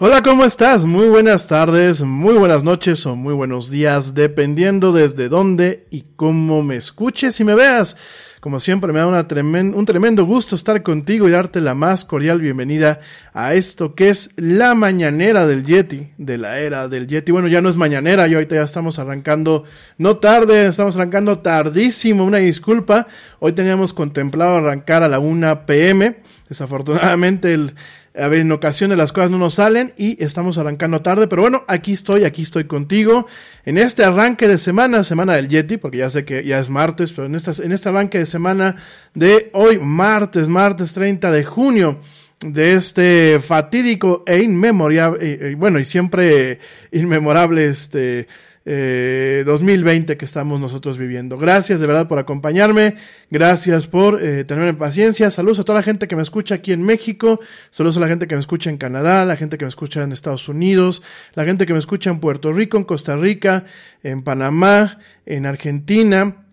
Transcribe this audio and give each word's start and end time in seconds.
Hola, 0.00 0.22
¿cómo 0.22 0.44
estás? 0.44 0.84
Muy 0.84 1.08
buenas 1.08 1.48
tardes, 1.48 2.04
muy 2.04 2.34
buenas 2.34 2.62
noches 2.62 3.04
o 3.04 3.16
muy 3.16 3.34
buenos 3.34 3.68
días, 3.68 4.14
dependiendo 4.14 4.92
desde 4.92 5.28
dónde 5.28 5.86
y 5.90 6.04
cómo 6.14 6.62
me 6.62 6.76
escuches 6.76 7.40
y 7.40 7.44
me 7.44 7.56
veas. 7.56 7.96
Como 8.40 8.60
siempre, 8.60 8.92
me 8.92 9.00
da 9.00 9.08
una 9.08 9.26
tremen- 9.26 9.74
un 9.74 9.84
tremendo 9.84 10.24
gusto 10.24 10.54
estar 10.54 10.84
contigo 10.84 11.26
y 11.26 11.32
darte 11.32 11.60
la 11.60 11.74
más 11.74 12.04
cordial 12.04 12.40
bienvenida 12.40 13.00
a 13.34 13.54
esto 13.54 13.96
que 13.96 14.10
es 14.10 14.30
la 14.36 14.76
mañanera 14.76 15.48
del 15.48 15.64
Yeti, 15.64 16.12
de 16.16 16.38
la 16.38 16.60
era 16.60 16.86
del 16.86 17.08
Yeti. 17.08 17.32
Bueno, 17.32 17.48
ya 17.48 17.60
no 17.60 17.68
es 17.68 17.76
mañanera, 17.76 18.28
y 18.28 18.34
ahorita 18.34 18.54
ya 18.54 18.62
estamos 18.62 19.00
arrancando, 19.00 19.64
no 19.96 20.18
tarde, 20.18 20.68
estamos 20.68 20.94
arrancando 20.94 21.40
tardísimo, 21.40 22.24
una 22.24 22.38
disculpa. 22.38 23.08
Hoy 23.40 23.52
teníamos 23.54 23.92
contemplado 23.92 24.58
arrancar 24.58 25.02
a 25.02 25.08
la 25.08 25.18
1 25.18 25.66
pm. 25.66 26.18
Desafortunadamente, 26.48 27.52
el, 27.52 27.74
a 28.18 28.26
en 28.26 28.50
ocasiones 28.52 28.96
las 28.96 29.12
cosas 29.12 29.30
no 29.30 29.38
nos 29.38 29.54
salen 29.54 29.92
y 29.96 30.22
estamos 30.22 30.58
arrancando 30.58 31.02
tarde, 31.02 31.28
pero 31.28 31.42
bueno, 31.42 31.64
aquí 31.68 31.92
estoy, 31.92 32.24
aquí 32.24 32.42
estoy 32.42 32.64
contigo. 32.64 33.26
En 33.64 33.78
este 33.78 34.04
arranque 34.04 34.48
de 34.48 34.58
semana, 34.58 35.04
semana 35.04 35.34
del 35.34 35.48
Yeti, 35.48 35.76
porque 35.76 35.98
ya 35.98 36.10
sé 36.10 36.24
que 36.24 36.44
ya 36.44 36.58
es 36.58 36.70
martes, 36.70 37.12
pero 37.12 37.26
en, 37.26 37.34
estas, 37.34 37.60
en 37.60 37.72
este 37.72 37.90
arranque 37.90 38.18
de 38.18 38.26
semana 38.26 38.76
de 39.14 39.50
hoy, 39.52 39.78
martes, 39.78 40.48
martes 40.48 40.94
30 40.94 41.30
de 41.30 41.44
junio, 41.44 42.00
de 42.40 42.74
este 42.74 43.40
fatídico 43.40 44.22
e 44.26 44.42
inmemorable, 44.42 45.18
eh, 45.20 45.38
eh, 45.40 45.54
bueno, 45.56 45.78
y 45.78 45.84
siempre 45.84 46.60
inmemorable 46.92 47.66
este 47.66 48.28
eh, 48.70 49.44
2020 49.46 50.18
que 50.18 50.24
estamos 50.26 50.60
nosotros 50.60 50.98
viviendo. 50.98 51.38
Gracias 51.38 51.80
de 51.80 51.86
verdad 51.86 52.06
por 52.06 52.18
acompañarme, 52.18 52.96
gracias 53.30 53.86
por 53.86 54.22
eh, 54.22 54.44
tenerme 54.44 54.74
paciencia, 54.74 55.30
saludos 55.30 55.60
a 55.60 55.64
toda 55.64 55.78
la 55.78 55.82
gente 55.82 56.06
que 56.06 56.14
me 56.14 56.20
escucha 56.20 56.56
aquí 56.56 56.72
en 56.72 56.82
México, 56.82 57.40
saludos 57.70 57.96
a 57.96 58.00
la 58.00 58.08
gente 58.08 58.26
que 58.26 58.34
me 58.34 58.40
escucha 58.40 58.68
en 58.68 58.76
Canadá, 58.76 59.24
la 59.24 59.36
gente 59.36 59.56
que 59.56 59.64
me 59.64 59.70
escucha 59.70 60.02
en 60.02 60.12
Estados 60.12 60.50
Unidos, 60.50 61.02
la 61.32 61.46
gente 61.46 61.64
que 61.64 61.72
me 61.72 61.78
escucha 61.78 62.10
en 62.10 62.20
Puerto 62.20 62.52
Rico, 62.52 62.76
en 62.76 62.84
Costa 62.84 63.16
Rica, 63.16 63.64
en 64.02 64.22
Panamá, 64.22 64.98
en 65.24 65.46
Argentina, 65.46 66.44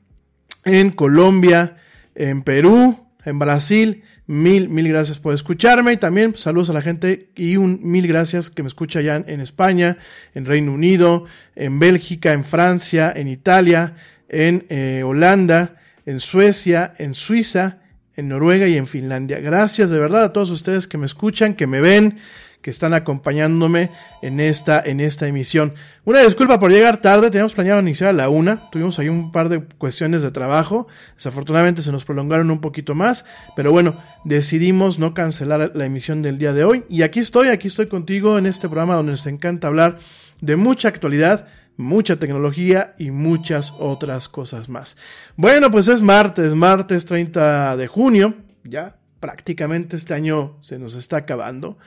en 0.64 0.92
Colombia, 0.92 1.76
en 2.16 2.44
Perú, 2.44 3.05
en 3.26 3.40
Brasil. 3.40 4.04
Mil, 4.28 4.70
mil 4.70 4.88
gracias 4.88 5.20
por 5.20 5.34
escucharme 5.34 5.94
y 5.94 5.98
también 5.98 6.32
pues, 6.32 6.44
saludos 6.44 6.70
a 6.70 6.74
la 6.74 6.82
gente 6.82 7.30
y 7.36 7.58
un 7.58 7.80
mil 7.84 8.08
gracias 8.08 8.50
que 8.50 8.64
me 8.64 8.68
escucha 8.68 9.02
ya 9.02 9.18
en, 9.18 9.42
España, 9.42 9.98
en 10.34 10.46
Reino 10.46 10.72
Unido, 10.72 11.26
en 11.56 11.80
Bélgica, 11.80 12.34
en 12.34 12.46
Francia, 12.46 13.12
en 13.16 13.28
Italia, 13.28 13.96
en 14.30 14.66
eh, 14.70 15.04
Holanda, 15.04 15.76
en 16.06 16.20
Suecia, 16.20 16.94
en 16.98 17.14
Suiza, 17.14 17.80
en 18.16 18.30
Noruega 18.30 18.68
y 18.68 18.78
en 18.78 18.88
Finlandia. 18.88 19.40
Gracias 19.40 19.90
de 19.90 20.00
verdad 20.00 20.24
a 20.24 20.34
todos 20.34 20.50
ustedes 20.50 20.88
que 20.88 20.98
me 20.98 21.06
escuchan, 21.06 21.54
que 21.54 21.68
me 21.68 21.82
ven, 21.82 22.20
que 22.66 22.72
están 22.72 22.96
acompañándome 22.96 23.92
en 24.24 24.40
esta, 24.40 24.82
en 24.84 25.00
esta 25.00 25.28
emisión. 25.28 25.76
Una 26.04 26.22
disculpa 26.22 26.60
por 26.60 26.72
llegar 26.72 27.00
tarde, 27.00 27.30
teníamos 27.30 27.54
planeado 27.54 27.80
iniciar 27.80 28.10
a 28.10 28.14
la 28.14 28.28
una, 28.28 28.72
tuvimos 28.72 28.98
ahí 28.98 29.08
un 29.08 29.32
par 29.32 29.50
de 29.50 29.64
cuestiones 29.64 30.24
de 30.24 30.32
trabajo, 30.32 30.88
desafortunadamente 31.14 31.84
se 31.84 31.92
nos 31.92 32.06
prolongaron 32.06 32.50
un 32.50 32.62
poquito 32.62 32.96
más, 32.96 33.24
pero 33.56 33.72
bueno, 33.72 34.02
decidimos 34.24 34.98
no 34.98 35.14
cancelar 35.14 35.74
la 35.76 35.86
emisión 35.86 36.24
del 36.24 36.40
día 36.40 36.54
de 36.54 36.64
hoy 36.64 36.86
y 36.90 37.04
aquí 37.04 37.20
estoy, 37.20 37.50
aquí 37.50 37.68
estoy 37.68 37.86
contigo 37.86 38.40
en 38.40 38.48
este 38.48 38.68
programa 38.68 38.96
donde 38.96 39.12
nos 39.12 39.28
encanta 39.28 39.68
hablar 39.68 40.00
de 40.42 40.56
mucha 40.56 40.88
actualidad, 40.88 41.46
mucha 41.78 42.16
tecnología 42.16 42.96
y 42.98 43.12
muchas 43.12 43.76
otras 43.78 44.28
cosas 44.28 44.70
más. 44.70 44.98
Bueno, 45.36 45.70
pues 45.70 45.88
es 45.88 46.02
martes, 46.02 46.56
martes 46.56 47.06
30 47.06 47.78
de 47.78 47.86
junio, 47.86 48.34
ya 48.64 48.96
prácticamente 49.20 49.98
este 49.98 50.16
año 50.16 50.58
se 50.62 50.80
nos 50.80 50.96
está 50.96 51.18
acabando. 51.18 51.78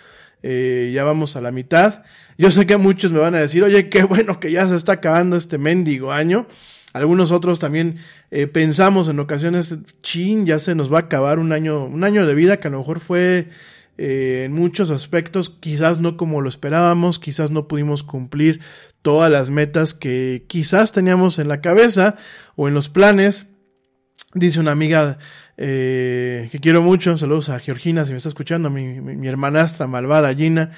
Eh, 0.43 0.93
ya 0.95 1.05
vamos 1.05 1.37
a 1.37 1.41
la 1.41 1.51
mitad. 1.51 2.03
Yo 2.37 2.51
sé 2.51 2.67
que 2.67 2.77
muchos 2.77 3.13
me 3.13 3.19
van 3.19 3.35
a 3.35 3.41
decir, 3.41 3.65
oye, 3.65 3.89
qué 3.89 4.05
bueno 4.05 4.41
que 4.41 4.53
ya 4.53 4.69
se 4.69 4.77
está 4.77 4.93
acabando 4.93 5.37
este 5.37 5.59
mendigo 5.59 6.13
año. 6.13 6.47
Algunos 6.93 7.33
otros 7.33 7.59
también 7.59 7.99
eh, 8.31 8.47
pensamos 8.47 9.09
en 9.09 9.21
ocasiones, 9.21 9.77
chin, 10.03 10.47
ya 10.47 10.59
se 10.59 10.75
nos 10.75 10.93
va 10.93 10.99
a 10.99 11.03
acabar 11.03 11.39
un 11.39 11.53
año, 11.53 11.85
un 11.85 12.03
año 12.03 12.27
de 12.27 12.35
vida 12.35 12.59
que 12.59 12.69
a 12.69 12.71
lo 12.71 12.79
mejor 12.79 13.01
fue 13.01 13.51
eh, 13.99 14.45
en 14.47 14.53
muchos 14.53 14.91
aspectos, 14.91 15.51
quizás 15.51 16.01
no 16.01 16.17
como 16.17 16.41
lo 16.41 16.49
esperábamos, 16.49 17.19
quizás 17.19 17.51
no 17.51 17.69
pudimos 17.69 18.05
cumplir 18.05 18.61
todas 19.03 19.31
las 19.31 19.51
metas 19.51 19.93
que 19.93 20.45
quizás 20.47 20.93
teníamos 20.93 21.39
en 21.39 21.49
la 21.49 21.61
cabeza 21.61 22.17
o 22.57 22.69
en 22.69 22.75
los 22.75 22.89
planes. 22.89 23.51
Dice 24.35 24.61
una 24.61 24.73
amiga 24.73 25.19
eh, 25.57 26.49
que 26.53 26.61
quiero 26.61 26.83
mucho, 26.83 27.17
saludos 27.17 27.49
a 27.49 27.59
Georgina 27.61 28.05
si 28.05 28.13
me 28.13 28.19
está 28.19 28.29
escuchando, 28.29 28.69
mi, 28.69 29.01
mi, 29.01 29.17
mi 29.17 29.27
hermanastra 29.27 29.87
malvada 29.87 30.35
Gina, 30.35 30.73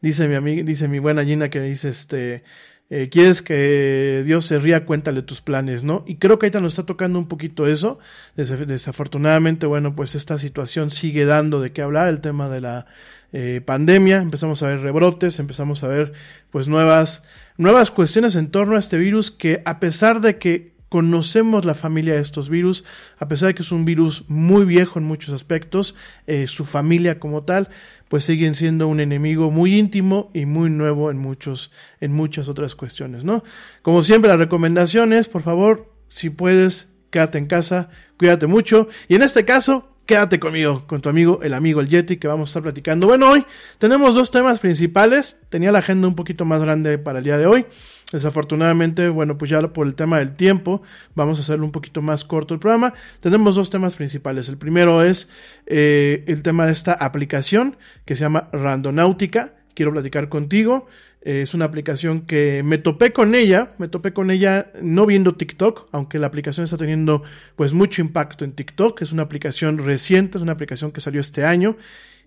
dice 0.00 0.26
mi 0.26 0.34
amiga, 0.34 0.64
dice 0.64 0.88
mi 0.88 0.98
buena 0.98 1.24
Gina 1.24 1.48
que 1.48 1.60
dice 1.60 1.88
este, 1.90 2.42
eh, 2.88 3.08
quieres 3.10 3.42
que 3.42 4.22
Dios 4.24 4.46
se 4.46 4.60
ría, 4.60 4.84
cuéntale 4.84 5.22
tus 5.22 5.40
planes, 5.40 5.82
¿no? 5.82 6.04
Y 6.06 6.16
creo 6.16 6.38
que 6.38 6.46
ahorita 6.46 6.60
nos 6.60 6.74
está 6.74 6.86
tocando 6.86 7.18
un 7.18 7.26
poquito 7.26 7.66
eso. 7.66 7.98
desafortunadamente, 8.36 9.66
bueno, 9.66 9.96
pues 9.96 10.14
esta 10.14 10.38
situación 10.38 10.90
sigue 10.90 11.24
dando 11.24 11.60
de 11.60 11.72
qué 11.72 11.82
hablar, 11.82 12.08
el 12.08 12.20
tema 12.20 12.48
de 12.48 12.60
la 12.60 12.86
eh, 13.32 13.60
pandemia. 13.64 14.18
Empezamos 14.18 14.62
a 14.62 14.68
ver 14.68 14.80
rebrotes, 14.82 15.40
empezamos 15.40 15.82
a 15.82 15.88
ver 15.88 16.12
pues 16.50 16.68
nuevas, 16.68 17.24
nuevas 17.56 17.90
cuestiones 17.90 18.36
en 18.36 18.50
torno 18.52 18.76
a 18.76 18.78
este 18.78 18.98
virus 18.98 19.32
que 19.32 19.62
a 19.64 19.80
pesar 19.80 20.20
de 20.20 20.38
que 20.38 20.75
conocemos 20.88 21.64
la 21.64 21.74
familia 21.74 22.14
de 22.14 22.20
estos 22.20 22.48
virus, 22.48 22.84
a 23.18 23.28
pesar 23.28 23.48
de 23.48 23.54
que 23.54 23.62
es 23.62 23.72
un 23.72 23.84
virus 23.84 24.24
muy 24.28 24.64
viejo 24.64 24.98
en 24.98 25.04
muchos 25.04 25.34
aspectos, 25.34 25.94
eh, 26.26 26.46
su 26.46 26.64
familia 26.64 27.18
como 27.18 27.42
tal, 27.42 27.68
pues 28.08 28.24
siguen 28.24 28.54
siendo 28.54 28.86
un 28.88 29.00
enemigo 29.00 29.50
muy 29.50 29.76
íntimo 29.76 30.30
y 30.32 30.46
muy 30.46 30.70
nuevo 30.70 31.10
en 31.10 31.18
muchos, 31.18 31.72
en 32.00 32.12
muchas 32.12 32.48
otras 32.48 32.74
cuestiones, 32.74 33.24
¿no? 33.24 33.42
Como 33.82 34.02
siempre, 34.02 34.28
las 34.28 34.38
recomendaciones, 34.38 35.28
por 35.28 35.42
favor, 35.42 35.92
si 36.08 36.30
puedes, 36.30 36.92
quédate 37.10 37.38
en 37.38 37.46
casa, 37.46 37.88
cuídate 38.16 38.46
mucho, 38.46 38.88
y 39.08 39.16
en 39.16 39.22
este 39.22 39.44
caso, 39.44 39.96
quédate 40.06 40.38
conmigo, 40.38 40.84
con 40.86 41.00
tu 41.00 41.08
amigo, 41.08 41.40
el 41.42 41.52
amigo 41.52 41.80
el 41.80 41.88
Yeti, 41.88 42.16
que 42.16 42.28
vamos 42.28 42.48
a 42.48 42.50
estar 42.50 42.62
platicando. 42.62 43.08
Bueno, 43.08 43.28
hoy 43.28 43.44
tenemos 43.78 44.14
dos 44.14 44.30
temas 44.30 44.60
principales. 44.60 45.38
Tenía 45.48 45.72
la 45.72 45.80
agenda 45.80 46.06
un 46.06 46.14
poquito 46.14 46.44
más 46.44 46.62
grande 46.62 46.96
para 46.96 47.18
el 47.18 47.24
día 47.24 47.38
de 47.38 47.46
hoy. 47.46 47.66
Desafortunadamente, 48.12 49.08
bueno, 49.08 49.36
pues 49.36 49.50
ya 49.50 49.60
por 49.72 49.86
el 49.86 49.96
tema 49.96 50.20
del 50.20 50.36
tiempo, 50.36 50.82
vamos 51.16 51.38
a 51.38 51.42
hacerlo 51.42 51.64
un 51.64 51.72
poquito 51.72 52.02
más 52.02 52.24
corto 52.24 52.54
el 52.54 52.60
programa. 52.60 52.94
Tenemos 53.20 53.56
dos 53.56 53.68
temas 53.68 53.96
principales. 53.96 54.48
El 54.48 54.58
primero 54.58 55.02
es 55.02 55.28
eh, 55.66 56.22
el 56.28 56.42
tema 56.42 56.66
de 56.66 56.72
esta 56.72 56.92
aplicación 56.92 57.76
que 58.04 58.14
se 58.14 58.20
llama 58.20 58.48
Randonáutica. 58.52 59.54
Quiero 59.74 59.92
platicar 59.92 60.28
contigo. 60.28 60.86
Eh, 61.22 61.42
es 61.42 61.54
una 61.54 61.64
aplicación 61.64 62.20
que 62.20 62.62
me 62.64 62.78
topé 62.78 63.12
con 63.12 63.34
ella, 63.34 63.72
me 63.78 63.88
topé 63.88 64.12
con 64.12 64.30
ella 64.30 64.70
no 64.80 65.04
viendo 65.04 65.34
TikTok, 65.34 65.88
aunque 65.90 66.20
la 66.20 66.28
aplicación 66.28 66.62
está 66.62 66.76
teniendo 66.76 67.24
pues 67.56 67.72
mucho 67.72 68.02
impacto 68.02 68.44
en 68.44 68.52
TikTok. 68.52 69.02
Es 69.02 69.10
una 69.10 69.24
aplicación 69.24 69.78
reciente, 69.78 70.38
es 70.38 70.42
una 70.42 70.52
aplicación 70.52 70.92
que 70.92 71.00
salió 71.00 71.20
este 71.20 71.44
año 71.44 71.76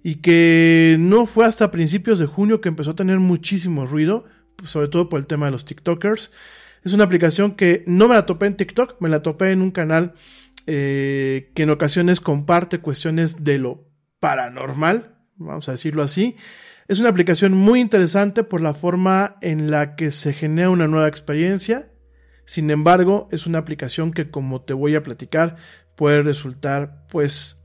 y 0.03 0.15
que 0.15 0.97
no 0.99 1.25
fue 1.25 1.45
hasta 1.45 1.71
principios 1.71 2.19
de 2.19 2.25
junio 2.25 2.59
que 2.59 2.67
empezó 2.67 2.91
a 2.91 2.95
tener 2.95 3.19
muchísimo 3.19 3.85
ruido 3.85 4.25
sobre 4.65 4.87
todo 4.87 5.09
por 5.09 5.19
el 5.19 5.27
tema 5.27 5.45
de 5.45 5.51
los 5.51 5.65
TikTokers. 5.65 6.31
Es 6.83 6.93
una 6.93 7.03
aplicación 7.03 7.55
que 7.55 7.83
no 7.87 8.07
me 8.07 8.15
la 8.15 8.25
topé 8.25 8.45
en 8.45 8.55
TikTok, 8.55 9.01
me 9.01 9.09
la 9.09 9.21
topé 9.21 9.51
en 9.51 9.61
un 9.61 9.71
canal 9.71 10.13
eh, 10.67 11.51
que 11.55 11.63
en 11.63 11.69
ocasiones 11.69 12.21
comparte 12.21 12.79
cuestiones 12.79 13.43
de 13.43 13.59
lo 13.59 13.87
paranormal, 14.19 15.15
vamos 15.35 15.67
a 15.67 15.73
decirlo 15.73 16.03
así. 16.03 16.35
Es 16.87 16.99
una 16.99 17.09
aplicación 17.09 17.53
muy 17.53 17.81
interesante 17.81 18.43
por 18.43 18.61
la 18.61 18.73
forma 18.73 19.37
en 19.41 19.69
la 19.69 19.95
que 19.95 20.11
se 20.11 20.33
genera 20.33 20.69
una 20.69 20.87
nueva 20.87 21.07
experiencia. 21.07 21.91
Sin 22.45 22.71
embargo, 22.71 23.27
es 23.31 23.45
una 23.45 23.59
aplicación 23.59 24.11
que 24.11 24.31
como 24.31 24.61
te 24.61 24.73
voy 24.73 24.95
a 24.95 25.03
platicar 25.03 25.57
puede 25.95 26.23
resultar 26.23 27.05
pues 27.09 27.59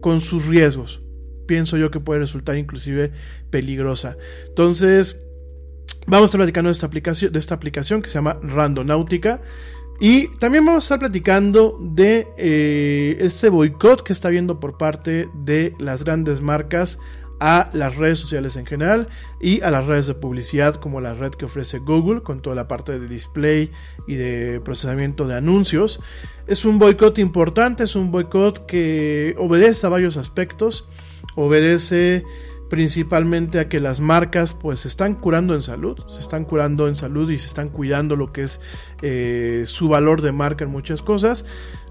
con 0.00 0.20
sus 0.20 0.46
riesgos. 0.46 1.02
Pienso 1.46 1.76
yo 1.76 1.90
que 1.90 1.98
puede 1.98 2.20
resultar 2.20 2.56
inclusive 2.56 3.12
peligrosa. 3.50 4.16
Entonces, 4.46 5.24
Vamos 6.06 6.24
a 6.24 6.26
estar 6.26 6.38
platicando 6.38 6.68
de 6.68 6.72
esta 6.72 6.86
aplicación, 6.86 7.32
de 7.32 7.38
esta 7.38 7.54
aplicación 7.54 8.02
que 8.02 8.08
se 8.08 8.14
llama 8.14 8.38
Randonáutica. 8.42 9.42
Y 10.00 10.28
también 10.38 10.64
vamos 10.64 10.84
a 10.84 10.86
estar 10.86 10.98
platicando 10.98 11.78
de 11.80 12.26
eh, 12.38 13.18
ese 13.20 13.50
boicot 13.50 14.02
que 14.02 14.14
está 14.14 14.28
habiendo 14.28 14.58
por 14.58 14.78
parte 14.78 15.28
de 15.34 15.74
las 15.78 16.04
grandes 16.04 16.40
marcas 16.40 16.98
a 17.40 17.70
las 17.72 17.96
redes 17.96 18.18
sociales 18.18 18.56
en 18.56 18.66
general 18.66 19.08
y 19.40 19.62
a 19.62 19.70
las 19.70 19.86
redes 19.86 20.06
de 20.06 20.14
publicidad 20.14 20.76
como 20.76 21.00
la 21.00 21.14
red 21.14 21.30
que 21.32 21.46
ofrece 21.46 21.78
Google 21.78 22.22
con 22.22 22.42
toda 22.42 22.54
la 22.54 22.68
parte 22.68 22.98
de 22.98 23.08
display 23.08 23.72
y 24.06 24.14
de 24.14 24.60
procesamiento 24.62 25.26
de 25.26 25.36
anuncios. 25.36 26.00
Es 26.46 26.64
un 26.64 26.78
boicot 26.78 27.18
importante, 27.18 27.84
es 27.84 27.96
un 27.96 28.10
boicot 28.10 28.66
que 28.66 29.34
obedece 29.38 29.86
a 29.86 29.90
varios 29.90 30.18
aspectos, 30.18 30.86
obedece 31.34 32.24
principalmente 32.70 33.58
a 33.58 33.68
que 33.68 33.80
las 33.80 34.00
marcas 34.00 34.54
pues 34.54 34.80
se 34.80 34.88
están 34.88 35.16
curando 35.16 35.54
en 35.54 35.60
salud, 35.60 35.98
se 36.08 36.20
están 36.20 36.44
curando 36.44 36.88
en 36.88 36.94
salud 36.94 37.28
y 37.30 37.36
se 37.36 37.48
están 37.48 37.68
cuidando 37.68 38.14
lo 38.14 38.32
que 38.32 38.44
es 38.44 38.60
eh, 39.02 39.64
su 39.66 39.88
valor 39.88 40.22
de 40.22 40.32
marca 40.32 40.64
en 40.64 40.70
muchas 40.70 41.02
cosas. 41.02 41.44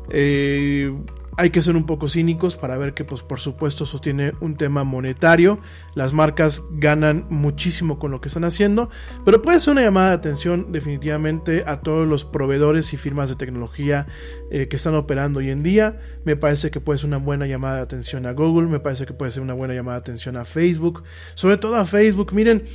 Eh, 0.09 0.91
hay 1.39 1.51
que 1.51 1.61
ser 1.61 1.77
un 1.77 1.85
poco 1.85 2.09
cínicos 2.09 2.57
para 2.57 2.77
ver 2.77 2.93
que, 2.93 3.05
pues, 3.05 3.23
por 3.23 3.39
supuesto, 3.39 3.85
eso 3.85 4.01
tiene 4.01 4.33
un 4.41 4.57
tema 4.57 4.83
monetario. 4.83 5.59
Las 5.95 6.11
marcas 6.11 6.63
ganan 6.69 7.27
muchísimo 7.29 7.97
con 7.97 8.11
lo 8.11 8.19
que 8.19 8.27
están 8.27 8.43
haciendo, 8.43 8.89
pero 9.23 9.41
puede 9.41 9.61
ser 9.61 9.71
una 9.71 9.81
llamada 9.81 10.09
de 10.09 10.15
atención 10.15 10.73
definitivamente 10.73 11.63
a 11.65 11.79
todos 11.79 12.05
los 12.05 12.25
proveedores 12.25 12.91
y 12.91 12.97
firmas 12.97 13.29
de 13.29 13.37
tecnología 13.37 14.05
eh, 14.51 14.67
que 14.67 14.75
están 14.75 14.95
operando 14.95 15.39
hoy 15.39 15.49
en 15.49 15.63
día. 15.63 16.01
Me 16.25 16.35
parece 16.35 16.71
que 16.71 16.81
puede 16.81 16.99
ser 16.99 17.07
una 17.07 17.17
buena 17.17 17.47
llamada 17.47 17.77
de 17.77 17.81
atención 17.83 18.25
a 18.25 18.33
Google, 18.33 18.67
me 18.67 18.81
parece 18.81 19.05
que 19.05 19.13
puede 19.13 19.31
ser 19.31 19.41
una 19.41 19.53
buena 19.53 19.73
llamada 19.73 19.99
de 19.99 20.01
atención 20.01 20.35
a 20.35 20.43
Facebook, 20.43 21.03
sobre 21.35 21.55
todo 21.55 21.77
a 21.77 21.85
Facebook. 21.85 22.33
Miren, 22.33 22.65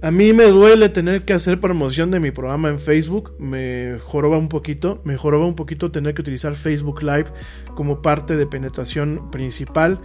a 0.00 0.10
mí 0.10 0.32
me 0.32 0.44
duele 0.44 0.88
tener 0.88 1.24
que 1.24 1.32
hacer 1.32 1.60
promoción 1.60 2.10
de 2.10 2.20
mi 2.20 2.30
programa 2.30 2.68
en 2.68 2.78
Facebook, 2.78 3.34
me 3.38 3.98
joroba 3.98 4.38
un 4.38 4.48
poquito, 4.48 5.00
me 5.04 5.16
joroba 5.16 5.44
un 5.44 5.56
poquito 5.56 5.90
tener 5.90 6.14
que 6.14 6.20
utilizar 6.20 6.54
Facebook 6.54 7.02
Live 7.02 7.26
como 7.74 8.00
parte 8.00 8.36
de 8.36 8.46
penetración 8.46 9.30
principal. 9.32 10.00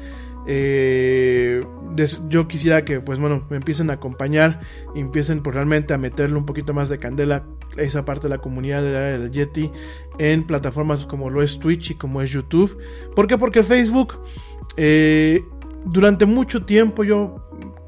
Eh, 0.48 1.64
yo 2.28 2.48
quisiera 2.48 2.84
que, 2.84 3.00
pues 3.00 3.20
bueno, 3.20 3.46
me 3.50 3.58
empiecen 3.58 3.90
a 3.92 3.94
acompañar 3.94 4.62
empiecen 4.96 5.42
pues, 5.42 5.56
realmente 5.56 5.94
a 5.94 5.98
meterle 5.98 6.38
un 6.38 6.46
poquito 6.46 6.74
más 6.74 6.90
de 6.90 6.98
candela 6.98 7.46
a 7.78 7.82
esa 7.82 8.04
parte 8.04 8.24
de 8.24 8.30
la 8.30 8.40
comunidad 8.40 8.82
del 8.84 9.32
Yeti 9.32 9.72
en 10.18 10.44
plataformas 10.46 11.06
como 11.06 11.30
lo 11.30 11.44
es 11.44 11.60
Twitch 11.60 11.92
y 11.92 11.96
como 11.96 12.22
es 12.22 12.32
YouTube. 12.32 12.78
¿Por 13.16 13.28
qué? 13.28 13.38
Porque 13.38 13.64
Facebook, 13.64 14.18
eh, 14.76 15.44
durante 15.86 16.26
mucho 16.26 16.66
tiempo 16.66 17.04
yo 17.04 17.43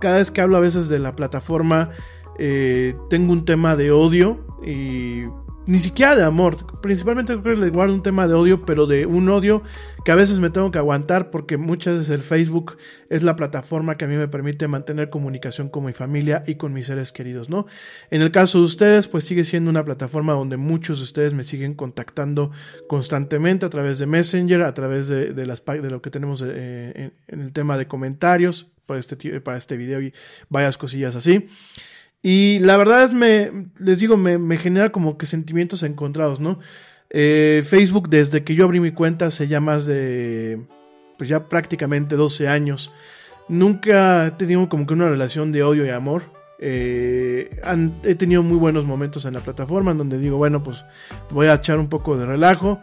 cada 0.06 0.18
vez 0.18 0.30
que 0.30 0.40
hablo 0.40 0.56
a 0.58 0.60
veces 0.60 0.88
de 0.88 1.00
la 1.00 1.16
plataforma, 1.16 1.90
eh, 2.38 2.94
tengo 3.10 3.34
un 3.34 3.44
tema 3.44 3.76
de 3.76 3.90
odio 3.90 4.38
y 4.64 5.24
ni 5.66 5.80
siquiera 5.80 6.16
de 6.16 6.22
amor. 6.22 6.80
Principalmente 6.80 7.36
creo 7.42 7.56
que 7.56 7.60
le 7.60 7.72
guardo 7.72 7.92
un 7.92 8.04
tema 8.04 8.28
de 8.28 8.36
odio, 8.36 8.68
pero 8.68 8.86
de 8.86 9.08
un 9.08 9.28
odio 9.30 9.64
que 10.04 10.12
a 10.12 10.16
veces 10.16 10.40
me 10.40 10.52
tengo 10.52 10.70
que 10.70 10.78
aguantar 10.78 11.32
porque 11.32 11.58
muchas 11.58 11.96
veces 11.96 12.12
el 12.12 12.22
Facebook 12.22 12.78
es 13.10 13.24
la 13.24 13.36
plataforma 13.36 13.98
que 13.98 14.06
a 14.06 14.08
mí 14.08 14.16
me 14.16 14.28
permite 14.28 14.68
mantener 14.68 15.10
comunicación 15.10 15.70
con 15.70 15.86
mi 15.86 15.94
familia 15.94 16.44
y 16.46 16.54
con 16.54 16.72
mis 16.72 16.86
seres 16.86 17.12
queridos, 17.12 17.50
¿no? 17.50 17.66
En 18.12 18.22
el 18.22 18.30
caso 18.30 18.60
de 18.60 18.66
ustedes, 18.66 19.08
pues 19.08 19.24
sigue 19.24 19.44
siendo 19.44 19.72
una 19.72 19.84
plataforma 19.84 20.34
donde 20.34 20.58
muchos 20.58 21.00
de 21.00 21.06
ustedes 21.06 21.34
me 21.34 21.44
siguen 21.44 21.74
contactando 21.74 22.52
constantemente 22.88 23.66
a 23.66 23.72
través 23.72 23.98
de 23.98 24.06
Messenger, 24.06 24.62
a 24.62 24.76
través 24.76 25.08
de, 25.08 25.34
lo 25.90 26.02
que 26.04 26.12
tenemos 26.12 26.44
eh, 26.46 27.10
en 27.28 27.42
el 27.42 27.54
tema 27.54 27.76
de 27.76 27.88
comentarios, 27.88 28.70
para 28.86 29.00
este, 29.00 29.42
para 29.42 29.58
este 29.58 29.78
video 29.78 30.02
y 30.02 30.14
varias 30.50 30.78
cosillas 30.78 31.16
así. 31.16 31.48
Y 32.22 32.60
la 32.60 32.78
verdad 32.78 33.04
es, 33.04 33.14
me, 33.14 33.68
les 33.78 34.00
digo, 34.00 34.18
me, 34.18 34.38
me 34.38 34.58
genera 34.58 34.92
como 34.92 35.18
que 35.18 35.26
sentimientos 35.26 35.84
encontrados, 35.84 36.40
¿no? 36.40 36.60
Eh, 37.10 37.64
Facebook, 37.68 38.10
desde 38.10 38.44
que 38.44 38.56
yo 38.56 38.66
abrí 38.66 38.80
mi 38.80 38.92
cuenta, 38.92 39.28
hace 39.28 39.48
ya 39.48 39.60
más 39.62 39.86
de, 39.86 40.60
pues 41.18 41.30
ya 41.30 41.48
prácticamente 41.48 42.16
12 42.16 42.48
años, 42.48 42.92
nunca 43.48 44.28
he 44.28 44.32
tenido 44.32 44.68
como 44.70 44.86
que 44.88 44.94
una 44.94 45.10
relación 45.10 45.52
de 45.52 45.64
odio 45.64 45.86
y 45.86 45.90
amor. 45.90 46.24
Eh, 46.58 47.60
he 48.04 48.16
tenido 48.16 48.42
muy 48.42 48.58
buenos 48.58 48.86
momentos 48.86 49.26
en 49.26 49.34
la 49.34 49.42
plataforma 49.42 49.92
en 49.92 49.98
donde 49.98 50.18
digo, 50.18 50.38
bueno, 50.38 50.64
pues 50.64 50.86
voy 51.30 51.48
a 51.48 51.54
echar 51.56 51.80
un 51.80 51.90
poco 51.90 52.18
de 52.18 52.26
relajo. 52.26 52.80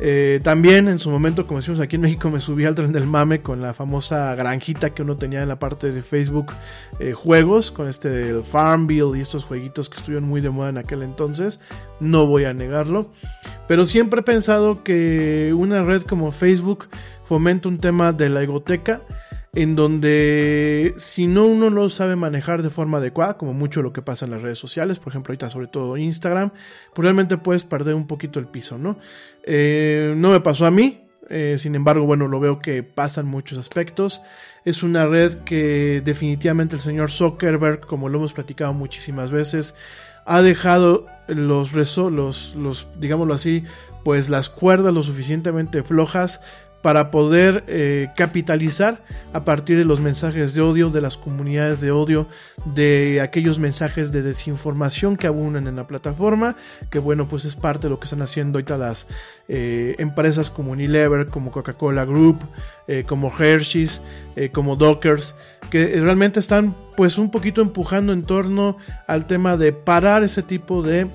Eh, 0.00 0.40
también 0.42 0.88
en 0.88 0.98
su 0.98 1.08
momento, 1.10 1.46
como 1.46 1.60
decimos 1.60 1.78
aquí 1.80 1.96
en 1.96 2.02
México, 2.02 2.28
me 2.30 2.40
subí 2.40 2.64
al 2.64 2.74
tren 2.74 2.92
del 2.92 3.06
mame 3.06 3.42
con 3.42 3.60
la 3.60 3.74
famosa 3.74 4.34
granjita 4.34 4.90
que 4.90 5.02
uno 5.02 5.16
tenía 5.16 5.42
en 5.42 5.48
la 5.48 5.58
parte 5.58 5.92
de 5.92 6.02
Facebook 6.02 6.52
eh, 6.98 7.12
juegos, 7.12 7.70
con 7.70 7.88
este 7.88 8.30
el 8.30 8.42
Farmville 8.42 9.16
y 9.16 9.20
estos 9.20 9.44
jueguitos 9.44 9.88
que 9.88 9.98
estuvieron 9.98 10.28
muy 10.28 10.40
de 10.40 10.50
moda 10.50 10.70
en 10.70 10.78
aquel 10.78 11.02
entonces. 11.02 11.60
No 12.00 12.26
voy 12.26 12.44
a 12.44 12.54
negarlo. 12.54 13.10
Pero 13.68 13.84
siempre 13.84 14.20
he 14.20 14.24
pensado 14.24 14.82
que 14.82 15.54
una 15.56 15.84
red 15.84 16.02
como 16.02 16.32
Facebook 16.32 16.88
fomenta 17.26 17.68
un 17.68 17.78
tema 17.78 18.12
de 18.12 18.28
la 18.28 18.42
egoteca 18.42 19.00
en 19.54 19.76
donde 19.76 20.94
si 20.96 21.26
no 21.26 21.46
uno 21.46 21.70
lo 21.70 21.88
sabe 21.90 22.16
manejar 22.16 22.62
de 22.62 22.70
forma 22.70 22.98
adecuada, 22.98 23.36
como 23.36 23.52
mucho 23.52 23.82
lo 23.82 23.92
que 23.92 24.02
pasa 24.02 24.24
en 24.24 24.32
las 24.32 24.42
redes 24.42 24.58
sociales, 24.58 24.98
por 24.98 25.12
ejemplo 25.12 25.32
ahorita 25.32 25.50
sobre 25.50 25.68
todo 25.68 25.96
Instagram, 25.96 26.50
pues 26.94 27.14
puedes 27.42 27.64
perder 27.64 27.94
un 27.94 28.06
poquito 28.06 28.40
el 28.40 28.46
piso, 28.46 28.78
¿no? 28.78 28.98
Eh, 29.44 30.14
no 30.16 30.30
me 30.30 30.40
pasó 30.40 30.66
a 30.66 30.70
mí, 30.70 31.04
eh, 31.30 31.56
sin 31.58 31.74
embargo, 31.74 32.04
bueno, 32.06 32.28
lo 32.28 32.40
veo 32.40 32.58
que 32.58 32.82
pasan 32.82 33.26
muchos 33.26 33.58
aspectos. 33.58 34.22
Es 34.64 34.82
una 34.82 35.06
red 35.06 35.38
que 35.44 36.02
definitivamente 36.04 36.76
el 36.76 36.80
señor 36.80 37.10
Zuckerberg, 37.10 37.80
como 37.80 38.08
lo 38.08 38.18
hemos 38.18 38.32
platicado 38.32 38.72
muchísimas 38.72 39.30
veces, 39.30 39.74
ha 40.26 40.42
dejado 40.42 41.06
los, 41.28 41.72
los, 41.72 42.54
los 42.54 42.88
digámoslo 42.98 43.34
así, 43.34 43.64
pues 44.04 44.28
las 44.28 44.48
cuerdas 44.48 44.92
lo 44.94 45.02
suficientemente 45.02 45.82
flojas 45.82 46.42
para 46.84 47.10
poder 47.10 47.64
eh, 47.66 48.10
capitalizar 48.14 49.02
a 49.32 49.42
partir 49.46 49.78
de 49.78 49.86
los 49.86 50.02
mensajes 50.02 50.52
de 50.52 50.60
odio, 50.60 50.90
de 50.90 51.00
las 51.00 51.16
comunidades 51.16 51.80
de 51.80 51.90
odio, 51.90 52.26
de 52.66 53.22
aquellos 53.22 53.58
mensajes 53.58 54.12
de 54.12 54.20
desinformación 54.20 55.16
que 55.16 55.26
abunan 55.26 55.66
en 55.66 55.76
la 55.76 55.86
plataforma, 55.86 56.56
que 56.90 56.98
bueno, 56.98 57.26
pues 57.26 57.46
es 57.46 57.56
parte 57.56 57.84
de 57.84 57.88
lo 57.88 57.98
que 57.98 58.04
están 58.04 58.20
haciendo 58.20 58.58
ahorita 58.58 58.76
las 58.76 59.08
eh, 59.48 59.94
empresas 59.96 60.50
como 60.50 60.72
Unilever, 60.72 61.28
como 61.28 61.52
Coca-Cola 61.52 62.04
Group, 62.04 62.40
eh, 62.86 63.04
como 63.08 63.32
Hershey's, 63.34 64.02
como 64.52 64.76
Dockers, 64.76 65.34
que 65.70 65.98
realmente 66.02 66.38
están 66.38 66.76
pues 66.98 67.16
un 67.16 67.30
poquito 67.30 67.62
empujando 67.62 68.12
en 68.12 68.24
torno 68.24 68.76
al 69.06 69.26
tema 69.26 69.56
de 69.56 69.72
parar 69.72 70.22
ese 70.22 70.42
tipo 70.42 70.82
de 70.82 71.08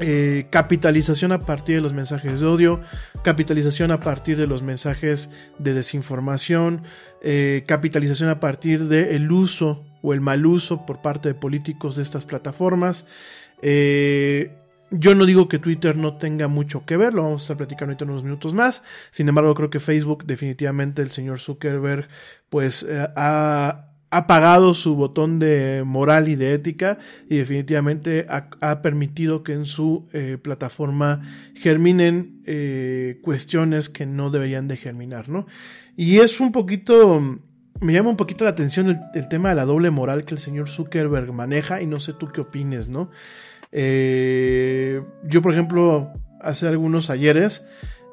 eh, 0.00 0.46
capitalización 0.48 1.30
a 1.30 1.40
partir 1.40 1.76
de 1.76 1.82
los 1.82 1.92
mensajes 1.92 2.40
de 2.40 2.46
odio, 2.46 2.80
capitalización 3.22 3.90
a 3.90 4.00
partir 4.00 4.38
de 4.38 4.46
los 4.46 4.62
mensajes 4.62 5.30
de 5.58 5.74
desinformación, 5.74 6.84
eh, 7.22 7.64
capitalización 7.66 8.30
a 8.30 8.40
partir 8.40 8.88
del 8.88 9.30
uso 9.30 9.84
o 10.00 10.14
el 10.14 10.22
mal 10.22 10.46
uso 10.46 10.86
por 10.86 11.02
parte 11.02 11.28
de 11.28 11.34
políticos 11.34 11.96
de 11.96 12.02
estas 12.02 12.24
plataformas. 12.24 13.06
Eh, 13.60 14.56
yo 14.90 15.14
no 15.14 15.26
digo 15.26 15.48
que 15.48 15.58
Twitter 15.58 15.96
no 15.96 16.16
tenga 16.16 16.48
mucho 16.48 16.86
que 16.86 16.96
ver, 16.96 17.12
lo 17.12 17.24
vamos 17.24 17.42
a 17.42 17.44
estar 17.44 17.56
platicando 17.58 17.90
ahorita 17.90 18.04
en 18.04 18.10
unos 18.10 18.24
minutos 18.24 18.54
más. 18.54 18.82
Sin 19.10 19.28
embargo, 19.28 19.54
creo 19.54 19.68
que 19.68 19.80
Facebook, 19.80 20.24
definitivamente 20.24 21.02
el 21.02 21.10
señor 21.10 21.40
Zuckerberg, 21.40 22.08
pues 22.48 22.86
ha, 23.16 23.89
ha 24.10 24.26
pagado 24.26 24.74
su 24.74 24.96
botón 24.96 25.38
de 25.38 25.84
moral 25.86 26.28
y 26.28 26.34
de 26.34 26.52
ética 26.52 26.98
y 27.28 27.36
definitivamente 27.36 28.26
ha, 28.28 28.82
permitido 28.82 29.44
que 29.44 29.52
en 29.52 29.64
su 29.64 30.08
eh, 30.12 30.36
plataforma 30.42 31.22
germinen 31.54 32.42
eh, 32.44 33.20
cuestiones 33.22 33.88
que 33.88 34.06
no 34.06 34.30
deberían 34.30 34.66
de 34.66 34.76
germinar, 34.76 35.28
¿no? 35.28 35.46
Y 35.96 36.18
es 36.18 36.40
un 36.40 36.50
poquito, 36.50 37.20
me 37.80 37.92
llama 37.92 38.10
un 38.10 38.16
poquito 38.16 38.42
la 38.42 38.50
atención 38.50 38.98
el, 39.14 39.28
tema 39.28 39.50
de 39.50 39.54
la 39.54 39.64
doble 39.64 39.90
moral 39.90 40.24
que 40.24 40.34
el 40.34 40.40
señor 40.40 40.68
Zuckerberg 40.68 41.32
maneja 41.32 41.80
y 41.80 41.86
no 41.86 42.00
sé 42.00 42.12
tú 42.12 42.28
qué 42.32 42.40
opines, 42.40 42.88
¿no? 42.88 43.10
Eh, 43.70 45.02
yo, 45.22 45.40
por 45.40 45.52
ejemplo, 45.52 46.10
hace 46.40 46.66
algunos 46.66 47.10
ayeres 47.10 47.64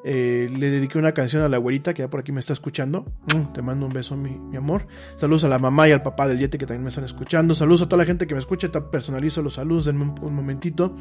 eh, 0.04 0.48
le 0.56 0.70
dediqué 0.70 0.98
una 0.98 1.12
canción 1.12 1.42
a 1.42 1.48
la 1.48 1.56
abuelita 1.56 1.92
que 1.92 2.02
ya 2.02 2.08
por 2.08 2.20
aquí 2.20 2.32
me 2.32 2.40
está 2.40 2.52
escuchando. 2.52 3.04
Mm, 3.34 3.52
te 3.52 3.62
mando 3.62 3.86
un 3.86 3.92
beso, 3.92 4.16
mi, 4.16 4.56
amor. 4.56 4.86
Saludos 5.16 5.44
a 5.44 5.48
la 5.48 5.58
mamá 5.58 5.88
y 5.88 5.92
al 5.92 6.02
papá 6.02 6.28
del 6.28 6.38
Yeti 6.38 6.58
que 6.58 6.66
también 6.66 6.84
me 6.84 6.88
están 6.90 7.04
escuchando. 7.04 7.54
Saludos 7.54 7.82
a 7.82 7.88
toda 7.88 8.02
la 8.02 8.06
gente 8.06 8.26
que 8.26 8.34
me 8.34 8.40
escucha. 8.40 8.70
Personalizo 8.90 9.42
los 9.42 9.54
saludos, 9.54 9.86
denme 9.86 10.12
un, 10.20 10.34
momentito. 10.34 10.94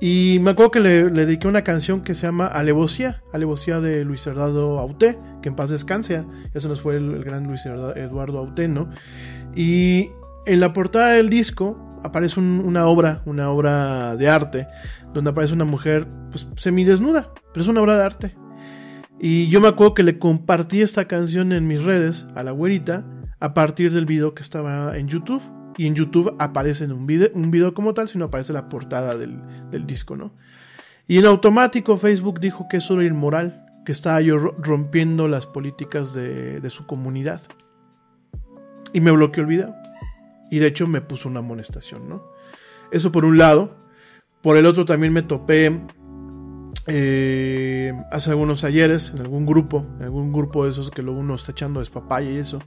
Y 0.00 0.38
me 0.40 0.50
acuerdo 0.50 0.72
que 0.72 0.80
le, 0.80 1.10
dediqué 1.10 1.46
una 1.46 1.62
canción 1.62 2.02
que 2.02 2.14
se 2.14 2.22
llama 2.22 2.46
Alevosía. 2.46 3.22
Alevosía 3.32 3.80
de 3.80 4.04
Luis 4.04 4.26
Eduardo 4.26 4.78
Auté, 4.78 5.18
que 5.42 5.48
en 5.48 5.56
paz 5.56 5.70
descanse. 5.70 6.24
Ya 6.52 6.60
se 6.60 6.68
nos 6.68 6.80
fue 6.80 6.96
el, 6.96 7.22
gran 7.22 7.46
Luis 7.46 7.64
Eduardo 7.64 8.38
Auté, 8.38 8.68
¿no? 8.68 8.90
Y 9.54 10.10
en 10.46 10.60
la 10.60 10.72
portada 10.72 11.10
del 11.10 11.30
disco 11.30 11.86
aparece 12.02 12.40
una 12.40 12.86
obra, 12.86 13.22
una 13.24 13.50
obra 13.50 14.16
de 14.16 14.28
arte, 14.28 14.66
donde 15.12 15.30
aparece 15.30 15.54
una 15.54 15.64
mujer 15.64 16.06
pues, 16.30 16.46
semidesnuda, 16.56 17.30
pero 17.56 17.62
es 17.62 17.68
una 17.68 17.80
obra 17.80 17.96
de 17.96 18.04
arte. 18.04 18.34
Y 19.18 19.48
yo 19.48 19.62
me 19.62 19.68
acuerdo 19.68 19.94
que 19.94 20.02
le 20.02 20.18
compartí 20.18 20.82
esta 20.82 21.08
canción 21.08 21.52
en 21.52 21.66
mis 21.66 21.82
redes 21.82 22.26
a 22.34 22.42
la 22.42 22.50
güerita 22.50 23.06
a 23.40 23.54
partir 23.54 23.94
del 23.94 24.04
video 24.04 24.34
que 24.34 24.42
estaba 24.42 24.98
en 24.98 25.08
YouTube. 25.08 25.40
Y 25.78 25.86
en 25.86 25.94
YouTube 25.94 26.36
aparece 26.38 26.84
en 26.84 26.92
un 26.92 27.06
video, 27.06 27.30
un 27.32 27.50
video 27.50 27.72
como 27.72 27.94
tal, 27.94 28.10
sino 28.10 28.26
aparece 28.26 28.52
la 28.52 28.68
portada 28.68 29.16
del, 29.16 29.40
disco, 29.86 30.18
¿no? 30.18 30.34
Y 31.08 31.16
en 31.16 31.24
automático 31.24 31.96
Facebook 31.96 32.40
dijo 32.40 32.66
que 32.68 32.76
eso 32.76 32.92
era 33.00 33.04
inmoral, 33.04 33.64
que 33.86 33.92
estaba 33.92 34.20
yo 34.20 34.36
rompiendo 34.36 35.26
las 35.26 35.46
políticas 35.46 36.12
de, 36.12 36.60
de 36.60 36.68
su 36.68 36.84
comunidad. 36.84 37.40
Y 38.92 39.00
me 39.00 39.12
bloqueó 39.12 39.44
el 39.44 39.48
video. 39.48 39.74
Y 40.50 40.58
de 40.58 40.66
hecho 40.66 40.86
me 40.86 41.00
puso 41.00 41.30
una 41.30 41.38
amonestación, 41.38 42.06
¿no? 42.06 42.22
Eso 42.90 43.10
por 43.10 43.24
un 43.24 43.38
lado. 43.38 43.78
Por 44.42 44.58
el 44.58 44.66
otro 44.66 44.84
también 44.84 45.14
me 45.14 45.22
topé 45.22 45.80
eh, 46.86 47.92
hace 48.12 48.30
algunos 48.30 48.62
ayeres 48.62 49.12
en 49.12 49.20
algún 49.20 49.44
grupo, 49.44 49.84
en 49.98 50.04
algún 50.04 50.32
grupo 50.32 50.64
de 50.64 50.70
esos 50.70 50.90
que 50.90 51.02
luego 51.02 51.20
uno 51.20 51.34
está 51.34 51.52
echando 51.52 51.80
despapaya 51.80 52.30
y 52.30 52.36
eso, 52.36 52.60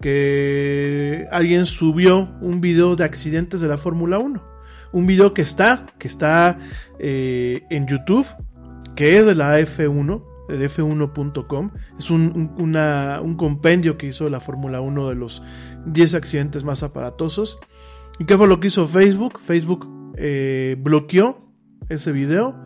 que 0.00 1.26
alguien 1.30 1.66
subió 1.66 2.30
un 2.40 2.60
video 2.60 2.94
de 2.96 3.04
accidentes 3.04 3.60
de 3.60 3.68
la 3.68 3.78
Fórmula 3.78 4.18
1. 4.18 4.42
Un 4.92 5.06
video 5.06 5.32
que 5.32 5.42
está, 5.42 5.86
que 5.98 6.06
está 6.06 6.58
eh, 6.98 7.62
en 7.70 7.86
YouTube, 7.86 8.26
que 8.94 9.16
es 9.16 9.24
de 9.24 9.34
la 9.34 9.58
F1, 9.58 10.22
de 10.48 10.68
F1.com. 10.68 11.70
Es 11.98 12.10
un, 12.10 12.52
un, 12.58 13.36
compendio 13.36 13.96
que 13.96 14.06
hizo 14.06 14.28
la 14.28 14.40
Fórmula 14.40 14.80
1 14.80 15.08
de 15.08 15.14
los 15.14 15.42
10 15.86 16.14
accidentes 16.14 16.62
más 16.62 16.82
aparatosos. 16.82 17.58
¿Y 18.18 18.26
qué 18.26 18.36
fue 18.36 18.46
lo 18.46 18.60
que 18.60 18.66
hizo 18.66 18.86
Facebook? 18.86 19.40
Facebook 19.40 19.88
eh, 20.16 20.76
bloqueó 20.78 21.48
ese 21.88 22.12
video 22.12 22.62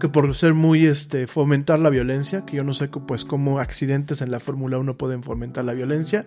que 0.00 0.08
por 0.08 0.34
ser 0.34 0.54
muy 0.54 0.86
este 0.86 1.28
fomentar 1.28 1.78
la 1.78 1.90
violencia, 1.90 2.44
que 2.44 2.56
yo 2.56 2.64
no 2.64 2.72
sé 2.72 2.88
pues 2.88 3.24
cómo 3.24 3.60
accidentes 3.60 4.20
en 4.22 4.32
la 4.32 4.40
Fórmula 4.40 4.78
1 4.78 4.96
pueden 4.98 5.22
fomentar 5.22 5.64
la 5.64 5.74
violencia, 5.74 6.26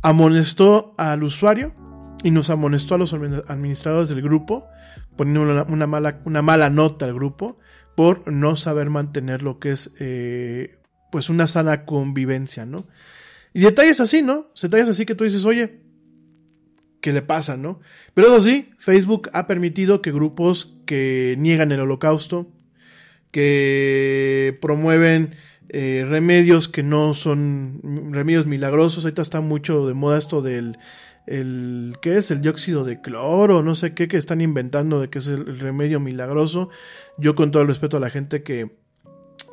amonestó 0.00 0.94
al 0.96 1.22
usuario 1.22 1.74
y 2.22 2.30
nos 2.30 2.48
amonestó 2.48 2.94
a 2.94 2.98
los 2.98 3.12
administradores 3.12 4.08
del 4.08 4.22
grupo, 4.22 4.66
poniendo 5.16 5.66
una, 5.68 5.86
mala, 5.86 6.20
una 6.24 6.40
mala 6.40 6.70
nota 6.70 7.04
al 7.04 7.12
grupo 7.12 7.58
por 7.94 8.32
no 8.32 8.56
saber 8.56 8.88
mantener 8.88 9.42
lo 9.42 9.58
que 9.58 9.72
es 9.72 9.94
eh, 10.00 10.78
pues 11.12 11.28
una 11.28 11.46
sana 11.46 11.84
convivencia, 11.84 12.64
¿no? 12.64 12.86
Y 13.52 13.60
detalles 13.60 14.00
así, 14.00 14.22
¿no? 14.22 14.50
Detalles 14.60 14.88
así 14.88 15.04
que 15.06 15.14
tú 15.14 15.24
dices, 15.24 15.44
oye, 15.44 15.80
¿qué 17.00 17.12
le 17.12 17.22
pasa, 17.22 17.56
no? 17.56 17.80
Pero 18.14 18.28
eso 18.28 18.40
sí, 18.40 18.70
Facebook 18.78 19.28
ha 19.32 19.46
permitido 19.46 20.00
que 20.00 20.10
grupos 20.10 20.76
que 20.86 21.36
niegan 21.38 21.70
el 21.70 21.80
holocausto, 21.80 22.50
que 23.34 24.56
promueven 24.60 25.34
eh, 25.68 26.06
remedios 26.08 26.68
que 26.68 26.84
no 26.84 27.14
son 27.14 27.80
remedios 28.12 28.46
milagrosos, 28.46 29.04
ahorita 29.04 29.22
está 29.22 29.40
mucho 29.40 29.88
de 29.88 29.94
moda 29.94 30.18
esto 30.18 30.40
del 30.40 30.78
el 31.26 31.96
¿qué 32.00 32.16
es? 32.18 32.30
el 32.30 32.42
dióxido 32.42 32.84
de 32.84 33.00
cloro, 33.00 33.64
no 33.64 33.74
sé 33.74 33.92
qué 33.92 34.06
que 34.06 34.18
están 34.18 34.40
inventando 34.40 35.00
de 35.00 35.10
que 35.10 35.18
es 35.18 35.26
el 35.26 35.58
remedio 35.58 35.98
milagroso. 35.98 36.68
Yo 37.18 37.34
con 37.34 37.50
todo 37.50 37.62
el 37.62 37.68
respeto 37.68 37.96
a 37.96 38.00
la 38.00 38.10
gente 38.10 38.44
que 38.44 38.76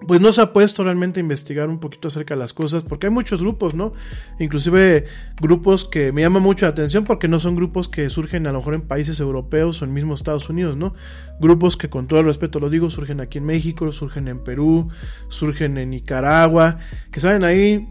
pues 0.07 0.19
no 0.19 0.31
se 0.31 0.41
ha 0.41 0.53
puesto 0.53 0.83
realmente 0.83 1.19
a 1.19 1.21
investigar 1.21 1.69
un 1.69 1.79
poquito 1.79 2.07
acerca 2.07 2.33
de 2.33 2.39
las 2.39 2.53
cosas, 2.53 2.83
porque 2.83 3.07
hay 3.07 3.13
muchos 3.13 3.41
grupos, 3.41 3.75
¿no? 3.75 3.93
Inclusive 4.39 5.05
grupos 5.39 5.85
que 5.85 6.11
me 6.11 6.21
llaman 6.21 6.41
mucho 6.41 6.65
la 6.65 6.71
atención 6.71 7.05
porque 7.05 7.27
no 7.27 7.39
son 7.39 7.55
grupos 7.55 7.87
que 7.87 8.09
surgen 8.09 8.47
a 8.47 8.51
lo 8.51 8.59
mejor 8.59 8.73
en 8.73 8.81
países 8.81 9.19
europeos 9.19 9.81
o 9.81 9.85
en 9.85 9.93
mismo 9.93 10.13
Estados 10.13 10.49
Unidos, 10.49 10.75
¿no? 10.75 10.93
Grupos 11.39 11.77
que 11.77 11.89
con 11.89 12.07
todo 12.07 12.19
el 12.19 12.25
respeto 12.25 12.59
lo 12.59 12.69
digo, 12.69 12.89
surgen 12.89 13.19
aquí 13.19 13.37
en 13.37 13.45
México, 13.45 13.91
surgen 13.91 14.27
en 14.27 14.43
Perú, 14.43 14.89
surgen 15.29 15.77
en 15.77 15.91
Nicaragua, 15.91 16.79
que 17.11 17.19
salen 17.19 17.43
ahí 17.43 17.87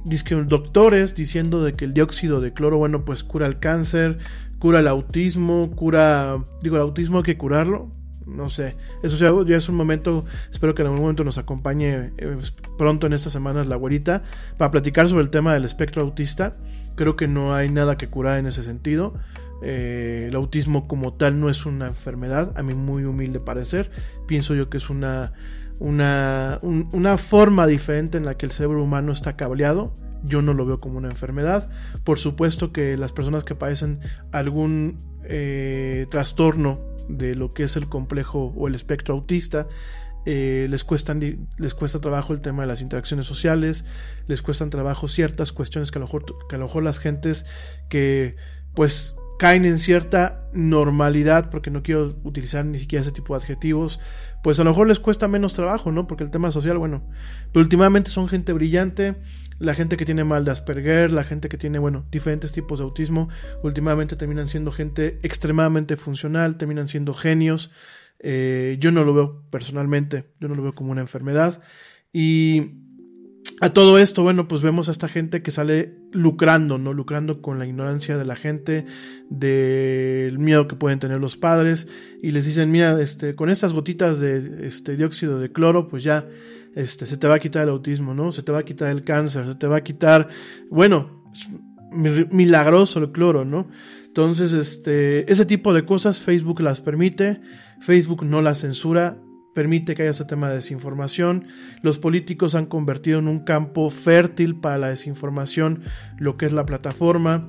doctores 0.46 1.14
diciendo 1.14 1.62
de 1.62 1.74
que 1.74 1.84
el 1.84 1.94
dióxido 1.94 2.40
de 2.40 2.52
cloro, 2.52 2.78
bueno, 2.78 3.04
pues 3.04 3.24
cura 3.24 3.46
el 3.46 3.58
cáncer, 3.58 4.18
cura 4.58 4.80
el 4.80 4.88
autismo, 4.88 5.70
cura, 5.74 6.44
digo, 6.62 6.76
el 6.76 6.82
autismo 6.82 7.18
hay 7.18 7.24
que 7.24 7.38
curarlo, 7.38 7.90
no 8.30 8.50
sé, 8.50 8.76
eso 9.02 9.44
ya, 9.44 9.56
es 9.56 9.68
un 9.68 9.74
momento, 9.74 10.24
espero 10.50 10.74
que 10.74 10.82
en 10.82 10.86
algún 10.86 11.02
momento 11.02 11.24
nos 11.24 11.38
acompañe 11.38 12.12
eh, 12.16 12.36
pronto 12.78 13.06
en 13.06 13.12
estas 13.12 13.32
semanas 13.32 13.66
la 13.66 13.76
güerita 13.76 14.22
para 14.56 14.70
platicar 14.70 15.08
sobre 15.08 15.24
el 15.24 15.30
tema 15.30 15.54
del 15.54 15.64
espectro 15.64 16.02
autista. 16.02 16.56
Creo 16.94 17.16
que 17.16 17.28
no 17.28 17.54
hay 17.54 17.70
nada 17.70 17.96
que 17.96 18.08
curar 18.08 18.38
en 18.38 18.46
ese 18.46 18.62
sentido. 18.62 19.14
Eh, 19.62 20.26
el 20.28 20.36
autismo 20.36 20.88
como 20.88 21.14
tal 21.14 21.40
no 21.40 21.50
es 21.50 21.66
una 21.66 21.88
enfermedad, 21.88 22.52
a 22.56 22.62
mi 22.62 22.74
muy 22.74 23.04
humilde 23.04 23.40
parecer. 23.40 23.90
Pienso 24.26 24.54
yo 24.54 24.70
que 24.70 24.78
es 24.78 24.90
una 24.90 25.32
una, 25.80 26.60
una 26.62 27.16
forma 27.16 27.66
diferente 27.66 28.18
en 28.18 28.26
la 28.26 28.36
que 28.36 28.46
el 28.46 28.52
cerebro 28.52 28.84
humano 28.84 29.10
está 29.12 29.36
cableado. 29.36 29.92
Yo 30.22 30.42
no 30.42 30.52
lo 30.52 30.66
veo 30.66 30.78
como 30.78 30.98
una 30.98 31.08
enfermedad. 31.08 31.70
Por 32.04 32.18
supuesto 32.18 32.70
que 32.70 32.96
las 32.96 33.12
personas 33.12 33.42
que 33.44 33.54
padecen 33.54 34.00
algún 34.30 34.98
eh, 35.24 36.06
trastorno 36.10 36.78
de 37.08 37.34
lo 37.34 37.52
que 37.54 37.64
es 37.64 37.76
el 37.76 37.88
complejo 37.88 38.52
o 38.56 38.68
el 38.68 38.74
espectro 38.74 39.14
autista, 39.14 39.66
eh, 40.26 40.66
les, 40.68 40.84
cuestan, 40.84 41.48
les 41.56 41.74
cuesta 41.74 42.00
trabajo 42.00 42.32
el 42.32 42.40
tema 42.40 42.62
de 42.62 42.68
las 42.68 42.82
interacciones 42.82 43.26
sociales, 43.26 43.86
les 44.26 44.42
cuestan 44.42 44.68
trabajo 44.68 45.08
ciertas 45.08 45.52
cuestiones 45.52 45.90
que 45.90 45.98
a 45.98 46.00
lo 46.00 46.06
mejor, 46.06 46.24
que 46.48 46.56
a 46.56 46.58
lo 46.58 46.66
mejor 46.66 46.82
las 46.82 46.98
gentes 46.98 47.46
que 47.88 48.36
pues 48.74 49.16
caen 49.38 49.64
en 49.64 49.78
cierta 49.78 50.44
normalidad, 50.52 51.48
porque 51.48 51.70
no 51.70 51.82
quiero 51.82 52.14
utilizar 52.24 52.62
ni 52.66 52.78
siquiera 52.78 53.00
ese 53.00 53.12
tipo 53.12 53.32
de 53.32 53.38
adjetivos, 53.38 53.98
pues 54.42 54.60
a 54.60 54.64
lo 54.64 54.70
mejor 54.70 54.88
les 54.88 55.00
cuesta 55.00 55.28
menos 55.28 55.54
trabajo, 55.54 55.90
¿no? 55.90 56.06
Porque 56.06 56.24
el 56.24 56.30
tema 56.30 56.50
social, 56.50 56.76
bueno, 56.76 57.08
pero 57.50 57.62
últimamente 57.62 58.10
son 58.10 58.28
gente 58.28 58.52
brillante, 58.52 59.16
la 59.60 59.74
gente 59.74 59.96
que 59.98 60.06
tiene 60.06 60.24
mal 60.24 60.44
de 60.44 60.50
Asperger, 60.50 61.12
la 61.12 61.22
gente 61.22 61.48
que 61.50 61.58
tiene, 61.58 61.78
bueno, 61.78 62.06
diferentes 62.10 62.50
tipos 62.50 62.78
de 62.78 62.84
autismo, 62.84 63.28
últimamente 63.62 64.16
terminan 64.16 64.46
siendo 64.46 64.72
gente 64.72 65.20
extremadamente 65.22 65.96
funcional, 65.96 66.56
terminan 66.56 66.88
siendo 66.88 67.12
genios. 67.12 67.70
Eh, 68.18 68.78
yo 68.80 68.90
no 68.90 69.04
lo 69.04 69.14
veo 69.14 69.44
personalmente, 69.50 70.32
yo 70.40 70.48
no 70.48 70.54
lo 70.54 70.62
veo 70.62 70.74
como 70.74 70.92
una 70.92 71.02
enfermedad. 71.02 71.60
Y 72.10 72.72
a 73.60 73.74
todo 73.74 73.98
esto, 73.98 74.22
bueno, 74.22 74.48
pues 74.48 74.62
vemos 74.62 74.88
a 74.88 74.92
esta 74.92 75.08
gente 75.08 75.42
que 75.42 75.50
sale 75.50 75.94
lucrando, 76.12 76.78
¿no? 76.78 76.94
Lucrando 76.94 77.42
con 77.42 77.58
la 77.58 77.66
ignorancia 77.66 78.16
de 78.16 78.24
la 78.24 78.36
gente, 78.36 78.86
del 79.28 80.38
miedo 80.38 80.68
que 80.68 80.76
pueden 80.76 80.98
tener 80.98 81.20
los 81.20 81.36
padres, 81.36 81.86
y 82.22 82.30
les 82.30 82.46
dicen, 82.46 82.70
mira, 82.70 82.98
este, 83.00 83.34
con 83.34 83.50
estas 83.50 83.74
gotitas 83.74 84.20
de 84.20 84.66
este, 84.66 84.96
dióxido 84.96 85.38
de 85.38 85.52
cloro, 85.52 85.88
pues 85.88 86.02
ya 86.02 86.26
este, 86.74 87.06
se 87.06 87.16
te 87.16 87.26
va 87.26 87.36
a 87.36 87.38
quitar 87.40 87.64
el 87.64 87.70
autismo, 87.70 88.14
¿no? 88.14 88.32
Se 88.32 88.42
te 88.42 88.52
va 88.52 88.60
a 88.60 88.64
quitar 88.64 88.88
el 88.88 89.04
cáncer, 89.04 89.46
se 89.46 89.54
te 89.54 89.66
va 89.66 89.76
a 89.76 89.84
quitar, 89.84 90.28
bueno, 90.70 91.24
milagroso 91.92 93.00
el 93.00 93.10
cloro, 93.10 93.44
¿no? 93.44 93.68
Entonces, 94.06 94.52
este, 94.52 95.30
ese 95.30 95.46
tipo 95.46 95.72
de 95.72 95.84
cosas 95.84 96.20
Facebook 96.20 96.60
las 96.60 96.80
permite, 96.80 97.40
Facebook 97.80 98.24
no 98.24 98.42
las 98.42 98.58
censura, 98.58 99.18
permite 99.54 99.94
que 99.94 100.02
haya 100.02 100.12
ese 100.12 100.24
tema 100.24 100.48
de 100.48 100.56
desinformación. 100.56 101.46
Los 101.82 101.98
políticos 101.98 102.54
han 102.54 102.66
convertido 102.66 103.18
en 103.18 103.28
un 103.28 103.40
campo 103.40 103.90
fértil 103.90 104.56
para 104.56 104.78
la 104.78 104.88
desinformación 104.88 105.82
lo 106.18 106.36
que 106.36 106.46
es 106.46 106.52
la 106.52 106.66
plataforma. 106.66 107.48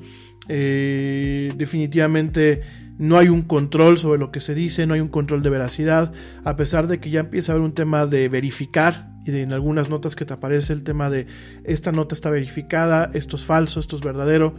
Eh, 0.50 1.54
definitivamente 1.56 2.62
no 2.98 3.18
hay 3.18 3.30
un 3.30 3.44
control 3.44 3.98
sobre 3.98 4.20
lo 4.20 4.32
que 4.32 4.42
se 4.42 4.56
dice, 4.56 4.86
no 4.86 4.94
hay 4.94 5.00
un 5.00 5.08
control 5.08 5.44
de 5.44 5.50
veracidad, 5.50 6.14
a 6.44 6.56
pesar 6.56 6.88
de 6.88 7.00
que 7.00 7.10
ya 7.10 7.22
empieza 7.22 7.52
a 7.52 7.56
haber 7.56 7.66
un 7.66 7.74
tema 7.74 8.06
de 8.06 8.30
verificar 8.30 9.11
y 9.26 9.32
de 9.32 9.42
en 9.42 9.54
algunas 9.54 9.90
notas 9.90 10.16
que 10.16 10.26
te 10.26 10.34
aparece 10.34 10.74
el 10.74 10.84
tema 10.84 11.10
de 11.10 11.28
esta 11.64 11.92
nota 11.92 12.16
está 12.16 12.30
verificada, 12.30 13.12
esto 13.14 13.36
es 13.36 13.46
falso, 13.46 13.80
esto 13.80 13.96
es 13.96 14.02
verdadero. 14.02 14.54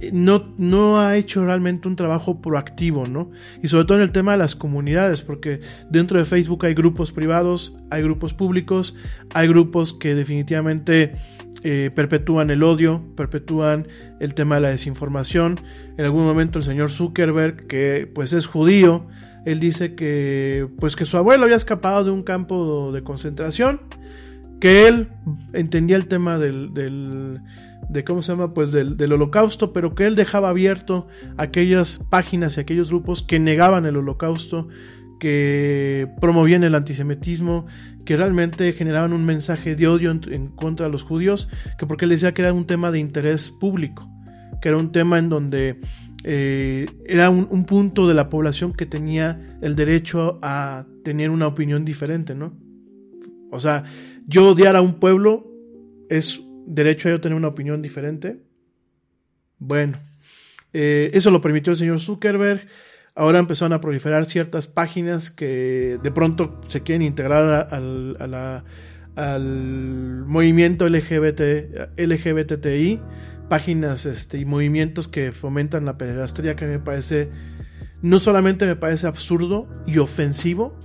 Eh, 0.00 0.10
no, 0.12 0.54
no 0.58 1.00
ha 1.00 1.16
hecho 1.16 1.44
realmente 1.44 1.88
un 1.88 1.96
trabajo 1.96 2.40
proactivo, 2.40 3.06
¿no? 3.06 3.30
Y 3.62 3.68
sobre 3.68 3.84
todo 3.84 3.98
en 3.98 4.04
el 4.04 4.12
tema 4.12 4.32
de 4.32 4.38
las 4.38 4.54
comunidades, 4.54 5.22
porque 5.22 5.60
dentro 5.90 6.18
de 6.18 6.24
Facebook 6.24 6.66
hay 6.66 6.74
grupos 6.74 7.12
privados, 7.12 7.74
hay 7.90 8.02
grupos 8.02 8.34
públicos, 8.34 8.94
hay 9.34 9.48
grupos 9.48 9.92
que 9.92 10.14
definitivamente 10.14 11.14
eh, 11.62 11.90
perpetúan 11.94 12.50
el 12.50 12.62
odio, 12.62 13.02
perpetúan 13.16 13.88
el 14.20 14.34
tema 14.34 14.56
de 14.56 14.60
la 14.60 14.68
desinformación. 14.68 15.58
En 15.96 16.04
algún 16.04 16.24
momento 16.24 16.58
el 16.58 16.64
señor 16.64 16.90
Zuckerberg, 16.90 17.66
que 17.66 18.08
pues 18.14 18.32
es 18.34 18.46
judío, 18.46 19.06
él 19.46 19.60
dice 19.60 19.94
que 19.94 20.68
pues 20.78 20.96
que 20.96 21.06
su 21.06 21.16
abuelo 21.16 21.44
había 21.44 21.56
escapado 21.56 22.04
de 22.04 22.10
un 22.10 22.24
campo 22.24 22.90
de 22.92 23.02
concentración, 23.02 23.80
que 24.60 24.88
él 24.88 25.08
entendía 25.52 25.96
el 25.96 26.08
tema 26.08 26.36
del, 26.36 26.74
del 26.74 27.40
de 27.88 28.04
cómo 28.04 28.22
se 28.22 28.32
llama 28.32 28.52
pues 28.52 28.72
del, 28.72 28.96
del, 28.96 29.12
holocausto 29.12 29.72
pero 29.72 29.94
que 29.94 30.06
él 30.06 30.16
dejaba 30.16 30.48
abierto 30.48 31.06
aquellas 31.36 32.00
páginas 32.10 32.56
y 32.56 32.60
aquellos 32.60 32.88
grupos 32.88 33.22
que 33.22 33.38
negaban 33.38 33.86
el 33.86 33.96
holocausto 33.96 34.66
que 35.20 36.08
promovían 36.20 36.64
el 36.64 36.74
antisemitismo 36.74 37.66
que 38.04 38.16
realmente 38.16 38.72
generaban 38.72 39.12
un 39.12 39.24
mensaje 39.24 39.76
de 39.76 39.86
odio 39.86 40.10
en, 40.10 40.48
contra 40.48 40.86
de 40.86 40.92
los 40.92 41.04
judíos 41.04 41.48
que 41.78 41.86
porque 41.86 42.06
él 42.06 42.10
decía 42.10 42.34
que 42.34 42.42
era 42.42 42.52
un 42.52 42.66
tema 42.66 42.90
de 42.90 42.98
interés 42.98 43.50
público 43.50 44.10
que 44.60 44.70
era 44.70 44.78
un 44.78 44.90
tema 44.90 45.18
en 45.18 45.28
donde 45.28 45.78
eh, 46.28 46.88
era 47.04 47.30
un, 47.30 47.66
punto 47.66 48.08
de 48.08 48.14
la 48.14 48.28
población 48.28 48.72
que 48.72 48.84
tenía 48.84 49.58
el 49.62 49.76
derecho 49.76 50.40
a 50.42 50.84
tener 51.04 51.30
una 51.30 51.46
opinión 51.46 51.84
diferente, 51.84 52.34
¿no? 52.34 52.52
O 53.52 53.60
sea, 53.60 53.84
yo 54.26 54.48
odiar 54.48 54.74
a 54.74 54.80
un 54.80 54.94
pueblo 54.98 55.46
es 56.10 56.42
derecho 56.66 57.08
a 57.08 57.12
yo 57.12 57.20
tener 57.20 57.38
una 57.38 57.46
opinión 57.46 57.80
diferente. 57.80 58.42
Bueno, 59.58 60.00
eh, 60.72 61.12
eso 61.14 61.30
lo 61.30 61.40
permitió 61.40 61.70
el 61.70 61.78
señor 61.78 62.00
Zuckerberg. 62.00 62.66
Ahora 63.14 63.38
empezaron 63.38 63.72
a 63.72 63.80
proliferar 63.80 64.24
ciertas 64.24 64.66
páginas 64.66 65.30
que 65.30 66.00
de 66.02 66.10
pronto 66.10 66.60
se 66.66 66.82
quieren 66.82 67.02
integrar 67.02 67.68
al, 67.70 68.16
al 69.14 70.24
movimiento 70.26 70.88
LGBT, 70.88 71.96
LGBTI 71.96 73.00
páginas 73.48 74.06
este, 74.06 74.38
y 74.38 74.44
movimientos 74.44 75.08
que 75.08 75.32
fomentan 75.32 75.84
la 75.84 75.98
pederastría 75.98 76.56
que 76.56 76.66
me 76.66 76.78
parece, 76.78 77.30
no 78.02 78.18
solamente 78.18 78.66
me 78.66 78.76
parece 78.76 79.06
absurdo 79.06 79.68
y 79.86 79.98
ofensivo, 79.98 80.78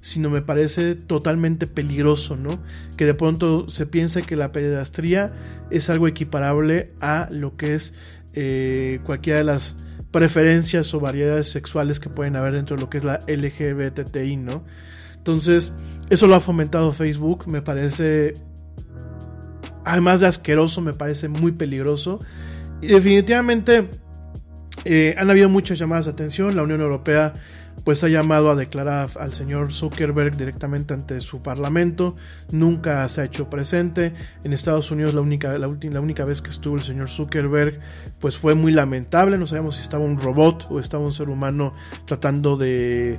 sino 0.00 0.28
me 0.28 0.42
parece 0.42 0.94
totalmente 0.96 1.66
peligroso, 1.66 2.36
¿no? 2.36 2.62
Que 2.96 3.06
de 3.06 3.14
pronto 3.14 3.68
se 3.70 3.86
piense 3.86 4.22
que 4.22 4.36
la 4.36 4.52
pederastría 4.52 5.32
es 5.70 5.88
algo 5.88 6.08
equiparable 6.08 6.92
a 7.00 7.28
lo 7.30 7.56
que 7.56 7.74
es 7.74 7.94
eh, 8.34 9.00
cualquiera 9.04 9.38
de 9.38 9.44
las 9.44 9.76
preferencias 10.10 10.92
o 10.92 11.00
variedades 11.00 11.48
sexuales 11.48 12.00
que 12.00 12.10
pueden 12.10 12.36
haber 12.36 12.52
dentro 12.52 12.76
de 12.76 12.82
lo 12.82 12.90
que 12.90 12.98
es 12.98 13.04
la 13.04 13.20
LGBTI, 13.26 14.36
¿no? 14.36 14.64
Entonces, 15.16 15.72
eso 16.10 16.26
lo 16.26 16.34
ha 16.34 16.40
fomentado 16.40 16.92
Facebook, 16.92 17.48
me 17.48 17.62
parece 17.62 18.34
además 19.84 20.20
de 20.20 20.26
asqueroso, 20.26 20.80
me 20.80 20.92
parece 20.92 21.28
muy 21.28 21.52
peligroso. 21.52 22.20
Y 22.80 22.88
definitivamente 22.88 23.88
eh, 24.84 25.14
han 25.18 25.30
habido 25.30 25.48
muchas 25.48 25.78
llamadas 25.78 26.06
de 26.06 26.12
atención. 26.12 26.56
La 26.56 26.62
Unión 26.62 26.80
Europea 26.80 27.34
pues 27.82 28.02
ha 28.04 28.08
llamado 28.08 28.50
a 28.50 28.54
declarar 28.54 29.10
al 29.18 29.32
señor 29.32 29.72
Zuckerberg 29.72 30.36
directamente 30.36 30.94
ante 30.94 31.20
su 31.20 31.42
parlamento. 31.42 32.16
Nunca 32.50 33.06
se 33.08 33.20
ha 33.20 33.24
hecho 33.24 33.50
presente. 33.50 34.14
En 34.42 34.52
Estados 34.52 34.90
Unidos 34.90 35.14
la 35.14 35.20
única, 35.20 35.56
la, 35.58 35.68
única 35.68 36.24
vez 36.24 36.40
que 36.40 36.50
estuvo 36.50 36.76
el 36.76 36.82
señor 36.82 37.10
Zuckerberg 37.10 37.80
pues 38.20 38.38
fue 38.38 38.54
muy 38.54 38.72
lamentable. 38.72 39.38
No 39.38 39.46
sabemos 39.46 39.76
si 39.76 39.82
estaba 39.82 40.04
un 40.04 40.18
robot 40.18 40.66
o 40.70 40.80
estaba 40.80 41.04
un 41.04 41.12
ser 41.12 41.28
humano 41.28 41.74
tratando 42.06 42.56
de, 42.56 43.18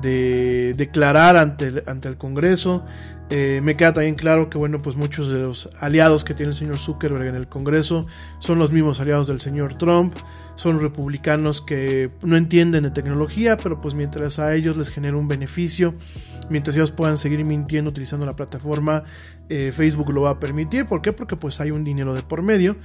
de 0.00 0.74
declarar 0.76 1.36
ante 1.36 2.08
el 2.08 2.16
Congreso. 2.16 2.84
Eh, 3.30 3.60
me 3.62 3.76
queda 3.76 3.92
también 3.92 4.14
claro 4.14 4.48
que 4.48 4.56
bueno, 4.56 4.80
pues 4.80 4.96
muchos 4.96 5.28
de 5.28 5.38
los 5.38 5.68
aliados 5.80 6.24
que 6.24 6.32
tiene 6.32 6.52
el 6.52 6.56
señor 6.56 6.78
Zuckerberg 6.78 7.26
en 7.26 7.34
el 7.34 7.46
Congreso 7.46 8.06
son 8.38 8.58
los 8.58 8.72
mismos 8.72 9.00
aliados 9.00 9.26
del 9.26 9.40
señor 9.40 9.76
Trump, 9.76 10.14
son 10.56 10.80
republicanos 10.80 11.60
que 11.60 12.10
no 12.22 12.36
entienden 12.36 12.84
de 12.84 12.90
tecnología, 12.90 13.58
pero 13.58 13.82
pues 13.82 13.94
mientras 13.94 14.38
a 14.38 14.54
ellos 14.54 14.78
les 14.78 14.88
genera 14.88 15.16
un 15.16 15.28
beneficio, 15.28 15.94
mientras 16.48 16.74
ellos 16.74 16.90
puedan 16.90 17.18
seguir 17.18 17.44
mintiendo 17.44 17.90
utilizando 17.90 18.24
la 18.24 18.34
plataforma, 18.34 19.04
eh, 19.50 19.72
Facebook 19.74 20.10
lo 20.10 20.22
va 20.22 20.30
a 20.30 20.40
permitir. 20.40 20.86
¿Por 20.86 21.02
qué? 21.02 21.12
Porque 21.12 21.36
pues 21.36 21.60
hay 21.60 21.70
un 21.70 21.84
dinero 21.84 22.14
de 22.14 22.22
por 22.22 22.42
medio. 22.42 22.76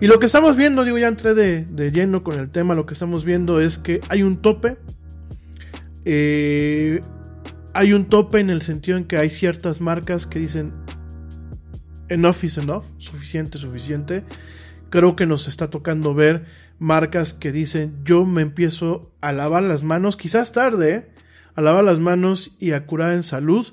Y 0.00 0.06
lo 0.06 0.18
que 0.18 0.26
estamos 0.26 0.56
viendo, 0.56 0.82
digo, 0.82 0.96
ya 0.96 1.08
entré 1.08 1.34
de, 1.34 1.90
lleno 1.92 2.24
con 2.24 2.40
el 2.40 2.50
tema, 2.50 2.74
lo 2.74 2.86
que 2.86 2.94
estamos 2.94 3.24
viendo 3.24 3.60
es 3.60 3.76
que 3.76 4.00
hay 4.08 4.22
un 4.22 4.38
tope. 4.38 4.78
Eh, 6.06 7.02
hay 7.72 7.92
un 7.92 8.06
tope 8.06 8.40
en 8.40 8.50
el 8.50 8.62
sentido 8.62 8.96
en 8.96 9.04
que 9.04 9.16
hay 9.16 9.30
ciertas 9.30 9.80
marcas 9.80 10.26
que 10.26 10.38
dicen 10.38 10.72
enough 12.08 12.42
is 12.42 12.58
enough, 12.58 12.84
suficiente, 12.98 13.58
suficiente. 13.58 14.24
Creo 14.90 15.14
que 15.14 15.26
nos 15.26 15.46
está 15.46 15.70
tocando 15.70 16.14
ver 16.14 16.44
marcas 16.78 17.32
que 17.32 17.52
dicen 17.52 18.00
yo 18.04 18.24
me 18.24 18.42
empiezo 18.42 19.14
a 19.20 19.32
lavar 19.32 19.62
las 19.62 19.82
manos, 19.82 20.16
quizás 20.16 20.52
tarde, 20.52 20.94
¿eh? 20.94 21.08
a 21.54 21.62
lavar 21.62 21.84
las 21.84 22.00
manos 22.00 22.56
y 22.58 22.72
a 22.72 22.86
curar 22.86 23.12
en 23.12 23.22
salud. 23.22 23.66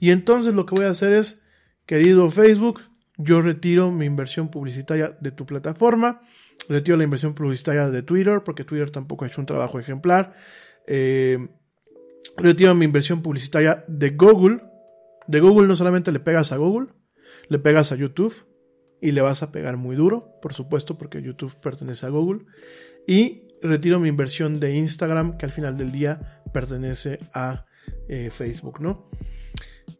Y 0.00 0.10
entonces 0.10 0.54
lo 0.54 0.66
que 0.66 0.74
voy 0.74 0.84
a 0.84 0.90
hacer 0.90 1.12
es, 1.12 1.42
querido 1.86 2.30
Facebook, 2.30 2.82
yo 3.16 3.42
retiro 3.42 3.90
mi 3.90 4.04
inversión 4.06 4.50
publicitaria 4.50 5.16
de 5.20 5.32
tu 5.32 5.46
plataforma, 5.46 6.20
retiro 6.68 6.96
la 6.96 7.04
inversión 7.04 7.34
publicitaria 7.34 7.88
de 7.88 8.02
Twitter, 8.02 8.42
porque 8.44 8.64
Twitter 8.64 8.90
tampoco 8.90 9.24
ha 9.24 9.28
hecho 9.28 9.40
un 9.40 9.46
trabajo 9.46 9.80
ejemplar. 9.80 10.34
Eh, 10.86 11.48
retiro 12.36 12.74
mi 12.74 12.84
inversión 12.84 13.22
publicitaria 13.22 13.84
de 13.88 14.10
Google. 14.10 14.62
De 15.26 15.40
Google 15.40 15.66
no 15.66 15.76
solamente 15.76 16.12
le 16.12 16.20
pegas 16.20 16.52
a 16.52 16.56
Google, 16.56 16.88
le 17.48 17.58
pegas 17.58 17.92
a 17.92 17.96
YouTube 17.96 18.34
y 19.00 19.12
le 19.12 19.20
vas 19.20 19.42
a 19.42 19.52
pegar 19.52 19.76
muy 19.76 19.96
duro, 19.96 20.38
por 20.42 20.52
supuesto, 20.52 20.98
porque 20.98 21.22
YouTube 21.22 21.54
pertenece 21.60 22.06
a 22.06 22.08
Google. 22.08 22.46
Y 23.06 23.48
retiro 23.62 24.00
mi 24.00 24.08
inversión 24.08 24.60
de 24.60 24.74
Instagram, 24.76 25.36
que 25.36 25.46
al 25.46 25.52
final 25.52 25.76
del 25.76 25.92
día 25.92 26.42
pertenece 26.52 27.20
a 27.32 27.66
eh, 28.08 28.30
Facebook, 28.30 28.80
¿no? 28.80 29.10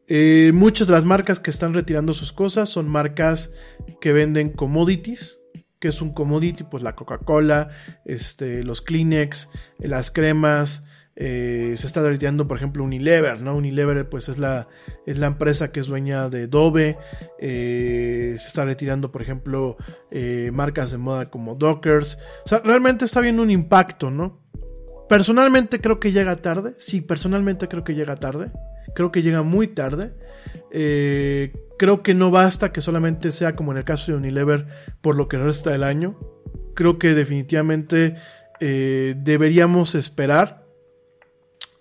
Eh, 0.07 0.53
muchas 0.55 0.87
de 0.87 0.95
las 0.95 1.05
marcas 1.05 1.39
que 1.39 1.51
están 1.51 1.75
retirando 1.75 2.15
sus 2.15 2.33
cosas 2.33 2.71
son 2.71 2.89
marcas 2.89 3.55
que 4.01 4.13
venden 4.13 4.51
commodities. 4.51 5.37
que 5.81 5.89
es 5.89 6.03
un 6.03 6.13
commodity? 6.13 6.65
Pues 6.65 6.83
la 6.83 6.97
Coca-Cola, 6.97 7.71
este, 8.05 8.65
los 8.65 8.81
Kleenex, 8.81 9.49
las 9.79 10.11
cremas. 10.11 10.88
Eh, 11.21 11.75
se 11.77 11.89
está 11.89 12.01
retirando, 12.01 12.47
por 12.47 12.59
ejemplo, 12.59 12.85
Unilever, 12.85 13.43
¿no? 13.43 13.57
Unilever, 13.57 14.09
pues 14.09 14.29
es 14.29 14.39
la, 14.39 14.69
es 15.05 15.19
la 15.19 15.27
empresa 15.27 15.73
que 15.73 15.81
es 15.81 15.89
dueña 15.89 16.29
de 16.29 16.47
Dove. 16.47 16.97
eh, 17.41 18.37
se 18.39 18.47
está 18.47 18.65
retirando, 18.65 19.11
por 19.11 19.21
ejemplo, 19.21 19.77
eh, 20.13 20.53
marcas 20.55 20.93
de 20.93 20.99
moda 20.99 21.29
como 21.29 21.57
Dockers. 21.57 22.19
Realmente 22.63 23.05
está 23.05 23.21
viendo 23.21 23.43
un 23.43 23.51
impacto, 23.51 24.13
¿no? 24.13 24.41
Personalmente 25.09 25.81
creo 25.81 25.99
que 25.99 26.13
llega 26.13 26.37
tarde. 26.37 26.75
Sí, 26.79 27.01
personalmente 27.01 27.67
creo 27.67 27.83
que 27.83 27.97
llega 27.97 28.15
tarde. 28.15 28.53
Creo 28.95 29.11
que 29.11 29.23
llega 29.23 29.43
muy 29.43 29.67
tarde. 29.67 30.13
Creo 30.71 32.03
que 32.05 32.15
no 32.15 32.31
basta 32.31 32.71
que 32.71 32.81
solamente 32.81 33.33
sea 33.33 33.57
como 33.57 33.73
en 33.73 33.79
el 33.79 33.85
caso 33.85 34.13
de 34.13 34.19
Unilever 34.19 34.69
por 35.01 35.17
lo 35.17 35.27
que 35.27 35.39
resta 35.39 35.71
del 35.71 35.83
año. 35.83 36.17
Creo 36.75 36.97
que 36.99 37.15
definitivamente 37.15 38.15
deberíamos 38.61 39.97
esperar 39.97 40.68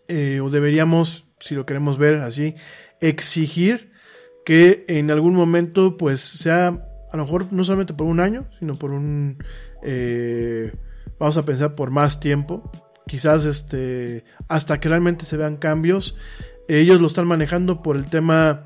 eh, 0.08 0.40
o 0.42 0.50
deberíamos, 0.50 1.26
si 1.40 1.56
lo 1.56 1.66
queremos 1.66 1.98
ver 1.98 2.16
así, 2.22 2.56
exigir 3.02 3.92
que 4.46 4.86
en 4.88 5.12
algún 5.12 5.36
momento 5.36 5.98
pues 5.98 6.22
sea 6.22 6.88
a 7.12 7.18
lo 7.18 7.24
mejor 7.24 7.52
no 7.52 7.64
solamente 7.64 7.94
por 7.94 8.08
un 8.08 8.20
año, 8.20 8.46
sino 8.60 8.78
por 8.78 8.92
un... 8.92 9.44
eh, 9.84 10.74
vamos 11.20 11.38
a 11.38 11.46
pensar 11.46 11.76
por 11.76 11.92
más 11.92 12.20
tiempo. 12.20 12.72
Quizás 13.08 13.46
este, 13.46 14.26
hasta 14.50 14.80
que 14.80 14.90
realmente 14.90 15.26
se 15.26 15.38
vean 15.38 15.58
cambios. 15.58 16.16
Ellos 16.68 17.00
lo 17.00 17.08
están 17.08 17.28
manejando 17.28 17.82
por 17.82 17.96
el 17.96 18.10
tema 18.10 18.64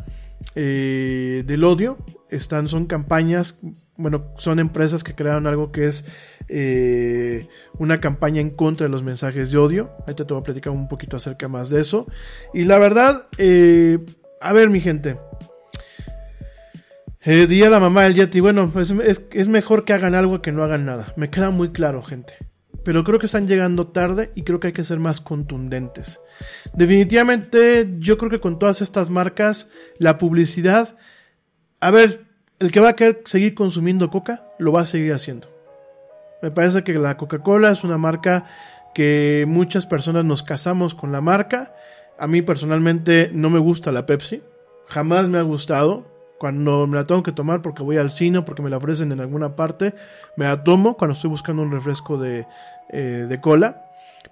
eh, 0.55 1.43
del 1.45 1.63
odio. 1.63 1.97
Están, 2.29 2.67
son 2.67 2.87
campañas, 2.87 3.59
bueno, 3.97 4.33
son 4.37 4.59
empresas 4.59 5.03
que 5.03 5.15
crearon 5.15 5.45
algo 5.45 5.71
que 5.71 5.85
es 5.85 6.05
eh, 6.53 7.47
una 7.79 7.99
campaña 8.01 8.41
en 8.41 8.49
contra 8.49 8.85
de 8.85 8.91
los 8.91 9.03
mensajes 9.03 9.51
de 9.51 9.57
odio. 9.57 9.91
Ahorita 10.01 10.27
te 10.27 10.33
voy 10.33 10.41
a 10.41 10.43
platicar 10.43 10.73
un 10.73 10.89
poquito 10.89 11.15
acerca 11.15 11.47
más 11.47 11.69
de 11.69 11.79
eso. 11.79 12.05
Y 12.53 12.65
la 12.65 12.77
verdad, 12.77 13.27
eh, 13.37 13.99
a 14.41 14.51
ver, 14.51 14.69
mi 14.69 14.81
gente. 14.81 15.17
Eh, 17.23 17.47
di 17.47 17.63
a 17.63 17.69
la 17.69 17.79
mamá 17.79 18.03
del 18.03 18.15
Yeti, 18.15 18.39
bueno, 18.41 18.69
pues 18.71 18.91
es, 18.91 19.21
es 19.31 19.47
mejor 19.47 19.85
que 19.85 19.93
hagan 19.93 20.13
algo 20.13 20.41
que 20.41 20.51
no 20.51 20.63
hagan 20.63 20.85
nada. 20.85 21.13
Me 21.15 21.29
queda 21.29 21.51
muy 21.51 21.71
claro, 21.71 22.01
gente. 22.01 22.33
Pero 22.83 23.03
creo 23.03 23.19
que 23.19 23.27
están 23.27 23.47
llegando 23.47 23.87
tarde 23.87 24.31
y 24.35 24.41
creo 24.41 24.59
que 24.59 24.67
hay 24.67 24.73
que 24.73 24.83
ser 24.83 24.99
más 24.99 25.21
contundentes. 25.21 26.19
Definitivamente, 26.73 27.95
yo 27.99 28.17
creo 28.17 28.31
que 28.31 28.39
con 28.39 28.59
todas 28.59 28.81
estas 28.81 29.09
marcas, 29.09 29.69
la 29.99 30.17
publicidad, 30.17 30.97
a 31.79 31.91
ver, 31.91 32.25
el 32.59 32.71
que 32.71 32.79
va 32.79 32.89
a 32.89 32.95
querer 32.95 33.21
seguir 33.25 33.53
consumiendo 33.53 34.09
coca, 34.09 34.43
lo 34.59 34.71
va 34.71 34.81
a 34.81 34.85
seguir 34.85 35.13
haciendo. 35.13 35.50
Me 36.41 36.51
parece 36.51 36.83
que 36.83 36.93
la 36.93 37.17
Coca-Cola 37.17 37.71
es 37.71 37.83
una 37.83 37.97
marca 37.97 38.45
que 38.93 39.45
muchas 39.47 39.85
personas 39.85 40.25
nos 40.25 40.43
casamos 40.43 40.95
con 40.95 41.11
la 41.11 41.21
marca. 41.21 41.73
A 42.17 42.27
mí 42.27 42.41
personalmente 42.41 43.29
no 43.33 43.49
me 43.49 43.59
gusta 43.59 43.91
la 43.91 44.05
Pepsi. 44.05 44.41
Jamás 44.87 45.29
me 45.29 45.37
ha 45.37 45.43
gustado. 45.43 46.09
Cuando 46.39 46.87
me 46.87 46.97
la 46.97 47.05
tengo 47.05 47.21
que 47.21 47.31
tomar 47.31 47.61
porque 47.61 47.83
voy 47.83 47.97
al 47.97 48.09
cine, 48.09 48.41
porque 48.41 48.63
me 48.63 48.71
la 48.71 48.77
ofrecen 48.77 49.11
en 49.11 49.19
alguna 49.19 49.55
parte, 49.55 49.93
me 50.35 50.45
la 50.45 50.63
tomo 50.63 50.97
cuando 50.97 51.13
estoy 51.13 51.29
buscando 51.29 51.61
un 51.61 51.71
refresco 51.71 52.17
de, 52.17 52.47
eh, 52.89 53.27
de 53.29 53.41
cola. 53.41 53.85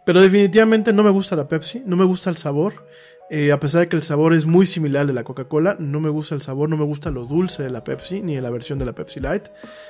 Pero 0.05 0.19
definitivamente 0.19 0.91
no 0.91 1.03
me 1.03 1.11
gusta 1.11 1.35
la 1.35 1.47
Pepsi, 1.47 1.83
no 1.85 1.95
me 1.95 2.05
gusta 2.05 2.31
el 2.31 2.37
sabor. 2.37 2.87
Eh, 3.31 3.51
a 3.51 3.59
pesar 3.59 3.81
de 3.81 3.89
que 3.89 3.95
el 3.95 4.01
sabor 4.01 4.33
es 4.33 4.47
muy 4.47 4.65
similar 4.65 5.01
al 5.01 5.07
de 5.07 5.13
la 5.13 5.23
Coca-Cola, 5.23 5.75
no 5.79 5.99
me 5.99 6.09
gusta 6.09 6.33
el 6.33 6.41
sabor, 6.41 6.67
no 6.67 6.77
me 6.77 6.83
gusta 6.83 7.11
lo 7.11 7.25
dulce 7.25 7.61
de 7.61 7.69
la 7.69 7.83
Pepsi, 7.83 8.21
ni 8.23 8.35
de 8.35 8.41
la 8.41 8.49
versión 8.49 8.79
de 8.79 8.85
la 8.85 8.93
Pepsi 8.93 9.19
Light. 9.19 9.49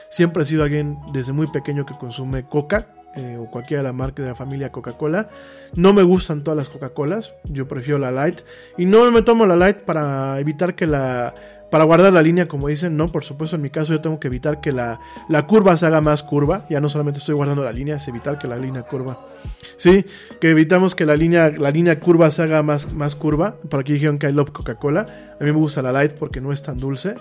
Siempre 0.10 0.44
he 0.44 0.46
sido 0.46 0.64
alguien 0.64 0.98
desde 1.14 1.32
muy 1.32 1.48
pequeño 1.48 1.86
que 1.86 1.98
consume 1.98 2.44
Coca. 2.44 2.88
eh, 3.16 3.38
o 3.40 3.50
cualquiera 3.50 3.82
de 3.82 3.90
la 3.90 3.94
marca 3.94 4.22
de 4.22 4.30
la 4.30 4.36
familia 4.36 4.72
Coca-Cola. 4.72 5.30
No 5.74 5.94
me 5.94 6.04
gustan 6.04 6.44
todas 6.44 6.58
las 6.58 6.70
Coca-Colas, 6.70 7.34
yo 7.46 7.68
prefiero 7.68 7.98
la 7.98 8.12
Light. 8.12 8.42
Y 8.78 8.86
no 8.86 9.10
me 9.12 9.24
tomo 9.24 9.46
la 9.48 9.56
Light 9.56 9.78
para 9.78 10.40
evitar 10.40 10.76
que 10.76 10.86
la 10.86 11.34
para 11.72 11.84
guardar 11.84 12.12
la 12.14 12.22
línea, 12.22 12.48
como 12.48 12.68
dicen, 12.68 12.98
no, 12.98 13.12
por 13.12 13.24
supuesto, 13.24 13.56
en 13.56 13.62
mi 13.62 13.70
caso 13.70 13.94
yo 13.94 14.02
tengo 14.02 14.20
que 14.20 14.28
evitar 14.28 14.60
que 14.60 14.72
la, 14.72 15.00
la 15.28 15.46
curva 15.46 15.78
se 15.78 15.86
haga 15.86 16.02
más 16.02 16.24
curva. 16.24 16.66
Ya 16.70 16.82
no 16.82 16.90
solamente 16.90 17.20
estoy 17.20 17.36
guardando 17.36 17.64
la 17.64 17.72
línea, 17.72 17.98
es 17.98 18.08
evitar 18.08 18.40
que 18.40 18.48
la 18.48 18.58
línea 18.58 18.84
curva. 18.84 19.28
Sí, 19.78 20.06
que 20.42 20.50
evitamos 20.50 20.96
que 20.96 21.06
la 21.06 21.16
línea, 21.16 21.50
la 21.50 21.72
línea 21.72 22.00
curva 22.00 22.32
se 22.32 22.44
haga 22.44 22.64
más, 22.64 22.92
más 22.94 23.16
curva. 23.16 23.56
Por 23.70 23.82
aquí 23.82 23.94
dijeron 23.94 24.18
que 24.18 24.28
I 24.28 24.34
love 24.34 24.52
Coca-Cola. 24.52 25.36
A 25.40 25.44
mí 25.44 25.52
me 25.52 25.58
gusta 25.58 25.82
la 25.82 25.92
light 25.92 26.14
porque 26.14 26.42
no 26.42 26.52
es 26.52 26.62
tan 26.62 26.80
dulce. 26.80 27.16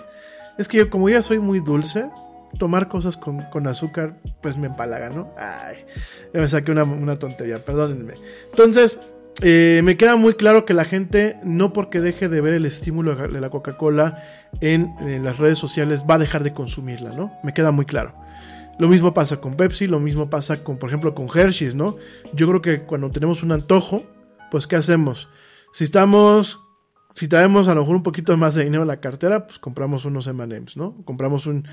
Es 0.57 0.67
que 0.67 0.77
yo, 0.77 0.89
como 0.89 1.09
ya 1.09 1.21
soy 1.21 1.39
muy 1.39 1.59
dulce, 1.59 2.09
tomar 2.57 2.87
cosas 2.87 3.17
con, 3.17 3.43
con 3.51 3.67
azúcar, 3.67 4.15
pues 4.41 4.57
me 4.57 4.67
empalaga, 4.67 5.09
¿no? 5.09 5.33
Ay, 5.37 5.85
me 6.33 6.47
saqué 6.47 6.71
una, 6.71 6.83
una 6.83 7.15
tontería, 7.15 7.63
perdónenme. 7.63 8.15
Entonces, 8.49 8.99
eh, 9.41 9.81
me 9.83 9.95
queda 9.95 10.17
muy 10.17 10.33
claro 10.33 10.65
que 10.65 10.73
la 10.73 10.83
gente, 10.83 11.37
no 11.43 11.71
porque 11.71 12.01
deje 12.01 12.27
de 12.27 12.41
ver 12.41 12.53
el 12.53 12.65
estímulo 12.65 13.15
de 13.15 13.39
la 13.39 13.49
Coca-Cola 13.49 14.21
en, 14.59 15.23
las 15.23 15.37
redes 15.37 15.57
sociales, 15.57 16.05
va 16.09 16.15
a 16.15 16.19
dejar 16.19 16.43
de 16.43 16.53
consumirla, 16.53 17.11
¿no? 17.11 17.31
Me 17.43 17.53
queda 17.53 17.71
muy 17.71 17.85
claro. 17.85 18.13
Lo 18.77 18.87
mismo 18.89 19.13
pasa 19.13 19.39
con 19.39 19.55
Pepsi, 19.55 19.87
lo 19.87 19.99
mismo 19.99 20.29
pasa 20.29 20.63
con, 20.63 20.77
por 20.77 20.89
ejemplo, 20.89 21.13
con 21.15 21.27
Hershey's, 21.33 21.75
¿no? 21.75 21.97
Yo 22.33 22.47
creo 22.47 22.61
que 22.61 22.81
cuando 22.83 23.11
tenemos 23.11 23.43
un 23.43 23.51
antojo, 23.51 24.03
pues 24.51 24.67
¿qué 24.67 24.75
hacemos? 24.75 25.29
Si 25.71 25.85
estamos, 25.85 26.59
si 27.13 27.27
traemos 27.27 27.67
a 27.69 27.75
lo 27.75 27.81
mejor 27.81 27.95
un 27.95 28.03
poquito 28.03 28.35
más 28.35 28.55
de 28.55 28.63
dinero 28.63 28.83
en 28.83 28.87
la 28.89 28.99
cartera, 28.99 29.47
pues 29.47 29.59
compramos 29.59 30.03
unos 30.03 30.27
M&M's, 30.27 30.75
¿no? 30.75 30.95
Compramos 31.05 31.45
un, 31.45 31.65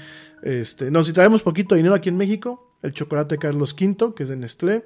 este, 0.42 0.90
no, 0.90 1.02
si 1.02 1.12
traemos 1.12 1.42
poquito 1.42 1.74
dinero 1.74 1.94
aquí 1.94 2.10
en 2.10 2.16
México, 2.16 2.76
el 2.82 2.92
chocolate 2.92 3.38
Carlos 3.38 3.74
V, 3.80 4.14
que 4.14 4.22
es 4.22 4.28
de 4.28 4.36
Nestlé, 4.36 4.84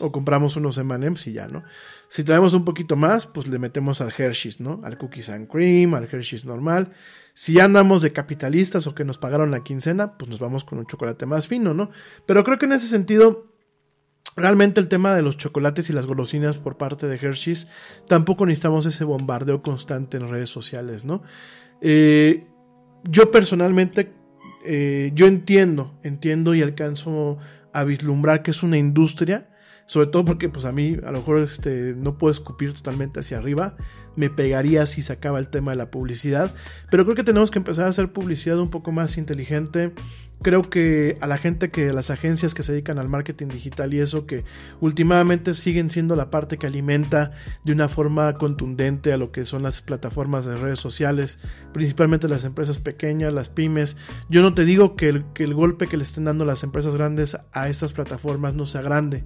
o 0.00 0.12
compramos 0.12 0.56
unos 0.56 0.78
M&M's 0.78 1.26
y 1.26 1.32
ya, 1.32 1.48
¿no? 1.48 1.64
Si 2.08 2.24
traemos 2.24 2.54
un 2.54 2.64
poquito 2.64 2.96
más, 2.96 3.26
pues 3.26 3.48
le 3.48 3.58
metemos 3.58 4.00
al 4.00 4.12
Hershey's, 4.16 4.60
¿no? 4.60 4.80
Al 4.84 4.96
Cookies 4.98 5.28
and 5.28 5.48
Cream, 5.48 5.94
al 5.94 6.04
Hershey's 6.04 6.44
normal. 6.44 6.92
Si 7.34 7.54
ya 7.54 7.64
andamos 7.64 8.02
de 8.02 8.12
capitalistas 8.12 8.86
o 8.86 8.94
que 8.94 9.04
nos 9.04 9.18
pagaron 9.18 9.50
la 9.50 9.62
quincena, 9.62 10.16
pues 10.16 10.30
nos 10.30 10.40
vamos 10.40 10.64
con 10.64 10.78
un 10.78 10.86
chocolate 10.86 11.26
más 11.26 11.48
fino, 11.48 11.74
¿no? 11.74 11.90
Pero 12.26 12.44
creo 12.44 12.58
que 12.58 12.66
en 12.66 12.72
ese 12.72 12.86
sentido, 12.86 13.46
realmente 14.36 14.80
el 14.80 14.88
tema 14.88 15.14
de 15.14 15.22
los 15.22 15.36
chocolates 15.36 15.90
y 15.90 15.92
las 15.92 16.06
golosinas 16.06 16.58
por 16.58 16.76
parte 16.76 17.06
de 17.06 17.16
Hershey's, 17.16 17.68
tampoco 18.06 18.46
necesitamos 18.46 18.86
ese 18.86 19.04
bombardeo 19.04 19.62
constante 19.62 20.16
en 20.16 20.28
redes 20.28 20.50
sociales, 20.50 21.04
¿no? 21.04 21.22
Eh, 21.80 22.46
yo 23.04 23.30
personalmente, 23.30 24.12
eh, 24.64 25.10
yo 25.14 25.26
entiendo, 25.26 25.98
entiendo 26.02 26.54
y 26.54 26.62
alcanzo 26.62 27.38
a 27.72 27.84
vislumbrar 27.84 28.42
que 28.42 28.50
es 28.50 28.62
una 28.62 28.78
industria 28.78 29.48
sobre 29.88 30.08
todo 30.08 30.26
porque 30.26 30.50
pues 30.50 30.66
a 30.66 30.72
mí 30.72 30.98
a 31.04 31.10
lo 31.10 31.18
mejor 31.18 31.40
este, 31.40 31.94
no 31.96 32.18
puedo 32.18 32.30
escupir 32.30 32.74
totalmente 32.74 33.20
hacia 33.20 33.38
arriba. 33.38 33.74
Me 34.16 34.28
pegaría 34.28 34.84
si 34.84 35.02
se 35.02 35.14
acaba 35.14 35.38
el 35.38 35.48
tema 35.48 35.70
de 35.70 35.78
la 35.78 35.90
publicidad. 35.90 36.54
Pero 36.90 37.04
creo 37.04 37.16
que 37.16 37.24
tenemos 37.24 37.50
que 37.50 37.58
empezar 37.58 37.86
a 37.86 37.88
hacer 37.88 38.12
publicidad 38.12 38.58
un 38.58 38.68
poco 38.68 38.92
más 38.92 39.16
inteligente. 39.16 39.94
Creo 40.40 40.62
que 40.62 41.18
a 41.20 41.26
la 41.26 41.36
gente 41.36 41.68
que, 41.68 41.92
las 41.92 42.10
agencias 42.10 42.54
que 42.54 42.62
se 42.62 42.72
dedican 42.72 42.98
al 42.98 43.08
marketing 43.08 43.48
digital 43.48 43.92
y 43.92 43.98
eso, 43.98 44.24
que 44.24 44.44
últimamente 44.80 45.52
siguen 45.52 45.90
siendo 45.90 46.14
la 46.14 46.30
parte 46.30 46.58
que 46.58 46.66
alimenta 46.68 47.32
de 47.64 47.72
una 47.72 47.88
forma 47.88 48.32
contundente 48.34 49.12
a 49.12 49.16
lo 49.16 49.32
que 49.32 49.44
son 49.44 49.64
las 49.64 49.82
plataformas 49.82 50.44
de 50.44 50.56
redes 50.56 50.78
sociales, 50.78 51.40
principalmente 51.72 52.28
las 52.28 52.44
empresas 52.44 52.78
pequeñas, 52.78 53.34
las 53.34 53.48
pymes. 53.48 53.96
Yo 54.28 54.42
no 54.42 54.54
te 54.54 54.64
digo 54.64 54.94
que 54.94 55.08
el, 55.08 55.24
que 55.34 55.42
el 55.42 55.54
golpe 55.54 55.88
que 55.88 55.96
le 55.96 56.04
estén 56.04 56.24
dando 56.24 56.44
las 56.44 56.62
empresas 56.62 56.94
grandes 56.94 57.36
a 57.52 57.68
estas 57.68 57.92
plataformas 57.92 58.54
no 58.54 58.64
sea 58.64 58.82
grande, 58.82 59.24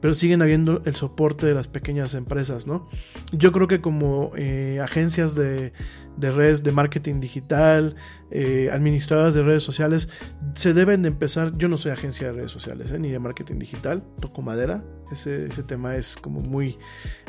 pero 0.00 0.14
siguen 0.14 0.42
habiendo 0.42 0.80
el 0.84 0.94
soporte 0.94 1.46
de 1.46 1.54
las 1.54 1.66
pequeñas 1.66 2.14
empresas, 2.14 2.66
¿no? 2.66 2.88
Yo 3.32 3.50
creo 3.50 3.66
que 3.66 3.80
como 3.80 4.32
eh, 4.36 4.78
agencias 4.82 5.34
de, 5.34 5.72
de, 6.16 6.30
redes 6.30 6.62
de 6.62 6.72
marketing 6.72 7.20
digital, 7.20 7.96
eh, 8.30 8.70
administradoras 8.72 9.34
de 9.34 9.42
redes 9.42 9.62
sociales, 9.62 10.08
se 10.54 10.74
deben 10.74 11.02
de 11.02 11.08
empezar, 11.08 11.56
yo 11.56 11.68
no 11.68 11.76
soy 11.76 11.92
agencia 11.92 12.28
de 12.28 12.32
redes 12.32 12.50
sociales, 12.50 12.92
eh, 12.92 12.98
ni 12.98 13.10
de 13.10 13.18
marketing 13.18 13.58
digital, 13.58 14.02
toco 14.20 14.42
madera, 14.42 14.84
ese, 15.10 15.46
ese 15.46 15.62
tema 15.62 15.96
es 15.96 16.16
como 16.16 16.40
muy, 16.40 16.78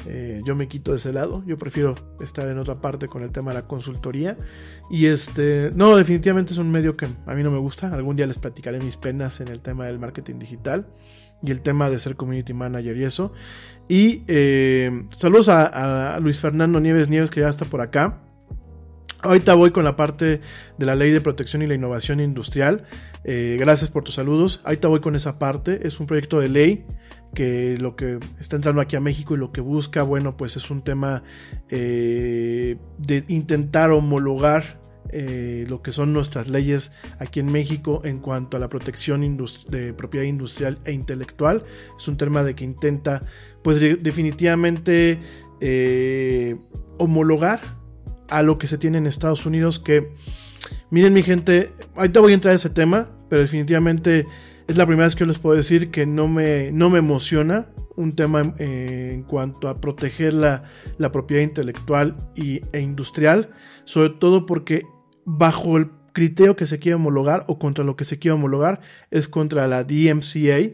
eh, 0.08 0.42
yo 0.46 0.56
me 0.56 0.68
quito 0.68 0.92
de 0.92 0.98
ese 0.98 1.12
lado, 1.12 1.44
yo 1.46 1.58
prefiero 1.58 1.96
estar 2.22 2.48
en 2.48 2.58
otra 2.58 2.80
parte 2.82 3.08
con 3.08 3.24
el 3.24 3.32
tema 3.32 3.52
de 3.52 3.60
la 3.60 3.68
consultoría, 3.68 4.38
y 4.90 5.08
este, 5.08 5.72
no, 5.76 5.96
definitivamente 5.96 6.54
es 6.54 6.60
un 6.60 6.72
medio 6.72 6.96
que 6.96 7.08
a 7.26 7.34
mí 7.34 7.44
no 7.44 7.52
me 7.52 7.60
gusta, 7.60 7.94
algún 7.94 8.16
día 8.16 8.28
les 8.28 8.40
platicaré 8.40 8.80
mis 8.80 8.98
penas 8.98 9.42
en 9.42 9.50
el 9.50 9.62
tema 9.62 9.86
del 9.86 10.00
marketing 10.00 10.40
digital 10.40 10.88
y 11.44 11.52
el 11.52 11.62
tema 11.62 11.90
de 11.90 12.00
ser 12.00 12.16
community 12.16 12.54
manager 12.54 12.96
y 12.98 13.04
eso. 13.04 13.34
Y 13.88 14.24
eh, 14.28 15.06
saludos 15.12 15.50
a, 15.50 16.16
a, 16.16 16.20
Luis 16.20 16.40
Fernando 16.40 16.80
Nieves 16.80 17.10
Nieves 17.10 17.30
que 17.30 17.42
ya 17.42 17.50
está 17.50 17.66
por 17.66 17.82
acá. 17.82 18.22
Ahorita 19.24 19.54
voy 19.56 19.72
con 19.72 19.86
la 19.86 19.96
parte 19.96 20.42
de 20.78 20.86
la 20.86 20.96
ley 20.96 21.12
de 21.12 21.22
protección 21.22 21.62
y 21.62 21.68
la 21.68 21.76
innovación 21.76 22.20
industrial. 22.20 22.84
Eh, 23.24 23.56
gracias 23.58 23.90
por 23.90 24.04
tus 24.04 24.16
saludos. 24.16 24.62
Ahorita 24.66 24.90
voy 24.90 25.00
con 25.00 25.16
esa 25.16 25.40
parte. 25.40 25.88
Es 25.88 26.02
un 26.02 26.08
proyecto 26.08 26.42
de 26.42 26.50
ley 26.50 26.86
que 27.34 27.78
lo 27.80 27.96
que 27.96 28.20
está 28.40 28.58
entrando 28.58 28.82
aquí 28.82 28.98
a 28.98 29.00
México 29.00 29.34
y 29.34 29.38
lo 29.38 29.54
que 29.54 29.62
busca, 29.62 30.04
bueno, 30.04 30.36
pues 30.36 30.58
es 30.58 30.70
un 30.70 30.84
tema 30.84 31.24
eh, 31.70 32.78
de 32.98 33.24
intentar 33.30 33.92
homologar 33.92 34.82
eh, 35.10 35.66
lo 35.70 35.82
que 35.82 35.94
son 35.94 36.12
nuestras 36.12 36.50
leyes 36.50 36.92
aquí 37.18 37.40
en 37.40 37.52
México 37.52 38.02
en 38.04 38.20
cuanto 38.20 38.58
a 38.58 38.60
la 38.60 38.68
protección 38.68 39.38
de 39.70 39.94
propiedad 39.94 40.26
industrial 40.26 40.80
e 40.84 40.92
intelectual. 40.92 41.64
Es 41.98 42.10
un 42.10 42.18
tema 42.18 42.44
de 42.44 42.56
que 42.56 42.66
intenta, 42.66 43.22
pues 43.64 43.80
definitivamente, 43.80 45.20
eh, 45.62 46.58
homologar 46.98 47.83
a 48.30 48.44
lo 48.44 48.58
que 48.58 48.68
se 48.68 48.78
tiene 48.78 48.98
en 48.98 49.08
Estados 49.08 49.46
Unidos. 49.46 49.80
Que, 49.80 50.12
miren 50.90 51.14
mi 51.14 51.24
gente, 51.24 51.72
ahorita 51.96 52.20
voy 52.20 52.32
a 52.32 52.36
entrar 52.36 52.52
a 52.54 52.56
ese 52.56 52.70
tema, 52.70 53.10
pero 53.30 53.42
definitivamente 53.42 54.26
es 54.68 54.78
la 54.78 54.86
primera 54.86 55.08
vez 55.08 55.16
que 55.16 55.26
les 55.26 55.40
puedo 55.40 55.56
decir 55.56 55.92
que 55.92 56.06
no 56.06 56.28
me, 56.28 56.72
no 56.72 56.90
me 56.90 57.00
emociona 57.00 57.68
un 57.96 58.14
tema 58.14 58.42
en 58.58 59.24
cuanto 59.24 59.68
a 59.68 59.80
proteger 59.80 60.34
la, 60.34 60.64
la 60.98 61.12
propiedad 61.12 61.44
intelectual 61.44 62.16
y, 62.36 62.62
e 62.72 62.80
industrial, 62.80 63.52
sobre 63.86 64.10
todo 64.10 64.46
porque 64.46 64.84
bajo 65.26 65.78
el 65.78 65.92
criterio 66.14 66.56
que 66.56 66.66
se 66.66 66.80
quiere 66.80 66.96
homologar 66.96 67.44
o 67.48 67.60
contra 67.60 67.84
lo 67.84 67.96
que 67.96 68.06
se 68.06 68.20
quiere 68.20 68.34
homologar 68.34 68.82
es 69.12 69.28
contra 69.28 69.68
la 69.68 69.84
DMCA, 69.84 70.72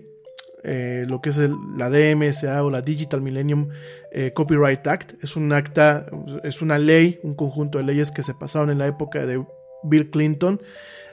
eh, 0.64 1.06
lo 1.08 1.22
que 1.22 1.30
es 1.30 1.38
la 1.38 1.90
DMSA 1.90 2.64
o 2.64 2.70
la 2.70 2.82
Digital 2.82 3.22
Millennium 3.22 3.70
eh, 4.12 4.34
Copyright 4.34 4.86
Act. 4.88 5.14
Es 5.24 5.36
un 5.36 5.52
acta, 5.54 6.06
es 6.44 6.62
una 6.62 6.78
ley, 6.78 7.20
un 7.24 7.36
conjunto 7.36 7.78
de 7.78 7.86
leyes 7.86 8.12
que 8.12 8.24
se 8.24 8.34
pasaron 8.34 8.70
en 8.70 8.78
la 8.78 8.88
época 8.88 9.26
de 9.26 9.44
Bill 9.84 10.10
Clinton. 10.10 10.62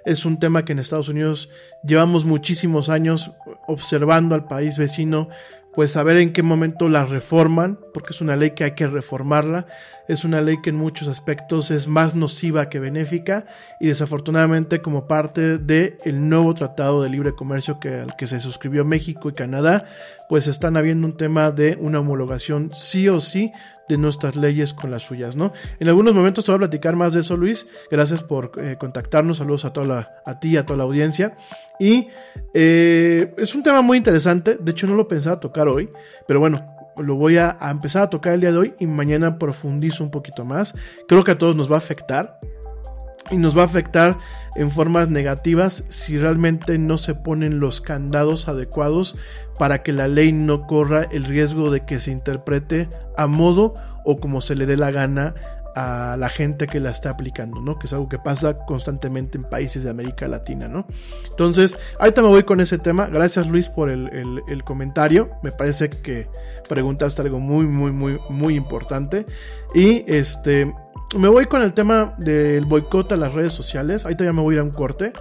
Es 0.04 0.24
un 0.24 0.38
tema 0.38 0.64
que 0.64 0.72
en 0.72 0.78
Estados 0.78 1.08
Unidos 1.08 1.50
llevamos 1.84 2.24
muchísimos 2.24 2.88
años 2.88 3.32
observando 3.66 4.34
al 4.34 4.46
país 4.46 4.78
vecino 4.78 5.28
pues 5.76 5.92
saber 5.92 6.16
en 6.16 6.32
qué 6.32 6.42
momento 6.42 6.88
la 6.88 7.04
reforman, 7.04 7.78
porque 7.92 8.14
es 8.14 8.22
una 8.22 8.34
ley 8.34 8.52
que 8.52 8.64
hay 8.64 8.70
que 8.70 8.86
reformarla, 8.86 9.66
es 10.08 10.24
una 10.24 10.40
ley 10.40 10.62
que 10.62 10.70
en 10.70 10.76
muchos 10.76 11.06
aspectos 11.06 11.70
es 11.70 11.86
más 11.86 12.16
nociva 12.16 12.70
que 12.70 12.80
benéfica 12.80 13.44
y 13.78 13.88
desafortunadamente 13.88 14.80
como 14.80 15.06
parte 15.06 15.58
del 15.58 15.98
el 16.06 16.30
nuevo 16.30 16.54
tratado 16.54 17.02
de 17.02 17.10
libre 17.10 17.34
comercio 17.34 17.78
que, 17.78 18.00
al 18.00 18.16
que 18.16 18.26
se 18.26 18.40
suscribió 18.40 18.86
México 18.86 19.28
y 19.28 19.34
Canadá, 19.34 19.84
pues 20.30 20.46
están 20.46 20.78
habiendo 20.78 21.06
un 21.06 21.18
tema 21.18 21.50
de 21.50 21.76
una 21.78 22.00
homologación 22.00 22.70
sí 22.74 23.10
o 23.10 23.20
sí 23.20 23.52
de 23.88 23.98
nuestras 23.98 24.36
leyes 24.36 24.72
con 24.72 24.90
las 24.90 25.02
suyas, 25.02 25.36
¿no? 25.36 25.52
En 25.78 25.88
algunos 25.88 26.14
momentos 26.14 26.44
te 26.44 26.52
voy 26.52 26.56
a 26.56 26.68
platicar 26.68 26.96
más 26.96 27.12
de 27.12 27.20
eso, 27.20 27.36
Luis. 27.36 27.66
Gracias 27.90 28.22
por 28.22 28.52
eh, 28.58 28.76
contactarnos. 28.78 29.38
Saludos 29.38 29.64
a 29.64 29.72
toda 29.72 29.86
la, 29.86 30.10
a 30.24 30.38
ti 30.38 30.56
a 30.56 30.66
toda 30.66 30.78
la 30.78 30.84
audiencia. 30.84 31.36
Y 31.78 32.08
eh, 32.54 33.34
es 33.36 33.54
un 33.54 33.62
tema 33.62 33.82
muy 33.82 33.98
interesante. 33.98 34.56
De 34.60 34.72
hecho, 34.72 34.86
no 34.86 34.94
lo 34.94 35.08
pensaba 35.08 35.40
tocar 35.40 35.68
hoy, 35.68 35.90
pero 36.26 36.40
bueno, 36.40 36.64
lo 36.96 37.16
voy 37.16 37.36
a, 37.36 37.56
a, 37.60 37.70
empezar 37.70 38.02
a 38.04 38.10
tocar 38.10 38.32
el 38.34 38.40
día 38.40 38.52
de 38.52 38.58
hoy 38.58 38.74
y 38.78 38.86
mañana 38.86 39.38
profundizo 39.38 40.02
un 40.02 40.10
poquito 40.10 40.44
más. 40.44 40.74
Creo 41.08 41.24
que 41.24 41.32
a 41.32 41.38
todos 41.38 41.54
nos 41.54 41.70
va 41.70 41.76
a 41.76 41.78
afectar 41.78 42.40
y 43.30 43.38
nos 43.38 43.56
va 43.56 43.62
a 43.62 43.66
afectar 43.66 44.18
en 44.54 44.70
formas 44.70 45.10
negativas 45.10 45.84
si 45.88 46.18
realmente 46.18 46.78
no 46.78 46.96
se 46.98 47.14
ponen 47.14 47.60
los 47.60 47.80
candados 47.80 48.48
adecuados 48.48 49.16
para 49.58 49.82
que 49.82 49.92
la 49.92 50.08
ley 50.08 50.32
no 50.32 50.66
corra 50.66 51.02
el 51.10 51.24
riesgo 51.24 51.70
de 51.70 51.84
que 51.84 52.00
se 52.00 52.10
interprete 52.10 52.88
a 53.16 53.26
modo 53.26 53.74
o 54.04 54.18
como 54.18 54.40
se 54.40 54.54
le 54.54 54.66
dé 54.66 54.76
la 54.76 54.90
gana 54.90 55.34
a 55.76 56.16
la 56.18 56.30
gente 56.30 56.66
que 56.66 56.80
la 56.80 56.88
está 56.88 57.10
aplicando, 57.10 57.60
¿no? 57.60 57.78
Que 57.78 57.86
es 57.86 57.92
algo 57.92 58.08
que 58.08 58.18
pasa 58.18 58.56
constantemente 58.64 59.36
en 59.36 59.44
países 59.44 59.84
de 59.84 59.90
América 59.90 60.26
Latina, 60.26 60.68
¿no? 60.68 60.86
Entonces, 61.28 61.76
ahorita 62.00 62.22
me 62.22 62.28
voy 62.28 62.44
con 62.44 62.60
ese 62.60 62.78
tema. 62.78 63.06
Gracias 63.06 63.46
Luis 63.46 63.68
por 63.68 63.90
el, 63.90 64.64
comentario. 64.64 65.28
Me 65.42 65.52
parece 65.52 65.90
que 65.90 66.28
preguntaste 66.66 67.20
algo 67.20 67.40
muy, 67.40 67.66
muy, 67.66 67.92
muy, 67.92 68.18
muy 68.30 68.54
importante. 68.54 69.26
Y 69.74 70.02
este, 70.10 70.72
me 71.14 71.28
voy 71.28 71.44
con 71.44 71.60
el 71.60 71.74
tema 71.74 72.14
del 72.16 72.64
boicot 72.64 73.12
a 73.12 73.16
las 73.18 73.34
redes 73.34 73.52
sociales. 73.52 74.04
Ahorita 74.04 74.24
ya 74.24 74.32
me 74.32 74.40
voy 74.40 74.54
a 74.54 74.56
ir 74.56 74.60
a 74.60 74.64
un 74.64 74.70
corte. 74.70 75.12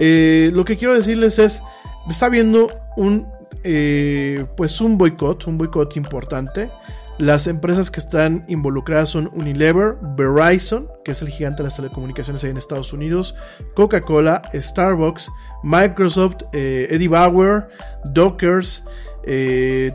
Eh, 0.00 0.50
lo 0.52 0.64
que 0.64 0.76
quiero 0.76 0.94
decirles 0.94 1.38
es, 1.38 1.62
está 2.10 2.26
habiendo 2.26 2.66
un, 2.96 3.28
eh, 3.62 4.46
pues 4.56 4.80
un 4.80 4.98
boicot, 4.98 5.46
un 5.46 5.58
boicot 5.58 5.96
importante. 5.96 6.70
Las 7.18 7.46
empresas 7.46 7.92
que 7.92 8.00
están 8.00 8.44
involucradas 8.48 9.10
son 9.10 9.30
Unilever, 9.34 9.96
Verizon, 10.16 10.88
que 11.04 11.12
es 11.12 11.22
el 11.22 11.28
gigante 11.28 11.58
de 11.58 11.68
las 11.68 11.76
telecomunicaciones 11.76 12.42
ahí 12.42 12.50
en 12.50 12.56
Estados 12.56 12.92
Unidos, 12.92 13.36
Coca-Cola, 13.74 14.42
Starbucks, 14.52 15.30
Microsoft, 15.62 16.42
eh, 16.52 16.88
Eddie 16.90 17.08
Bauer, 17.08 17.68
Dockers, 18.04 18.84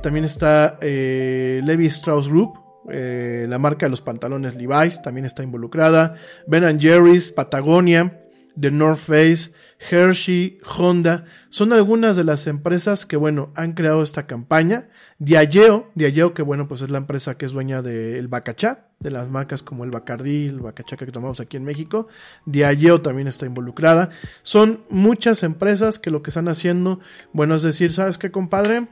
también 0.01 0.23
está 0.23 0.77
Levi 0.81 1.87
Strauss 1.87 2.29
Group, 2.29 2.57
eh, 2.91 3.45
la 3.47 3.59
marca 3.59 3.85
de 3.85 3.91
los 3.91 4.01
pantalones 4.01 4.55
Levi's 4.55 5.01
también 5.01 5.25
está 5.25 5.43
involucrada, 5.43 6.15
Ben 6.47 6.79
Jerry's, 6.79 7.31
Patagonia, 7.31 8.21
The 8.59 8.71
North 8.71 8.99
Face, 8.99 9.51
Hershey, 9.89 10.57
Honda, 10.77 11.25
son 11.49 11.71
algunas 11.71 12.17
de 12.17 12.23
las 12.23 12.47
empresas 12.47 13.05
que, 13.05 13.15
bueno, 13.15 13.51
han 13.55 13.73
creado 13.73 14.03
esta 14.03 14.27
campaña. 14.27 14.89
Diageo, 15.19 15.89
Diageo 15.95 16.33
que, 16.33 16.41
bueno, 16.41 16.67
pues 16.67 16.81
es 16.81 16.89
la 16.89 16.97
empresa 16.97 17.37
que 17.37 17.45
es 17.45 17.53
dueña 17.53 17.81
del 17.81 18.27
Bacachá, 18.27 18.87
de 18.99 19.11
las 19.11 19.29
marcas 19.29 19.63
como 19.63 19.85
el 19.85 19.91
Bacardí, 19.91 20.47
el 20.47 20.59
Bacachá 20.59 20.97
que 20.97 21.05
tomamos 21.07 21.39
aquí 21.39 21.57
en 21.57 21.63
México. 21.63 22.07
Diageo 22.45 23.01
también 23.01 23.27
está 23.27 23.45
involucrada. 23.45 24.09
Son 24.43 24.83
muchas 24.89 25.43
empresas 25.43 25.99
que 25.99 26.11
lo 26.11 26.21
que 26.21 26.31
están 26.31 26.49
haciendo, 26.49 26.99
bueno, 27.31 27.55
es 27.55 27.61
decir, 27.61 27.93
¿sabes 27.93 28.17
qué, 28.17 28.31
compadre? 28.31 28.87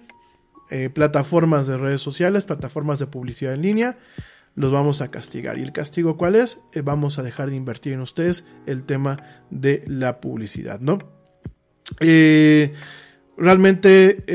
Eh, 0.70 0.90
plataformas 0.90 1.66
de 1.68 1.78
redes 1.78 2.02
sociales, 2.02 2.46
plataformas 2.46 3.00
de 3.00 3.08
publicidad 3.08 3.54
en 3.54 3.62
línea, 3.62 3.98
los 4.58 4.74
vamos 4.74 5.02
a 5.02 5.10
castigar. 5.10 5.58
¿Y 5.58 5.64
el 5.64 5.72
castigo 5.72 6.18
cuál 6.18 6.36
es? 6.36 6.62
Eh, 6.74 6.82
vamos 6.82 7.18
a 7.18 7.24
dejar 7.24 7.50
de 7.50 7.56
invertir 7.56 7.94
en 7.94 8.02
ustedes 8.02 8.46
el 8.66 8.84
tema 8.84 9.18
de 9.50 9.86
la 9.88 10.20
publicidad, 10.20 10.82
¿no? 10.82 11.00
Eh, 12.02 12.74
realmente 13.38 14.26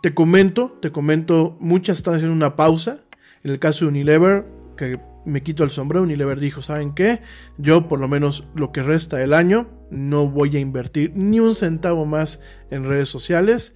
te 0.00 0.14
comento, 0.14 0.78
te 0.80 0.90
comento, 0.90 1.58
muchas 1.60 1.98
están 1.98 2.14
haciendo 2.14 2.34
una 2.34 2.56
pausa. 2.56 3.00
En 3.44 3.50
el 3.50 3.58
caso 3.58 3.84
de 3.84 3.90
Unilever, 3.90 4.46
que 4.78 4.98
me 5.24 5.42
quito 5.42 5.64
el 5.64 5.70
sombrero, 5.70 6.02
Unilever 6.02 6.40
dijo, 6.40 6.62
¿saben 6.62 6.94
qué? 6.94 7.20
Yo 7.58 7.88
por 7.88 8.00
lo 8.00 8.08
menos 8.08 8.46
lo 8.54 8.72
que 8.72 8.82
resta 8.82 9.16
del 9.16 9.34
año 9.34 9.68
no 9.90 10.28
voy 10.28 10.56
a 10.56 10.60
invertir 10.60 11.12
ni 11.14 11.40
un 11.40 11.54
centavo 11.54 12.06
más 12.06 12.40
en 12.70 12.84
redes 12.84 13.08
sociales. 13.08 13.74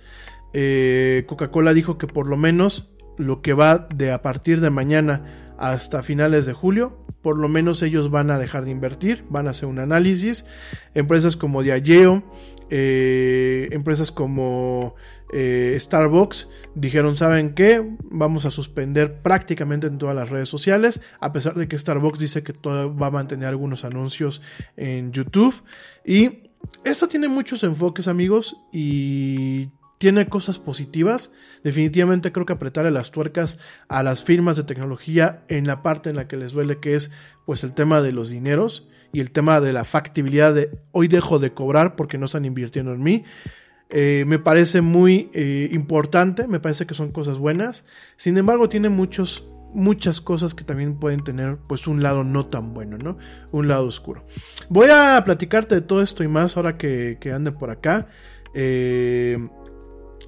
Eh, 0.52 1.24
Coca-Cola 1.26 1.74
dijo 1.74 1.98
que 1.98 2.06
por 2.06 2.26
lo 2.26 2.36
menos 2.36 2.94
lo 3.18 3.42
que 3.42 3.52
va 3.52 3.86
de 3.94 4.10
a 4.10 4.22
partir 4.22 4.60
de 4.60 4.70
mañana 4.70 5.45
hasta 5.58 6.02
finales 6.02 6.46
de 6.46 6.52
julio, 6.52 7.04
por 7.22 7.38
lo 7.38 7.48
menos 7.48 7.82
ellos 7.82 8.10
van 8.10 8.30
a 8.30 8.38
dejar 8.38 8.64
de 8.64 8.70
invertir, 8.70 9.24
van 9.28 9.46
a 9.48 9.50
hacer 9.50 9.68
un 9.68 9.78
análisis. 9.78 10.46
Empresas 10.94 11.36
como 11.36 11.62
Diageo, 11.62 12.22
eh, 12.70 13.68
empresas 13.72 14.12
como 14.12 14.94
eh, 15.32 15.76
Starbucks 15.78 16.48
dijeron, 16.74 17.16
¿saben 17.16 17.54
qué? 17.54 17.84
Vamos 18.04 18.44
a 18.44 18.50
suspender 18.50 19.22
prácticamente 19.22 19.86
en 19.86 19.98
todas 19.98 20.14
las 20.14 20.30
redes 20.30 20.48
sociales, 20.48 21.00
a 21.20 21.32
pesar 21.32 21.54
de 21.54 21.68
que 21.68 21.78
Starbucks 21.78 22.18
dice 22.18 22.42
que 22.42 22.52
todo 22.52 22.94
va 22.94 23.08
a 23.08 23.10
mantener 23.10 23.48
algunos 23.48 23.84
anuncios 23.84 24.42
en 24.76 25.12
YouTube. 25.12 25.62
Y 26.04 26.50
esto 26.84 27.08
tiene 27.08 27.28
muchos 27.28 27.62
enfoques 27.64 28.08
amigos 28.08 28.56
y 28.72 29.70
tiene 29.98 30.26
cosas 30.28 30.58
positivas. 30.58 31.32
Definitivamente 31.62 32.32
creo 32.32 32.46
que 32.46 32.52
apretarle 32.52 32.90
las 32.90 33.10
tuercas 33.10 33.58
a 33.88 34.02
las 34.02 34.22
firmas 34.22 34.56
de 34.56 34.64
tecnología 34.64 35.42
en 35.48 35.66
la 35.66 35.82
parte 35.82 36.10
en 36.10 36.16
la 36.16 36.28
que 36.28 36.36
les 36.36 36.52
duele, 36.52 36.78
que 36.78 36.94
es 36.94 37.10
pues 37.44 37.64
el 37.64 37.74
tema 37.74 38.00
de 38.00 38.12
los 38.12 38.28
dineros 38.28 38.88
y 39.12 39.20
el 39.20 39.30
tema 39.30 39.60
de 39.60 39.72
la 39.72 39.84
factibilidad 39.84 40.54
de 40.54 40.78
hoy 40.92 41.08
dejo 41.08 41.38
de 41.38 41.52
cobrar 41.52 41.96
porque 41.96 42.18
no 42.18 42.26
están 42.26 42.44
invirtiendo 42.44 42.92
en 42.92 43.02
mí. 43.02 43.24
Eh, 43.88 44.24
me 44.26 44.38
parece 44.40 44.80
muy 44.80 45.30
eh, 45.32 45.68
importante, 45.72 46.48
me 46.48 46.58
parece 46.60 46.86
que 46.86 46.94
son 46.94 47.12
cosas 47.12 47.38
buenas. 47.38 47.84
Sin 48.16 48.36
embargo, 48.36 48.68
tiene 48.68 48.88
muchos, 48.88 49.48
muchas 49.72 50.20
cosas 50.20 50.54
que 50.54 50.64
también 50.64 50.98
pueden 50.98 51.22
tener 51.22 51.56
pues 51.68 51.86
un 51.86 52.02
lado 52.02 52.24
no 52.24 52.46
tan 52.46 52.74
bueno, 52.74 52.98
¿no? 52.98 53.16
Un 53.52 53.68
lado 53.68 53.86
oscuro. 53.86 54.26
Voy 54.68 54.88
a 54.90 55.22
platicarte 55.24 55.76
de 55.76 55.80
todo 55.82 56.02
esto 56.02 56.24
y 56.24 56.28
más 56.28 56.56
ahora 56.56 56.76
que, 56.76 57.18
que 57.20 57.32
ande 57.32 57.52
por 57.52 57.70
acá. 57.70 58.08
Eh, 58.54 59.38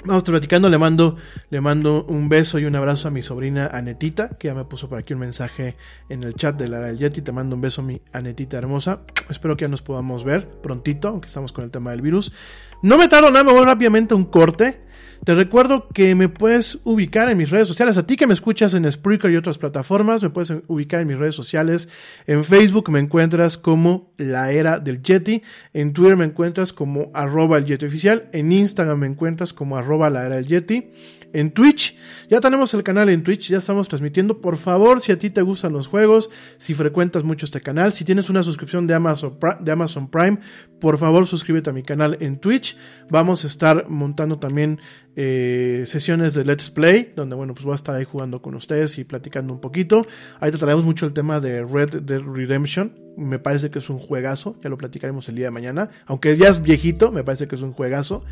Vamos 0.04 0.22
platicando, 0.22 0.68
le 0.68 0.78
mando, 0.78 1.16
le 1.50 1.60
mando 1.60 2.04
un 2.04 2.28
beso 2.28 2.60
y 2.60 2.64
un 2.64 2.76
abrazo 2.76 3.08
a 3.08 3.10
mi 3.10 3.20
sobrina 3.20 3.66
Anetita, 3.66 4.30
que 4.38 4.46
ya 4.46 4.54
me 4.54 4.64
puso 4.64 4.88
por 4.88 4.98
aquí 4.98 5.12
un 5.12 5.18
mensaje 5.18 5.76
en 6.08 6.22
el 6.22 6.34
chat 6.34 6.56
de 6.56 6.68
la 6.68 6.78
del 6.78 6.98
Yeti. 6.98 7.20
Te 7.20 7.32
mando 7.32 7.56
un 7.56 7.62
beso, 7.62 7.82
mi 7.82 8.00
Anetita 8.12 8.56
hermosa. 8.58 9.00
Espero 9.28 9.56
que 9.56 9.64
ya 9.64 9.68
nos 9.68 9.82
podamos 9.82 10.22
ver 10.22 10.48
prontito, 10.62 11.08
aunque 11.08 11.26
estamos 11.26 11.52
con 11.52 11.64
el 11.64 11.72
tema 11.72 11.90
del 11.90 12.00
virus. 12.00 12.32
No 12.80 12.96
me 12.96 13.08
tardo 13.08 13.30
nada, 13.32 13.42
me 13.42 13.52
voy 13.52 13.64
rápidamente 13.64 14.14
a 14.14 14.16
un 14.16 14.24
corte. 14.24 14.87
Te 15.24 15.34
recuerdo 15.34 15.88
que 15.88 16.14
me 16.14 16.28
puedes 16.28 16.78
ubicar 16.84 17.28
en 17.28 17.36
mis 17.36 17.50
redes 17.50 17.68
sociales. 17.68 17.98
A 17.98 18.06
ti 18.06 18.16
que 18.16 18.26
me 18.26 18.32
escuchas 18.32 18.74
en 18.74 18.90
Spreaker 18.90 19.30
y 19.30 19.36
otras 19.36 19.58
plataformas, 19.58 20.22
me 20.22 20.30
puedes 20.30 20.52
ubicar 20.68 21.00
en 21.00 21.08
mis 21.08 21.18
redes 21.18 21.34
sociales. 21.34 21.88
En 22.26 22.44
Facebook 22.44 22.90
me 22.90 22.98
encuentras 22.98 23.58
como 23.58 24.12
La 24.16 24.52
Era 24.52 24.78
del 24.78 25.02
Yeti. 25.02 25.42
En 25.74 25.92
Twitter 25.92 26.16
me 26.16 26.24
encuentras 26.24 26.72
como 26.72 27.10
arroba 27.14 27.58
el 27.58 27.66
Yeti 27.66 27.86
oficial. 27.86 28.28
En 28.32 28.52
Instagram 28.52 28.98
me 28.98 29.06
encuentras 29.06 29.52
como 29.52 29.76
arroba 29.76 30.08
la 30.10 30.24
era 30.24 30.36
del 30.36 30.46
Yeti 30.46 30.90
en 31.32 31.50
Twitch. 31.50 31.96
Ya 32.28 32.40
tenemos 32.40 32.72
el 32.74 32.82
canal 32.82 33.08
en 33.08 33.22
Twitch, 33.22 33.48
ya 33.48 33.58
estamos 33.58 33.88
transmitiendo. 33.88 34.40
Por 34.40 34.56
favor, 34.56 35.00
si 35.00 35.12
a 35.12 35.18
ti 35.18 35.30
te 35.30 35.42
gustan 35.42 35.72
los 35.72 35.88
juegos, 35.88 36.30
si 36.58 36.74
frecuentas 36.74 37.24
mucho 37.24 37.46
este 37.46 37.60
canal, 37.60 37.92
si 37.92 38.04
tienes 38.04 38.28
una 38.30 38.42
suscripción 38.42 38.86
de 38.86 38.94
Amazon, 38.94 39.38
de 39.60 39.72
Amazon 39.72 40.10
Prime, 40.10 40.38
por 40.80 40.98
favor 40.98 41.26
suscríbete 41.26 41.70
a 41.70 41.72
mi 41.72 41.82
canal 41.82 42.16
en 42.20 42.38
Twitch. 42.38 42.76
Vamos 43.10 43.44
a 43.44 43.48
estar 43.48 43.88
montando 43.88 44.38
también 44.38 44.80
eh, 45.16 45.82
sesiones 45.86 46.34
de 46.34 46.44
Let's 46.44 46.70
Play, 46.70 47.12
donde 47.16 47.34
bueno, 47.34 47.52
pues 47.52 47.64
voy 47.64 47.72
a 47.72 47.74
estar 47.74 47.96
ahí 47.96 48.04
jugando 48.04 48.40
con 48.40 48.54
ustedes 48.54 48.98
y 48.98 49.04
platicando 49.04 49.52
un 49.52 49.60
poquito. 49.60 50.06
Ahí 50.38 50.52
te 50.52 50.58
traemos 50.58 50.84
mucho 50.84 51.06
el 51.06 51.12
tema 51.12 51.40
de 51.40 51.64
Red 51.64 52.02
Dead 52.02 52.22
Redemption. 52.22 52.92
Me 53.16 53.40
parece 53.40 53.70
que 53.70 53.80
es 53.80 53.90
un 53.90 53.98
juegazo, 53.98 54.56
ya 54.62 54.70
lo 54.70 54.78
platicaremos 54.78 55.28
el 55.28 55.34
día 55.34 55.46
de 55.46 55.50
mañana. 55.50 55.90
Aunque 56.06 56.36
ya 56.36 56.48
es 56.48 56.62
viejito, 56.62 57.10
me 57.10 57.24
parece 57.24 57.48
que 57.48 57.56
es 57.56 57.62
un 57.62 57.72
juegazo. 57.72 58.24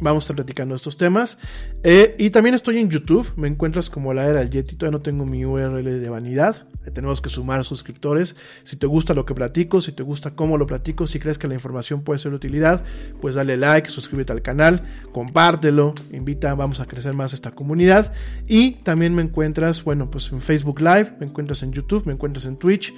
Vamos 0.00 0.24
a 0.24 0.24
estar 0.24 0.34
platicando 0.34 0.74
estos 0.74 0.96
temas. 0.96 1.38
Eh, 1.84 2.16
y 2.18 2.30
también 2.30 2.41
estoy 2.50 2.78
en 2.78 2.90
YouTube, 2.90 3.32
me 3.36 3.48
encuentras 3.48 3.88
como 3.88 4.12
la 4.12 4.26
era 4.26 4.40
del 4.40 4.50
Yeti, 4.50 4.76
todavía 4.76 4.98
no 4.98 5.02
tengo 5.02 5.24
mi 5.24 5.44
URL 5.44 6.00
de 6.00 6.08
vanidad. 6.08 6.66
Tenemos 6.92 7.20
que 7.20 7.28
sumar 7.28 7.64
suscriptores. 7.64 8.36
Si 8.64 8.76
te 8.76 8.86
gusta 8.86 9.14
lo 9.14 9.24
que 9.24 9.34
platico, 9.34 9.80
si 9.80 9.92
te 9.92 10.02
gusta 10.02 10.32
cómo 10.32 10.58
lo 10.58 10.66
platico, 10.66 11.06
si 11.06 11.20
crees 11.20 11.38
que 11.38 11.46
la 11.46 11.54
información 11.54 12.02
puede 12.02 12.18
ser 12.18 12.32
de 12.32 12.36
utilidad, 12.36 12.84
pues 13.20 13.36
dale 13.36 13.56
like, 13.56 13.88
suscríbete 13.88 14.32
al 14.32 14.42
canal, 14.42 14.82
compártelo, 15.12 15.94
invita, 16.12 16.54
vamos 16.54 16.80
a 16.80 16.86
crecer 16.86 17.14
más 17.14 17.32
esta 17.32 17.52
comunidad. 17.52 18.12
Y 18.48 18.72
también 18.82 19.14
me 19.14 19.22
encuentras, 19.22 19.84
bueno, 19.84 20.10
pues 20.10 20.32
en 20.32 20.40
Facebook 20.40 20.80
Live, 20.80 21.14
me 21.20 21.26
encuentras 21.26 21.62
en 21.62 21.72
YouTube, 21.72 22.04
me 22.06 22.14
encuentras 22.14 22.46
en 22.46 22.56
Twitch, 22.56 22.92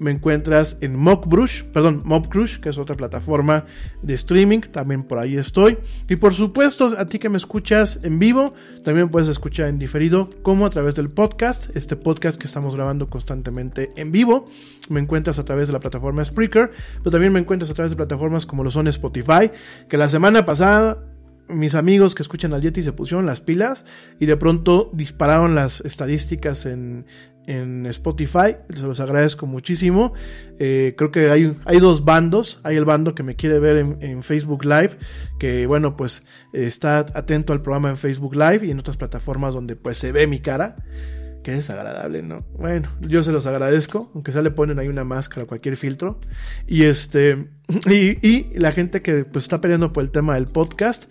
me 0.00 0.10
encuentras 0.10 0.78
en 0.80 0.96
Mockbrush, 0.96 1.62
perdón, 1.64 2.00
Mobcrush, 2.06 2.58
que 2.58 2.70
es 2.70 2.78
otra 2.78 2.96
plataforma 2.96 3.66
de 4.00 4.14
streaming, 4.14 4.60
también 4.60 5.02
por 5.02 5.18
ahí 5.18 5.36
estoy. 5.36 5.76
Y 6.08 6.16
por 6.16 6.32
supuesto, 6.32 6.88
a 6.96 7.06
ti 7.06 7.18
que 7.18 7.28
me 7.28 7.36
escuchas 7.36 8.00
en 8.02 8.18
vivo, 8.18 8.54
también 8.82 9.10
puedes 9.10 9.28
escuchar 9.28 9.68
en 9.68 9.78
diferido, 9.78 10.30
como 10.42 10.64
a 10.64 10.70
través 10.70 10.94
del 10.94 11.10
podcast, 11.10 11.68
este 11.76 11.96
podcast 11.96 12.40
que 12.40 12.46
estamos 12.46 12.74
grabando 12.74 13.10
constantemente 13.10 13.92
en 13.96 14.10
vivo. 14.10 14.46
Me 14.88 15.00
encuentras 15.00 15.38
a 15.38 15.44
través 15.44 15.68
de 15.68 15.74
la 15.74 15.80
plataforma 15.80 16.24
Spreaker, 16.24 16.70
pero 17.00 17.10
también 17.10 17.34
me 17.34 17.38
encuentras 17.38 17.70
a 17.70 17.74
través 17.74 17.90
de 17.90 17.96
plataformas 17.96 18.46
como 18.46 18.64
lo 18.64 18.70
son 18.70 18.88
Spotify, 18.88 19.50
que 19.86 19.98
la 19.98 20.08
semana 20.08 20.46
pasada 20.46 20.96
mis 21.50 21.74
amigos 21.74 22.14
que 22.14 22.22
escuchan 22.22 22.54
al 22.54 22.62
Yeti 22.62 22.82
se 22.82 22.92
pusieron 22.92 23.26
las 23.26 23.40
pilas 23.40 23.84
y 24.18 24.26
de 24.26 24.36
pronto 24.36 24.90
dispararon 24.92 25.54
las 25.54 25.80
estadísticas 25.80 26.66
en, 26.66 27.06
en 27.46 27.86
Spotify. 27.86 28.56
Se 28.74 28.82
los 28.82 29.00
agradezco 29.00 29.46
muchísimo. 29.46 30.12
Eh, 30.58 30.94
creo 30.96 31.10
que 31.10 31.30
hay, 31.30 31.56
hay 31.64 31.80
dos 31.80 32.04
bandos. 32.04 32.60
Hay 32.62 32.76
el 32.76 32.84
bando 32.84 33.14
que 33.14 33.22
me 33.22 33.36
quiere 33.36 33.58
ver 33.58 33.76
en, 33.76 34.22
Facebook 34.22 34.64
Live, 34.64 34.98
que 35.38 35.66
bueno, 35.66 35.96
pues 35.96 36.24
está 36.52 36.98
atento 36.98 37.52
al 37.52 37.62
programa 37.62 37.90
en 37.90 37.96
Facebook 37.96 38.34
Live 38.34 38.66
y 38.66 38.70
en 38.70 38.78
otras 38.78 38.96
plataformas 38.96 39.54
donde 39.54 39.76
pues 39.76 39.98
se 39.98 40.12
ve 40.12 40.26
mi 40.26 40.40
cara. 40.40 40.76
Qué 41.42 41.52
desagradable, 41.52 42.22
¿no? 42.22 42.44
Bueno, 42.58 42.90
yo 43.00 43.22
se 43.22 43.32
los 43.32 43.46
agradezco, 43.46 44.10
aunque 44.14 44.30
sea 44.30 44.42
le 44.42 44.50
ponen 44.50 44.78
ahí 44.78 44.88
una 44.88 45.04
máscara, 45.04 45.46
cualquier 45.46 45.78
filtro. 45.78 46.18
Y 46.66 46.82
este, 46.82 47.48
y, 47.90 48.58
la 48.58 48.72
gente 48.72 49.00
que 49.00 49.24
pues 49.24 49.44
está 49.44 49.60
peleando 49.60 49.92
por 49.92 50.04
el 50.04 50.10
tema 50.10 50.34
del 50.34 50.46
podcast, 50.46 51.10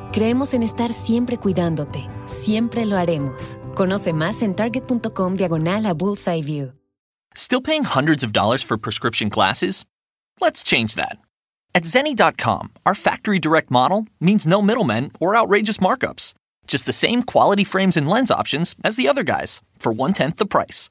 Creemos 0.11 0.53
en 0.53 0.61
estar 0.61 0.91
siempre 0.91 1.37
cuidándote. 1.37 2.05
Siempre 2.25 2.85
lo 2.85 2.97
haremos. 2.97 3.59
Conoce 3.75 4.11
más 4.11 4.41
en 4.41 4.55
target.com 4.55 5.35
diagonal 5.35 5.85
a 5.85 5.93
Bullseye 5.93 6.43
View. 6.43 6.73
Still 7.33 7.61
paying 7.61 7.85
hundreds 7.85 8.23
of 8.25 8.33
dollars 8.33 8.61
for 8.61 8.77
prescription 8.77 9.29
glasses? 9.29 9.85
Let's 10.41 10.63
change 10.65 10.95
that. 10.95 11.17
At 11.73 11.83
Zenni.com, 11.85 12.71
our 12.85 12.93
factory 12.93 13.39
direct 13.39 13.71
model 13.71 14.05
means 14.19 14.45
no 14.45 14.61
middlemen 14.61 15.11
or 15.21 15.37
outrageous 15.37 15.77
markups. 15.77 16.33
Just 16.67 16.85
the 16.85 16.91
same 16.91 17.23
quality 17.23 17.63
frames 17.63 17.95
and 17.95 18.09
lens 18.09 18.31
options 18.31 18.75
as 18.83 18.97
the 18.97 19.07
other 19.07 19.23
guys 19.23 19.61
for 19.79 19.93
one 19.93 20.11
tenth 20.11 20.35
the 20.35 20.45
price. 20.45 20.89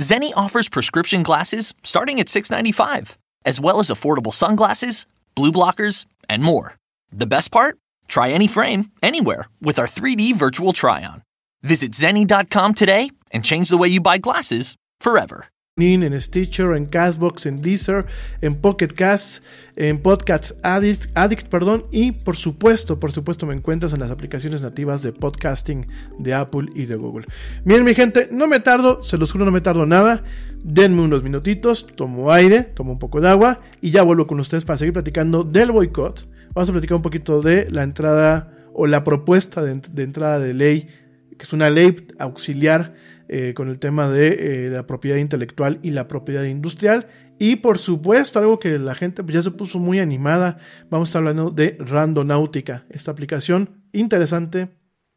Zenni 0.00 0.32
offers 0.34 0.68
prescription 0.68 1.22
glasses 1.22 1.72
starting 1.84 2.18
at 2.18 2.26
$6.95, 2.26 3.14
as 3.44 3.60
well 3.60 3.78
as 3.78 3.90
affordable 3.90 4.34
sunglasses, 4.34 5.06
blue 5.36 5.52
blockers, 5.52 6.04
and 6.28 6.42
more. 6.42 6.74
The 7.12 7.26
best 7.26 7.52
part? 7.52 7.78
Try 8.08 8.30
any 8.30 8.48
frame, 8.48 8.90
anywhere, 9.02 9.48
with 9.60 9.78
our 9.78 9.86
3D 9.86 10.34
virtual 10.34 10.72
try 10.72 11.04
on. 11.04 11.22
Visit 11.62 11.92
Zenni.com 11.92 12.74
today 12.74 13.10
and 13.32 13.44
change 13.44 13.68
the 13.68 13.78
way 13.78 13.88
you 13.88 14.00
buy 14.00 14.18
glasses 14.18 14.76
forever. 15.00 15.48
en 15.78 16.18
Stitcher, 16.18 16.74
en 16.74 16.86
Castbox, 16.86 17.44
en 17.44 17.60
Deezer, 17.60 18.06
en 18.40 18.54
Pocket 18.54 18.88
Cast, 18.88 19.44
en 19.76 19.98
Podcasts 19.98 20.54
Addict, 20.62 21.14
Addict, 21.14 21.48
perdón, 21.48 21.84
y 21.92 22.12
por 22.12 22.34
supuesto, 22.34 22.98
por 22.98 23.12
supuesto 23.12 23.44
me 23.44 23.52
encuentras 23.52 23.92
en 23.92 24.00
las 24.00 24.10
aplicaciones 24.10 24.62
nativas 24.62 25.02
de 25.02 25.12
podcasting 25.12 25.86
de 26.18 26.32
Apple 26.32 26.70
y 26.74 26.86
de 26.86 26.96
Google. 26.96 27.26
Miren 27.64 27.84
mi 27.84 27.94
gente, 27.94 28.26
no 28.32 28.46
me 28.46 28.60
tardo, 28.60 29.02
se 29.02 29.18
los 29.18 29.30
juro 29.30 29.44
no 29.44 29.50
me 29.50 29.60
tardo 29.60 29.84
nada, 29.84 30.24
denme 30.64 31.02
unos 31.02 31.22
minutitos, 31.22 31.86
tomo 31.94 32.32
aire, 32.32 32.62
tomo 32.62 32.92
un 32.92 32.98
poco 32.98 33.20
de 33.20 33.28
agua 33.28 33.58
y 33.82 33.90
ya 33.90 34.02
vuelvo 34.02 34.26
con 34.26 34.40
ustedes 34.40 34.64
para 34.64 34.78
seguir 34.78 34.94
platicando 34.94 35.42
del 35.42 35.72
boicot. 35.72 36.26
Vamos 36.56 36.70
a 36.70 36.72
platicar 36.72 36.96
un 36.96 37.02
poquito 37.02 37.42
de 37.42 37.70
la 37.70 37.82
entrada 37.82 38.50
o 38.72 38.86
la 38.86 39.04
propuesta 39.04 39.62
de, 39.62 39.72
entrada 40.02 40.38
de 40.38 40.54
ley, 40.54 40.88
que 41.36 41.42
es 41.42 41.52
una 41.52 41.68
ley 41.68 42.06
auxiliar 42.18 42.94
eh, 43.28 43.52
con 43.54 43.68
el 43.68 43.78
tema 43.78 44.08
de 44.08 44.28
eh, 44.64 44.70
la 44.70 44.86
propiedad 44.86 45.18
intelectual 45.18 45.78
y 45.82 45.90
la 45.90 46.08
propiedad 46.08 46.44
industrial. 46.44 47.08
Y 47.38 47.56
por 47.56 47.78
supuesto, 47.78 48.38
algo 48.38 48.58
que 48.58 48.78
la 48.78 48.94
gente 48.94 49.22
ya 49.26 49.42
se 49.42 49.50
puso 49.50 49.78
muy 49.78 49.98
animada, 49.98 50.56
vamos 50.88 51.08
a 51.08 51.10
estar 51.10 51.20
hablando 51.20 51.50
de 51.50 51.76
Randonáutica, 51.78 52.86
esta 52.88 53.10
aplicación 53.10 53.82
interesante 53.92 54.70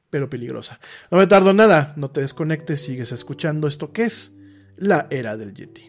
pero 0.09 0.29
peligrosa. 0.29 0.81
No 1.09 1.19
me 1.19 1.27
tardo 1.27 1.53
nada, 1.53 1.93
no 1.95 2.11
te 2.11 2.19
desconectes, 2.19 2.81
sigues 2.81 3.13
escuchando 3.13 3.65
esto 3.69 3.93
que 3.93 4.03
es 4.03 4.35
la 4.75 5.07
era 5.09 5.37
del 5.37 5.53
Yeti. 5.53 5.88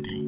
Del 0.00 0.27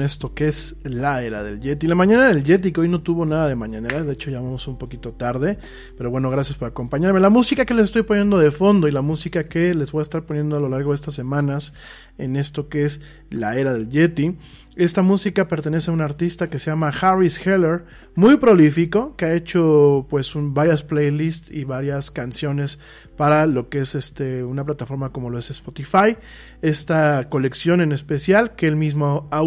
Esto 0.00 0.34
que 0.34 0.48
es 0.48 0.76
la 0.84 1.22
era 1.22 1.42
del 1.42 1.60
Yeti. 1.60 1.86
La 1.86 1.94
mañana 1.94 2.26
del 2.28 2.42
Yeti, 2.42 2.72
que 2.72 2.80
hoy 2.80 2.88
no 2.88 3.02
tuvo 3.02 3.26
nada 3.26 3.48
de 3.48 3.54
mañanera, 3.54 4.02
de 4.02 4.12
hecho 4.12 4.30
ya 4.30 4.40
vamos 4.40 4.66
un 4.66 4.78
poquito 4.78 5.12
tarde. 5.12 5.58
Pero 5.96 6.10
bueno, 6.10 6.30
gracias 6.30 6.56
por 6.56 6.68
acompañarme. 6.68 7.20
La 7.20 7.30
música 7.30 7.64
que 7.64 7.74
les 7.74 7.86
estoy 7.86 8.02
poniendo 8.02 8.38
de 8.38 8.50
fondo 8.50 8.88
y 8.88 8.92
la 8.92 9.02
música 9.02 9.48
que 9.48 9.74
les 9.74 9.92
voy 9.92 10.00
a 10.00 10.02
estar 10.02 10.22
poniendo 10.24 10.56
a 10.56 10.60
lo 10.60 10.68
largo 10.68 10.90
de 10.90 10.96
estas 10.96 11.14
semanas 11.14 11.74
en 12.18 12.36
esto 12.36 12.68
que 12.68 12.84
es 12.84 13.00
la 13.30 13.56
era 13.56 13.72
del 13.72 13.88
Yeti. 13.88 14.36
Esta 14.74 15.02
música 15.02 15.48
pertenece 15.48 15.90
a 15.90 15.94
un 15.94 16.00
artista 16.00 16.48
que 16.48 16.58
se 16.58 16.70
llama 16.70 16.88
Harris 16.88 17.46
Heller, 17.46 17.84
muy 18.14 18.38
prolífico, 18.38 19.16
que 19.16 19.26
ha 19.26 19.34
hecho 19.34 20.06
pues 20.08 20.32
varias 20.34 20.82
playlists 20.82 21.50
y 21.50 21.64
varias 21.64 22.10
canciones 22.10 22.78
para 23.18 23.46
lo 23.46 23.68
que 23.68 23.80
es 23.80 23.94
este 23.94 24.42
una 24.42 24.64
plataforma 24.64 25.12
como 25.12 25.28
lo 25.28 25.38
es 25.38 25.50
Spotify. 25.50 26.16
Esta 26.62 27.28
colección 27.28 27.82
en 27.82 27.92
especial 27.92 28.54
que 28.56 28.66
él 28.66 28.76
mismo 28.76 29.26
ha 29.30 29.42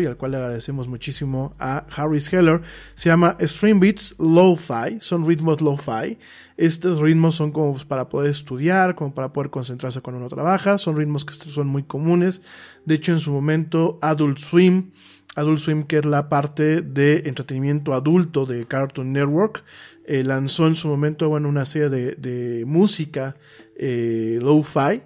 y 0.00 0.06
al 0.06 0.16
cual 0.16 0.32
le 0.32 0.36
agradecemos 0.38 0.88
muchísimo 0.88 1.54
a 1.58 1.86
Harris 1.94 2.32
Heller 2.32 2.62
se 2.94 3.08
llama 3.08 3.36
Stream 3.40 3.80
Beats 3.80 4.16
Lo-Fi, 4.18 5.00
son 5.00 5.26
ritmos 5.26 5.60
lo-fi. 5.60 6.18
Estos 6.56 7.00
ritmos 7.00 7.36
son 7.36 7.52
como 7.52 7.78
para 7.86 8.08
poder 8.08 8.30
estudiar, 8.30 8.96
como 8.96 9.14
para 9.14 9.32
poder 9.32 9.50
concentrarse 9.50 10.00
cuando 10.00 10.18
uno 10.18 10.28
trabaja, 10.28 10.76
son 10.76 10.96
ritmos 10.96 11.24
que 11.24 11.32
son 11.34 11.68
muy 11.68 11.84
comunes. 11.84 12.42
De 12.84 12.96
hecho, 12.96 13.12
en 13.12 13.20
su 13.20 13.30
momento 13.30 13.98
Adult 14.02 14.38
Swim 14.38 14.90
Adult 15.38 15.60
Swim, 15.60 15.84
que 15.84 15.98
es 15.98 16.04
la 16.04 16.28
parte 16.28 16.82
de 16.82 17.22
entretenimiento 17.26 17.94
adulto 17.94 18.44
de 18.44 18.66
Cartoon 18.66 19.12
Network, 19.12 19.62
eh, 20.04 20.24
lanzó 20.24 20.66
en 20.66 20.74
su 20.74 20.88
momento 20.88 21.28
bueno, 21.28 21.48
una 21.48 21.64
serie 21.64 21.88
de, 21.88 22.14
de 22.16 22.64
música 22.64 23.36
eh, 23.76 24.38
lo-fi. 24.42 25.02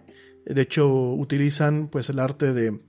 De 0.47 0.63
hecho, 0.63 0.89
utilizan 1.13 1.89
pues 1.89 2.09
el 2.09 2.19
arte 2.19 2.53
de. 2.53 2.81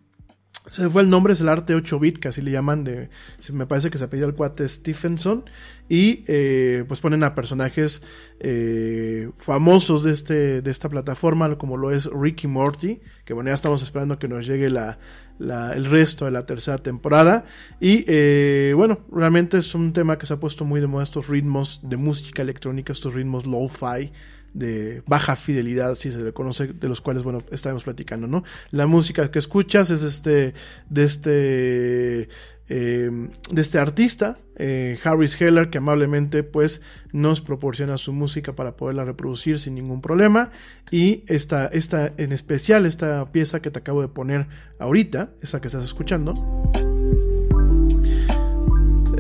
Se 0.72 0.89
fue 0.89 1.01
el 1.01 1.10
nombre, 1.10 1.34
es 1.34 1.41
el 1.41 1.49
arte 1.49 1.76
8-bit, 1.76 2.20
que 2.20 2.30
así 2.30 2.41
le 2.41 2.51
llaman. 2.51 2.84
De, 2.86 3.10
me 3.51 3.66
parece 3.68 3.89
que 3.91 3.97
se 3.97 4.06
apellida 4.06 4.28
el 4.28 4.34
cuate 4.34 4.68
Stephenson. 4.68 5.43
Y 5.89 6.24
eh, 6.28 6.86
pues 6.88 7.01
ponen 7.01 7.24
a 7.24 7.36
personajes 7.36 8.01
eh, 8.39 9.30
famosos 9.38 10.04
de, 10.04 10.14
este, 10.14 10.62
de 10.62 10.72
esta 10.72 10.88
plataforma, 10.88 11.58
como 11.58 11.76
lo 11.76 11.91
es 11.91 12.06
Ricky 12.06 12.47
Morty. 12.47 13.01
Que 13.26 13.34
bueno, 13.34 13.49
ya 13.49 13.56
estamos 13.56 13.84
esperando 13.84 14.18
que 14.20 14.30
nos 14.30 14.47
llegue 14.47 14.70
la- 14.70 14.99
el 15.39 15.84
resto 15.86 16.26
de 16.26 16.32
la 16.32 16.45
tercera 16.45 16.78
temporada. 16.78 17.43
Y 17.82 18.06
eh, 18.08 18.72
bueno, 18.76 19.01
realmente 19.12 19.58
es 19.58 19.76
un 19.76 19.91
tema 19.91 20.18
que 20.18 20.26
se 20.26 20.34
ha 20.34 20.39
puesto 20.39 20.64
muy 20.64 20.80
de 20.80 20.88
moda 20.88 21.04
estos 21.04 21.28
ritmos 21.28 21.82
de 21.84 21.97
música 21.97 22.41
electrónica, 22.41 22.93
estos 22.93 23.14
ritmos 23.14 23.45
lo-fi 23.45 24.14
de 24.54 25.04
baja 25.08 25.36
fidelidad, 25.36 25.95
si 25.95 26.12
se 26.12 26.22
le 26.22 26.34
conoce, 26.34 26.68
de 26.68 26.88
los 26.88 27.01
cuales, 27.01 27.24
bueno, 27.24 27.39
estaremos 27.51 27.84
platicando, 27.84 28.28
¿no? 28.28 28.43
La 28.72 28.88
música 28.88 29.32
que 29.32 29.39
escuchas 29.39 29.89
es 29.89 30.04
este, 30.04 30.54
de 30.89 31.04
este, 31.04 32.30
eh, 32.70 33.30
de 33.51 33.62
este 33.62 33.80
artista, 33.80 34.38
eh, 34.56 34.97
Harris 35.04 35.39
Heller, 35.39 35.70
que 35.70 35.80
amablemente, 35.80 36.43
pues, 36.43 36.82
nos 37.12 37.41
proporciona 37.41 37.97
su 37.97 38.14
música 38.14 38.54
para 38.54 38.78
poderla 38.78 39.06
reproducir 39.06 39.60
sin 39.60 39.76
ningún 39.76 40.01
problema. 40.01 40.51
Y 40.91 41.24
esta, 41.28 41.68
esta, 41.68 42.14
en 42.18 42.32
especial, 42.32 42.86
esta 42.86 43.32
pieza 43.32 43.62
que 43.62 43.72
te 43.72 43.80
acabo 43.80 44.01
de 44.01 44.08
poner 44.08 44.47
ahorita, 44.80 45.32
esa 45.41 45.60
que 45.60 45.68
estás 45.68 45.84
escuchando, 45.84 46.34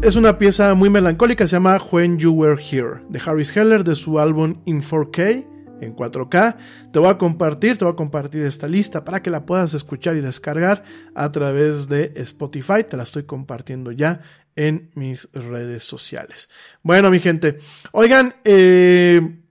es 0.03 0.17
una 0.17 0.37
pieza 0.37 0.73
muy 0.73 0.89
melancólica, 0.89 1.47
se 1.47 1.55
llama 1.55 1.81
When 1.91 2.17
You 2.17 2.33
Were 2.33 2.61
Here, 2.61 3.01
de 3.07 3.21
Harris 3.25 3.55
Heller, 3.55 3.85
de 3.85 3.95
su 3.95 4.19
álbum 4.19 4.61
In 4.65 4.83
4K, 4.83 5.47
en 5.79 5.95
4K. 5.95 6.57
Te 6.91 6.99
voy 6.99 7.09
a 7.09 7.17
compartir, 7.17 7.77
te 7.77 7.85
voy 7.85 7.93
a 7.93 7.95
compartir 7.95 8.43
esta 8.43 8.67
lista 8.67 9.05
para 9.05 9.21
que 9.21 9.29
la 9.29 9.45
puedas 9.45 9.73
escuchar 9.73 10.17
y 10.17 10.21
descargar 10.21 10.83
a 11.15 11.31
través 11.31 11.87
de 11.87 12.11
Spotify. 12.17 12.83
Te 12.87 12.97
la 12.97 13.03
estoy 13.03 13.23
compartiendo 13.23 13.93
ya 13.93 14.21
en 14.57 14.91
mis 14.93 15.29
redes 15.31 15.85
sociales. 15.85 16.49
Bueno, 16.81 17.09
mi 17.09 17.19
gente, 17.19 17.59
oigan, 17.93 18.35
eh, 18.43 19.42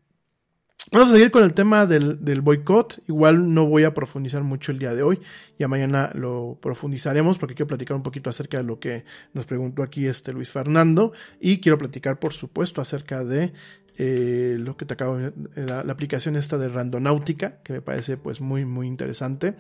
Vamos 0.93 1.09
a 1.09 1.14
seguir 1.14 1.30
con 1.30 1.43
el 1.43 1.55
tema 1.55 1.86
del, 1.86 2.22
del 2.22 2.43
boicot. 2.43 3.03
Igual 3.09 3.55
no 3.55 3.64
voy 3.64 3.84
a 3.84 3.95
profundizar 3.95 4.43
mucho 4.43 4.72
el 4.72 4.78
día 4.78 4.95
de 4.95 5.03
hoy. 5.03 5.20
Ya 5.59 5.66
mañana 5.66 6.11
lo 6.12 6.59
profundizaremos 6.61 7.38
porque 7.38 7.55
quiero 7.55 7.68
platicar 7.68 7.97
un 7.97 8.03
poquito 8.03 8.28
acerca 8.28 8.59
de 8.59 8.64
lo 8.64 8.78
que 8.78 9.07
nos 9.32 9.47
preguntó 9.47 9.82
aquí 9.82 10.07
este 10.07 10.34
Luis 10.34 10.51
Fernando. 10.51 11.12
Y 11.40 11.61
quiero 11.61 11.78
platicar, 11.78 12.18
por 12.18 12.34
supuesto, 12.34 12.82
acerca 12.82 13.24
de 13.24 13.55
eh, 13.97 14.57
lo 14.59 14.76
que 14.76 14.84
te 14.84 14.93
acabo 14.93 15.16
de 15.16 15.32
la, 15.55 15.82
la, 15.82 15.93
aplicación 15.95 16.36
esta 16.36 16.59
de 16.59 16.68
Randonáutica, 16.68 17.62
que 17.62 17.72
me 17.72 17.80
parece 17.80 18.18
pues 18.18 18.43
muy, 18.43 18.66
muy 18.66 18.86
interesante. 18.86 19.55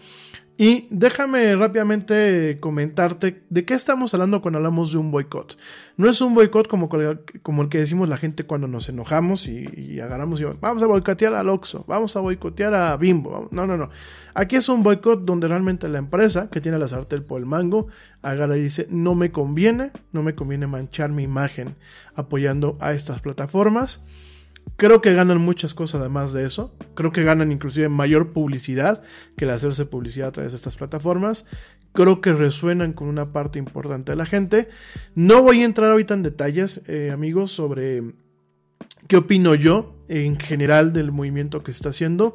Y 0.58 0.86
déjame 0.90 1.56
rápidamente 1.56 2.58
comentarte 2.60 3.42
de 3.48 3.64
qué 3.64 3.74
estamos 3.74 4.12
hablando 4.12 4.42
cuando 4.42 4.58
hablamos 4.58 4.92
de 4.92 4.98
un 4.98 5.10
boicot. 5.10 5.58
No 5.96 6.10
es 6.10 6.20
un 6.20 6.34
boicot 6.34 6.68
como, 6.68 6.90
el 6.94 7.68
que 7.70 7.78
decimos 7.78 8.08
la 8.08 8.18
gente 8.18 8.44
cuando 8.44 8.68
nos 8.68 8.88
enojamos 8.88 9.48
y, 9.48 9.66
y 9.74 10.00
agarramos 10.00 10.40
y 10.40 10.44
vamos 10.60 10.82
a 10.82 10.86
boicotear 10.86 11.34
al 11.34 11.48
Oxxo, 11.48 11.84
vamos 11.88 12.14
a 12.16 12.20
boicotear 12.20 12.74
a 12.74 12.96
Bimbo. 12.98 13.48
No, 13.50 13.66
no, 13.66 13.78
no. 13.78 13.88
Aquí 14.34 14.56
es 14.56 14.68
un 14.68 14.82
boicot 14.82 15.24
donde 15.24 15.48
realmente 15.48 15.88
la 15.88 15.98
empresa 15.98 16.50
que 16.50 16.60
tiene 16.60 16.78
la 16.78 16.88
sartén 16.88 17.24
por 17.24 17.40
el 17.40 17.46
mango 17.46 17.88
agarra 18.20 18.56
y 18.56 18.62
dice 18.62 18.86
no 18.90 19.14
me 19.14 19.32
conviene, 19.32 19.90
no 20.12 20.22
me 20.22 20.34
conviene 20.34 20.66
manchar 20.66 21.10
mi 21.10 21.22
imagen 21.22 21.76
apoyando 22.14 22.76
a 22.80 22.92
estas 22.92 23.22
plataformas. 23.22 24.04
Creo 24.76 25.00
que 25.00 25.12
ganan 25.12 25.38
muchas 25.40 25.74
cosas 25.74 26.00
además 26.00 26.32
de 26.32 26.44
eso. 26.44 26.74
Creo 26.94 27.12
que 27.12 27.22
ganan 27.22 27.52
inclusive 27.52 27.88
mayor 27.88 28.32
publicidad 28.32 29.02
que 29.36 29.44
el 29.44 29.50
hacerse 29.50 29.84
publicidad 29.84 30.28
a 30.28 30.32
través 30.32 30.52
de 30.52 30.56
estas 30.56 30.76
plataformas. 30.76 31.46
Creo 31.92 32.20
que 32.20 32.32
resuenan 32.32 32.92
con 32.92 33.08
una 33.08 33.32
parte 33.32 33.58
importante 33.58 34.12
de 34.12 34.16
la 34.16 34.26
gente. 34.26 34.68
No 35.14 35.42
voy 35.42 35.62
a 35.62 35.66
entrar 35.66 35.90
ahorita 35.90 36.14
en 36.14 36.22
detalles, 36.22 36.80
eh, 36.86 37.10
amigos, 37.12 37.52
sobre 37.52 38.02
qué 39.08 39.18
opino 39.18 39.54
yo 39.54 39.94
en 40.08 40.38
general 40.38 40.92
del 40.92 41.12
movimiento 41.12 41.62
que 41.62 41.72
se 41.72 41.76
está 41.76 41.90
haciendo. 41.90 42.34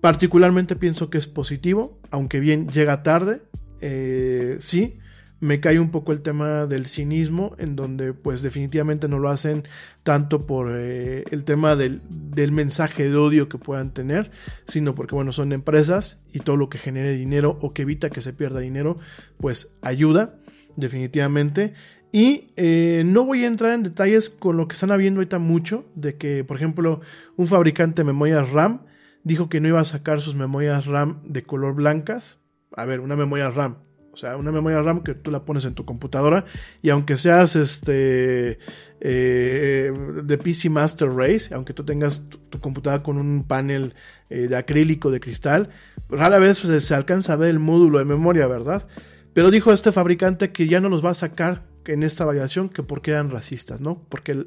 Particularmente 0.00 0.76
pienso 0.76 1.10
que 1.10 1.18
es 1.18 1.26
positivo, 1.26 1.98
aunque 2.10 2.40
bien 2.40 2.68
llega 2.68 3.02
tarde. 3.02 3.42
Eh, 3.80 4.56
sí, 4.60 4.98
me 5.44 5.60
cae 5.60 5.78
un 5.78 5.90
poco 5.90 6.12
el 6.12 6.22
tema 6.22 6.64
del 6.64 6.86
cinismo, 6.86 7.54
en 7.58 7.76
donde 7.76 8.14
pues 8.14 8.40
definitivamente 8.40 9.08
no 9.08 9.18
lo 9.18 9.28
hacen 9.28 9.64
tanto 10.02 10.46
por 10.46 10.72
eh, 10.74 11.24
el 11.30 11.44
tema 11.44 11.76
del, 11.76 12.00
del, 12.08 12.50
mensaje 12.50 13.10
de 13.10 13.16
odio 13.16 13.50
que 13.50 13.58
puedan 13.58 13.92
tener, 13.92 14.30
sino 14.66 14.94
porque 14.94 15.14
bueno, 15.14 15.32
son 15.32 15.52
empresas 15.52 16.24
y 16.32 16.38
todo 16.38 16.56
lo 16.56 16.70
que 16.70 16.78
genere 16.78 17.12
dinero 17.12 17.58
o 17.60 17.74
que 17.74 17.82
evita 17.82 18.08
que 18.08 18.22
se 18.22 18.32
pierda 18.32 18.60
dinero, 18.60 18.96
pues 19.36 19.76
ayuda, 19.82 20.36
definitivamente. 20.76 21.74
Y 22.10 22.52
eh, 22.56 23.02
no 23.04 23.24
voy 23.24 23.44
a 23.44 23.46
entrar 23.46 23.74
en 23.74 23.82
detalles 23.82 24.30
con 24.30 24.56
lo 24.56 24.66
que 24.66 24.74
están 24.74 24.92
habiendo 24.92 25.18
ahorita 25.18 25.38
mucho, 25.38 25.84
de 25.94 26.16
que 26.16 26.42
por 26.42 26.56
ejemplo 26.56 27.02
un 27.36 27.48
fabricante 27.48 28.00
de 28.00 28.06
memorias 28.06 28.50
RAM 28.50 28.86
dijo 29.24 29.50
que 29.50 29.60
no 29.60 29.68
iba 29.68 29.80
a 29.80 29.84
sacar 29.84 30.22
sus 30.22 30.36
memorias 30.36 30.86
RAM 30.86 31.20
de 31.24 31.42
color 31.42 31.74
blancas. 31.74 32.38
A 32.74 32.86
ver, 32.86 33.00
una 33.00 33.14
memoria 33.14 33.50
RAM, 33.50 33.76
o 34.14 34.16
sea, 34.16 34.36
una 34.36 34.52
memoria 34.52 34.80
RAM 34.80 35.02
que 35.02 35.12
tú 35.12 35.32
la 35.32 35.44
pones 35.44 35.64
en 35.64 35.74
tu 35.74 35.84
computadora 35.84 36.44
y 36.82 36.90
aunque 36.90 37.16
seas 37.16 37.56
este 37.56 38.60
eh, 39.00 39.92
de 40.22 40.38
PC 40.38 40.70
Master 40.70 41.10
Race, 41.10 41.52
aunque 41.52 41.74
tú 41.74 41.84
tengas 41.84 42.28
tu, 42.28 42.60
computadora 42.60 43.02
con 43.02 43.18
un 43.18 43.42
panel 43.42 43.94
eh, 44.30 44.46
de 44.46 44.56
acrílico, 44.56 45.10
de 45.10 45.18
cristal, 45.18 45.70
rara 46.08 46.38
vez 46.38 46.58
se, 46.58 46.80
se 46.80 46.94
alcanza 46.94 47.32
a 47.32 47.36
ver 47.36 47.50
el 47.50 47.58
módulo 47.58 47.98
de 47.98 48.04
memoria, 48.04 48.46
¿verdad? 48.46 48.86
Pero 49.32 49.50
dijo 49.50 49.72
este 49.72 49.90
fabricante 49.90 50.52
que 50.52 50.68
ya 50.68 50.80
no 50.80 50.88
los 50.88 51.04
va 51.04 51.10
a 51.10 51.14
sacar 51.14 51.64
en 51.84 52.04
esta 52.04 52.24
variación, 52.24 52.68
que 52.68 52.84
porque 52.84 53.10
eran 53.10 53.30
racistas, 53.30 53.80
¿no? 53.80 54.00
Porque 54.08 54.46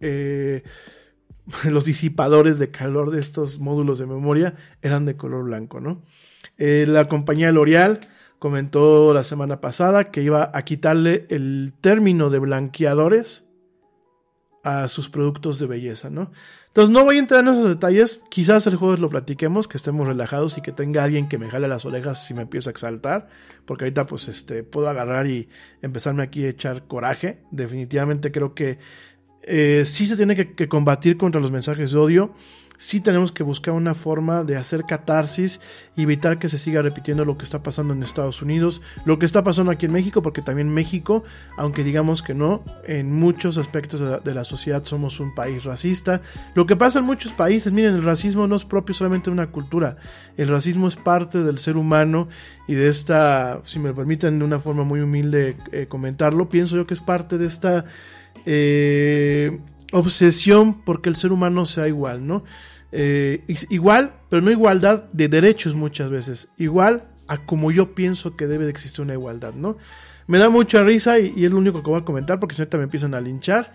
eh, 0.00 0.62
los 1.64 1.84
disipadores 1.84 2.60
de 2.60 2.70
calor 2.70 3.10
de 3.10 3.18
estos 3.18 3.58
módulos 3.58 3.98
de 3.98 4.06
memoria 4.06 4.54
eran 4.80 5.06
de 5.06 5.16
color 5.16 5.42
blanco, 5.42 5.80
¿no? 5.80 6.04
La 6.56 7.04
compañía 7.04 7.52
L'Oreal 7.52 8.00
comentó 8.38 9.12
la 9.12 9.24
semana 9.24 9.60
pasada 9.60 10.10
que 10.10 10.22
iba 10.22 10.50
a 10.54 10.62
quitarle 10.62 11.26
el 11.28 11.72
término 11.80 12.30
de 12.30 12.38
blanqueadores 12.38 13.44
a 14.64 14.88
sus 14.88 15.08
productos 15.08 15.58
de 15.58 15.66
belleza, 15.66 16.10
¿no? 16.10 16.30
Entonces 16.68 16.90
no 16.90 17.04
voy 17.04 17.16
a 17.16 17.20
entrar 17.20 17.40
en 17.40 17.48
esos 17.48 17.68
detalles, 17.68 18.22
quizás 18.30 18.66
el 18.66 18.76
jueves 18.76 19.00
lo 19.00 19.08
platiquemos, 19.08 19.66
que 19.66 19.78
estemos 19.78 20.06
relajados 20.06 20.58
y 20.58 20.60
que 20.60 20.70
tenga 20.70 21.02
alguien 21.02 21.28
que 21.28 21.38
me 21.38 21.50
jale 21.50 21.66
las 21.66 21.84
orejas 21.84 22.24
si 22.24 22.34
me 22.34 22.42
empiezo 22.42 22.70
a 22.70 22.72
exaltar, 22.72 23.28
porque 23.64 23.84
ahorita 23.84 24.06
pues 24.06 24.28
este 24.28 24.62
puedo 24.62 24.88
agarrar 24.88 25.26
y 25.26 25.48
empezarme 25.82 26.22
aquí 26.22 26.44
a 26.44 26.50
echar 26.50 26.86
coraje, 26.86 27.42
definitivamente 27.50 28.30
creo 28.30 28.54
que 28.54 28.78
eh, 29.42 29.84
sí 29.86 30.06
se 30.06 30.16
tiene 30.16 30.36
que, 30.36 30.54
que 30.54 30.68
combatir 30.68 31.16
contra 31.16 31.40
los 31.40 31.50
mensajes 31.50 31.90
de 31.92 31.98
odio, 31.98 32.34
sí 32.78 33.00
tenemos 33.00 33.32
que 33.32 33.42
buscar 33.42 33.74
una 33.74 33.92
forma 33.92 34.44
de 34.44 34.56
hacer 34.56 34.84
catarsis 34.84 35.60
y 35.96 36.02
evitar 36.02 36.38
que 36.38 36.48
se 36.48 36.58
siga 36.58 36.80
repitiendo 36.80 37.24
lo 37.24 37.36
que 37.36 37.44
está 37.44 37.62
pasando 37.62 37.92
en 37.92 38.02
Estados 38.02 38.40
Unidos, 38.40 38.80
lo 39.04 39.18
que 39.18 39.26
está 39.26 39.42
pasando 39.42 39.72
aquí 39.72 39.86
en 39.86 39.92
México, 39.92 40.22
porque 40.22 40.42
también 40.42 40.72
México, 40.72 41.24
aunque 41.58 41.82
digamos 41.82 42.22
que 42.22 42.34
no, 42.34 42.62
en 42.84 43.12
muchos 43.12 43.58
aspectos 43.58 44.24
de 44.24 44.34
la, 44.34 44.44
sociedad 44.44 44.84
somos 44.84 45.18
un 45.18 45.34
país 45.34 45.64
racista. 45.64 46.22
Lo 46.54 46.66
que 46.66 46.76
pasa 46.76 47.00
en 47.00 47.04
muchos 47.04 47.32
países, 47.32 47.72
miren, 47.72 47.94
el 47.94 48.04
racismo 48.04 48.46
no 48.46 48.54
es 48.54 48.64
propio 48.64 48.94
solamente 48.94 49.28
de 49.28 49.32
una 49.32 49.48
cultura, 49.48 49.96
el 50.36 50.48
racismo 50.48 50.86
es 50.86 50.94
parte 50.94 51.42
del 51.42 51.58
ser 51.58 51.76
humano 51.76 52.28
y 52.68 52.74
de 52.74 52.88
esta, 52.88 53.60
si 53.64 53.80
me 53.80 53.92
permiten 53.92 54.38
de 54.38 54.44
una 54.44 54.60
forma 54.60 54.84
muy 54.84 55.00
humilde 55.00 55.56
eh, 55.72 55.86
comentarlo, 55.88 56.48
pienso 56.48 56.76
yo 56.76 56.86
que 56.86 56.94
es 56.94 57.00
parte 57.00 57.38
de 57.38 57.46
esta... 57.46 57.84
Eh, 58.46 59.58
obsesión 59.92 60.82
porque 60.82 61.08
el 61.08 61.16
ser 61.16 61.32
humano 61.32 61.66
sea 61.66 61.88
igual, 61.88 62.26
¿no? 62.26 62.44
Eh, 62.92 63.44
igual, 63.68 64.14
pero 64.30 64.42
no 64.42 64.50
igualdad 64.50 65.04
de 65.12 65.28
derechos 65.28 65.74
muchas 65.74 66.10
veces, 66.10 66.48
igual 66.56 67.04
a 67.26 67.38
como 67.38 67.70
yo 67.70 67.94
pienso 67.94 68.36
que 68.36 68.46
debe 68.46 68.64
de 68.64 68.70
existir 68.70 69.02
una 69.02 69.12
igualdad, 69.12 69.54
¿no? 69.54 69.76
Me 70.26 70.36
da 70.36 70.50
mucha 70.50 70.82
risa 70.82 71.18
y, 71.18 71.44
es 71.44 71.50
lo 71.50 71.56
único 71.56 71.82
que 71.82 71.88
voy 71.88 72.00
a 72.00 72.04
comentar 72.04 72.38
porque 72.38 72.54
si 72.54 72.60
no 72.60 72.68
me 72.72 72.84
empiezan 72.84 73.14
a 73.14 73.20
linchar. 73.20 73.72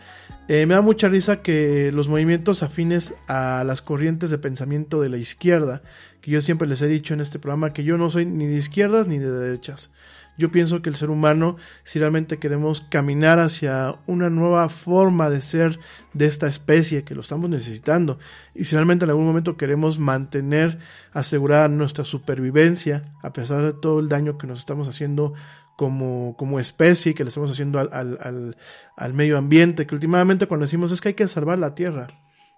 Eh, 0.47 0.68
me 0.68 0.76
da 0.76 0.82
mucha 0.82 1.07
risa 1.07 1.41
que 1.41 1.91
los 1.91 2.09
movimientos 2.09 2.61
afines 2.61 3.16
a 3.28 3.64
las 3.66 3.82
corrientes 3.82 4.30
de 4.30 4.38
pensamiento 4.38 5.01
de 5.01 5.09
la 5.09 5.18
izquierda, 5.18 5.82
que 6.22 6.30
yo 6.30 6.41
siempre 6.41 6.68
les 6.68 6.82
he 6.84 6.88
dicho 6.88 7.16
en 7.16 7.22
este 7.22 7.39
programa 7.39 7.74
que 7.74 7.84
yo 7.84 7.97
no 7.97 8.11
soy 8.11 8.28
ni 8.28 8.45
de 8.45 8.55
izquierdas 8.55 9.07
ni 9.07 9.18
de 9.18 9.32
derechas. 9.32 9.91
Yo 10.38 10.51
pienso 10.51 10.81
que 10.81 10.89
el 10.89 10.95
ser 10.95 11.09
humano, 11.09 11.57
si 11.84 11.99
realmente 11.99 12.39
queremos 12.39 12.81
caminar 12.81 13.39
hacia 13.39 13.95
una 14.07 14.29
nueva 14.29 14.67
forma 14.69 15.29
de 15.29 15.41
ser 15.41 15.79
de 16.13 16.25
esta 16.25 16.47
especie, 16.47 17.03
que 17.03 17.15
lo 17.15 17.21
estamos 17.21 17.49
necesitando, 17.49 18.17
y 18.55 18.65
si 18.65 18.75
realmente 18.75 19.05
en 19.05 19.11
algún 19.11 19.25
momento 19.25 19.57
queremos 19.57 19.99
mantener 19.99 20.79
asegurada 21.11 21.67
nuestra 21.67 22.03
supervivencia, 22.03 23.13
a 23.21 23.31
pesar 23.34 23.61
de 23.61 23.73
todo 23.73 23.99
el 23.99 24.09
daño 24.09 24.38
que 24.38 24.47
nos 24.47 24.59
estamos 24.59 24.88
haciendo 24.88 25.34
como, 25.75 26.36
como 26.38 26.59
especie, 26.59 27.13
que 27.13 27.23
le 27.23 27.29
estamos 27.29 27.51
haciendo 27.51 27.79
al, 27.79 27.89
al, 27.91 28.17
al, 28.21 28.57
al 28.97 29.13
medio 29.13 29.38
ambiente, 29.38 29.86
que 29.86 29.95
últimamente 29.95 30.47
cuando 30.47 30.65
decimos 30.65 30.91
es 30.91 31.01
que 31.01 31.09
hay 31.09 31.13
que 31.13 31.27
salvar 31.27 31.59
la 31.59 31.75
tierra, 31.75 32.07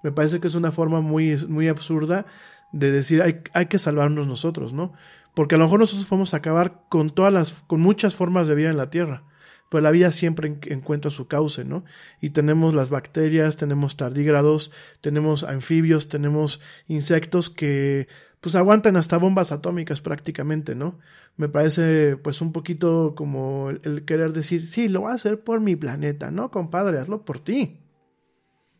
me 0.01 0.11
parece 0.11 0.39
que 0.39 0.47
es 0.47 0.55
una 0.55 0.71
forma 0.71 1.01
muy, 1.01 1.35
muy 1.47 1.67
absurda 1.67 2.25
de 2.71 2.91
decir 2.91 3.21
hay, 3.21 3.41
hay 3.53 3.65
que 3.67 3.79
salvarnos 3.79 4.27
nosotros, 4.27 4.73
¿no? 4.73 4.93
Porque 5.35 5.55
a 5.55 5.57
lo 5.57 5.65
mejor 5.65 5.81
nosotros 5.81 6.07
podemos 6.07 6.33
acabar 6.33 6.85
con 6.89 7.09
todas 7.09 7.31
las, 7.31 7.51
con 7.67 7.81
muchas 7.81 8.15
formas 8.15 8.47
de 8.47 8.55
vida 8.55 8.69
en 8.69 8.77
la 8.77 8.89
Tierra. 8.89 9.23
Pero 9.69 9.81
la 9.81 9.91
vida 9.91 10.11
siempre 10.11 10.47
en, 10.47 10.59
encuentra 10.71 11.11
su 11.11 11.27
cauce, 11.27 11.65
¿no? 11.65 11.83
Y 12.21 12.29
tenemos 12.29 12.73
las 12.73 12.89
bacterias, 12.89 13.57
tenemos 13.57 13.97
tardígrados, 13.97 14.71
tenemos 15.01 15.43
anfibios, 15.43 16.07
tenemos 16.07 16.61
insectos 16.87 17.49
que 17.49 18.07
pues 18.45 18.53
aguantan 18.53 18.95
hasta 18.95 19.17
bombas 19.17 19.51
atómicas 19.51 20.01
prácticamente, 20.01 20.75
¿no? 20.75 20.99
Me 21.35 21.49
parece 21.49 22.15
pues 22.15 22.41
un 22.41 22.51
poquito 22.51 23.13
como 23.17 23.71
el, 23.71 24.05
querer 24.05 24.33
decir, 24.33 24.67
sí, 24.67 24.87
lo 24.87 25.01
voy 25.01 25.11
a 25.11 25.15
hacer 25.15 25.43
por 25.43 25.61
mi 25.61 25.75
planeta, 25.75 26.29
¿no? 26.29 26.51
Compadre, 26.51 26.99
hazlo 26.99 27.25
por 27.25 27.39
ti. 27.39 27.81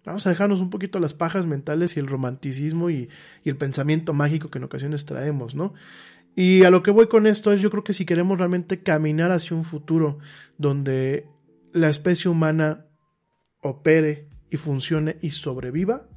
Vamos 0.06 0.28
a 0.28 0.30
dejarnos 0.30 0.62
un 0.62 0.70
poquito 0.70 0.99
las 0.99 1.16
pajas 1.16 1.47
mentales 1.47 1.97
y 1.97 1.99
el 1.99 2.06
romanticismo 2.06 2.91
y 2.91 3.10
el 3.43 3.58
pensamiento 3.58 4.14
mágico 4.14 4.51
que 4.51 4.60
en 4.60 4.66
ocasiones 4.66 5.06
traemos, 5.06 5.56
¿no? 5.56 5.74
Y 6.36 6.63
a 6.63 6.69
lo 6.69 6.83
que 6.83 6.91
voy 6.91 7.07
con 7.07 7.27
esto 7.27 7.53
es, 7.53 7.61
yo 7.61 7.71
creo 7.71 7.83
que 7.83 7.93
si 7.93 8.05
queremos 8.05 8.38
realmente 8.38 8.83
caminar 8.83 9.31
hacia 9.31 9.55
un 9.55 9.63
futuro 9.63 10.19
donde 10.57 11.29
la 11.71 11.89
especie 11.89 12.29
humana 12.29 12.88
opere 13.61 14.27
y 14.51 14.57
funcione 14.57 15.17
y 15.21 15.31
sobreviva, 15.31 16.09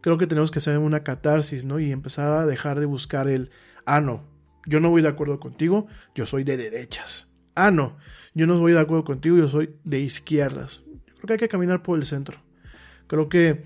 creo 0.00 0.16
que 0.16 0.26
tenemos 0.26 0.50
que 0.50 0.58
hacer 0.58 0.78
una 0.78 1.04
catarsis, 1.04 1.66
¿no? 1.66 1.80
Y 1.80 1.92
empezar 1.92 2.32
a 2.32 2.46
dejar 2.46 2.80
de 2.80 2.86
buscar 2.86 3.28
el, 3.28 3.50
ah, 3.84 4.00
no, 4.00 4.24
yo 4.66 4.80
no 4.80 4.88
voy 4.88 5.02
de 5.02 5.08
acuerdo 5.08 5.38
contigo, 5.38 5.86
yo 6.14 6.24
soy 6.24 6.44
de 6.44 6.56
derechas. 6.56 7.28
Ah, 7.54 7.70
no, 7.70 7.98
yo 8.34 8.46
no 8.46 8.58
voy 8.58 8.72
de 8.72 8.80
acuerdo 8.80 9.04
contigo, 9.04 9.36
yo 9.36 9.48
soy 9.48 9.74
de 9.84 10.00
izquierdas. 10.00 10.84
Creo 11.04 11.26
que 11.26 11.32
hay 11.34 11.38
que 11.38 11.48
caminar 11.48 11.82
por 11.82 11.98
el 11.98 12.06
centro. 12.06 12.38
Creo 13.06 13.28
que 13.28 13.64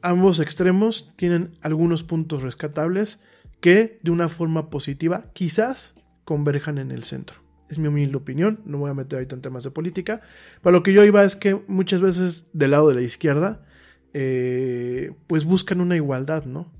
ambos 0.00 0.40
extremos 0.40 1.12
tienen 1.16 1.58
algunos 1.60 2.04
puntos 2.04 2.42
rescatables 2.42 3.20
que 3.60 3.98
de 4.02 4.10
una 4.10 4.28
forma 4.28 4.70
positiva 4.70 5.30
quizás 5.32 5.94
converjan 6.24 6.78
en 6.78 6.90
el 6.90 7.04
centro. 7.04 7.38
Es 7.68 7.78
mi 7.78 7.88
humilde 7.88 8.16
opinión, 8.16 8.60
no 8.64 8.78
voy 8.78 8.90
a 8.90 8.94
meter 8.94 9.16
ahorita 9.16 9.34
en 9.34 9.42
temas 9.42 9.64
de 9.64 9.70
política. 9.70 10.20
Pero 10.62 10.72
lo 10.72 10.82
que 10.82 10.92
yo 10.92 11.04
iba 11.04 11.24
es 11.24 11.34
que 11.34 11.60
muchas 11.66 12.00
veces 12.00 12.46
del 12.52 12.72
lado 12.72 12.88
de 12.88 12.94
la 12.94 13.00
izquierda, 13.00 13.64
eh, 14.12 15.12
pues 15.26 15.44
buscan 15.44 15.80
una 15.80 15.96
igualdad, 15.96 16.44
¿no? 16.44 16.72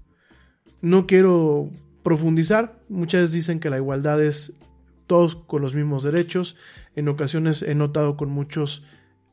No 0.80 1.06
quiero 1.06 1.70
profundizar. 2.02 2.78
Muchas 2.88 3.22
veces 3.22 3.32
dicen 3.32 3.58
que 3.58 3.70
la 3.70 3.78
igualdad 3.78 4.22
es 4.22 4.52
todos 5.06 5.34
con 5.34 5.62
los 5.62 5.74
mismos 5.74 6.02
derechos. 6.02 6.56
En 6.94 7.08
ocasiones 7.08 7.62
he 7.62 7.74
notado 7.74 8.16
con 8.16 8.30
muchos 8.30 8.84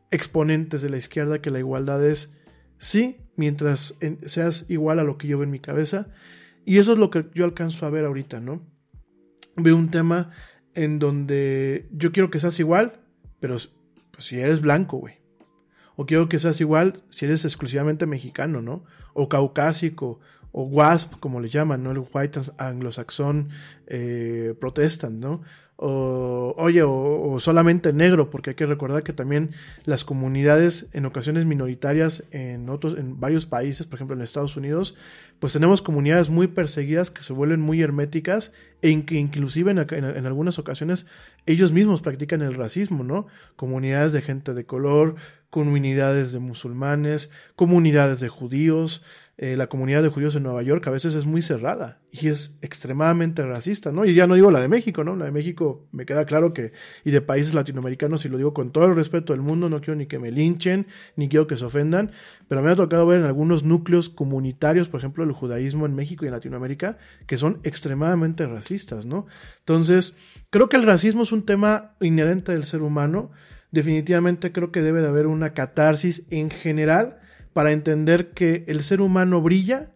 exponentes 0.10 0.82
de 0.82 0.89
la 0.89 0.98
izquierda 0.98 1.41
que 1.41 1.52
la 1.52 1.60
igualdad 1.60 2.04
es 2.06 2.38
sí, 2.78 3.18
mientras 3.36 3.96
seas 4.26 4.70
igual 4.70 5.00
a 5.00 5.04
lo 5.04 5.18
que 5.18 5.28
yo 5.28 5.38
veo 5.38 5.46
en 5.46 5.52
mi 5.52 5.60
cabeza. 5.60 6.08
Y 6.66 6.78
eso 6.78 6.93
es 6.93 6.99
lo 6.99 7.09
que 7.09 7.26
yo 7.34 7.45
alcanzo 7.45 7.86
a 7.86 7.89
ver 7.89 8.05
ahorita, 8.05 8.39
¿no? 8.39 8.61
Veo 9.55 9.76
un 9.76 9.91
tema 9.91 10.32
en 10.74 10.99
donde 10.99 11.88
yo 11.91 12.11
quiero 12.11 12.30
que 12.30 12.39
seas 12.39 12.59
igual, 12.59 12.99
pero 13.39 13.55
pues, 14.11 14.26
si 14.26 14.39
eres 14.39 14.61
blanco, 14.61 14.97
güey. 14.97 15.16
O 15.95 16.05
quiero 16.05 16.28
que 16.28 16.39
seas 16.39 16.59
igual 16.59 17.03
si 17.09 17.26
eres 17.26 17.45
exclusivamente 17.45 18.05
mexicano, 18.05 18.61
¿no? 18.61 18.84
O 19.14 19.30
caucásico, 19.30 20.20
o 20.51 20.64
WASP, 20.64 21.20
como 21.20 21.39
le 21.39 21.49
llaman, 21.49 21.84
¿no? 21.84 21.91
El 21.91 22.03
White 22.11 22.39
Anglo-Saxon 22.57 23.49
eh, 23.88 24.55
Protestant, 24.59 25.20
¿no? 25.20 25.41
O, 25.76 26.53
oye, 26.57 26.84
o, 26.84 27.39
solamente 27.39 27.93
negro, 27.93 28.30
porque 28.30 28.51
hay 28.51 28.55
que 28.55 28.65
recordar 28.65 29.03
que 29.03 29.11
también 29.11 29.51
las 29.86 30.05
comunidades 30.05 30.89
en 30.93 31.05
ocasiones 31.05 31.45
minoritarias 31.45 32.24
en 32.32 32.69
otros, 32.69 32.97
en 32.97 33.19
varios 33.19 33.47
países, 33.47 33.88
por 33.88 33.95
ejemplo 33.95 34.15
en 34.15 34.21
Estados 34.21 34.55
Unidos, 34.55 34.95
pues 35.39 35.51
tenemos 35.51 35.82
comunidades 35.82 36.30
muy 36.30 36.47
perseguidas 36.47 37.09
que 37.09 37.24
se 37.24 37.34
vuelven 37.34 37.59
muy 37.59 37.82
herméticas 37.82 38.53
en 38.82 39.03
que 39.03 39.15
inclusive 39.15 39.71
en, 39.71 39.80
en 39.80 40.26
algunas 40.26 40.59
ocasiones 40.59 41.05
ellos 41.47 41.71
mismos 41.71 42.01
practican 42.01 42.41
el 42.43 42.53
racismo, 42.53 43.03
¿no? 43.03 43.28
Comunidades 43.55 44.11
de 44.13 44.21
gente 44.21 44.53
de 44.53 44.65
color, 44.65 45.15
comunidades 45.53 46.32
de 46.32 46.39
musulmanes, 46.39 47.30
comunidades 47.55 48.19
de 48.19 48.28
judíos, 48.28 49.03
eh, 49.44 49.58
la 49.58 49.68
comunidad 49.68 50.02
de 50.02 50.08
judíos 50.08 50.38
en 50.38 50.44
Nueva 50.44 50.64
York 50.64 50.88
a 50.88 50.89
veces 50.89 51.16
es 51.16 51.26
muy 51.26 51.41
cerrada 51.41 52.00
y 52.12 52.30
es 52.30 52.58
extremadamente 52.62 53.46
racista, 53.46 53.91
¿no? 53.91 54.06
Y 54.06 54.14
ya 54.14 54.26
no 54.26 54.36
digo 54.36 54.52
la 54.52 54.62
de 54.62 54.70
México, 54.70 55.04
¿no? 55.04 55.18
La 55.18 55.26
de 55.26 55.32
México 55.32 55.86
me 55.91 56.06
queda 56.06 56.24
claro 56.24 56.54
que, 56.54 56.72
y 57.04 57.12
de 57.12 57.20
países 57.20 57.54
latinoamericanos, 57.54 58.24
y 58.24 58.30
lo 58.30 58.38
digo 58.38 58.54
con 58.54 58.72
todo 58.72 58.86
el 58.86 58.96
respeto 58.96 59.34
del 59.34 59.41
mundo, 59.41 59.68
no 59.68 59.82
quiero 59.82 59.98
ni 59.98 60.06
que 60.06 60.18
me 60.18 60.32
linchen, 60.32 60.88
ni 61.18 61.28
quiero 61.28 61.46
que 61.46 61.58
se 61.58 61.66
ofendan, 61.66 62.12
pero 62.48 62.62
me 62.62 62.72
ha 62.72 62.76
tocado 62.78 63.06
ver 63.06 63.20
en 63.20 63.26
algunos 63.26 63.66
núcleos 63.66 64.08
comunitarios, 64.08 64.88
por 64.88 65.02
ejemplo, 65.02 65.26
el 65.26 65.34
judaísmo 65.34 65.86
en 65.86 65.94
México 65.94 66.24
y 66.24 66.30
en 66.30 66.36
Latinoamérica, 66.36 66.98
que 67.28 67.36
son 67.38 67.60
extremadamente 67.64 68.48
racistas, 68.48 69.06
¿no? 69.06 69.26
Entonces, 69.60 70.16
creo 70.52 70.70
que 70.70 70.78
el 70.78 70.84
racismo 70.84 71.24
es 71.24 71.34
un 71.34 71.46
tema 71.46 71.98
inherente 72.00 72.54
del 72.54 72.64
ser 72.64 72.82
humano, 72.82 73.32
definitivamente 73.72 74.54
creo 74.54 74.72
que 74.72 74.82
debe 74.82 75.02
de 75.02 75.10
haber 75.10 75.28
una 75.28 75.54
catarsis 75.54 76.28
en 76.30 76.50
general, 76.50 77.18
para 77.54 77.72
entender 77.72 78.32
que 78.32 78.66
el 78.68 78.84
ser 78.84 79.01
humano 79.01 79.41
brilla, 79.41 79.91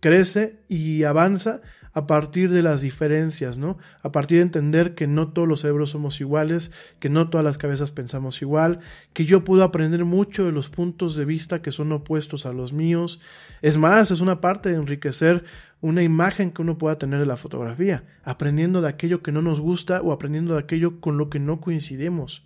crece 0.00 0.60
y 0.68 1.04
avanza 1.04 1.60
a 1.96 2.06
partir 2.06 2.50
de 2.50 2.60
las 2.60 2.82
diferencias, 2.82 3.56
¿no? 3.56 3.78
A 4.02 4.12
partir 4.12 4.36
de 4.36 4.42
entender 4.42 4.94
que 4.94 5.06
no 5.06 5.32
todos 5.32 5.48
los 5.48 5.62
cerebros 5.62 5.88
somos 5.88 6.20
iguales, 6.20 6.70
que 7.00 7.08
no 7.08 7.30
todas 7.30 7.42
las 7.42 7.56
cabezas 7.56 7.90
pensamos 7.90 8.42
igual, 8.42 8.80
que 9.14 9.24
yo 9.24 9.44
puedo 9.44 9.64
aprender 9.64 10.04
mucho 10.04 10.44
de 10.44 10.52
los 10.52 10.68
puntos 10.68 11.16
de 11.16 11.24
vista 11.24 11.62
que 11.62 11.72
son 11.72 11.90
opuestos 11.92 12.44
a 12.44 12.52
los 12.52 12.74
míos. 12.74 13.18
Es 13.62 13.78
más, 13.78 14.10
es 14.10 14.20
una 14.20 14.42
parte 14.42 14.68
de 14.68 14.76
enriquecer 14.76 15.44
una 15.80 16.02
imagen 16.02 16.50
que 16.50 16.60
uno 16.60 16.76
pueda 16.76 16.98
tener 16.98 17.18
de 17.18 17.24
la 17.24 17.38
fotografía, 17.38 18.04
aprendiendo 18.24 18.82
de 18.82 18.90
aquello 18.90 19.22
que 19.22 19.32
no 19.32 19.40
nos 19.40 19.60
gusta 19.60 20.02
o 20.02 20.12
aprendiendo 20.12 20.52
de 20.52 20.60
aquello 20.60 21.00
con 21.00 21.16
lo 21.16 21.30
que 21.30 21.40
no 21.40 21.62
coincidimos. 21.62 22.45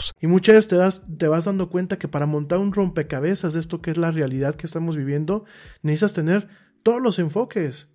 Y 0.19 0.27
muchas 0.27 0.55
veces 0.55 1.01
te, 1.01 1.15
te 1.17 1.27
vas 1.27 1.45
dando 1.45 1.69
cuenta 1.69 1.97
que 1.97 2.07
para 2.07 2.25
montar 2.25 2.59
un 2.59 2.73
rompecabezas 2.73 3.53
de 3.53 3.59
esto 3.59 3.81
que 3.81 3.91
es 3.91 3.97
la 3.97 4.11
realidad 4.11 4.55
que 4.55 4.65
estamos 4.65 4.95
viviendo, 4.97 5.45
necesitas 5.81 6.13
tener 6.13 6.47
todos 6.83 7.01
los 7.01 7.19
enfoques, 7.19 7.89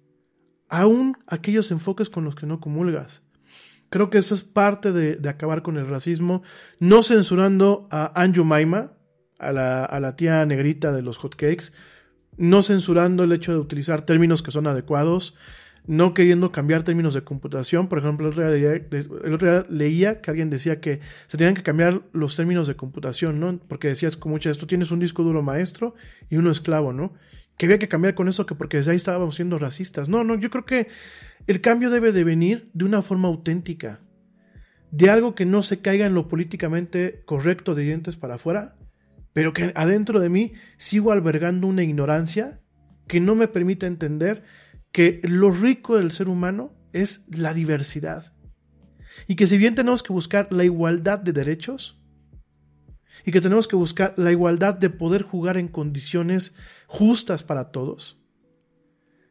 aún 0.69 1.17
aquellos 1.27 1.71
enfoques 1.71 2.11
con 2.11 2.25
los 2.25 2.35
que 2.35 2.47
no 2.47 2.61
comulgas. 2.61 3.23
Creo 3.89 4.11
que 4.11 4.19
eso 4.19 4.35
es 4.35 4.43
parte 4.43 4.93
de, 4.93 5.29
acabar 5.29 5.63
con 5.63 5.77
el 5.77 5.89
racismo, 5.89 6.43
no 6.81 7.03
censurando 7.03 7.89
a 7.91 8.21
Anju 8.21 8.45
Maima, 8.45 8.93
a 9.39 9.53
la, 9.53 9.85
a 9.85 10.01
la 10.01 10.17
tía 10.17 10.45
negrita 10.47 10.93
de 10.93 11.03
los 11.03 11.19
hotcakes, 11.19 11.73
no 12.37 12.63
censurando 12.63 13.25
el 13.25 13.33
hecho 13.33 13.53
de 13.53 13.59
utilizar 13.59 14.03
términos 14.03 14.43
que 14.43 14.51
son 14.51 14.67
adecuados, 14.67 15.37
no 15.87 16.15
queriendo 16.15 16.53
cambiar 16.53 16.83
términos 16.83 17.15
de 17.15 17.23
computación. 17.23 17.89
Por 17.89 17.99
ejemplo, 17.99 18.29
el 18.29 18.33
otro, 19.35 19.53
día, 19.53 19.65
leía 19.69 20.21
que 20.21 20.31
alguien 20.31 20.51
decía 20.51 20.81
que 20.81 21.01
se 21.27 21.37
tenían 21.37 21.55
que 21.55 21.63
cambiar 21.63 22.03
los 22.13 22.37
términos 22.37 22.67
de 22.67 22.77
computación, 22.77 23.39
¿no? 23.41 23.59
Porque 23.69 23.89
decías 23.89 24.17
como 24.17 24.35
muchas 24.35 24.59
tú 24.59 24.67
tienes 24.67 24.91
un 24.91 24.99
disco 24.99 25.23
duro 25.23 25.43
maestro 25.43 25.95
y 26.29 26.37
uno 26.37 26.51
esclavo, 26.51 26.93
¿no? 26.93 27.15
Que 27.57 27.67
había 27.67 27.79
que 27.79 27.89
cambiar 27.89 28.15
con 28.15 28.29
eso 28.29 28.47
que 28.47 28.55
porque 28.55 28.79
desde 28.79 28.91
ahí 28.91 28.97
estábamos 28.97 29.37
siendo 29.37 29.59
racistas. 29.59 30.09
No, 30.09 30.25
no, 30.25 30.35
yo 30.35 30.51
creo 30.51 30.67
que 30.67 30.89
el 31.47 31.61
cambio 31.61 31.91
debe 31.91 32.13
de 32.13 32.25
venir 32.25 32.69
de 32.75 32.85
una 32.85 33.03
forma 33.03 33.29
auténtica. 33.29 34.01
De 34.91 35.11
algo 35.11 35.35
que 35.35 35.47
no 35.47 35.63
se 35.63 35.81
caiga 35.81 36.07
en 36.07 36.15
lo 36.15 36.29
políticamente 36.29 37.23
correcto 37.27 37.75
de 37.75 37.85
dientes 37.85 38.17
para 38.17 38.35
afuera, 38.37 38.77
pero 39.33 39.53
que 39.53 39.73
adentro 39.75 40.21
de 40.21 40.29
mí 40.29 40.53
sigo 40.79 41.13
albergando 41.13 41.67
una 41.67 41.83
ignorancia 41.83 42.61
que 43.07 43.21
no 43.21 43.35
me 43.35 43.49
permite 43.49 43.87
entender 43.87 44.43
que 44.97 45.21
lo 45.25 45.51
rico 45.51 45.99
del 45.99 46.11
ser 46.11 46.27
humano 46.27 46.73
es 46.95 47.27
la 47.29 47.53
diversidad. 47.53 48.33
Y 49.29 49.37
que 49.37 49.47
si 49.47 49.59
bien 49.59 49.75
tenemos 49.75 50.03
que 50.03 50.15
buscar 50.15 50.51
la 50.51 50.65
igualdad 50.65 51.19
de 51.19 51.35
derechos, 51.35 52.01
y 53.23 53.31
que 53.31 53.43
tenemos 53.43 53.69
que 53.69 53.77
buscar 53.77 54.15
la 54.17 54.33
igualdad 54.33 54.75
de 54.75 54.89
poder 54.89 55.21
jugar 55.21 55.59
en 55.59 55.69
condiciones 55.69 56.57
justas 56.87 57.43
para 57.43 57.73
todos, 57.73 58.19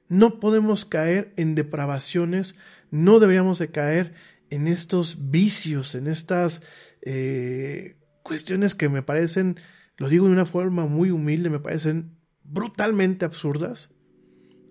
no 0.07 0.39
podemos 0.39 0.86
caer 0.86 1.34
en 1.36 1.55
depravaciones, 1.55 2.55
no 2.91 3.20
deberíamos 3.20 3.57
de 3.57 3.72
caer 3.72 4.13
en 4.51 4.68
estos 4.68 5.32
vicios, 5.32 5.95
en 5.95 6.05
estas 6.05 6.61
eh, 7.01 7.97
cuestiones 8.22 8.76
que 8.76 8.88
me 8.88 9.01
parecen, 9.01 9.59
lo 9.97 10.09
digo 10.09 10.28
de 10.28 10.34
una 10.34 10.45
forma 10.45 10.86
muy 10.86 11.09
humilde, 11.09 11.49
me 11.49 11.59
parecen 11.59 12.20
brutalmente 12.43 13.26
absurdas, 13.26 13.95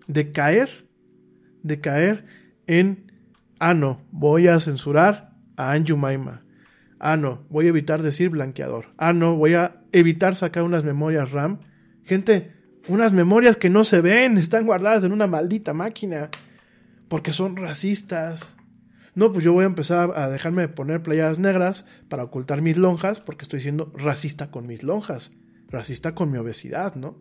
de 0.07 0.31
caer 0.31 0.84
de 1.65 1.81
caer 1.81 2.25
en, 2.67 3.11
ah, 3.59 3.73
no, 3.73 4.01
voy 4.11 4.47
a 4.47 4.59
censurar 4.59 5.33
a 5.57 5.71
Anju 5.71 5.97
Maima. 5.97 6.43
Ah, 6.99 7.17
no, 7.17 7.45
voy 7.49 7.65
a 7.65 7.69
evitar 7.69 8.03
decir 8.03 8.29
blanqueador. 8.29 8.85
Ah, 8.97 9.13
no, 9.13 9.35
voy 9.35 9.55
a 9.55 9.81
evitar 9.91 10.35
sacar 10.35 10.63
unas 10.63 10.83
memorias 10.83 11.31
RAM. 11.31 11.59
Gente, 12.03 12.53
unas 12.87 13.13
memorias 13.13 13.57
que 13.57 13.69
no 13.69 13.83
se 13.83 14.01
ven, 14.01 14.37
están 14.37 14.65
guardadas 14.65 15.03
en 15.03 15.11
una 15.11 15.27
maldita 15.27 15.73
máquina. 15.73 16.29
Porque 17.07 17.33
son 17.33 17.55
racistas. 17.55 18.55
No, 19.15 19.31
pues 19.31 19.43
yo 19.43 19.53
voy 19.53 19.63
a 19.63 19.67
empezar 19.67 20.11
a 20.15 20.29
dejarme 20.29 20.61
de 20.61 20.67
poner 20.67 21.01
playadas 21.01 21.39
negras 21.39 21.85
para 22.09 22.23
ocultar 22.23 22.61
mis 22.61 22.77
lonjas 22.77 23.19
porque 23.21 23.43
estoy 23.43 23.59
siendo 23.59 23.91
racista 23.95 24.51
con 24.51 24.67
mis 24.67 24.83
lonjas. 24.83 25.31
Racista 25.69 26.13
con 26.13 26.29
mi 26.31 26.37
obesidad, 26.37 26.95
¿no? 26.95 27.17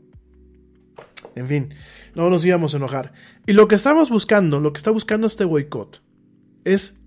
En 1.34 1.49
fin, 1.49 1.74
no 2.14 2.30
nos 2.30 2.45
íbamos 2.45 2.74
a 2.74 2.76
enojar. 2.76 3.12
Y 3.47 3.53
lo 3.53 3.68
que 3.68 3.74
estamos 3.74 4.11
buscando, 4.11 4.61
lo 4.61 4.72
que 4.72 4.78
está 4.78 4.90
buscando 4.90 5.26
este 5.26 5.45
boicot, 5.45 6.03
es 6.64 7.01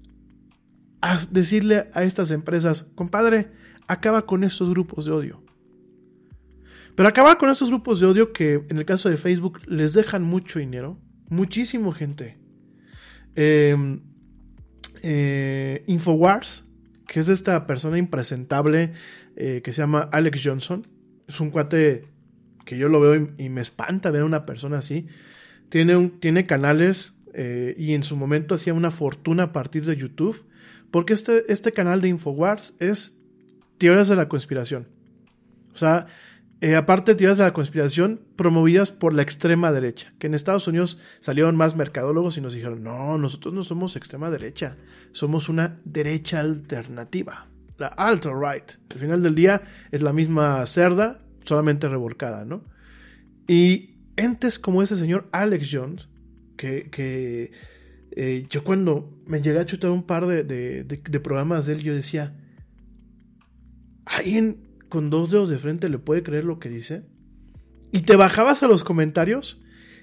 decirle 1.31 1.89
a 1.93 2.03
estas 2.03 2.31
empresas, 2.31 2.89
compadre, 2.95 3.51
acaba 3.88 4.25
con 4.25 4.43
estos 4.43 4.69
grupos 4.69 5.05
de 5.05 5.11
odio. 5.11 5.43
Pero 6.95 7.07
acaba 7.07 7.38
con 7.38 7.49
estos 7.49 7.69
grupos 7.69 7.99
de 7.99 8.07
odio 8.07 8.33
que 8.33 8.65
en 8.69 8.77
el 8.77 8.85
caso 8.85 9.09
de 9.09 9.17
Facebook 9.17 9.61
les 9.67 9.93
dejan 9.93 10.23
mucho 10.23 10.59
dinero, 10.59 10.99
Muchísimo, 11.29 11.91
gente. 11.91 12.38
Eh, 13.35 13.99
eh, 15.03 15.83
Infowars, 15.88 16.65
que 17.05 17.19
es 17.19 17.25
de 17.25 17.33
esta 17.33 17.67
persona 17.67 17.97
impresentable 17.97 18.93
eh, 19.35 19.61
que 19.63 19.71
se 19.71 19.81
llama 19.81 20.09
Alex 20.11 20.41
Johnson. 20.43 20.88
Es 21.27 21.39
un 21.39 21.51
cuate 21.51 22.05
que 22.68 22.78
yo 22.78 22.89
lo 22.89 22.99
veo 22.99 23.30
y, 23.38 23.49
me 23.49 23.61
espanta 23.61 24.11
ver 24.11 24.22
a 24.22 24.26
una 24.26 24.45
persona 24.45 24.80
así. 24.80 25.07
Tiene, 25.70 26.11
tiene 26.20 26.45
canales 26.45 27.13
eh, 27.34 27.74
y 27.78 27.93
en 27.93 28.03
su 28.03 28.18
momento 28.18 28.55
hacía 28.55 28.74
una 28.74 28.91
fortuna 28.91 29.43
a 29.43 29.51
partir 29.53 29.86
de 29.86 29.95
YouTube. 29.95 30.43
Porque 30.91 31.13
este, 31.13 31.51
este 31.51 31.72
canal 31.72 32.01
de 32.01 32.09
Infowars 32.09 32.76
es 32.80 33.20
teorías 33.78 34.09
de 34.09 34.18
la 34.18 34.28
conspiración. 34.28 34.88
O 35.74 35.78
sea, 35.78 36.07
eh, 36.59 36.76
aparte 36.76 37.11
de 37.11 37.18
teorías 37.18 37.38
de 37.38 37.45
la 37.45 37.53
conspiración 37.53 38.20
promovidas 38.36 38.91
por 38.91 39.13
la 39.13 39.22
extrema 39.22 39.72
derecha, 39.72 40.13
que 40.20 40.28
en 40.28 40.34
Estados 40.34 40.68
Unidos 40.68 40.99
salieron 41.22 41.55
más 41.55 41.76
mercadólogos 41.78 42.38
y 42.38 42.41
nos 42.41 42.53
dijeron, 42.53 42.84
no, 42.84 43.18
nosotros 43.18 43.53
no 43.53 43.63
somos 43.63 43.95
extrema 43.95 44.30
derecha, 44.30 44.76
somos 45.13 45.47
una 45.47 45.80
derecha 45.86 46.41
alternativa, 46.41 47.47
la 47.78 47.88
alt-right. 47.88 48.72
Al 48.91 48.99
final 48.99 49.24
del 49.24 49.36
día 49.36 49.61
es 49.91 50.01
la 50.01 50.13
misma 50.13 50.65
cerda, 50.65 51.20
solamente 51.47 51.87
revolcada, 51.87 52.45
¿no? 52.45 52.63
Y 53.47 53.95
entes 54.17 54.59
como 54.59 54.83
ese 54.83 54.97
señor 54.97 55.27
Alex 55.31 55.69
Jones, 55.71 56.09
que, 56.57 56.89
que 56.89 57.51
eh, 58.11 58.45
yo 58.49 58.63
cuando 58.63 59.17
me 59.25 59.41
llegué 59.41 59.59
a 59.59 59.65
chutar 59.65 59.91
un 59.91 60.03
par 60.03 60.25
de, 60.25 60.43
de, 60.43 60.83
de, 60.83 61.19
programas 61.19 61.65
de 61.65 61.73
él, 61.73 61.83
yo 61.83 61.93
decía, 61.93 62.35
¿alguien 64.05 64.57
con 64.89 65.09
dos 65.09 65.31
dedos 65.31 65.49
de 65.49 65.59
frente 65.59 65.89
le 65.89 65.99
puede 65.99 66.23
creer 66.23 66.43
lo 66.43 66.59
que 66.59 66.69
dice? 66.69 67.03
Y 67.91 68.01
te 68.01 68.15
bajabas 68.15 68.63
a 68.63 68.67
los 68.67 68.83
comentarios 68.83 69.61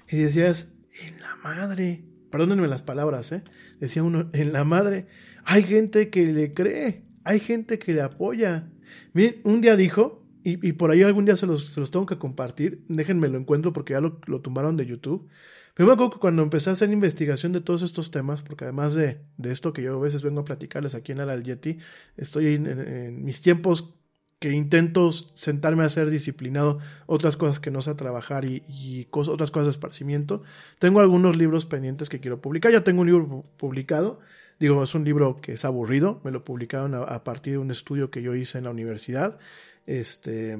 y 0.09 0.17
decías, 0.17 0.73
en 0.99 1.19
la 1.19 1.35
madre, 1.43 2.03
perdónenme 2.31 2.67
las 2.67 2.81
palabras, 2.81 3.31
¿eh? 3.31 3.43
Decía 3.79 4.01
uno, 4.03 4.29
en 4.33 4.53
la 4.53 4.63
madre, 4.63 5.07
hay 5.43 5.63
gente 5.63 6.09
que 6.09 6.25
le 6.25 6.53
cree, 6.53 7.03
hay 7.23 7.39
gente 7.39 7.77
que 7.77 7.93
le 7.93 8.01
apoya. 8.01 8.69
Miren, 9.13 9.41
un 9.43 9.61
día 9.61 9.75
dijo, 9.75 10.24
y, 10.45 10.69
y 10.69 10.73
por 10.73 10.91
ahí 10.91 11.01
algún 11.01 11.25
día 11.25 11.35
se 11.35 11.47
los, 11.47 11.73
tengo 11.89 12.05
que 12.05 12.19
compartir, 12.19 12.83
déjenme 12.87 13.27
lo 13.29 13.39
encuentro 13.39 13.73
porque 13.73 13.93
ya 13.93 13.99
lo, 13.99 14.19
lo 14.27 14.41
tumbaron 14.41 14.77
de 14.77 14.85
YouTube. 14.85 15.27
Pero 15.73 15.87
me 15.87 15.93
acuerdo 15.93 16.13
que 16.13 16.19
cuando 16.19 16.43
empecé 16.43 16.69
a 16.69 16.73
hacer 16.73 16.91
investigación 16.91 17.51
de 17.51 17.61
todos 17.61 17.81
estos 17.81 18.11
temas, 18.11 18.43
porque 18.43 18.63
además 18.63 18.93
de, 18.93 19.17
de 19.37 19.51
esto 19.51 19.73
que 19.73 19.81
yo 19.81 19.95
a 19.97 19.99
veces 19.99 20.21
vengo 20.21 20.41
a 20.41 20.45
platicarles 20.45 20.93
aquí 20.93 21.11
en 21.13 21.19
el 21.19 21.43
Yeti, 21.43 21.79
estoy 22.15 22.55
en, 22.55 23.23
mis 23.25 23.41
tiempos 23.41 23.95
que 24.37 24.51
intento 24.51 25.11
sentarme 25.11 25.83
a 25.83 25.89
ser 25.89 26.11
disciplinado, 26.11 26.77
otras 27.07 27.37
cosas 27.37 27.59
que 27.59 27.71
no 27.71 27.81
sé 27.81 27.95
trabajar 27.95 28.45
y, 28.45 28.63
y 28.67 29.05
cosas, 29.05 29.33
otras 29.33 29.49
cosas 29.49 29.65
de 29.65 29.71
esparcimiento. 29.71 30.43
Tengo 30.77 30.99
algunos 30.99 31.37
libros 31.37 31.65
pendientes 31.65 32.07
que 32.07 32.19
quiero 32.19 32.39
publicar. 32.39 32.71
Ya 32.71 32.83
tengo 32.83 33.01
un 33.01 33.07
libro 33.07 33.43
publicado. 33.57 34.19
Digo, 34.59 34.83
es 34.83 34.93
un 34.95 35.03
libro 35.03 35.41
que 35.41 35.53
es 35.53 35.65
aburrido. 35.65 36.21
Me 36.23 36.31
lo 36.31 36.45
publicaron 36.45 36.93
a 36.95 37.23
partir 37.23 37.53
de 37.53 37.57
un 37.57 37.71
estudio 37.71 38.11
que 38.11 38.21
yo 38.21 38.35
hice 38.35 38.59
en 38.59 38.65
la 38.65 38.69
universidad. 38.69 39.39
Este. 39.85 40.57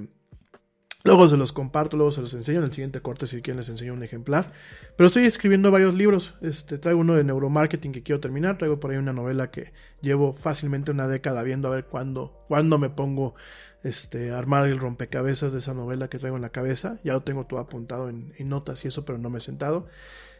Luego 1.04 1.30
se 1.30 1.38
los 1.38 1.54
comparto, 1.54 1.98
luego 1.98 2.12
se 2.12 2.22
los 2.22 2.34
enseño 2.34 2.58
en 2.58 2.64
el 2.64 2.74
siguiente 2.74 3.00
corte 3.00 3.28
si 3.28 3.44
quieren 3.44 3.58
les 3.58 3.70
enseño 3.70 3.94
un 3.94 4.02
ejemplar. 4.02 4.52
Pero 4.98 5.06
estoy 5.08 5.26
escribiendo 5.26 5.70
varios 5.70 5.94
libros. 5.94 6.34
Este, 6.42 6.80
traigo 6.80 7.00
uno 7.00 7.14
de 7.14 7.24
neuromarketing 7.24 7.92
que 7.92 8.02
quiero 8.02 8.20
terminar. 8.20 8.58
Traigo 8.58 8.80
por 8.80 8.90
ahí 8.90 8.98
una 8.98 9.14
novela 9.14 9.52
que 9.52 9.72
llevo 10.02 10.34
fácilmente 10.34 10.90
una 10.90 11.08
década 11.08 11.44
viendo 11.44 11.68
a 11.68 11.76
ver 11.76 11.86
cuándo, 11.86 12.44
cuándo 12.48 12.80
me 12.80 12.90
pongo 12.90 13.36
este, 13.84 14.32
armar 14.32 14.68
el 14.68 14.80
rompecabezas 14.80 15.54
de 15.54 15.60
esa 15.60 15.76
novela 15.76 16.08
que 16.08 16.18
traigo 16.18 16.38
en 16.38 16.42
la 16.42 16.50
cabeza. 16.50 16.98
Ya 17.04 17.14
lo 17.14 17.22
tengo 17.22 17.46
todo 17.46 17.60
apuntado 17.60 18.10
en, 18.10 18.34
en 18.40 18.50
notas 18.50 18.84
y 18.84 18.88
eso, 18.88 19.06
pero 19.06 19.20
no 19.20 19.30
me 19.30 19.38
he 19.38 19.42
sentado. 19.42 19.86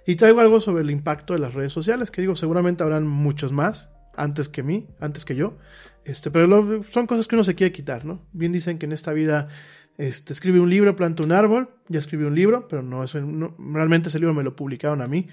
Y 0.08 0.16
traigo 0.16 0.40
algo 0.40 0.60
sobre 0.60 0.82
el 0.82 0.90
impacto 0.90 1.34
de 1.34 1.40
las 1.40 1.54
redes 1.54 1.74
sociales, 1.74 2.10
que 2.10 2.22
digo, 2.22 2.36
seguramente 2.36 2.82
habrán 2.82 3.06
muchos 3.06 3.52
más 3.52 3.90
antes 4.16 4.50
que 4.50 4.64
mí, 4.64 4.88
antes 5.00 5.26
que 5.26 5.36
yo. 5.36 5.58
Este, 6.06 6.30
pero 6.30 6.84
son 6.84 7.08
cosas 7.08 7.28
que 7.28 7.36
uno 7.36 7.44
se 7.44 7.56
quiere 7.56 7.74
quitar, 7.74 8.06
¿no? 8.06 8.22
Bien 8.32 8.52
dicen 8.52 8.78
que 8.78 8.86
en 8.86 8.92
esta 8.92 9.12
vida 9.12 9.50
este, 9.98 10.34
escribe 10.34 10.60
un 10.60 10.70
libro, 10.70 10.96
planta 10.96 11.24
un 11.24 11.32
árbol, 11.32 11.70
ya 11.90 12.00
escribí 12.00 12.26
un 12.26 12.36
libro, 12.36 12.68
pero 12.68 12.84
no, 12.84 13.04
eso, 13.04 13.20
realmente 13.58 14.10
ese 14.10 14.20
libro 14.20 14.34
me 14.34 14.44
lo 14.44 14.56
publicaron 14.56 15.02
a 15.02 15.08
mí. 15.08 15.28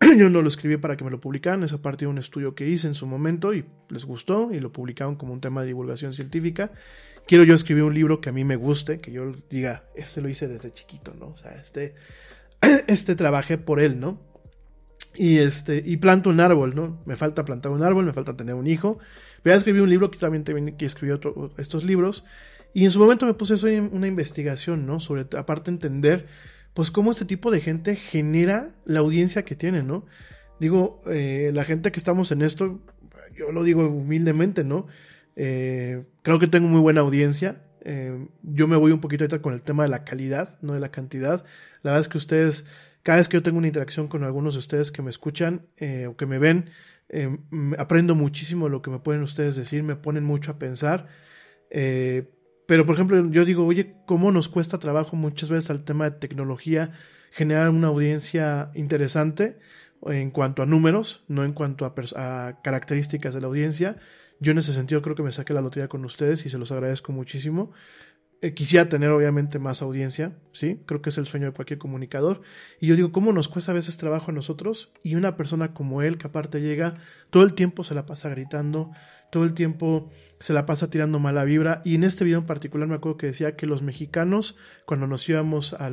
Yo 0.18 0.30
no 0.30 0.40
lo 0.40 0.48
escribí 0.48 0.76
para 0.76 0.96
que 0.96 1.04
me 1.04 1.10
lo 1.10 1.20
publicaran, 1.20 1.64
esa 1.64 1.82
parte 1.82 2.04
de 2.04 2.10
un 2.10 2.18
estudio 2.18 2.54
que 2.54 2.68
hice 2.68 2.86
en 2.86 2.94
su 2.94 3.06
momento 3.06 3.52
y 3.52 3.64
les 3.88 4.04
gustó 4.04 4.52
y 4.52 4.60
lo 4.60 4.70
publicaron 4.70 5.16
como 5.16 5.32
un 5.32 5.40
tema 5.40 5.62
de 5.62 5.68
divulgación 5.68 6.12
científica. 6.12 6.70
Quiero 7.26 7.42
yo 7.42 7.54
escribir 7.54 7.82
un 7.82 7.94
libro 7.94 8.20
que 8.20 8.28
a 8.28 8.32
mí 8.32 8.44
me 8.44 8.56
guste, 8.56 9.00
que 9.00 9.10
yo 9.10 9.32
diga, 9.50 9.84
este 9.96 10.20
lo 10.20 10.28
hice 10.28 10.46
desde 10.46 10.70
chiquito, 10.70 11.14
¿no? 11.18 11.28
O 11.28 11.36
sea, 11.36 11.52
este, 11.52 11.94
este 12.86 13.16
trabajé 13.16 13.58
por 13.58 13.80
él, 13.80 13.98
¿no? 13.98 14.20
Y 15.14 15.38
este, 15.38 15.82
y 15.84 15.98
planto 15.98 16.30
un 16.30 16.40
árbol, 16.40 16.74
¿no? 16.74 17.02
Me 17.06 17.16
falta 17.16 17.44
plantar 17.44 17.72
un 17.72 17.82
árbol, 17.82 18.04
me 18.04 18.12
falta 18.12 18.36
tener 18.36 18.54
un 18.54 18.66
hijo. 18.66 18.98
Voy 19.44 19.52
a 19.52 19.56
escribir 19.56 19.82
un 19.82 19.90
libro 19.90 20.10
que 20.10 20.18
también 20.18 20.44
te, 20.44 20.76
que 20.76 20.84
escribí 20.84 21.12
otro, 21.12 21.52
estos 21.58 21.84
libros. 21.84 22.24
Y 22.74 22.84
en 22.84 22.90
su 22.90 22.98
momento 22.98 23.26
me 23.26 23.34
puse 23.34 23.54
eso 23.54 23.68
en 23.68 23.90
una 23.92 24.06
investigación, 24.06 24.86
¿no? 24.86 25.00
Sobre, 25.00 25.26
aparte, 25.36 25.70
entender, 25.70 26.26
pues, 26.74 26.90
cómo 26.90 27.10
este 27.10 27.24
tipo 27.24 27.50
de 27.50 27.60
gente 27.60 27.96
genera 27.96 28.74
la 28.84 29.00
audiencia 29.00 29.44
que 29.44 29.56
tiene, 29.56 29.82
¿no? 29.82 30.06
Digo, 30.62 31.02
eh, 31.06 31.50
la 31.52 31.64
gente 31.64 31.90
que 31.90 31.98
estamos 31.98 32.30
en 32.30 32.40
esto, 32.40 32.80
yo 33.36 33.50
lo 33.50 33.64
digo 33.64 33.86
humildemente, 33.88 34.62
¿no? 34.62 34.86
Eh, 35.34 36.04
creo 36.22 36.38
que 36.38 36.46
tengo 36.46 36.68
muy 36.68 36.80
buena 36.80 37.00
audiencia. 37.00 37.62
Eh, 37.84 38.28
yo 38.42 38.68
me 38.68 38.76
voy 38.76 38.92
un 38.92 39.00
poquito 39.00 39.24
ahorita 39.24 39.42
con 39.42 39.54
el 39.54 39.62
tema 39.62 39.82
de 39.82 39.88
la 39.88 40.04
calidad, 40.04 40.58
no 40.62 40.74
de 40.74 40.80
la 40.80 40.90
cantidad. 40.90 41.44
La 41.82 41.90
verdad 41.90 42.02
es 42.02 42.08
que 42.08 42.18
ustedes, 42.18 42.64
cada 43.02 43.18
vez 43.18 43.26
que 43.26 43.38
yo 43.38 43.42
tengo 43.42 43.58
una 43.58 43.66
interacción 43.66 44.06
con 44.06 44.22
algunos 44.22 44.54
de 44.54 44.60
ustedes 44.60 44.92
que 44.92 45.02
me 45.02 45.10
escuchan 45.10 45.66
o 46.06 46.16
que 46.16 46.26
me 46.26 46.38
ven, 46.38 46.70
aprendo 47.78 48.14
muchísimo 48.14 48.68
lo 48.68 48.82
que 48.82 48.90
me 48.90 48.98
pueden 48.98 49.22
ustedes 49.22 49.56
decir, 49.56 49.82
me 49.82 49.96
ponen 49.96 50.24
mucho 50.24 50.50
a 50.50 50.58
pensar. 50.58 51.08
Pero, 52.66 52.86
por 52.86 52.94
ejemplo, 52.94 53.30
yo 53.30 53.44
digo, 53.44 53.66
oye, 53.66 53.96
¿cómo 54.06 54.30
nos 54.32 54.48
cuesta 54.48 54.78
trabajo 54.78 55.16
muchas 55.16 55.50
veces 55.50 55.70
al 55.70 55.84
tema 55.84 56.08
de 56.08 56.18
tecnología 56.18 56.92
generar 57.30 57.70
una 57.70 57.88
audiencia 57.88 58.70
interesante 58.74 59.58
en 60.06 60.30
cuanto 60.30 60.62
a 60.62 60.66
números, 60.66 61.24
no 61.28 61.44
en 61.44 61.52
cuanto 61.52 61.84
a, 61.84 61.94
a, 62.16 62.62
características 62.62 63.34
de 63.34 63.40
la 63.40 63.48
audiencia? 63.48 63.96
Yo 64.40 64.52
en 64.52 64.58
ese 64.58 64.72
sentido 64.72 65.02
creo 65.02 65.14
que 65.14 65.22
me 65.22 65.32
saqué 65.32 65.54
la 65.54 65.60
lotería 65.60 65.88
con 65.88 66.04
ustedes 66.04 66.46
y 66.46 66.48
se 66.48 66.58
los 66.58 66.72
agradezco 66.72 67.12
muchísimo. 67.12 67.72
Eh, 68.42 68.54
quisiera 68.54 68.88
tener 68.88 69.10
obviamente 69.10 69.60
más 69.60 69.82
audiencia, 69.82 70.32
¿sí? 70.50 70.80
Creo 70.86 71.00
que 71.00 71.10
es 71.10 71.18
el 71.18 71.26
sueño 71.26 71.46
de 71.46 71.52
cualquier 71.52 71.78
comunicador. 71.78 72.42
Y 72.80 72.88
yo 72.88 72.96
digo, 72.96 73.12
¿cómo 73.12 73.32
nos 73.32 73.46
cuesta 73.46 73.70
a 73.70 73.74
veces 73.76 73.98
trabajo 73.98 74.32
a 74.32 74.34
nosotros? 74.34 74.92
Y 75.04 75.14
una 75.14 75.36
persona 75.36 75.72
como 75.74 76.02
él, 76.02 76.18
que 76.18 76.26
aparte 76.26 76.60
llega, 76.60 76.96
todo 77.30 77.44
el 77.44 77.54
tiempo 77.54 77.84
se 77.84 77.94
la 77.94 78.04
pasa 78.04 78.28
gritando, 78.30 78.90
todo 79.30 79.44
el 79.44 79.54
tiempo 79.54 80.10
se 80.40 80.52
la 80.54 80.66
pasa 80.66 80.90
tirando 80.90 81.20
mala 81.20 81.44
vibra. 81.44 81.82
Y 81.84 81.94
en 81.94 82.02
este 82.02 82.24
video 82.24 82.40
en 82.40 82.46
particular 82.46 82.88
me 82.88 82.96
acuerdo 82.96 83.16
que 83.16 83.28
decía 83.28 83.54
que 83.54 83.66
los 83.66 83.80
mexicanos, 83.80 84.56
cuando 84.86 85.06
nos 85.06 85.28
íbamos 85.28 85.74
a, 85.74 85.88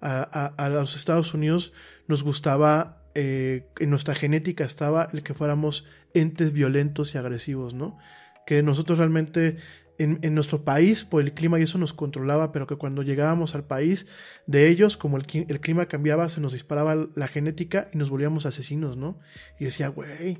a, 0.00 0.46
a 0.56 0.68
los 0.68 0.94
Estados 0.94 1.34
Unidos, 1.34 1.72
nos 2.06 2.22
gustaba, 2.22 3.02
eh, 3.16 3.66
en 3.80 3.90
nuestra 3.90 4.14
genética 4.14 4.62
estaba 4.62 5.08
el 5.12 5.24
que 5.24 5.34
fuéramos 5.34 5.84
entes 6.14 6.52
violentos 6.52 7.12
y 7.14 7.18
agresivos, 7.18 7.74
¿no? 7.74 7.98
Que 8.46 8.62
nosotros 8.62 8.98
realmente 8.98 9.56
en, 9.98 10.34
nuestro 10.34 10.64
país, 10.64 11.04
por 11.04 11.22
el 11.22 11.32
clima 11.32 11.60
y 11.60 11.62
eso 11.62 11.78
nos 11.78 11.92
controlaba, 11.92 12.52
pero 12.52 12.66
que 12.66 12.76
cuando 12.76 13.02
llegábamos 13.02 13.54
al 13.54 13.64
país 13.64 14.06
de 14.46 14.68
ellos, 14.68 14.96
como 14.96 15.16
el, 15.16 15.26
el 15.48 15.60
clima 15.60 15.86
cambiaba, 15.86 16.28
se 16.28 16.40
nos 16.40 16.52
disparaba 16.52 17.08
la 17.14 17.28
genética 17.28 17.88
y 17.92 17.98
nos 17.98 18.10
volvíamos 18.10 18.46
asesinos, 18.46 18.96
¿no? 18.96 19.20
Y 19.60 19.64
decía, 19.64 19.88
güey, 19.88 20.38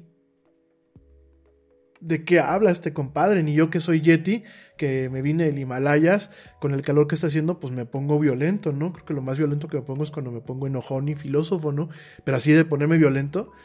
¿de 2.03 2.25
qué 2.25 2.41
habla 2.41 2.71
este 2.71 2.93
compadre? 2.93 3.43
Ni 3.43 3.55
yo 3.55 3.71
que 3.71 3.81
soy 3.81 4.01
Yeti, 4.01 4.43
que 4.77 5.09
me 5.09 5.23
vine 5.23 5.45
del 5.45 5.59
Himalayas, 5.59 6.31
con 6.61 6.75
el 6.75 6.83
calor 6.83 7.07
que 7.07 7.15
está 7.15 7.29
haciendo, 7.29 7.61
pues 7.61 7.73
me 7.73 7.87
pongo 7.87 8.19
violento, 8.19 8.73
¿no? 8.73 8.93
Creo 8.93 9.05
que 9.07 9.15
lo 9.15 9.23
más 9.23 9.39
violento 9.39 9.69
que 9.69 9.77
me 9.77 9.85
pongo 9.85 10.03
es 10.03 10.11
cuando 10.11 10.33
me 10.33 10.41
pongo 10.41 10.67
enojón 10.67 11.09
y 11.09 11.15
filósofo, 11.15 11.71
¿no? 11.73 11.89
Pero 12.25 12.37
así 12.37 12.53
de 12.53 12.65
ponerme 12.65 12.99
violento. 12.99 13.51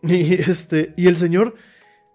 Y 0.00 0.34
este, 0.34 0.94
y 0.96 1.08
el 1.08 1.16
señor 1.16 1.56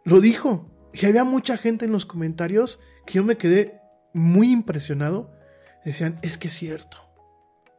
lo 0.06 0.22
dijo. 0.22 0.72
Y 0.94 1.06
había 1.06 1.26
mucha 1.26 1.58
gente 1.58 1.84
en 1.84 1.92
los 1.92 2.06
comentarios 2.06 2.80
que 3.06 3.14
yo 3.16 3.24
me 3.24 3.38
quedé 3.38 3.82
muy 4.14 4.52
impresionado. 4.52 5.32
Decían, 5.86 6.18
es 6.22 6.38
que 6.38 6.48
es 6.48 6.54
cierto. 6.54 6.98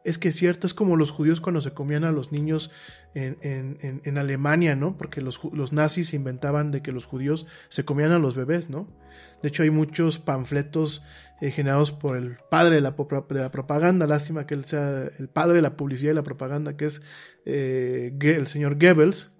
Es 0.03 0.19
que 0.19 0.27
es 0.27 0.35
cierto, 0.35 0.67
es 0.67 0.75
como 0.75 0.97
los 0.97 1.09
judíos 1.09 1.41
cuando 1.41 1.61
se 1.61 1.71
comían 1.73 2.03
a 2.03 2.11
los 2.11 2.31
niños 2.31 2.71
en, 3.15 4.17
Alemania, 4.19 4.75
¿no? 4.75 4.97
Porque 4.97 5.19
los, 5.19 5.43
los, 5.51 5.73
nazis 5.73 6.13
inventaban 6.13 6.69
de 6.69 6.83
que 6.83 6.91
los 6.91 7.05
judíos 7.05 7.47
se 7.69 7.85
comían 7.85 8.11
a 8.11 8.19
los 8.19 8.35
bebés, 8.35 8.69
¿no? 8.69 8.87
De 9.41 9.49
hecho, 9.49 9.63
hay 9.63 9.71
muchos 9.71 10.19
panfletos 10.19 11.03
eh, 11.41 11.49
generados 11.51 11.91
por 11.91 12.17
el 12.17 12.37
padre 12.49 12.75
de 12.75 12.81
la, 12.81 12.91
de 12.91 13.39
la, 13.41 13.51
propaganda. 13.51 14.07
Lástima 14.07 14.45
que 14.45 14.53
él 14.53 14.65
sea 14.65 15.09
el 15.17 15.27
padre 15.27 15.55
de 15.55 15.61
la 15.63 15.75
publicidad 15.75 16.11
y 16.11 16.15
la 16.15 16.23
propaganda, 16.23 16.77
que 16.77 16.85
es 16.85 17.01
eh, 17.45 18.15
el 18.21 18.47
señor 18.47 18.77
Goebbels, 18.79 19.31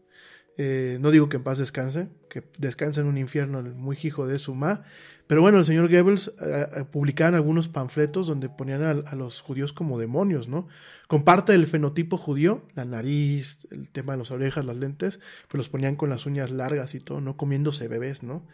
Eh, 0.58 0.98
no 1.02 1.12
digo 1.12 1.28
que 1.28 1.38
en 1.38 1.44
paz 1.44 1.58
descanse, 1.58 2.08
que 2.30 2.44
descanse 2.58 3.02
en 3.02 3.08
un 3.08 3.18
infierno 3.18 3.62
muy 3.62 3.98
hijo 4.02 4.26
de 4.26 4.40
su 4.40 4.56
ma. 4.56 4.84
Pero 5.28 5.42
bueno, 5.42 5.58
el 5.58 5.66
señor 5.66 5.90
Goebbels 5.90 6.32
eh, 6.40 6.68
eh, 6.76 6.84
publicaban 6.90 7.34
algunos 7.34 7.68
panfletos 7.68 8.28
donde 8.28 8.48
ponían 8.48 8.84
a, 8.84 9.16
los 9.16 9.42
judíos 9.42 9.74
como 9.74 10.00
demonios, 10.00 10.48
¿no? 10.48 10.68
Con 11.08 11.24
parte 11.24 11.52
del 11.52 11.66
fenotipo 11.66 12.18
judío, 12.18 12.64
la 12.76 12.86
nariz, 12.86 13.68
el 13.72 13.90
tema 13.90 14.14
de 14.14 14.20
las 14.20 14.32
orejas, 14.32 14.66
las 14.66 14.78
lentes, 14.78 15.20
pues 15.48 15.58
los 15.58 15.70
ponían 15.70 15.96
con 15.96 16.10
las 16.10 16.26
uñas 16.26 16.52
largas 16.52 16.94
y 16.94 17.00
todo, 17.00 17.22
no 17.22 17.38
comiéndose 17.38 17.88
bebés, 17.88 18.22
¿no? 18.22 18.46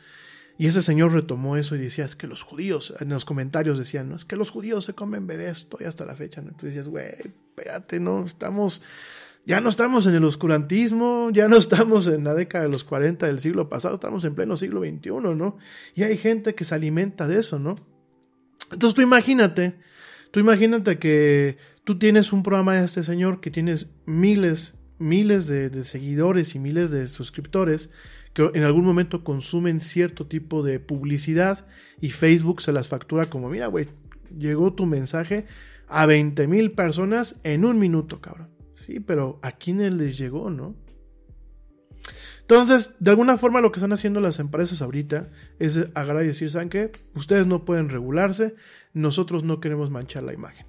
Y 0.57 0.67
ese 0.67 0.81
señor 0.81 1.13
retomó 1.13 1.57
eso 1.57 1.75
y 1.75 1.79
decía, 1.79 2.05
es 2.05 2.15
que 2.15 2.27
los 2.27 2.43
judíos, 2.43 2.93
en 2.99 3.09
los 3.09 3.25
comentarios 3.25 3.77
decían, 3.77 4.09
no, 4.09 4.15
es 4.15 4.25
que 4.25 4.35
los 4.35 4.49
judíos 4.49 4.85
se 4.85 4.93
comen 4.93 5.27
bebés 5.27 5.67
todavía 5.67 5.89
hasta 5.89 6.05
la 6.05 6.15
fecha, 6.15 6.41
¿no? 6.41 6.49
Entonces 6.49 6.75
decías, 6.75 6.87
güey, 6.87 7.15
espérate, 7.17 7.99
no, 7.99 8.25
estamos 8.25 8.81
ya 9.45 9.59
no 9.59 9.69
estamos 9.69 10.05
en 10.05 10.15
el 10.15 10.23
oscurantismo, 10.23 11.29
ya 11.31 11.47
no 11.47 11.57
estamos 11.57 12.07
en 12.07 12.23
la 12.23 12.33
década 12.33 12.65
de 12.65 12.71
los 12.71 12.83
40 12.83 13.25
del 13.25 13.39
siglo 13.39 13.69
pasado, 13.69 13.95
estamos 13.95 14.23
en 14.23 14.35
pleno 14.35 14.55
siglo 14.55 14.81
XXI, 14.81 15.09
¿no? 15.35 15.57
Y 15.95 16.03
hay 16.03 16.17
gente 16.17 16.55
que 16.55 16.63
se 16.63 16.75
alimenta 16.75 17.27
de 17.27 17.39
eso, 17.39 17.59
¿no? 17.59 17.75
Entonces 18.71 18.95
tú 18.95 19.01
imagínate, 19.01 19.79
tú 20.31 20.39
imagínate 20.39 20.99
que 20.99 21.57
tú 21.83 21.97
tienes 21.97 22.31
un 22.31 22.43
programa 22.43 22.75
de 22.75 22.85
este 22.85 23.03
señor 23.03 23.41
que 23.41 23.51
tienes 23.51 23.89
miles, 24.05 24.79
miles 24.99 25.47
de, 25.47 25.69
de 25.69 25.83
seguidores 25.83 26.55
y 26.55 26.59
miles 26.59 26.91
de 26.91 27.07
suscriptores 27.07 27.89
que 28.33 28.49
en 28.53 28.63
algún 28.63 28.85
momento 28.85 29.23
consumen 29.23 29.79
cierto 29.79 30.25
tipo 30.25 30.63
de 30.63 30.79
publicidad 30.79 31.67
y 31.99 32.11
Facebook 32.11 32.61
se 32.61 32.71
las 32.71 32.87
factura 32.87 33.25
como, 33.25 33.49
mira, 33.49 33.67
güey, 33.67 33.87
llegó 34.37 34.73
tu 34.73 34.85
mensaje 34.85 35.45
a 35.87 36.05
20 36.05 36.47
mil 36.47 36.71
personas 36.71 37.41
en 37.43 37.65
un 37.65 37.77
minuto, 37.77 38.21
cabrón. 38.21 38.60
Sí, 38.85 38.99
pero 38.99 39.39
¿a 39.41 39.51
quiénes 39.51 39.93
les 39.93 40.17
llegó, 40.17 40.49
no? 40.49 40.75
Entonces, 42.41 42.95
de 42.99 43.11
alguna 43.11 43.37
forma 43.37 43.61
lo 43.61 43.71
que 43.71 43.79
están 43.79 43.93
haciendo 43.93 44.19
las 44.19 44.39
empresas 44.39 44.81
ahorita 44.81 45.29
es 45.59 45.87
agarrar 45.93 46.23
y 46.23 46.27
decir, 46.27 46.49
¿saben 46.49 46.69
qué? 46.69 46.91
Ustedes 47.15 47.47
no 47.47 47.63
pueden 47.63 47.89
regularse, 47.89 48.55
nosotros 48.93 49.43
no 49.43 49.59
queremos 49.61 49.89
manchar 49.89 50.23
la 50.23 50.33
imagen. 50.33 50.65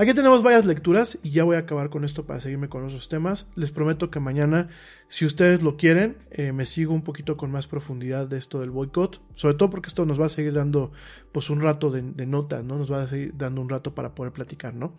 Aquí 0.00 0.14
tenemos 0.14 0.44
varias 0.44 0.64
lecturas 0.64 1.18
y 1.24 1.30
ya 1.30 1.42
voy 1.42 1.56
a 1.56 1.58
acabar 1.58 1.90
con 1.90 2.04
esto 2.04 2.24
para 2.24 2.38
seguirme 2.38 2.68
con 2.68 2.84
otros 2.84 3.08
temas. 3.08 3.50
Les 3.56 3.72
prometo 3.72 4.12
que 4.12 4.20
mañana, 4.20 4.68
si 5.08 5.24
ustedes 5.24 5.60
lo 5.60 5.76
quieren, 5.76 6.18
eh, 6.30 6.52
me 6.52 6.66
sigo 6.66 6.94
un 6.94 7.02
poquito 7.02 7.36
con 7.36 7.50
más 7.50 7.66
profundidad 7.66 8.28
de 8.28 8.38
esto 8.38 8.60
del 8.60 8.70
boicot, 8.70 9.20
sobre 9.34 9.56
todo 9.56 9.70
porque 9.70 9.88
esto 9.88 10.06
nos 10.06 10.20
va 10.20 10.26
a 10.26 10.28
seguir 10.28 10.52
dando 10.52 10.92
pues 11.32 11.50
un 11.50 11.60
rato 11.60 11.90
de, 11.90 12.02
de 12.02 12.26
nota, 12.26 12.62
¿no? 12.62 12.78
Nos 12.78 12.92
va 12.92 13.02
a 13.02 13.08
seguir 13.08 13.34
dando 13.36 13.60
un 13.60 13.68
rato 13.68 13.92
para 13.96 14.14
poder 14.14 14.32
platicar, 14.32 14.72
¿no? 14.72 14.92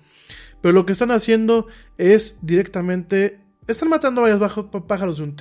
Pero 0.61 0.73
lo 0.73 0.85
que 0.85 0.91
están 0.91 1.11
haciendo 1.11 1.67
es 1.97 2.39
directamente 2.41 3.39
están 3.67 3.87
matando 3.87 4.23
varios 4.23 4.41
pájaros 4.85 5.19
de 5.19 5.23
un, 5.23 5.35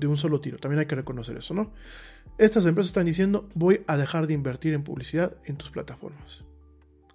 de 0.00 0.06
un, 0.06 0.16
solo 0.18 0.42
tiro. 0.42 0.58
También 0.58 0.80
hay 0.80 0.86
que 0.86 0.96
reconocer 0.96 1.38
eso, 1.38 1.54
¿no? 1.54 1.72
Estas 2.36 2.66
empresas 2.66 2.88
están 2.88 3.06
diciendo, 3.06 3.48
voy 3.54 3.80
a 3.86 3.96
dejar 3.96 4.26
de 4.26 4.34
invertir 4.34 4.74
en 4.74 4.82
publicidad 4.82 5.32
en 5.46 5.56
tus 5.56 5.70
plataformas. 5.70 6.44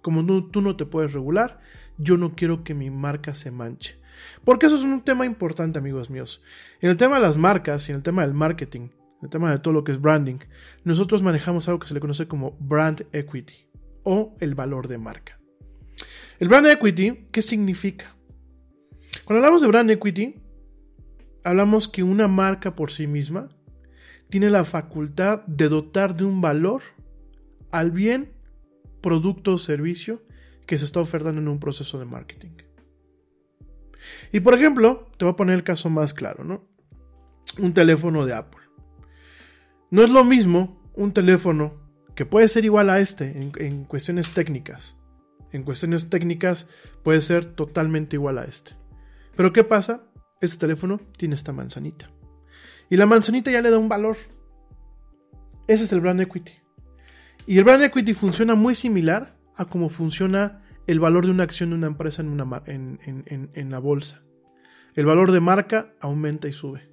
Como 0.04 0.22
tú 0.50 0.60
no 0.60 0.76
te 0.76 0.84
puedes 0.84 1.14
regular, 1.14 1.60
yo 1.96 2.18
no 2.18 2.34
quiero 2.34 2.62
que 2.62 2.74
mi 2.74 2.90
marca 2.90 3.32
se 3.32 3.50
manche. 3.50 3.98
Porque 4.44 4.66
eso 4.66 4.76
es 4.76 4.82
un 4.82 5.00
tema 5.00 5.24
importante, 5.24 5.78
amigos 5.78 6.10
míos. 6.10 6.42
En 6.82 6.90
el 6.90 6.98
tema 6.98 7.14
de 7.14 7.22
las 7.22 7.38
marcas 7.38 7.88
y 7.88 7.92
en 7.92 7.96
el 7.96 8.02
tema 8.02 8.20
del 8.20 8.34
marketing, 8.34 8.80
en 8.82 9.22
el 9.22 9.30
tema 9.30 9.50
de 9.50 9.60
todo 9.60 9.72
lo 9.72 9.82
que 9.82 9.92
es 9.92 10.00
branding, 10.02 10.40
nosotros 10.84 11.22
manejamos 11.22 11.68
algo 11.68 11.80
que 11.80 11.86
se 11.86 11.94
le 11.94 12.00
conoce 12.00 12.28
como 12.28 12.54
brand 12.60 13.06
equity 13.12 13.54
o 14.02 14.36
el 14.40 14.54
valor 14.54 14.88
de 14.88 14.98
marca. 14.98 15.40
El 16.38 16.48
brand 16.48 16.66
equity, 16.66 17.28
¿qué 17.32 17.40
significa? 17.40 18.14
Cuando 19.24 19.38
hablamos 19.38 19.62
de 19.62 19.68
brand 19.68 19.90
equity, 19.90 20.34
hablamos 21.44 21.88
que 21.88 22.02
una 22.02 22.28
marca 22.28 22.76
por 22.76 22.90
sí 22.90 23.06
misma 23.06 23.48
tiene 24.28 24.50
la 24.50 24.64
facultad 24.64 25.46
de 25.46 25.70
dotar 25.70 26.14
de 26.14 26.24
un 26.24 26.42
valor 26.42 26.82
al 27.72 27.90
bien, 27.90 28.33
producto 29.04 29.52
o 29.52 29.58
servicio 29.58 30.22
que 30.64 30.78
se 30.78 30.86
está 30.86 31.00
ofertando 31.00 31.42
en 31.42 31.48
un 31.48 31.60
proceso 31.60 31.98
de 31.98 32.06
marketing. 32.06 32.56
Y 34.32 34.40
por 34.40 34.54
ejemplo, 34.54 35.10
te 35.18 35.26
voy 35.26 35.32
a 35.32 35.36
poner 35.36 35.56
el 35.56 35.62
caso 35.62 35.90
más 35.90 36.14
claro, 36.14 36.42
¿no? 36.42 36.64
Un 37.58 37.74
teléfono 37.74 38.24
de 38.24 38.32
Apple. 38.32 38.62
No 39.90 40.02
es 40.02 40.08
lo 40.08 40.24
mismo 40.24 40.80
un 40.94 41.12
teléfono 41.12 41.74
que 42.14 42.24
puede 42.24 42.48
ser 42.48 42.64
igual 42.64 42.88
a 42.88 42.98
este 42.98 43.42
en, 43.42 43.52
en 43.56 43.84
cuestiones 43.84 44.32
técnicas. 44.32 44.96
En 45.52 45.64
cuestiones 45.64 46.08
técnicas 46.08 46.66
puede 47.02 47.20
ser 47.20 47.44
totalmente 47.44 48.16
igual 48.16 48.38
a 48.38 48.44
este. 48.44 48.72
Pero 49.36 49.52
¿qué 49.52 49.64
pasa? 49.64 50.04
este 50.40 50.58
teléfono 50.58 51.00
tiene 51.16 51.34
esta 51.34 51.52
manzanita. 51.52 52.10
Y 52.90 52.96
la 52.96 53.06
manzanita 53.06 53.50
ya 53.50 53.62
le 53.62 53.70
da 53.70 53.78
un 53.78 53.88
valor. 53.88 54.16
Ese 55.66 55.84
es 55.84 55.92
el 55.92 56.00
brand 56.00 56.20
equity. 56.20 56.63
Y 57.46 57.58
el 57.58 57.64
brand 57.64 57.82
equity 57.82 58.14
funciona 58.14 58.54
muy 58.54 58.74
similar 58.74 59.36
a 59.56 59.66
cómo 59.66 59.88
funciona 59.88 60.62
el 60.86 61.00
valor 61.00 61.26
de 61.26 61.30
una 61.30 61.44
acción 61.44 61.70
de 61.70 61.76
una 61.76 61.86
empresa 61.86 62.22
en, 62.22 62.28
una, 62.28 62.62
en, 62.66 62.98
en, 63.04 63.50
en, 63.52 63.70
la 63.70 63.78
bolsa. 63.78 64.22
El 64.94 65.06
valor 65.06 65.30
de 65.30 65.40
marca 65.40 65.94
aumenta 66.00 66.48
y 66.48 66.52
sube. 66.52 66.88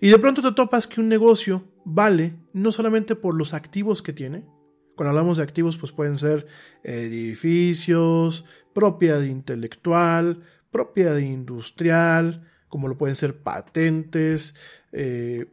Y 0.00 0.08
de 0.08 0.18
pronto 0.18 0.42
te 0.42 0.52
topas 0.52 0.86
que 0.86 1.00
un 1.00 1.08
negocio 1.08 1.64
vale 1.84 2.36
no 2.52 2.70
solamente 2.72 3.16
por 3.16 3.34
los 3.34 3.54
activos 3.54 4.02
que 4.02 4.12
tiene. 4.12 4.44
Cuando 4.94 5.10
hablamos 5.10 5.38
de 5.38 5.42
activos, 5.42 5.78
pues 5.78 5.90
pueden 5.92 6.16
ser 6.16 6.46
edificios, 6.84 8.44
propiedad 8.72 9.22
intelectual, 9.22 10.42
propiedad 10.70 11.16
industrial, 11.16 12.48
como 12.68 12.88
lo 12.88 12.98
pueden 12.98 13.16
ser 13.16 13.42
patentes. 13.42 14.54
Eh, 14.92 15.46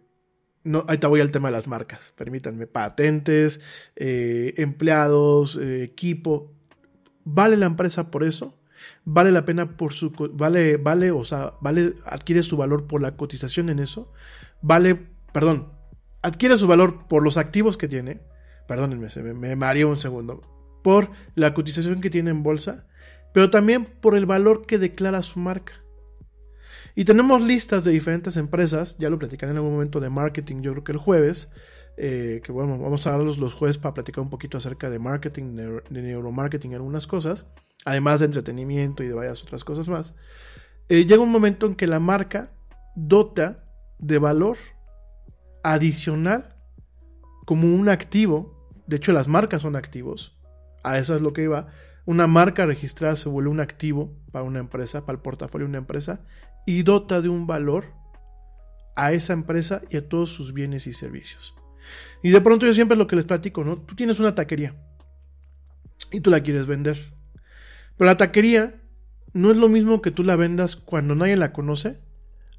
no, 0.63 0.79
ahorita 0.79 1.07
voy 1.07 1.21
al 1.21 1.31
tema 1.31 1.49
de 1.49 1.53
las 1.53 1.67
marcas, 1.67 2.13
permítanme, 2.15 2.67
patentes, 2.67 3.61
eh, 3.95 4.53
empleados, 4.57 5.55
eh, 5.57 5.83
equipo. 5.83 6.51
¿Vale 7.23 7.57
la 7.57 7.65
empresa 7.65 8.11
por 8.11 8.23
eso? 8.23 8.59
¿Vale 9.05 9.31
la 9.31 9.45
pena 9.45 9.77
por 9.77 9.93
su... 9.93 10.11
Vale, 10.33 10.77
vale, 10.77 11.11
o 11.11 11.23
sea, 11.23 11.53
vale, 11.61 11.95
adquiere 12.05 12.43
su 12.43 12.57
valor 12.57 12.87
por 12.87 13.01
la 13.01 13.15
cotización 13.15 13.69
en 13.69 13.79
eso? 13.79 14.11
¿Vale, 14.61 14.99
perdón, 15.31 15.71
adquiere 16.21 16.57
su 16.57 16.67
valor 16.67 17.07
por 17.07 17.23
los 17.23 17.37
activos 17.37 17.77
que 17.77 17.87
tiene? 17.87 18.21
Perdónenme, 18.67 19.09
se 19.09 19.23
me, 19.23 19.33
me 19.33 19.85
un 19.85 19.95
segundo. 19.95 20.41
Por 20.83 21.11
la 21.35 21.53
cotización 21.53 22.01
que 22.01 22.09
tiene 22.09 22.29
en 22.29 22.43
bolsa, 22.43 22.85
pero 23.33 23.49
también 23.49 23.85
por 23.85 24.15
el 24.15 24.25
valor 24.25 24.65
que 24.65 24.77
declara 24.77 25.21
su 25.21 25.39
marca. 25.39 25.73
Y 26.95 27.05
tenemos 27.05 27.41
listas 27.41 27.83
de 27.83 27.91
diferentes 27.91 28.37
empresas, 28.37 28.97
ya 28.97 29.09
lo 29.09 29.19
platicaré 29.19 29.51
en 29.51 29.57
algún 29.57 29.73
momento 29.73 29.99
de 29.99 30.09
marketing, 30.09 30.61
yo 30.61 30.71
creo 30.71 30.83
que 30.83 30.91
el 30.91 30.97
jueves, 30.97 31.51
eh, 31.97 32.41
que 32.43 32.51
bueno, 32.51 32.77
vamos 32.77 33.05
a 33.07 33.11
darlos 33.11 33.37
los 33.37 33.53
jueves 33.53 33.77
para 33.77 33.93
platicar 33.93 34.23
un 34.23 34.29
poquito 34.29 34.57
acerca 34.57 34.89
de 34.89 34.99
marketing, 34.99 35.55
de, 35.55 36.01
neuromarketing, 36.01 36.73
algunas 36.73 37.07
cosas, 37.07 37.45
además 37.85 38.19
de 38.19 38.27
entretenimiento 38.27 39.03
y 39.03 39.07
de 39.07 39.13
varias 39.13 39.43
otras 39.43 39.63
cosas 39.63 39.87
más. 39.89 40.13
Eh, 40.89 41.05
llega 41.05 41.21
un 41.21 41.31
momento 41.31 41.67
en 41.67 41.75
que 41.75 41.87
la 41.87 41.99
marca 41.99 42.51
dota 42.95 43.63
de 43.99 44.17
valor 44.17 44.57
adicional 45.63 46.55
como 47.45 47.73
un 47.73 47.89
activo, 47.89 48.71
de 48.87 48.97
hecho 48.97 49.11
las 49.11 49.27
marcas 49.27 49.61
son 49.61 49.75
activos, 49.75 50.37
a 50.83 50.97
eso 50.97 51.15
es 51.15 51.21
lo 51.21 51.33
que 51.33 51.43
iba, 51.43 51.67
una 52.05 52.25
marca 52.27 52.65
registrada 52.65 53.15
se 53.15 53.29
vuelve 53.29 53.49
un 53.49 53.59
activo 53.59 54.13
para 54.31 54.43
una 54.43 54.59
empresa, 54.59 55.05
para 55.05 55.17
el 55.17 55.21
portafolio 55.21 55.65
de 55.67 55.69
una 55.69 55.77
empresa, 55.77 56.21
y 56.65 56.83
dota 56.83 57.21
de 57.21 57.29
un 57.29 57.47
valor 57.47 57.93
a 58.95 59.13
esa 59.13 59.33
empresa 59.33 59.81
y 59.89 59.97
a 59.97 60.07
todos 60.07 60.31
sus 60.31 60.53
bienes 60.53 60.87
y 60.87 60.93
servicios. 60.93 61.55
Y 62.21 62.31
de 62.31 62.41
pronto 62.41 62.65
yo 62.65 62.73
siempre 62.73 62.97
lo 62.97 63.07
que 63.07 63.15
les 63.15 63.25
platico, 63.25 63.63
¿no? 63.63 63.77
Tú 63.77 63.95
tienes 63.95 64.19
una 64.19 64.35
taquería 64.35 64.75
y 66.11 66.21
tú 66.21 66.29
la 66.29 66.41
quieres 66.41 66.65
vender. 66.65 67.13
Pero 67.97 68.07
la 68.07 68.17
taquería 68.17 68.81
no 69.33 69.51
es 69.51 69.57
lo 69.57 69.69
mismo 69.69 70.01
que 70.01 70.11
tú 70.11 70.23
la 70.23 70.35
vendas 70.35 70.75
cuando 70.75 71.15
nadie 71.15 71.35
la 71.35 71.53
conoce, 71.53 71.99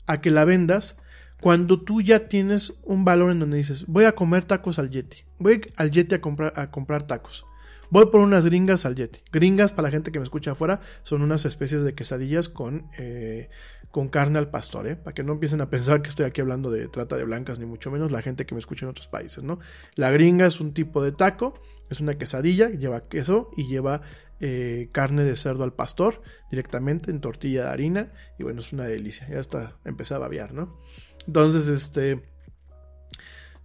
a 0.07 0.20
que 0.20 0.30
la 0.30 0.44
vendas 0.44 0.98
cuando 1.40 1.80
tú 1.80 2.03
ya 2.03 2.28
tienes 2.28 2.74
un 2.82 3.05
valor 3.05 3.30
en 3.30 3.40
donde 3.40 3.57
dices, 3.57 3.86
voy 3.86 4.05
a 4.05 4.14
comer 4.14 4.44
tacos 4.44 4.78
al 4.78 4.90
Yeti, 4.90 5.24
voy 5.38 5.61
al 5.76 5.90
Yeti 5.90 6.16
a 6.16 6.20
comprar, 6.20 6.53
a 6.57 6.70
comprar 6.70 7.07
tacos. 7.07 7.46
Voy 7.91 8.07
por 8.07 8.20
unas 8.20 8.47
gringas 8.47 8.86
al 8.86 8.95
Yeti. 8.95 9.20
Gringas, 9.32 9.72
para 9.72 9.88
la 9.88 9.91
gente 9.91 10.12
que 10.12 10.20
me 10.20 10.22
escucha 10.22 10.53
afuera, 10.53 10.80
son 11.03 11.22
unas 11.22 11.45
especies 11.45 11.82
de 11.82 11.95
quesadillas 11.95 12.49
con, 12.49 12.88
eh, 12.97 13.51
con 13.91 14.09
carne 14.09 14.38
al 14.38 14.49
pastor, 14.49 14.86
¿eh? 14.86 14.95
Para 14.97 15.12
que 15.12 15.24
no 15.24 15.32
empiecen 15.32 15.61
a 15.61 15.70
pensar 15.70 16.01
que 16.01 16.09
estoy 16.09 16.26
aquí 16.26 16.41
hablando 16.41 16.70
de 16.70 16.86
trata 16.86 17.16
de 17.16 17.24
blancas, 17.24 17.59
ni 17.59 17.66
mucho 17.66 17.91
menos 17.91 18.12
la 18.12 18.22
gente 18.22 18.47
que 18.47 18.55
me 18.55 18.61
escucha 18.61 18.86
en 18.86 18.91
otros 18.91 19.09
países, 19.09 19.43
¿no? 19.43 19.59
La 19.97 20.11
gringa 20.11 20.47
es 20.47 20.61
un 20.61 20.72
tipo 20.72 21.03
de 21.03 21.11
taco, 21.11 21.55
es 21.91 22.01
una 22.01 22.16
quesadilla, 22.16 22.70
lleva 22.70 23.09
queso 23.09 23.51
y 23.57 23.66
lleva 23.66 24.03
eh, 24.38 24.88
carne 24.93 25.24
de 25.24 25.34
cerdo 25.34 25.64
al 25.64 25.72
pastor 25.72 26.22
directamente 26.51 27.11
en 27.11 27.20
tortilla 27.20 27.64
de 27.64 27.70
harina. 27.70 28.12
Y 28.38 28.45
bueno, 28.45 28.61
es 28.61 28.72
una 28.72 28.84
delicia. 28.84 29.28
Ya 29.28 29.41
está, 29.41 29.76
empecé 29.84 30.14
a 30.14 30.18
babear, 30.18 30.55
¿no? 30.55 30.78
Entonces, 31.26 31.68
este. 31.68 32.22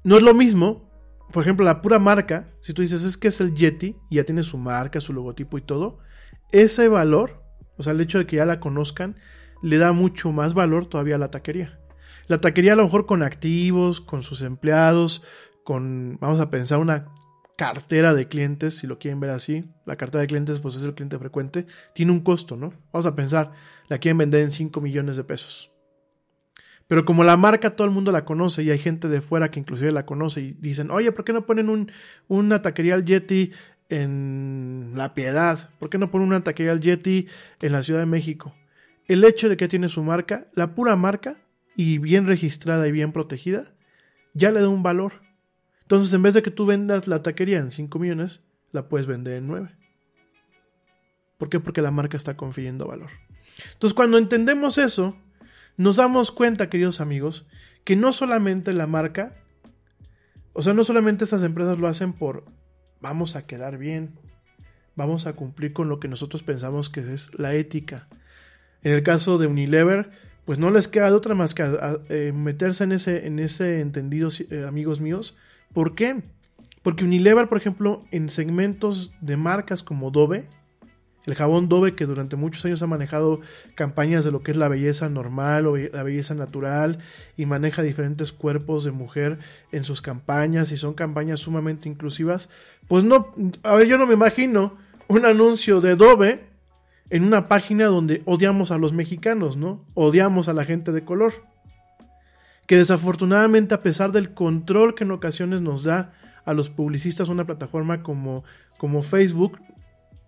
No 0.03 0.17
es 0.17 0.23
lo 0.23 0.33
mismo 0.33 0.89
por 1.31 1.43
ejemplo, 1.43 1.65
la 1.65 1.81
pura 1.81 1.99
marca, 1.99 2.49
si 2.61 2.73
tú 2.73 2.81
dices 2.81 3.03
es 3.03 3.17
que 3.17 3.29
es 3.29 3.41
el 3.41 3.53
Yeti 3.53 3.95
y 4.09 4.15
ya 4.15 4.23
tiene 4.23 4.43
su 4.43 4.57
marca, 4.57 4.99
su 4.99 5.13
logotipo 5.13 5.57
y 5.57 5.61
todo, 5.61 5.99
ese 6.51 6.87
valor, 6.87 7.43
o 7.77 7.83
sea, 7.83 7.93
el 7.93 8.01
hecho 8.01 8.19
de 8.19 8.25
que 8.25 8.37
ya 8.37 8.45
la 8.45 8.59
conozcan, 8.59 9.15
le 9.61 9.77
da 9.77 9.91
mucho 9.91 10.31
más 10.31 10.53
valor 10.53 10.85
todavía 10.85 11.15
a 11.15 11.19
la 11.19 11.31
taquería. 11.31 11.79
La 12.27 12.41
taquería 12.41 12.73
a 12.73 12.75
lo 12.75 12.83
mejor 12.83 13.05
con 13.05 13.23
activos, 13.23 14.01
con 14.01 14.23
sus 14.23 14.41
empleados, 14.41 15.23
con, 15.63 16.17
vamos 16.21 16.39
a 16.39 16.49
pensar, 16.49 16.79
una 16.79 17.07
cartera 17.57 18.13
de 18.13 18.27
clientes, 18.27 18.77
si 18.77 18.87
lo 18.87 18.99
quieren 18.99 19.19
ver 19.19 19.29
así. 19.31 19.65
La 19.85 19.95
cartera 19.95 20.21
de 20.21 20.27
clientes, 20.27 20.59
pues 20.59 20.75
es 20.75 20.83
el 20.83 20.93
cliente 20.93 21.17
frecuente. 21.17 21.65
Tiene 21.93 22.11
un 22.11 22.21
costo, 22.21 22.57
¿no? 22.57 22.73
Vamos 22.91 23.05
a 23.05 23.15
pensar, 23.15 23.51
la 23.87 23.97
quieren 23.97 24.17
vender 24.17 24.41
en 24.41 24.51
5 24.51 24.81
millones 24.81 25.17
de 25.17 25.23
pesos. 25.23 25.74
Pero 26.87 27.05
como 27.05 27.23
la 27.23 27.35
marca 27.37 27.75
todo 27.75 27.85
el 27.85 27.93
mundo 27.93 28.11
la 28.11 28.25
conoce 28.25 28.63
y 28.63 28.69
hay 28.69 28.77
gente 28.77 29.07
de 29.07 29.21
fuera 29.21 29.49
que 29.49 29.59
inclusive 29.59 29.91
la 29.91 30.05
conoce 30.05 30.41
y 30.41 30.51
dicen, 30.59 30.91
oye, 30.91 31.11
¿por 31.11 31.25
qué 31.25 31.33
no 31.33 31.45
ponen 31.45 31.69
un, 31.69 31.91
una 32.27 32.61
taquería 32.61 32.93
al 32.93 33.05
Yeti 33.05 33.51
en 33.89 34.91
La 34.95 35.13
Piedad? 35.13 35.69
¿Por 35.79 35.89
qué 35.89 35.97
no 35.97 36.11
ponen 36.11 36.27
una 36.27 36.43
taquería 36.43 36.71
al 36.71 36.81
Yeti 36.81 37.27
en 37.61 37.71
la 37.71 37.81
Ciudad 37.81 38.01
de 38.01 38.05
México? 38.05 38.53
El 39.07 39.23
hecho 39.23 39.49
de 39.49 39.57
que 39.57 39.67
tiene 39.67 39.89
su 39.89 40.03
marca, 40.03 40.47
la 40.53 40.75
pura 40.75 40.95
marca, 40.95 41.37
y 41.75 41.97
bien 41.97 42.25
registrada 42.25 42.87
y 42.87 42.91
bien 42.91 43.11
protegida, 43.11 43.73
ya 44.33 44.51
le 44.51 44.61
da 44.61 44.69
un 44.69 44.83
valor. 44.83 45.21
Entonces, 45.81 46.13
en 46.13 46.23
vez 46.23 46.33
de 46.33 46.41
que 46.41 46.51
tú 46.51 46.65
vendas 46.65 47.07
la 47.07 47.21
taquería 47.21 47.59
en 47.59 47.69
5 47.69 47.99
millones, 47.99 48.41
la 48.71 48.87
puedes 48.87 49.07
vender 49.07 49.35
en 49.35 49.47
9. 49.47 49.69
¿Por 51.37 51.49
qué? 51.49 51.59
Porque 51.59 51.81
la 51.81 51.91
marca 51.91 52.17
está 52.17 52.37
confiriendo 52.37 52.87
valor. 52.87 53.09
Entonces, 53.73 53.93
cuando 53.93 54.17
entendemos 54.17 54.77
eso, 54.77 55.17
nos 55.77 55.97
damos 55.97 56.31
cuenta, 56.31 56.69
queridos 56.69 57.01
amigos, 57.01 57.45
que 57.83 57.95
no 57.95 58.11
solamente 58.11 58.73
la 58.73 58.87
marca, 58.87 59.33
o 60.53 60.61
sea, 60.61 60.73
no 60.73 60.83
solamente 60.83 61.23
estas 61.23 61.43
empresas 61.43 61.77
lo 61.77 61.87
hacen 61.87 62.13
por 62.13 62.45
vamos 63.01 63.35
a 63.35 63.45
quedar 63.45 63.77
bien, 63.77 64.17
vamos 64.95 65.27
a 65.27 65.33
cumplir 65.33 65.73
con 65.73 65.89
lo 65.89 65.99
que 65.99 66.07
nosotros 66.07 66.43
pensamos 66.43 66.89
que 66.89 67.13
es 67.13 67.37
la 67.37 67.53
ética. 67.53 68.07
En 68.81 68.93
el 68.93 69.03
caso 69.03 69.37
de 69.37 69.47
Unilever, 69.47 70.11
pues 70.45 70.59
no 70.59 70.71
les 70.71 70.87
queda 70.87 71.09
de 71.09 71.15
otra 71.15 71.35
más 71.35 71.53
que 71.53 71.63
eh, 72.09 72.31
meterse 72.33 72.83
en 72.83 72.91
ese, 72.91 73.27
en 73.27 73.39
ese 73.39 73.81
entendido, 73.81 74.29
eh, 74.49 74.65
amigos 74.67 75.01
míos. 75.01 75.35
¿Por 75.73 75.95
qué? 75.95 76.23
Porque 76.83 77.03
Unilever, 77.03 77.49
por 77.49 77.57
ejemplo, 77.57 78.05
en 78.11 78.29
segmentos 78.29 79.13
de 79.21 79.37
marcas 79.37 79.83
como 79.83 80.11
Dove, 80.11 80.47
el 81.25 81.35
jabón 81.35 81.69
Dove 81.69 81.95
que 81.95 82.05
durante 82.05 82.35
muchos 82.35 82.63
años 82.65 82.81
ha 82.81 82.87
manejado 82.87 83.41
campañas 83.75 84.23
de 84.23 84.31
lo 84.31 84.43
que 84.43 84.51
es 84.51 84.57
la 84.57 84.67
belleza 84.67 85.09
normal 85.09 85.67
o 85.67 85.77
la 85.77 86.03
belleza 86.03 86.35
natural 86.35 86.99
y 87.35 87.45
maneja 87.45 87.81
diferentes 87.81 88.31
cuerpos 88.31 88.83
de 88.83 88.91
mujer 88.91 89.39
en 89.71 89.83
sus 89.83 90.01
campañas 90.01 90.71
y 90.71 90.77
son 90.77 90.93
campañas 90.93 91.39
sumamente 91.39 91.89
inclusivas, 91.89 92.49
pues 92.87 93.03
no, 93.03 93.33
a 93.63 93.75
ver, 93.75 93.87
yo 93.87 93.97
no 93.97 94.05
me 94.05 94.13
imagino 94.13 94.77
un 95.07 95.25
anuncio 95.25 95.81
de 95.81 95.95
Dove 95.95 96.55
en 97.09 97.23
una 97.23 97.47
página 97.47 97.85
donde 97.85 98.21
odiamos 98.25 98.71
a 98.71 98.77
los 98.77 98.93
mexicanos, 98.93 99.57
¿no? 99.57 99.85
Odiamos 99.93 100.47
a 100.47 100.53
la 100.53 100.65
gente 100.65 100.91
de 100.91 101.03
color. 101.03 101.33
Que 102.65 102.77
desafortunadamente, 102.77 103.75
a 103.75 103.83
pesar 103.83 104.11
del 104.11 104.33
control 104.33 104.95
que 104.95 105.03
en 105.03 105.11
ocasiones 105.11 105.61
nos 105.61 105.83
da 105.83 106.13
a 106.45 106.53
los 106.53 106.69
publicistas 106.71 107.29
una 107.29 107.45
plataforma 107.45 108.01
como, 108.01 108.43
como 108.77 109.03
Facebook, 109.03 109.59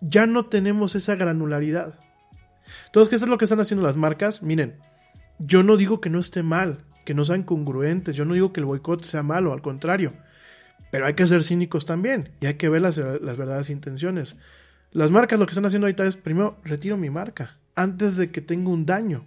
ya 0.00 0.26
no 0.26 0.46
tenemos 0.46 0.94
esa 0.94 1.14
granularidad. 1.14 1.98
Entonces, 2.86 3.08
¿qué 3.08 3.16
es 3.16 3.28
lo 3.28 3.38
que 3.38 3.44
están 3.44 3.60
haciendo 3.60 3.84
las 3.84 3.96
marcas? 3.96 4.42
Miren, 4.42 4.76
yo 5.38 5.62
no 5.62 5.76
digo 5.76 6.00
que 6.00 6.10
no 6.10 6.18
esté 6.18 6.42
mal, 6.42 6.84
que 7.04 7.14
no 7.14 7.24
sean 7.24 7.42
congruentes, 7.42 8.14
yo 8.16 8.24
no 8.24 8.34
digo 8.34 8.52
que 8.52 8.60
el 8.60 8.66
boicot 8.66 9.02
sea 9.02 9.22
malo, 9.22 9.52
al 9.52 9.62
contrario. 9.62 10.12
Pero 10.90 11.06
hay 11.06 11.14
que 11.14 11.26
ser 11.26 11.42
cínicos 11.42 11.86
también 11.86 12.30
y 12.40 12.46
hay 12.46 12.54
que 12.54 12.68
ver 12.68 12.82
las, 12.82 12.96
las 12.96 13.36
verdaderas 13.36 13.70
intenciones. 13.70 14.36
Las 14.90 15.10
marcas 15.10 15.38
lo 15.38 15.46
que 15.46 15.50
están 15.50 15.66
haciendo 15.66 15.86
ahorita 15.86 16.04
es, 16.04 16.16
primero, 16.16 16.58
retiro 16.64 16.96
mi 16.96 17.10
marca 17.10 17.56
antes 17.74 18.16
de 18.16 18.30
que 18.30 18.40
tenga 18.40 18.70
un 18.70 18.86
daño. 18.86 19.24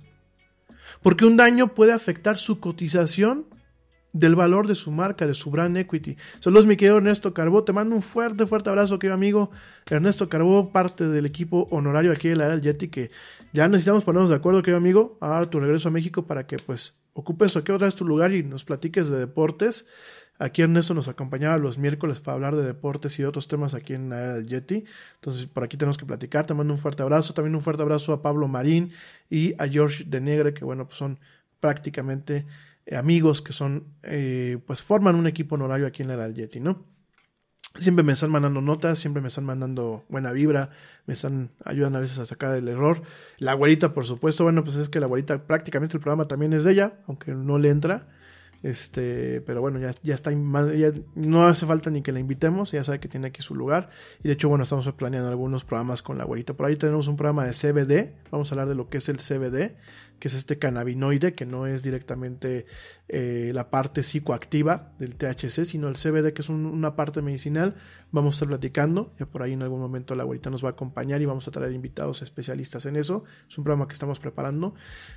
Porque 1.01 1.25
un 1.25 1.37
daño 1.37 1.73
puede 1.73 1.93
afectar 1.93 2.37
su 2.37 2.59
cotización 2.59 3.45
del 4.13 4.35
valor 4.35 4.67
de 4.67 4.75
su 4.75 4.91
marca, 4.91 5.25
de 5.25 5.33
su 5.33 5.49
brand 5.51 5.77
equity. 5.77 6.17
Saludos, 6.39 6.65
mi 6.65 6.75
querido 6.75 6.97
Ernesto 6.97 7.33
Carbó. 7.33 7.63
Te 7.63 7.73
mando 7.73 7.95
un 7.95 8.01
fuerte, 8.01 8.45
fuerte 8.45 8.69
abrazo, 8.69 8.99
querido 8.99 9.15
amigo. 9.15 9.51
Ernesto 9.89 10.29
Carbó, 10.29 10.71
parte 10.71 11.07
del 11.07 11.25
equipo 11.25 11.67
honorario 11.71 12.11
aquí 12.11 12.29
de 12.29 12.35
la 12.35 12.45
era 12.45 12.53
del 12.53 12.61
Yeti, 12.61 12.89
que 12.89 13.11
ya 13.53 13.67
necesitamos 13.67 14.03
ponernos 14.03 14.29
de 14.29 14.35
acuerdo, 14.35 14.61
querido 14.61 14.77
amigo, 14.77 15.17
a 15.21 15.43
tu 15.45 15.59
regreso 15.59 15.89
a 15.89 15.91
México 15.91 16.25
para 16.25 16.45
que 16.45 16.57
pues 16.57 16.99
ocupes 17.13 17.55
aquí 17.55 17.71
otra 17.71 17.87
vez 17.87 17.95
tu 17.95 18.05
lugar 18.05 18.33
y 18.33 18.43
nos 18.43 18.65
platiques 18.65 19.09
de 19.09 19.19
deportes. 19.19 19.87
Aquí 20.39 20.63
Ernesto 20.63 20.95
nos 20.95 21.07
acompañaba 21.07 21.57
los 21.57 21.77
miércoles 21.77 22.19
para 22.19 22.33
hablar 22.33 22.55
de 22.55 22.63
deportes 22.63 23.19
y 23.19 23.23
otros 23.23 23.47
temas 23.47 23.75
aquí 23.75 23.93
en 23.93 24.09
la 24.09 24.21
era 24.23 24.33
del 24.33 24.47
Yeti. 24.47 24.85
Entonces, 25.15 25.45
por 25.45 25.63
aquí 25.63 25.77
tenemos 25.77 25.99
que 25.99 26.05
platicar. 26.05 26.47
Te 26.47 26.55
mando 26.55 26.73
un 26.73 26.79
fuerte 26.79 27.03
abrazo. 27.03 27.35
También 27.35 27.53
un 27.55 27.61
fuerte 27.61 27.83
abrazo 27.83 28.11
a 28.11 28.23
Pablo 28.23 28.47
Marín 28.47 28.91
y 29.29 29.53
a 29.61 29.67
George 29.67 30.03
de 30.05 30.19
Negre, 30.19 30.55
que 30.55 30.65
bueno, 30.65 30.87
pues 30.87 30.97
son 30.97 31.19
prácticamente 31.59 32.47
amigos 32.95 33.41
que 33.41 33.53
son, 33.53 33.85
eh, 34.03 34.59
pues 34.65 34.83
forman 34.83 35.15
un 35.15 35.27
equipo 35.27 35.55
honorario 35.55 35.87
aquí 35.87 36.01
en 36.01 36.09
la 36.09 36.29
Yeti, 36.29 36.59
¿no? 36.59 36.85
Siempre 37.75 38.03
me 38.03 38.11
están 38.11 38.31
mandando 38.31 38.59
notas, 38.59 38.99
siempre 38.99 39.21
me 39.21 39.29
están 39.29 39.45
mandando 39.45 40.03
buena 40.09 40.33
vibra, 40.33 40.71
me 41.05 41.13
están 41.13 41.51
ayudan 41.63 41.95
a 41.95 42.01
veces 42.01 42.19
a 42.19 42.25
sacar 42.25 42.53
el 42.55 42.67
error. 42.67 43.01
La 43.37 43.53
abuelita, 43.53 43.93
por 43.93 44.05
supuesto, 44.05 44.43
bueno, 44.43 44.63
pues 44.63 44.75
es 44.75 44.89
que 44.89 44.99
la 44.99 45.05
abuelita 45.05 45.47
prácticamente 45.47 45.95
el 45.95 46.01
programa 46.01 46.27
también 46.27 46.51
es 46.51 46.65
de 46.65 46.73
ella, 46.73 46.99
aunque 47.07 47.31
no 47.31 47.57
le 47.59 47.69
entra. 47.69 48.07
Este, 48.63 49.41
pero 49.41 49.59
bueno, 49.61 49.79
ya, 49.79 49.91
ya 50.03 50.13
está, 50.13 50.31
ya 50.31 50.91
no 51.15 51.47
hace 51.47 51.65
falta 51.65 51.89
ni 51.89 52.03
que 52.03 52.11
la 52.11 52.19
invitemos, 52.19 52.71
ya 52.71 52.83
sabe 52.83 52.99
que 52.99 53.07
tiene 53.07 53.27
aquí 53.27 53.41
su 53.41 53.55
lugar. 53.55 53.89
Y 54.23 54.27
de 54.27 54.33
hecho, 54.33 54.49
bueno, 54.49 54.63
estamos 54.63 54.91
planeando 54.93 55.29
algunos 55.29 55.63
programas 55.63 56.01
con 56.01 56.17
la 56.17 56.23
abuelita. 56.23 56.53
Por 56.53 56.67
ahí 56.67 56.75
tenemos 56.75 57.07
un 57.07 57.15
programa 57.15 57.45
de 57.45 57.51
CBD, 57.51 58.13
vamos 58.29 58.51
a 58.51 58.55
hablar 58.55 58.67
de 58.67 58.75
lo 58.75 58.89
que 58.89 58.97
es 58.99 59.09
el 59.09 59.17
CBD, 59.17 59.77
que 60.21 60.27
es 60.27 60.35
este 60.35 60.59
cannabinoide, 60.59 61.33
que 61.33 61.47
no 61.47 61.65
es 61.65 61.81
directamente 61.81 62.67
eh, 63.09 63.51
la 63.53 63.71
parte 63.71 64.03
psicoactiva 64.03 64.93
del 64.99 65.15
THC, 65.15 65.65
sino 65.65 65.89
el 65.89 65.95
CBD, 65.95 66.31
que 66.31 66.43
es 66.43 66.49
una 66.49 66.95
parte 66.95 67.23
medicinal. 67.23 67.75
Vamos 68.13 68.35
a 68.35 68.37
estar 68.37 68.49
platicando, 68.49 69.13
ya 69.19 69.25
por 69.25 69.41
ahí 69.41 69.53
en 69.53 69.63
algún 69.63 69.79
momento 69.79 70.15
la 70.15 70.23
abuelita 70.23 70.49
nos 70.49 70.63
va 70.63 70.69
a 70.69 70.71
acompañar 70.73 71.21
y 71.21 71.25
vamos 71.25 71.47
a 71.47 71.51
traer 71.51 71.71
invitados 71.71 72.21
especialistas 72.21 72.85
en 72.85 72.97
eso. 72.97 73.23
Es 73.49 73.57
un 73.57 73.63
programa 73.63 73.87
que 73.87 73.93
estamos 73.93 74.19
preparando. 74.19 74.75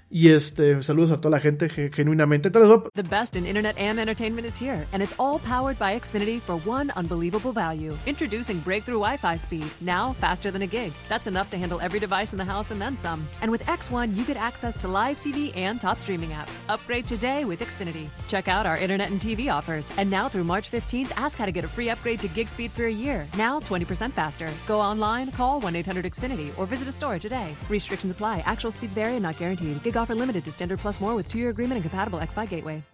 Y 0.08 0.30
este, 0.30 0.82
saludos 0.82 1.10
a 1.10 1.18
toda 1.18 1.30
la 1.30 1.40
gente, 1.40 1.68
genuinamente. 1.68 2.50
The 2.50 3.02
best 3.02 3.36
in 3.36 3.46
internet 3.46 3.76
and 3.78 3.98
entertainment 3.98 4.46
is 4.46 4.58
here, 4.58 4.86
and 4.92 5.02
it's 5.02 5.14
all 5.18 5.38
powered 5.40 5.78
by 5.78 5.98
Xfinity 5.98 6.40
for 6.40 6.56
one 6.64 6.92
unbelievable 6.96 7.52
value. 7.52 7.94
Introducing 8.06 8.60
breakthrough 8.60 9.00
Wi-Fi 9.00 9.36
speed, 9.36 9.66
now 9.80 10.14
faster 10.14 10.50
than 10.50 10.62
a 10.62 10.68
gig. 10.68 10.92
That's 11.08 11.26
enough 11.26 11.50
to 11.50 11.58
handle 11.58 11.80
every 11.80 12.00
device 12.00 12.32
in 12.32 12.38
the 12.38 12.44
house 12.44 12.70
and 12.70 12.80
then 12.80 12.96
some. 12.96 13.28
And 13.42 13.50
with 13.50 13.64
X1, 13.66 14.16
you 14.16 14.24
get 14.24 14.36
access 14.36 14.76
to 14.78 14.88
live 14.94 15.18
TV 15.18 15.54
and 15.56 15.80
top 15.80 15.98
streaming 15.98 16.30
apps. 16.30 16.60
Upgrade 16.68 17.04
today 17.04 17.44
with 17.44 17.58
Xfinity. 17.58 18.08
Check 18.28 18.46
out 18.46 18.64
our 18.64 18.78
internet 18.78 19.10
and 19.10 19.20
TV 19.20 19.52
offers. 19.52 19.90
And 19.98 20.08
now 20.08 20.28
through 20.28 20.44
March 20.44 20.70
15th, 20.70 21.10
ask 21.16 21.36
how 21.36 21.46
to 21.46 21.50
get 21.50 21.64
a 21.64 21.68
free 21.68 21.90
upgrade 21.90 22.20
to 22.20 22.28
gig 22.28 22.48
speed 22.48 22.70
for 22.70 22.86
a 22.86 22.92
year. 22.92 23.26
Now 23.36 23.58
20% 23.58 24.12
faster. 24.12 24.48
Go 24.68 24.80
online, 24.80 25.32
call 25.32 25.58
1 25.58 25.74
800 25.74 26.04
Xfinity, 26.04 26.56
or 26.56 26.64
visit 26.64 26.86
a 26.86 26.92
store 26.92 27.18
today. 27.18 27.56
Restrictions 27.68 28.12
apply. 28.12 28.44
Actual 28.46 28.70
speeds 28.70 28.94
vary 28.94 29.14
and 29.14 29.24
not 29.24 29.36
guaranteed. 29.36 29.82
Gig 29.82 29.96
offer 29.96 30.14
limited 30.14 30.44
to 30.44 30.52
standard 30.52 30.78
plus 30.78 31.00
more 31.00 31.16
with 31.16 31.28
two 31.28 31.40
year 31.40 31.50
agreement 31.50 31.78
and 31.78 31.90
compatible 31.90 32.20
X5 32.20 32.48
gateway. 32.48 32.93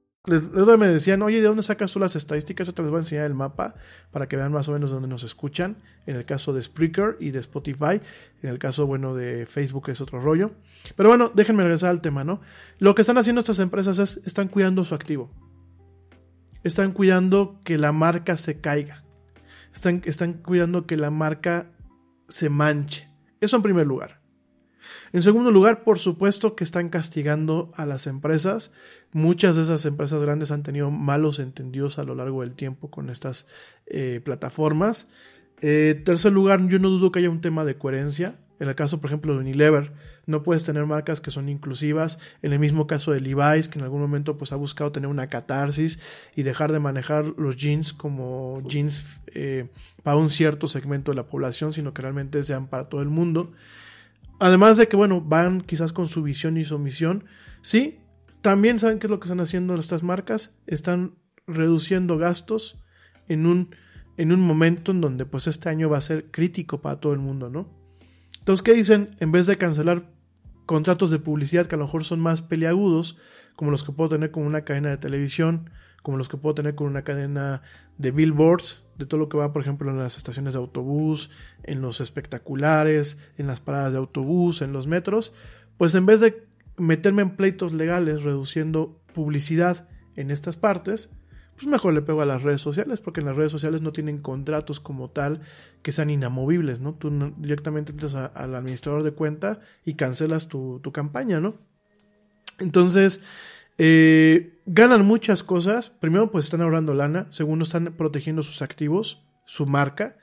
Les, 0.25 0.51
me 0.51 0.87
decían, 0.87 1.23
oye, 1.23 1.41
¿de 1.41 1.47
dónde 1.47 1.63
sacas 1.63 1.91
tú 1.91 1.99
las 1.99 2.15
estadísticas? 2.15 2.67
Yo 2.67 2.73
te 2.73 2.83
les 2.83 2.91
voy 2.91 2.99
a 2.99 3.01
enseñar 3.01 3.25
el 3.25 3.33
mapa 3.33 3.73
para 4.11 4.27
que 4.27 4.35
vean 4.35 4.51
más 4.51 4.67
o 4.69 4.71
menos 4.71 4.91
dónde 4.91 5.07
nos 5.07 5.23
escuchan. 5.23 5.77
En 6.05 6.15
el 6.15 6.25
caso 6.25 6.53
de 6.53 6.61
Spreaker 6.61 7.17
y 7.19 7.31
de 7.31 7.39
Spotify. 7.39 8.01
En 8.43 8.49
el 8.49 8.59
caso, 8.59 8.85
bueno, 8.85 9.15
de 9.15 9.47
Facebook 9.47 9.89
es 9.89 9.99
otro 9.99 10.21
rollo. 10.21 10.51
Pero 10.95 11.09
bueno, 11.09 11.31
déjenme 11.33 11.63
regresar 11.63 11.89
al 11.89 12.01
tema, 12.01 12.23
¿no? 12.23 12.39
Lo 12.77 12.93
que 12.93 13.01
están 13.01 13.17
haciendo 13.17 13.39
estas 13.39 13.57
empresas 13.57 13.97
es, 13.97 14.21
están 14.27 14.47
cuidando 14.47 14.83
su 14.83 14.93
activo. 14.93 15.31
Están 16.63 16.91
cuidando 16.91 17.59
que 17.63 17.79
la 17.79 17.91
marca 17.91 18.37
se 18.37 18.61
caiga. 18.61 19.03
Están, 19.73 20.03
están 20.05 20.33
cuidando 20.33 20.85
que 20.85 20.97
la 20.97 21.09
marca 21.09 21.71
se 22.27 22.49
manche. 22.49 23.09
Eso 23.39 23.55
en 23.55 23.63
primer 23.63 23.87
lugar. 23.87 24.20
En 25.13 25.23
segundo 25.23 25.51
lugar, 25.51 25.83
por 25.83 25.99
supuesto 25.99 26.55
que 26.55 26.63
están 26.63 26.89
castigando 26.89 27.71
a 27.75 27.85
las 27.85 28.07
empresas. 28.07 28.71
Muchas 29.11 29.55
de 29.55 29.63
esas 29.63 29.85
empresas 29.85 30.21
grandes 30.21 30.51
han 30.51 30.63
tenido 30.63 30.91
malos 30.91 31.39
entendidos 31.39 31.99
a 31.99 32.03
lo 32.03 32.15
largo 32.15 32.41
del 32.41 32.53
tiempo 32.53 32.89
con 32.89 33.09
estas 33.09 33.47
eh, 33.87 34.21
plataformas. 34.23 35.09
Eh, 35.61 36.01
tercer 36.03 36.31
lugar, 36.31 36.67
yo 36.67 36.79
no 36.79 36.89
dudo 36.89 37.11
que 37.11 37.19
haya 37.19 37.29
un 37.29 37.41
tema 37.41 37.65
de 37.65 37.77
coherencia. 37.77 38.35
En 38.59 38.69
el 38.69 38.75
caso, 38.75 39.01
por 39.01 39.09
ejemplo, 39.09 39.33
de 39.33 39.39
Unilever, 39.39 39.91
no 40.27 40.43
puedes 40.43 40.63
tener 40.63 40.85
marcas 40.85 41.19
que 41.19 41.31
son 41.31 41.49
inclusivas. 41.49 42.19
En 42.43 42.53
el 42.53 42.59
mismo 42.59 42.85
caso 42.85 43.11
de 43.11 43.19
Levi's, 43.19 43.67
que 43.67 43.79
en 43.79 43.83
algún 43.83 44.01
momento 44.01 44.37
pues, 44.37 44.51
ha 44.51 44.55
buscado 44.55 44.91
tener 44.91 45.09
una 45.09 45.27
catarsis 45.27 45.99
y 46.35 46.43
dejar 46.43 46.71
de 46.71 46.79
manejar 46.79 47.25
los 47.37 47.57
jeans 47.57 47.91
como 47.91 48.61
jeans 48.67 49.03
eh, 49.33 49.69
para 50.03 50.17
un 50.17 50.29
cierto 50.29 50.67
segmento 50.67 51.11
de 51.11 51.15
la 51.15 51.23
población, 51.23 51.73
sino 51.73 51.93
que 51.93 52.03
realmente 52.03 52.43
sean 52.43 52.67
para 52.67 52.87
todo 52.87 53.01
el 53.01 53.09
mundo. 53.09 53.51
Además 54.41 54.75
de 54.75 54.87
que, 54.87 54.95
bueno, 54.95 55.21
van 55.21 55.61
quizás 55.61 55.93
con 55.93 56.07
su 56.07 56.23
visión 56.23 56.57
y 56.57 56.65
su 56.65 56.79
misión. 56.79 57.25
Sí, 57.61 57.99
también 58.41 58.79
saben 58.79 58.97
qué 58.97 59.05
es 59.05 59.11
lo 59.11 59.19
que 59.19 59.25
están 59.25 59.39
haciendo 59.39 59.75
estas 59.75 60.01
marcas. 60.01 60.59
Están 60.65 61.13
reduciendo 61.45 62.17
gastos 62.17 62.83
en 63.27 63.45
un, 63.45 63.75
en 64.17 64.31
un 64.31 64.41
momento 64.41 64.93
en 64.93 64.99
donde 64.99 65.27
pues 65.27 65.45
este 65.45 65.69
año 65.69 65.91
va 65.91 65.99
a 65.99 66.01
ser 66.01 66.31
crítico 66.31 66.81
para 66.81 66.99
todo 66.99 67.13
el 67.13 67.19
mundo, 67.19 67.51
¿no? 67.51 67.69
Entonces, 68.39 68.63
¿qué 68.63 68.73
dicen? 68.73 69.15
En 69.19 69.31
vez 69.31 69.45
de 69.45 69.59
cancelar 69.59 70.11
contratos 70.65 71.11
de 71.11 71.19
publicidad 71.19 71.67
que 71.67 71.75
a 71.75 71.77
lo 71.77 71.85
mejor 71.85 72.03
son 72.03 72.19
más 72.19 72.41
peliagudos, 72.41 73.19
como 73.55 73.69
los 73.69 73.83
que 73.83 73.91
puedo 73.91 74.09
tener 74.09 74.31
con 74.31 74.41
una 74.41 74.63
cadena 74.63 74.89
de 74.89 74.97
televisión, 74.97 75.69
como 76.01 76.17
los 76.17 76.29
que 76.29 76.37
puedo 76.37 76.55
tener 76.55 76.73
con 76.73 76.87
una 76.87 77.03
cadena 77.03 77.61
de 77.99 78.09
billboards, 78.09 78.83
de 79.01 79.07
todo 79.07 79.19
lo 79.19 79.29
que 79.29 79.37
va, 79.37 79.51
por 79.53 79.61
ejemplo, 79.61 79.89
en 79.89 79.97
las 79.97 80.17
estaciones 80.17 80.53
de 80.53 80.59
autobús, 80.59 81.29
en 81.63 81.81
los 81.81 82.01
espectaculares, 82.01 83.19
en 83.37 83.47
las 83.47 83.59
paradas 83.59 83.93
de 83.93 83.99
autobús, 83.99 84.61
en 84.61 84.73
los 84.73 84.87
metros, 84.87 85.33
pues 85.77 85.95
en 85.95 86.05
vez 86.05 86.19
de 86.19 86.47
meterme 86.77 87.21
en 87.21 87.35
pleitos 87.35 87.73
legales 87.73 88.23
reduciendo 88.23 89.01
publicidad 89.13 89.87
en 90.15 90.31
estas 90.31 90.57
partes, 90.57 91.09
pues 91.55 91.67
mejor 91.67 91.93
le 91.93 92.01
pego 92.01 92.21
a 92.21 92.25
las 92.25 92.41
redes 92.41 92.61
sociales, 92.61 93.01
porque 93.01 93.19
en 93.19 93.27
las 93.27 93.35
redes 93.35 93.51
sociales 93.51 93.81
no 93.81 93.91
tienen 93.91 94.19
contratos 94.19 94.79
como 94.79 95.09
tal 95.11 95.41
que 95.83 95.91
sean 95.91 96.09
inamovibles, 96.09 96.79
¿no? 96.79 96.95
Tú 96.95 97.33
directamente 97.37 97.91
entras 97.91 98.15
al 98.15 98.55
administrador 98.55 99.03
de 99.03 99.11
cuenta 99.11 99.59
y 99.85 99.93
cancelas 99.93 100.47
tu, 100.47 100.81
campaña, 100.91 101.39
¿no? 101.39 101.55
Entonces, 102.59 103.23
eh, 103.83 104.59
ganan 104.67 105.03
muchas 105.07 105.41
cosas. 105.41 105.89
Primero, 105.89 106.29
pues 106.29 106.45
están 106.45 106.61
ahorrando 106.61 106.93
lana. 106.93 107.25
Segundo, 107.31 107.63
están 107.63 107.95
protegiendo 107.97 108.43
sus 108.43 108.61
activos, 108.61 109.23
su 109.45 109.65
marca. 109.65 110.17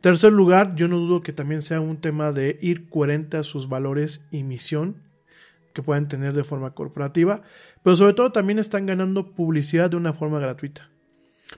Tercer 0.00 0.32
lugar, 0.32 0.76
yo 0.76 0.88
no 0.88 0.96
dudo 0.96 1.20
que 1.20 1.34
también 1.34 1.60
sea 1.60 1.82
un 1.82 1.98
tema 1.98 2.32
de 2.32 2.58
ir 2.62 2.88
coherente 2.88 3.36
a 3.36 3.42
sus 3.42 3.68
valores 3.68 4.26
y 4.30 4.44
misión 4.44 4.96
que 5.74 5.82
pueden 5.82 6.08
tener 6.08 6.32
de 6.32 6.42
forma 6.42 6.70
corporativa, 6.70 7.42
pero 7.82 7.96
sobre 7.96 8.14
todo 8.14 8.32
también 8.32 8.58
están 8.58 8.86
ganando 8.86 9.34
publicidad 9.34 9.90
de 9.90 9.96
una 9.96 10.14
forma 10.14 10.38
gratuita. 10.38 10.88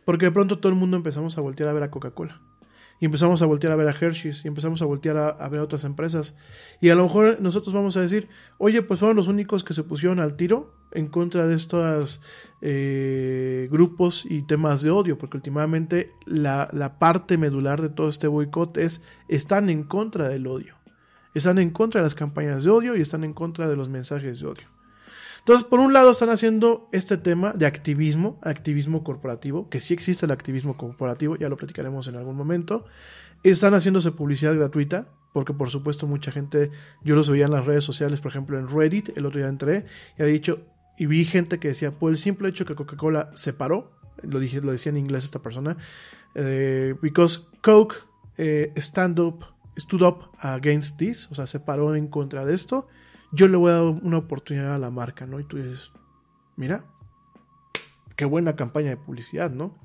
Porque 0.05 0.27
de 0.27 0.33
pronto 0.33 0.59
todo 0.59 0.73
el 0.73 0.79
mundo 0.79 0.97
empezamos 0.97 1.39
a 1.39 1.41
voltear 1.41 1.69
a 1.69 1.73
ver 1.73 1.85
a 1.85 1.91
Coca-Cola. 1.93 2.41
Y 3.01 3.07
empezamos 3.07 3.43
a 3.43 3.47
voltear 3.47 3.73
a 3.73 3.77
ver 3.77 3.89
a 3.89 3.91
Hershey's 3.91 4.45
y 4.45 4.49
empezamos 4.49 4.81
a 4.81 4.85
voltear 4.85 5.17
a, 5.17 5.49
ver 5.49 5.61
a 5.61 5.65
otras 5.65 5.85
empresas. 5.85 6.35
Y 6.81 6.91
a 6.91 6.95
lo 6.95 7.05
mejor 7.05 7.41
nosotros 7.41 7.75
vamos 7.75 7.97
a 7.97 8.01
decir, 8.01 8.29
oye, 8.59 8.83
pues 8.83 9.01
fueron 9.01 9.17
los 9.17 9.29
únicos 9.29 9.65
que 9.65 9.75
se 9.75 9.83
pusieron 9.83 10.21
al 10.21 10.37
tiro 10.37 10.73
en 10.93 11.09
contra 11.09 11.47
de 11.47 11.55
estos 11.55 12.23
eh, 12.63 13.69
grupos 13.71 14.25
y 14.25 14.43
temas 14.43 14.83
de 14.83 14.91
odio, 14.91 15.19
porque 15.19 15.37
últimamente 15.37 16.13
la, 16.25 16.69
la 16.73 16.99
parte 16.99 17.37
medular 17.37 17.83
de 17.83 17.89
todo 17.89 18.09
este 18.09 18.29
boicot 18.29 18.79
es, 18.79 19.03
están 19.29 19.69
en 19.71 19.83
contra 19.83 20.29
del 20.29 20.47
odio. 20.47 20.77
Están 21.35 21.59
en 21.59 21.71
contra 21.71 22.01
de 22.01 22.07
las 22.07 22.15
campañas 22.15 22.63
de 22.63 22.71
odio 22.71 22.97
y 22.97 23.01
están 23.01 23.25
en 23.25 23.35
contra 23.35 23.69
de 23.69 23.77
los 23.77 23.89
mensajes 23.89 24.41
de 24.41 24.47
odio. 24.47 24.74
Entonces, 25.45 25.67
por 25.67 25.79
un 25.79 25.93
lado 25.93 26.11
están 26.11 26.31
haciendo 26.31 26.89
este 26.91 27.19
tema 27.19 27.53
de 27.53 27.67
activismo, 27.67 28.39
activismo 28.41 29.05
corporativo, 29.05 29.69
que 29.69 29.79
sí 29.79 29.93
existe 29.93 30.25
el 30.25 30.33
activismo 30.33 30.79
corporativo, 30.79 31.37
ya 31.37 31.51
lo 31.51 31.59
platicaremos 31.59 32.09
en 32.09 32.17
algún 32.17 32.35
momento. 32.35 32.87
Están 33.43 33.75
haciéndose 33.75 34.11
publicidad 34.13 34.55
gratuita, 34.55 35.07
porque 35.35 35.53
por 35.53 35.69
supuesto 35.69 36.07
mucha 36.07 36.33
gente, 36.33 36.71
yo 37.03 37.15
los 37.15 37.29
veía 37.29 37.45
en 37.45 37.51
las 37.51 37.67
redes 37.67 37.85
sociales, 37.85 38.23
por 38.23 38.31
ejemplo 38.31 38.59
en 38.59 38.69
Reddit, 38.69 39.11
el 39.19 39.27
otro 39.27 39.39
día 39.39 39.49
entré 39.51 39.85
y 40.17 40.23
había 40.23 40.33
dicho, 40.33 40.63
y 40.97 41.05
vi 41.05 41.27
gente 41.27 41.59
que 41.59 41.69
decía, 41.69 41.91
por 41.91 42.11
el 42.11 42.17
simple 42.17 42.49
hecho 42.49 42.65
que 42.65 42.75
Coca-Cola 42.75 43.31
se 43.35 43.53
paró, 43.53 43.93
lo, 44.23 44.39
dije, 44.39 44.63
lo 44.63 44.73
decía 44.73 44.91
en 44.93 44.97
inglés 44.97 45.25
esta 45.25 45.43
persona, 45.43 45.77
eh, 46.35 46.95
because 47.03 47.41
Coke 47.61 47.97
eh, 48.39 48.73
stand 48.77 49.21
up 49.21 49.45
stood 49.77 50.01
up 50.01 50.31
against 50.39 50.97
this, 50.97 51.31
o 51.31 51.35
sea, 51.35 51.47
se 51.47 51.61
paró 51.61 51.95
en 51.95 52.09
contra 52.09 52.47
de 52.47 52.55
esto, 52.55 52.87
yo 53.35 53.49
le 53.49 53.57
voy 53.57 53.71
a 53.71 53.75
dar 53.75 53.83
una 53.83 54.19
oportunidad 54.19 54.75
a 54.75 54.79
la 54.79 54.91
marca, 54.91 55.27
¿no? 55.27 55.41
Y 55.41 55.45
tú 55.45 55.57
dices, 55.57 55.93
mira, 56.57 56.85
qué 58.17 58.25
buena 58.25 58.57
campaña 58.57 58.91
de 58.91 58.97
publicidad, 58.97 59.51
¿no? 59.51 59.77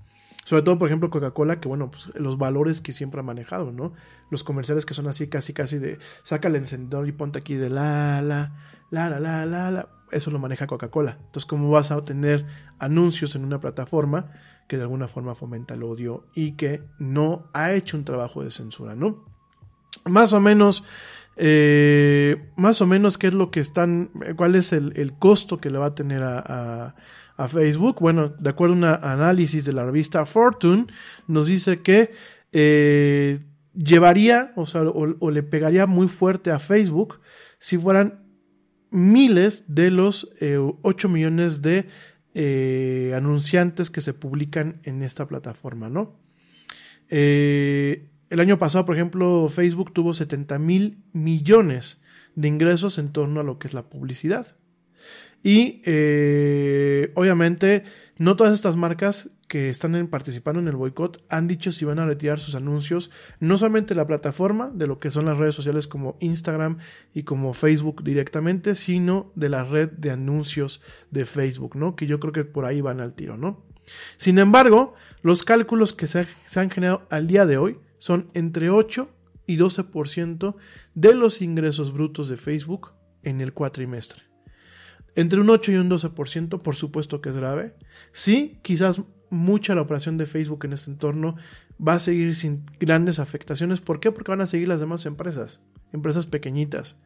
Sobre 0.46 0.64
todo, 0.64 0.80
por 0.80 0.88
ejemplo, 0.88 1.10
Coca-Cola, 1.10 1.60
que 1.60 1.68
bueno, 1.68 1.92
pues 1.92 2.12
los 2.16 2.38
valores 2.38 2.82
que 2.82 2.92
siempre 2.92 3.20
ha 3.20 3.24
manejado, 3.24 3.72
¿no? 3.72 3.94
Los 4.30 4.44
comerciales 4.44 4.86
que 4.86 4.94
son 4.94 5.08
así, 5.08 5.28
casi, 5.28 5.54
casi 5.54 5.78
de 5.78 6.00
saca 6.24 6.48
el 6.48 6.56
encendedor 6.56 7.08
y 7.08 7.12
ponte 7.12 7.40
aquí 7.40 7.56
de 7.56 7.70
la, 7.70 8.22
la, 8.22 8.54
la, 8.90 9.10
la, 9.10 9.20
la, 9.20 9.46
la, 9.46 9.72
la. 9.72 9.90
Eso 10.12 10.32
lo 10.32 10.40
maneja 10.40 10.66
Coca-Cola. 10.66 11.18
Entonces, 11.20 11.46
¿cómo 11.46 11.70
vas 11.70 11.92
a 11.92 11.98
obtener 11.98 12.46
anuncios 12.80 13.36
en 13.36 13.44
una 13.46 13.60
plataforma 13.60 14.32
que 14.68 14.78
de 14.78 14.84
alguna 14.84 15.08
forma 15.08 15.36
fomenta 15.36 15.76
el 15.76 15.84
odio 15.84 16.26
y 16.34 16.54
que 16.54 16.84
no 16.98 17.50
ha 17.54 17.74
hecho 17.74 17.98
un 17.98 18.06
trabajo 18.06 18.44
de 18.44 18.52
censura, 18.52 18.96
¿no? 18.96 19.30
más 20.06 20.34
o 20.34 20.40
menos, 20.40 20.84
eh, 21.42 22.50
más 22.58 22.82
o 22.82 22.86
menos 22.86 23.18
qué 23.18 23.28
es 23.28 23.34
lo 23.34 23.50
que 23.50 23.62
están, 23.62 24.12
cuál 24.36 24.56
es 24.56 24.74
el, 24.74 25.14
costo 25.18 25.60
que 25.60 25.70
le 25.70 25.78
va 25.78 25.88
a 25.88 25.96
tener 25.96 26.22
a, 26.22 26.96
Facebook. 27.48 28.02
Bueno, 28.02 28.36
de 28.38 28.50
acuerdo 28.50 28.74
a 28.74 28.78
un 28.78 28.84
análisis 28.84 29.64
de 29.64 29.72
la 29.72 29.86
revista 29.86 30.26
Fortune, 30.26 30.88
nos 31.28 31.48
dice 31.48 31.78
que 31.78 32.12
eh, 32.52 33.40
llevaría, 33.74 34.52
o 34.58 34.66
sea, 34.66 34.82
o, 34.82 35.32
le 35.32 35.42
pegaría 35.44 35.88
muy 35.88 36.10
fuerte 36.10 36.52
a 36.52 36.60
Facebook 36.60 37.22
si 37.58 37.78
fueran 37.78 38.26
miles 38.92 39.64
de 39.70 39.90
los 39.92 40.34
8 40.82 41.08
eh, 41.08 41.10
millones 41.10 41.62
de 41.62 41.86
anunciantes 43.16 43.90
que 43.90 44.02
se 44.02 44.14
publican 44.14 44.82
en 44.84 45.02
esta 45.02 45.26
plataforma, 45.26 45.88
¿no? 45.88 46.20
El 48.30 48.40
año 48.40 48.60
pasado, 48.60 48.86
por 48.86 48.96
ejemplo, 48.96 49.50
Facebook 49.50 49.92
tuvo 49.92 50.14
70 50.14 50.60
mil 50.60 51.04
millones 51.14 52.02
de 52.36 52.48
ingresos 52.48 52.98
en 52.98 53.12
torno 53.12 53.40
a 53.40 53.44
lo 53.44 53.58
que 53.58 53.68
es 53.68 53.74
la 53.74 53.90
publicidad. 53.90 54.56
Y 55.42 55.82
eh, 55.86 57.12
obviamente 57.16 57.84
no 58.18 58.36
todas 58.36 58.54
estas 58.54 58.76
marcas 58.76 59.30
que 59.48 59.70
están 59.70 60.08
participando 60.08 60.60
en 60.60 60.68
el 60.68 60.76
boicot 60.76 61.24
han 61.30 61.48
dicho 61.48 61.72
si 61.72 61.86
van 61.86 61.98
a 61.98 62.06
retirar 62.06 62.40
sus 62.40 62.54
anuncios, 62.54 63.10
no 63.40 63.58
solamente 63.58 63.96
la 63.96 64.06
plataforma 64.06 64.70
de 64.74 64.86
lo 64.86 65.00
que 65.00 65.10
son 65.10 65.26
las 65.26 65.38
redes 65.38 65.56
sociales 65.56 65.88
como 65.88 66.18
Instagram 66.20 66.80
y 67.14 67.24
como 67.24 67.54
Facebook 67.54 68.04
directamente, 68.04 68.76
sino 68.76 69.32
de 69.36 69.50
la 69.50 69.64
red 69.64 69.90
de 69.90 70.12
anuncios 70.12 70.82
de 71.10 71.26
Facebook, 71.26 71.76
¿no? 71.76 71.96
Que 71.96 72.06
yo 72.06 72.20
creo 72.20 72.34
que 72.34 72.44
por 72.44 72.66
ahí 72.66 72.82
van 72.82 73.00
al 73.00 73.14
tiro, 73.14 73.38
¿no? 73.38 73.64
Sin 74.18 74.38
embargo, 74.38 74.94
los 75.24 75.44
cálculos 75.44 75.94
que 75.94 76.06
se 76.06 76.28
han 76.56 76.70
generado 76.70 77.08
al 77.10 77.28
día 77.28 77.46
de 77.46 77.58
hoy 77.58 77.78
son 78.00 78.30
entre 78.34 78.70
8 78.70 79.10
y 79.46 79.58
12% 79.58 80.56
de 80.96 81.16
los 81.16 81.42
ingresos 81.42 81.94
brutos 81.94 82.30
de 82.30 82.38
Facebook 82.38 82.92
en 83.24 83.42
el 83.42 83.54
cuatrimestre. 83.54 84.24
Entre 85.16 85.40
un 85.40 85.50
8 85.50 85.72
y 85.72 85.76
un 85.76 85.90
12%, 85.90 86.62
por 86.62 86.76
supuesto 86.76 87.22
que 87.22 87.30
es 87.30 87.36
grave. 87.36 87.76
Sí, 88.12 88.60
quizás 88.62 89.02
mucha 89.30 89.76
la 89.76 89.82
operación 89.82 90.18
de 90.18 90.26
Facebook 90.26 90.66
en 90.66 90.74
este 90.74 90.92
entorno 90.92 91.36
va 91.86 91.94
a 91.94 92.00
seguir 92.00 92.36
sin 92.36 92.66
grandes 92.80 93.20
afectaciones. 93.20 93.82
¿Por 93.82 94.00
qué? 94.00 94.12
Porque 94.12 94.32
van 94.32 94.42
a 94.42 94.46
seguir 94.46 94.68
las 94.68 94.80
demás 94.80 95.06
empresas, 95.06 95.62
empresas 95.92 96.28
pequeñitas, 96.28 96.98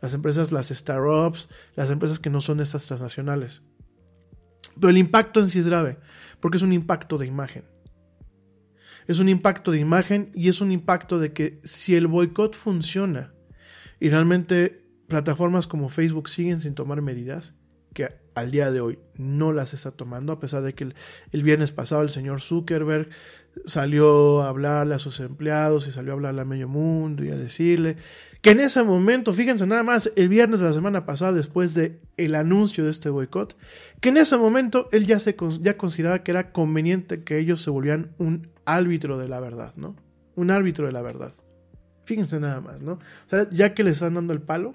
las 0.00 0.14
empresas, 0.14 0.52
las 0.52 0.68
startups, 0.68 1.48
las 1.74 1.90
empresas 1.90 2.18
que 2.18 2.30
no 2.30 2.40
son 2.40 2.60
estas 2.60 2.86
transnacionales. 2.86 3.62
Pero 4.74 4.90
el 4.90 4.98
impacto 4.98 5.40
en 5.40 5.48
sí 5.48 5.58
es 5.58 5.66
grave, 5.66 5.98
porque 6.40 6.58
es 6.58 6.62
un 6.62 6.72
impacto 6.72 7.18
de 7.18 7.26
imagen 7.26 7.64
es 9.08 9.18
un 9.18 9.28
impacto 9.28 9.72
de 9.72 9.80
imagen 9.80 10.30
y 10.34 10.48
es 10.48 10.60
un 10.60 10.70
impacto 10.70 11.18
de 11.18 11.32
que 11.32 11.60
si 11.64 11.96
el 11.96 12.06
boicot 12.06 12.54
funciona 12.54 13.32
y 13.98 14.10
realmente 14.10 14.84
plataformas 15.08 15.66
como 15.66 15.88
Facebook 15.88 16.28
siguen 16.28 16.60
sin 16.60 16.74
tomar 16.74 17.00
medidas, 17.00 17.54
que 17.94 18.10
al 18.34 18.50
día 18.50 18.70
de 18.70 18.80
hoy 18.80 18.98
no 19.16 19.52
las 19.52 19.72
está 19.72 19.90
tomando, 19.90 20.32
a 20.32 20.38
pesar 20.38 20.62
de 20.62 20.74
que 20.74 20.92
el, 21.32 21.42
viernes 21.42 21.72
pasado 21.72 22.02
el 22.02 22.10
señor 22.10 22.42
Zuckerberg 22.42 23.08
salió 23.64 24.42
a 24.42 24.50
hablarle 24.50 24.94
a 24.94 24.98
sus 24.98 25.18
empleados 25.20 25.88
y 25.88 25.90
salió 25.90 26.12
a 26.12 26.14
hablarle 26.14 26.42
a 26.42 26.44
medio 26.44 26.68
mundo 26.68 27.24
y 27.24 27.30
a 27.30 27.36
decirle 27.36 27.96
que 28.42 28.50
en 28.50 28.60
ese 28.60 28.84
momento, 28.84 29.34
fíjense 29.34 29.66
nada 29.66 29.82
más, 29.82 30.12
el 30.14 30.28
viernes 30.28 30.60
de 30.60 30.66
la 30.66 30.72
semana 30.72 31.06
pasada, 31.06 31.32
después 31.32 31.74
de 31.74 31.98
el 32.16 32.36
anuncio 32.36 32.84
de 32.84 32.90
este 32.90 33.08
boicot, 33.08 33.56
que 34.00 34.10
en 34.10 34.18
ese 34.18 34.36
momento 34.36 34.88
él 34.92 35.06
ya, 35.06 35.18
se, 35.18 35.34
ya 35.60 35.76
consideraba 35.76 36.22
que 36.22 36.30
era 36.30 36.52
conveniente 36.52 37.24
que 37.24 37.38
ellos 37.38 37.62
se 37.62 37.70
volvieran 37.70 38.12
un 38.18 38.48
árbitro 38.68 39.18
de 39.18 39.28
la 39.28 39.40
verdad, 39.40 39.72
¿no? 39.76 39.96
Un 40.36 40.50
árbitro 40.50 40.86
de 40.86 40.92
la 40.92 41.02
verdad. 41.02 41.34
Fíjense 42.04 42.38
nada 42.38 42.60
más, 42.60 42.82
¿no? 42.82 42.92
O 42.92 43.28
sea, 43.30 43.48
ya 43.50 43.74
que 43.74 43.82
le 43.82 43.90
están 43.90 44.14
dando 44.14 44.32
el 44.32 44.42
palo, 44.42 44.72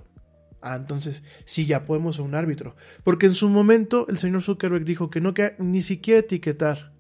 ah, 0.62 0.76
entonces 0.76 1.24
sí, 1.46 1.66
ya 1.66 1.86
podemos 1.86 2.16
ser 2.16 2.26
un 2.26 2.36
árbitro. 2.36 2.76
Porque 3.04 3.28
en 3.28 3.36
su 3.36 3.50
momento 3.50 4.08
el 4.10 4.18
señor 4.18 4.42
Zuckerberg 4.42 4.84
dijo 4.84 5.10
que 5.10 5.22
no 5.22 5.34
queda 5.34 5.54
ni 5.60 5.82
siquiera 5.82 6.22
etiquetar, 6.22 6.92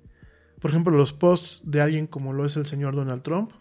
por 0.59 0.71
ejemplo, 0.71 0.95
los 0.95 1.13
posts 1.13 1.61
de 1.65 1.81
alguien 1.81 2.07
como 2.07 2.31
lo 2.31 2.45
es 2.45 2.55
el 2.55 2.65
señor 2.65 2.95
Donald 2.95 3.23
Trump, 3.23 3.51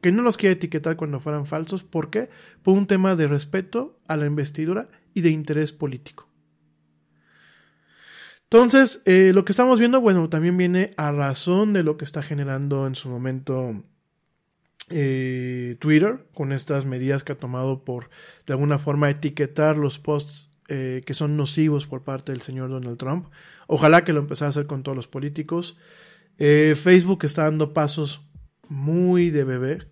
que 0.00 0.12
no 0.12 0.22
los 0.22 0.36
quiere 0.36 0.52
etiquetar 0.52 0.96
cuando 0.96 1.20
fueran 1.20 1.46
falsos. 1.46 1.82
¿Por 1.82 2.10
qué? 2.10 2.28
Por 2.62 2.76
un 2.76 2.86
tema 2.86 3.16
de 3.16 3.26
respeto 3.26 3.98
a 4.06 4.16
la 4.16 4.26
investidura 4.26 4.86
y 5.14 5.22
de 5.22 5.30
interés 5.30 5.72
político. 5.72 6.27
Entonces, 8.50 9.02
eh, 9.04 9.32
lo 9.34 9.44
que 9.44 9.52
estamos 9.52 9.78
viendo, 9.78 10.00
bueno, 10.00 10.30
también 10.30 10.56
viene 10.56 10.92
a 10.96 11.12
razón 11.12 11.74
de 11.74 11.82
lo 11.82 11.98
que 11.98 12.06
está 12.06 12.22
generando 12.22 12.86
en 12.86 12.94
su 12.94 13.10
momento 13.10 13.84
eh, 14.88 15.76
Twitter, 15.80 16.26
con 16.32 16.52
estas 16.52 16.86
medidas 16.86 17.24
que 17.24 17.32
ha 17.32 17.38
tomado 17.38 17.84
por, 17.84 18.08
de 18.46 18.54
alguna 18.54 18.78
forma, 18.78 19.10
etiquetar 19.10 19.76
los 19.76 19.98
posts 19.98 20.48
eh, 20.68 21.02
que 21.04 21.12
son 21.12 21.36
nocivos 21.36 21.86
por 21.86 22.04
parte 22.04 22.32
del 22.32 22.40
señor 22.40 22.70
Donald 22.70 22.96
Trump. 22.96 23.26
Ojalá 23.66 24.02
que 24.04 24.14
lo 24.14 24.20
empezara 24.20 24.46
a 24.46 24.50
hacer 24.50 24.66
con 24.66 24.82
todos 24.82 24.96
los 24.96 25.08
políticos. 25.08 25.76
Facebook 26.38 27.24
está 27.24 27.42
dando 27.44 27.74
pasos 27.74 28.22
muy 28.68 29.30
de 29.30 29.44
bebé. 29.44 29.88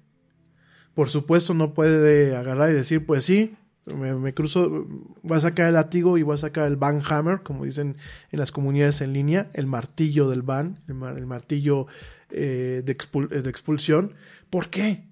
Por 0.94 1.08
supuesto, 1.10 1.52
no 1.52 1.74
puede 1.74 2.36
agarrar 2.36 2.70
y 2.70 2.74
decir, 2.74 3.04
pues 3.04 3.24
sí, 3.24 3.56
me, 3.94 4.34
cruzo, 4.34 4.86
voy 5.22 5.36
a 5.36 5.40
sacar 5.40 5.66
el 5.68 5.74
látigo 5.74 6.18
y 6.18 6.22
voy 6.22 6.34
a 6.34 6.38
sacar 6.38 6.66
el 6.66 6.76
ban 6.76 7.00
hammer, 7.08 7.42
como 7.42 7.64
dicen 7.64 7.96
en 8.32 8.38
las 8.38 8.50
comunidades 8.50 9.00
en 9.00 9.12
línea, 9.12 9.48
el 9.54 9.66
martillo 9.66 10.28
del 10.28 10.42
ban, 10.42 10.80
el, 10.88 10.94
martillo 11.26 11.86
eh, 12.30 12.82
de, 12.84 13.40
de 13.42 13.50
expulsión. 13.50 14.14
¿Por 14.50 14.70
qué? 14.70 15.04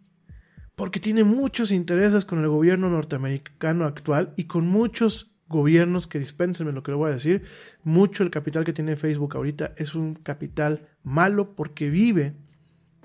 Porque 0.75 0.99
tiene 0.99 1.23
muchos 1.23 1.71
intereses 1.71 2.25
con 2.25 2.41
el 2.41 2.49
gobierno 2.49 2.91
norteamericano 2.91 3.85
actual 3.85 4.35
y 4.37 4.45
con 4.45 4.67
muchos 4.67 5.31
gobiernos 5.49 6.09
que 6.09 6.19
dispénsenme 6.19 6.73
lo 6.73 6.83
que 6.83 6.91
le 6.91 6.97
voy 6.97 7.11
a 7.11 7.15
decir. 7.15 7.43
Mucho 7.85 8.25
el 8.25 8.31
capital 8.31 8.65
que 8.65 8.73
tiene 8.73 8.97
Facebook 8.97 9.37
ahorita 9.37 9.73
es 9.77 9.95
un 9.95 10.15
capital 10.15 10.89
malo 11.05 11.55
porque 11.55 11.91
vive, 11.91 12.35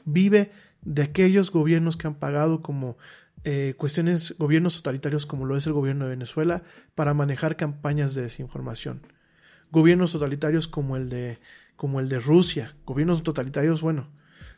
vive 0.06 0.52
de 0.82 1.04
aquellos 1.04 1.52
gobiernos 1.52 1.98
que 1.98 2.08
han 2.08 2.16
pagado 2.16 2.62
como 2.62 2.98
eh, 3.44 3.74
cuestiones, 3.78 4.36
gobiernos 4.38 4.78
totalitarios 4.78 5.26
como 5.26 5.46
lo 5.46 5.56
es 5.56 5.66
el 5.68 5.74
gobierno 5.74 6.06
de 6.06 6.12
Venezuela, 6.12 6.64
para 6.96 7.14
manejar 7.14 7.56
campañas 7.56 8.16
de 8.16 8.24
desinformación. 8.24 9.02
Gobiernos 9.72 10.12
totalitarios 10.12 10.68
como 10.68 10.98
el 10.98 11.10
de, 11.10 11.40
como 11.76 12.00
el 12.00 12.10
de 12.10 12.20
Rusia, 12.20 12.76
gobiernos 12.86 13.24
totalitarios, 13.24 13.82
bueno, 13.82 14.08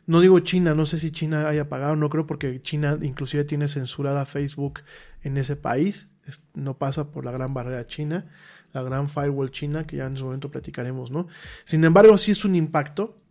no 0.06 0.20
digo 0.20 0.40
China, 0.40 0.74
no 0.74 0.84
sé 0.84 0.98
si 0.98 1.12
China 1.12 1.48
haya 1.48 1.68
pagado, 1.68 1.94
no 1.94 2.10
creo 2.10 2.26
porque 2.26 2.60
China 2.62 2.98
inclusive 3.02 3.44
tiene 3.44 3.68
censurada 3.68 4.26
Facebook 4.26 4.80
en 5.22 5.36
ese 5.36 5.54
país, 5.54 6.08
no 6.54 6.78
pasa 6.78 7.10
por 7.10 7.24
la 7.24 7.30
gran 7.30 7.54
barrera 7.54 7.86
china, 7.86 8.26
la 8.72 8.82
gran 8.82 9.08
firewall 9.08 9.50
china, 9.50 9.86
que 9.86 9.96
ya 9.96 10.06
en 10.06 10.16
su 10.16 10.24
momento 10.24 10.50
platicaremos, 10.50 11.10
¿no? 11.10 11.28
Sin 11.64 11.84
embargo, 11.84 12.16
sí 12.16 12.30
es 12.30 12.44
un 12.44 12.54
impacto, 12.54 13.21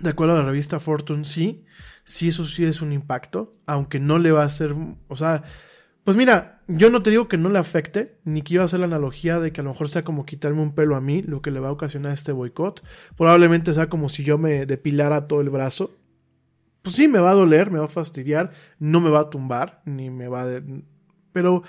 de 0.00 0.10
acuerdo 0.10 0.34
a 0.34 0.38
la 0.38 0.44
revista 0.44 0.80
Fortune, 0.80 1.24
sí, 1.24 1.64
sí 2.04 2.28
eso 2.28 2.46
sí 2.46 2.64
es 2.64 2.82
un 2.82 2.92
impacto, 2.92 3.56
aunque 3.66 4.00
no 4.00 4.18
le 4.18 4.32
va 4.32 4.42
a 4.42 4.46
hacer, 4.46 4.74
o 5.08 5.16
sea, 5.16 5.44
pues 6.04 6.18
mira, 6.18 6.60
yo 6.68 6.90
no 6.90 7.02
te 7.02 7.10
digo 7.10 7.28
que 7.28 7.38
no 7.38 7.48
le 7.48 7.58
afecte, 7.58 8.18
ni 8.24 8.42
quiero 8.42 8.62
hacer 8.62 8.80
la 8.80 8.86
analogía 8.86 9.40
de 9.40 9.52
que 9.52 9.62
a 9.62 9.64
lo 9.64 9.70
mejor 9.70 9.88
sea 9.88 10.04
como 10.04 10.26
quitarme 10.26 10.60
un 10.60 10.74
pelo 10.74 10.96
a 10.96 11.00
mí, 11.00 11.22
lo 11.22 11.40
que 11.40 11.50
le 11.50 11.60
va 11.60 11.68
a 11.68 11.72
ocasionar 11.72 12.12
este 12.12 12.32
boicot. 12.32 12.84
Probablemente 13.16 13.72
sea 13.72 13.88
como 13.88 14.10
si 14.10 14.22
yo 14.22 14.36
me 14.36 14.66
depilara 14.66 15.26
todo 15.26 15.40
el 15.40 15.48
brazo. 15.48 15.96
Pues 16.82 16.96
sí, 16.96 17.08
me 17.08 17.20
va 17.20 17.30
a 17.30 17.34
doler, 17.34 17.70
me 17.70 17.78
va 17.78 17.86
a 17.86 17.88
fastidiar, 17.88 18.52
no 18.78 19.00
me 19.00 19.08
va 19.08 19.20
a 19.20 19.30
tumbar, 19.30 19.80
ni 19.86 20.10
me 20.10 20.28
va 20.28 20.42
a... 20.42 20.60
Pero 21.32 21.62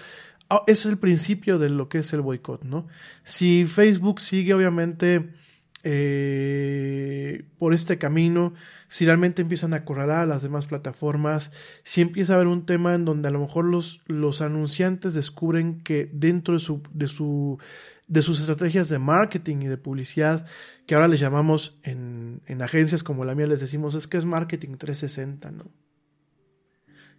ah, 0.49 0.63
es 0.67 0.85
el 0.85 0.97
principio 0.97 1.57
de 1.57 1.69
lo 1.69 1.87
que 1.87 1.99
es 1.99 2.11
el 2.11 2.19
boicot, 2.19 2.63
¿no? 2.65 2.87
Si 3.23 3.65
Facebook 3.65 4.19
sigue 4.19 4.53
obviamente 4.53 5.33
eh, 5.87 7.45
por 7.59 7.75
este 7.75 7.99
camino, 7.99 8.55
si 8.87 9.05
realmente 9.05 9.43
empiezan 9.43 9.75
a 9.75 9.85
correr 9.85 10.09
a 10.09 10.25
las 10.25 10.41
demás 10.41 10.65
plataformas, 10.65 11.51
si 11.83 12.01
empieza 12.01 12.33
a 12.33 12.35
haber 12.37 12.47
un 12.47 12.65
tema 12.65 12.95
en 12.95 13.05
donde 13.05 13.27
a 13.27 13.31
lo 13.31 13.39
mejor 13.39 13.65
los, 13.65 14.01
los 14.07 14.41
anunciantes 14.41 15.13
descubren 15.13 15.81
que 15.81 16.09
dentro 16.11 16.55
de 16.55 16.59
su, 16.59 16.81
de 16.91 17.07
su 17.07 17.59
de 18.07 18.21
sus 18.21 18.39
estrategias 18.39 18.89
de 18.89 18.99
marketing 18.99 19.57
y 19.61 19.67
de 19.67 19.77
publicidad, 19.77 20.45
que 20.85 20.95
ahora 20.95 21.07
les 21.07 21.19
llamamos 21.19 21.79
en, 21.83 22.41
en 22.45 22.61
agencias 22.61 23.01
como 23.01 23.25
la 23.25 23.33
mía, 23.33 23.47
les 23.47 23.61
decimos 23.61 23.95
es 23.95 24.07
que 24.07 24.17
es 24.17 24.25
marketing 24.25 24.77
360, 24.77 25.51
¿no? 25.51 25.65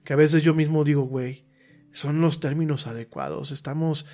Que 0.05 0.13
a 0.13 0.17
veces 0.17 0.43
yo 0.43 0.55
mismo 0.55 0.85
digo, 0.85 1.03
güey, 1.03 1.45
son 1.97 2.21
los 2.21 2.41
términos 2.41 2.87
adecuados, 2.87 3.51
estamos 3.51 4.07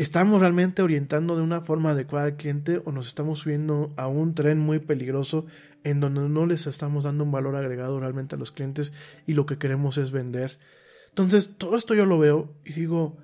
¿Estamos 0.00 0.40
realmente 0.40 0.80
orientando 0.80 1.36
de 1.36 1.42
una 1.42 1.60
forma 1.60 1.90
adecuada 1.90 2.26
al 2.26 2.36
cliente 2.36 2.80
o 2.84 2.90
nos 2.92 3.06
estamos 3.06 3.40
subiendo 3.40 3.92
a 3.96 4.06
un 4.06 4.34
tren 4.34 4.58
muy 4.58 4.78
peligroso 4.78 5.46
en 5.84 6.00
donde 6.00 6.28
no 6.28 6.46
les 6.46 6.66
estamos 6.66 7.04
dando 7.04 7.24
un 7.24 7.32
valor 7.32 7.56
agregado 7.56 7.98
realmente 8.00 8.34
a 8.34 8.38
los 8.38 8.52
clientes 8.52 8.94
y 9.26 9.34
lo 9.34 9.46
que 9.46 9.58
queremos 9.58 9.98
es 9.98 10.10
vender? 10.10 10.58
Entonces, 11.08 11.56
todo 11.58 11.76
esto 11.76 11.94
yo 11.94 12.06
lo 12.06 12.18
veo 12.18 12.54
y 12.64 12.72
digo, 12.72 13.18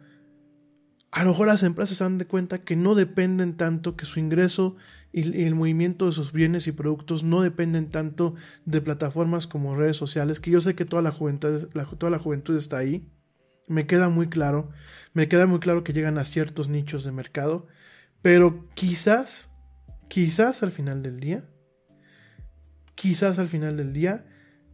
a 1.12 1.22
lo 1.22 1.30
mejor 1.30 1.46
las 1.46 1.62
empresas 1.62 1.96
se 1.96 2.04
dan 2.04 2.18
de 2.18 2.26
cuenta 2.26 2.58
que 2.58 2.76
no 2.76 2.94
dependen 2.94 3.56
tanto, 3.56 3.96
que 3.96 4.04
su 4.04 4.20
ingreso 4.20 4.76
y 5.12 5.44
el 5.44 5.54
movimiento 5.54 6.04
de 6.04 6.12
sus 6.12 6.32
bienes 6.32 6.66
y 6.66 6.72
productos 6.72 7.22
no 7.22 7.40
dependen 7.40 7.90
tanto 7.90 8.34
de 8.66 8.82
plataformas 8.82 9.46
como 9.46 9.76
redes 9.76 9.96
sociales, 9.96 10.40
que 10.40 10.50
yo 10.50 10.60
sé 10.60 10.74
que 10.74 10.84
toda 10.84 11.00
la 11.00 11.12
juventud, 11.12 11.68
toda 11.96 12.10
la 12.10 12.18
juventud 12.18 12.56
está 12.56 12.76
ahí, 12.76 13.08
me 13.66 13.86
queda 13.86 14.08
muy 14.08 14.28
claro, 14.28 14.70
me 15.12 15.28
queda 15.28 15.46
muy 15.46 15.60
claro 15.60 15.84
que 15.84 15.92
llegan 15.92 16.18
a 16.18 16.24
ciertos 16.24 16.68
nichos 16.68 17.04
de 17.04 17.12
mercado, 17.12 17.66
pero 18.22 18.68
quizás, 18.74 19.50
quizás 20.08 20.62
al 20.62 20.72
final 20.72 21.02
del 21.02 21.20
día, 21.20 21.44
quizás 22.94 23.38
al 23.38 23.48
final 23.48 23.76
del 23.76 23.92
día, 23.92 24.26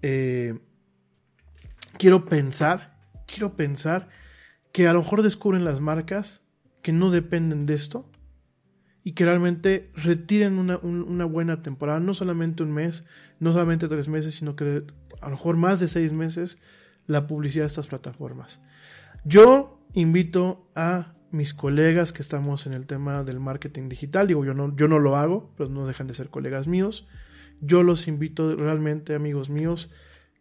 eh, 0.03 0.59
quiero 1.99 2.25
pensar, 2.25 2.99
quiero 3.27 3.57
pensar 3.57 4.09
que 4.73 4.89
a 4.89 4.93
lo 4.93 5.03
mejor 5.03 5.23
descubren 5.23 5.65
las 5.65 5.81
marcas 5.81 6.43
que 6.83 6.93
no 6.93 7.11
dependen 7.11 7.67
de 7.67 7.75
esto 7.75 8.11
y 9.05 9.13
que 9.13 9.25
realmente 9.25 9.91
retiren 9.95 10.59
una, 10.59 10.79
una, 10.79 11.25
buena 11.25 11.63
temporada, 11.63 12.01
no 12.01 12.15
solamente 12.15 12.63
un 12.63 12.73
mes, 12.73 13.05
no 13.41 13.53
solamente 13.53 13.89
tres 13.89 14.09
meses, 14.09 14.35
sino 14.35 14.55
que 14.57 14.85
a 15.21 15.27
lo 15.27 15.33
mejor 15.33 15.57
más 15.57 15.81
de 15.81 15.89
seis 15.89 16.13
meses 16.13 16.59
la 17.07 17.27
publicidad 17.27 17.65
de 17.65 17.69
estas 17.69 17.89
plataformas. 17.89 18.63
Yo 19.25 19.79
invito 19.95 20.69
a 20.75 21.15
mis 21.31 21.55
colegas 21.55 22.13
que 22.13 22.23
estamos 22.23 22.67
en 22.67 22.73
el 22.73 22.87
tema 22.87 23.23
del 23.23 23.41
marketing 23.41 23.89
digital, 23.89 24.27
digo, 24.27 24.45
yo 24.45 24.53
no, 24.53 24.75
yo 24.77 24.89
no 24.89 24.99
lo 24.99 25.17
hago, 25.17 25.53
pero 25.57 25.71
no 25.71 25.87
dejan 25.87 26.07
de 26.07 26.15
ser 26.15 26.29
colegas 26.29 26.67
míos. 26.67 27.07
Yo 27.61 27.83
los 27.83 28.09
invito 28.09 28.57
realmente, 28.57 29.15
amigos 29.15 29.49
míos, 29.49 29.91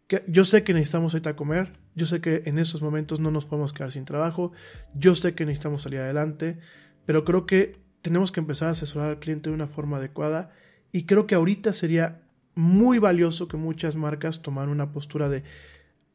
que 0.08 0.24
yo 0.26 0.44
sé 0.44 0.64
que 0.64 0.74
necesitamos 0.74 1.14
ahorita 1.14 1.36
comer, 1.36 1.78
yo 1.94 2.06
sé 2.06 2.20
que 2.20 2.42
en 2.46 2.58
esos 2.58 2.82
momentos 2.82 3.20
no 3.20 3.30
nos 3.30 3.46
podemos 3.46 3.72
quedar 3.72 3.92
sin 3.92 4.04
trabajo, 4.04 4.52
yo 4.94 5.14
sé 5.14 5.34
que 5.34 5.46
necesitamos 5.46 5.82
salir 5.82 6.00
adelante, 6.00 6.58
pero 7.06 7.24
creo 7.24 7.46
que 7.46 7.80
tenemos 8.02 8.32
que 8.32 8.40
empezar 8.40 8.68
a 8.68 8.72
asesorar 8.72 9.10
al 9.10 9.18
cliente 9.20 9.48
de 9.48 9.54
una 9.54 9.68
forma 9.68 9.98
adecuada 9.98 10.50
y 10.90 11.06
creo 11.06 11.28
que 11.28 11.36
ahorita 11.36 11.72
sería 11.72 12.22
muy 12.54 12.98
valioso 12.98 13.48
que 13.48 13.56
muchas 13.56 13.96
marcas 13.96 14.42
tomaran 14.42 14.70
una 14.70 14.92
postura 14.92 15.28
de 15.28 15.44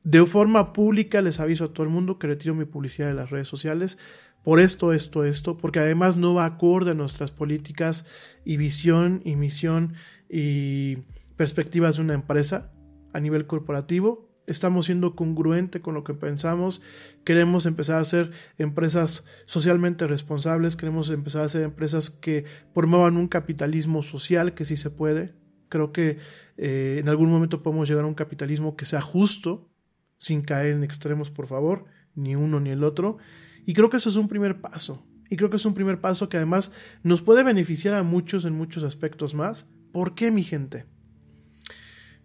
de 0.04 0.26
forma 0.26 0.74
pública 0.74 1.22
les 1.22 1.40
aviso 1.40 1.66
a 1.66 1.74
todo 1.74 1.84
el 1.84 1.90
mundo 1.90 2.18
que 2.18 2.28
retiro 2.28 2.56
mi 2.56 2.66
publicidad 2.66 3.08
de 3.08 3.14
las 3.14 3.30
redes 3.30 3.48
sociales 3.48 3.98
por 4.44 4.62
esto, 4.62 4.94
esto, 4.94 5.26
esto, 5.26 5.58
porque 5.58 5.80
además 5.80 6.16
no 6.16 6.34
va 6.34 6.46
acorde 6.46 6.92
a 6.92 6.94
nuestras 6.94 7.32
políticas 7.32 8.06
y 8.46 8.56
visión 8.56 9.22
y 9.26 9.36
misión 9.36 9.96
y 10.30 11.00
perspectivas 11.36 11.98
de 11.98 12.04
una 12.04 12.14
empresa 12.14 12.72
a 13.14 13.20
nivel 13.20 13.46
corporativo. 13.46 14.30
Estamos 14.48 14.86
siendo 14.86 15.18
congruente 15.18 15.82
con 15.82 15.96
lo 15.96 16.06
que 16.06 16.14
pensamos. 16.14 16.82
Queremos 17.26 17.66
empezar 17.66 18.00
a 18.00 18.06
ser 18.06 18.32
empresas 18.58 19.26
socialmente 19.44 20.08
responsables. 20.08 20.78
Queremos 20.78 21.10
empezar 21.10 21.42
a 21.42 21.50
ser 21.50 21.64
empresas 21.64 22.10
que 22.10 22.46
promuevan 22.74 23.18
un 23.18 23.28
capitalismo 23.28 24.02
social, 24.02 24.54
que 24.54 24.64
sí 24.64 24.78
se 24.78 24.90
puede. 24.90 25.34
Creo 25.68 25.92
que 25.92 26.20
eh, 26.56 27.00
en 27.02 27.10
algún 27.10 27.30
momento 27.30 27.62
podemos 27.62 27.90
llegar 27.90 28.06
a 28.06 28.08
un 28.08 28.14
capitalismo 28.14 28.78
que 28.78 28.86
sea 28.86 29.02
justo, 29.02 29.70
sin 30.18 30.42
caer 30.42 30.74
en 30.74 30.84
extremos, 30.84 31.32
por 31.32 31.48
favor, 31.48 31.86
ni 32.16 32.36
uno 32.36 32.60
ni 32.60 32.70
el 32.70 32.84
otro. 32.84 33.18
Y 33.66 33.74
creo 33.74 33.90
que 33.90 33.98
eso 33.98 34.10
es 34.10 34.16
un 34.16 34.28
primer 34.28 34.62
paso. 34.62 35.06
Y 35.30 35.36
creo 35.36 35.50
que 35.50 35.58
es 35.58 35.66
un 35.66 35.74
primer 35.74 36.00
paso 36.00 36.30
que 36.30 36.38
además 36.38 36.72
nos 37.04 37.22
puede 37.22 37.44
beneficiar 37.44 37.94
a 37.94 38.04
muchos 38.04 38.46
en 38.46 38.54
muchos 38.54 38.84
aspectos 38.84 39.36
más. 39.36 39.68
¿Por 39.92 40.16
qué, 40.16 40.32
mi 40.32 40.44
gente? 40.44 40.86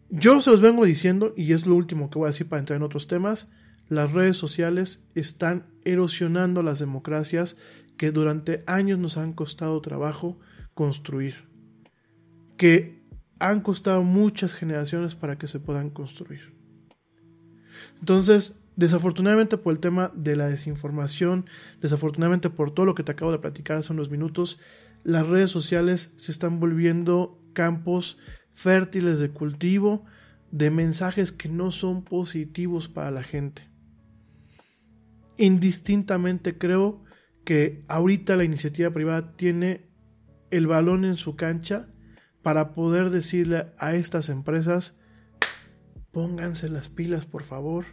Yo 0.08 0.40
se 0.40 0.50
los 0.50 0.60
vengo 0.60 0.84
diciendo, 0.84 1.32
y 1.36 1.52
es 1.52 1.66
lo 1.66 1.74
último 1.74 2.10
que 2.10 2.18
voy 2.18 2.26
a 2.26 2.32
decir 2.32 2.48
para 2.48 2.60
entrar 2.60 2.76
en 2.76 2.82
otros 2.82 3.06
temas, 3.06 3.50
las 3.88 4.12
redes 4.12 4.36
sociales 4.36 5.06
están 5.14 5.66
erosionando 5.84 6.62
las 6.62 6.78
democracias 6.78 7.56
que 7.96 8.10
durante 8.10 8.62
años 8.66 8.98
nos 8.98 9.16
han 9.16 9.32
costado 9.32 9.80
trabajo 9.80 10.38
construir, 10.74 11.48
que 12.56 13.02
han 13.38 13.60
costado 13.60 14.02
muchas 14.02 14.54
generaciones 14.54 15.14
para 15.14 15.36
que 15.36 15.48
se 15.48 15.60
puedan 15.60 15.90
construir. 15.90 16.54
Entonces, 18.00 18.60
desafortunadamente 18.76 19.58
por 19.58 19.72
el 19.72 19.80
tema 19.80 20.10
de 20.14 20.36
la 20.36 20.48
desinformación, 20.48 21.46
desafortunadamente 21.80 22.50
por 22.50 22.72
todo 22.72 22.86
lo 22.86 22.94
que 22.94 23.02
te 23.02 23.12
acabo 23.12 23.32
de 23.32 23.38
platicar 23.38 23.78
hace 23.78 23.92
unos 23.92 24.10
minutos, 24.10 24.60
las 25.04 25.26
redes 25.26 25.50
sociales 25.50 26.12
se 26.16 26.32
están 26.32 26.60
volviendo 26.60 27.40
campos 27.52 28.18
fértiles 28.50 29.18
de 29.18 29.30
cultivo 29.30 30.04
de 30.50 30.70
mensajes 30.70 31.32
que 31.32 31.48
no 31.48 31.70
son 31.70 32.04
positivos 32.04 32.88
para 32.88 33.10
la 33.10 33.22
gente. 33.22 33.68
Indistintamente 35.38 36.58
creo 36.58 37.02
que 37.44 37.84
ahorita 37.88 38.36
la 38.36 38.44
iniciativa 38.44 38.90
privada 38.90 39.34
tiene 39.34 39.90
el 40.50 40.66
balón 40.66 41.04
en 41.04 41.16
su 41.16 41.34
cancha 41.34 41.88
para 42.42 42.74
poder 42.74 43.10
decirle 43.10 43.72
a 43.78 43.94
estas 43.94 44.28
empresas, 44.28 44.98
pónganse 46.12 46.68
las 46.68 46.88
pilas 46.88 47.26
por 47.26 47.42
favor, 47.42 47.86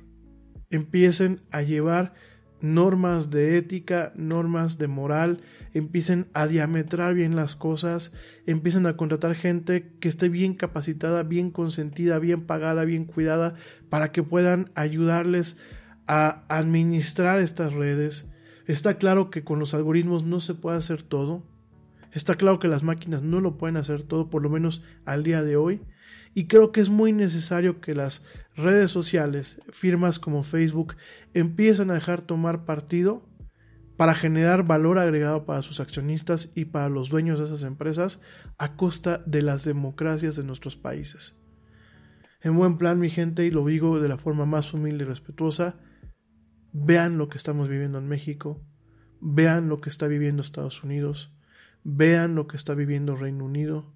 empiecen 0.70 1.42
a 1.52 1.62
llevar 1.62 2.14
normas 2.62 3.30
de 3.30 3.58
ética, 3.58 4.12
normas 4.16 4.78
de 4.78 4.88
moral, 4.88 5.42
empiecen 5.74 6.28
a 6.34 6.48
diametrar 6.48 7.14
bien 7.14 7.36
las 7.36 7.56
cosas, 7.56 8.14
empiecen 8.46 8.86
a 8.86 8.98
contratar 8.98 9.36
gente 9.36 9.94
que 10.00 10.10
esté 10.10 10.30
bien 10.30 10.54
capacitada, 10.54 11.24
bien 11.24 11.52
consentida, 11.52 12.20
bien 12.20 12.46
pagada, 12.46 12.84
bien 12.84 13.06
cuidada, 13.06 13.56
para 13.90 14.12
que 14.12 14.24
puedan 14.24 14.72
ayudarles 14.76 15.58
a 16.08 16.44
administrar 16.50 17.40
estas 17.40 17.74
redes. 17.74 18.30
Está 18.68 18.98
claro 18.98 19.30
que 19.30 19.44
con 19.44 19.60
los 19.60 19.74
algoritmos 19.74 20.26
no 20.26 20.40
se 20.40 20.54
puede 20.54 20.78
hacer 20.78 21.02
todo. 21.02 21.44
Está 22.12 22.36
claro 22.36 22.60
que 22.60 22.68
las 22.68 22.84
máquinas 22.84 23.22
no 23.22 23.40
lo 23.40 23.58
pueden 23.58 23.78
hacer 23.78 24.04
todo, 24.04 24.30
por 24.30 24.42
lo 24.42 24.50
menos 24.50 24.84
al 25.06 25.24
día 25.24 25.44
de 25.44 25.56
hoy. 25.56 25.82
Y 26.34 26.48
creo 26.48 26.72
que 26.72 26.82
es 26.82 26.90
muy 26.90 27.12
necesario 27.12 27.82
que 27.82 27.96
las 27.96 28.24
redes 28.56 28.92
sociales, 28.92 29.62
firmas 29.72 30.20
como 30.20 30.44
Facebook, 30.44 30.96
empiecen 31.34 31.90
a 31.90 31.96
dejar 31.96 32.22
tomar 32.22 32.66
partido 32.66 33.28
para 33.98 34.14
generar 34.14 34.66
valor 34.66 34.98
agregado 34.98 35.46
para 35.46 35.62
sus 35.62 35.80
accionistas 35.80 36.50
y 36.56 36.66
para 36.66 36.88
los 36.88 37.10
dueños 37.10 37.40
de 37.40 37.46
esas 37.46 37.64
empresas 37.64 38.22
a 38.58 38.78
costa 38.78 39.22
de 39.26 39.42
las 39.42 39.66
democracias 39.66 40.36
de 40.38 40.44
nuestros 40.44 40.78
países. 40.78 41.38
En 42.42 42.56
buen 42.56 42.78
plan, 42.78 43.00
mi 43.00 43.10
gente, 43.10 43.46
y 43.46 43.52
lo 43.52 43.66
digo 43.66 44.00
de 44.00 44.08
la 44.08 44.18
forma 44.18 44.46
más 44.46 44.74
humilde 44.74 45.04
y 45.04 45.08
respetuosa, 45.08 45.76
vean 46.72 47.18
lo 47.18 47.28
que 47.28 47.38
estamos 47.38 47.68
viviendo 47.68 47.98
en 47.98 48.08
México, 48.08 48.64
vean 49.20 49.68
lo 49.68 49.82
que 49.82 49.90
está 49.90 50.08
viviendo 50.08 50.42
Estados 50.42 50.82
Unidos, 50.82 51.34
vean 51.84 52.36
lo 52.36 52.48
que 52.48 52.56
está 52.56 52.76
viviendo 52.76 53.18
Reino 53.18 53.44
Unido, 53.44 53.94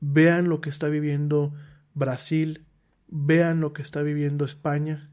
vean 0.00 0.48
lo 0.48 0.62
que 0.62 0.70
está 0.70 0.88
viviendo 0.88 1.52
Brasil, 1.94 2.66
vean 3.08 3.60
lo 3.60 3.72
que 3.72 3.82
está 3.82 4.02
viviendo 4.02 4.44
España, 4.44 5.10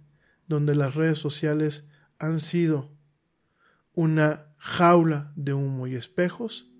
donde 0.47 0.75
las 0.75 0.95
redes 0.95 1.19
sociales 1.19 1.87
han 2.17 2.39
sido 2.39 2.89
una 3.93 4.47
jaula 4.57 5.31
de 5.35 5.53
humo 5.53 5.87
y 5.87 5.95
espejos 5.95 6.71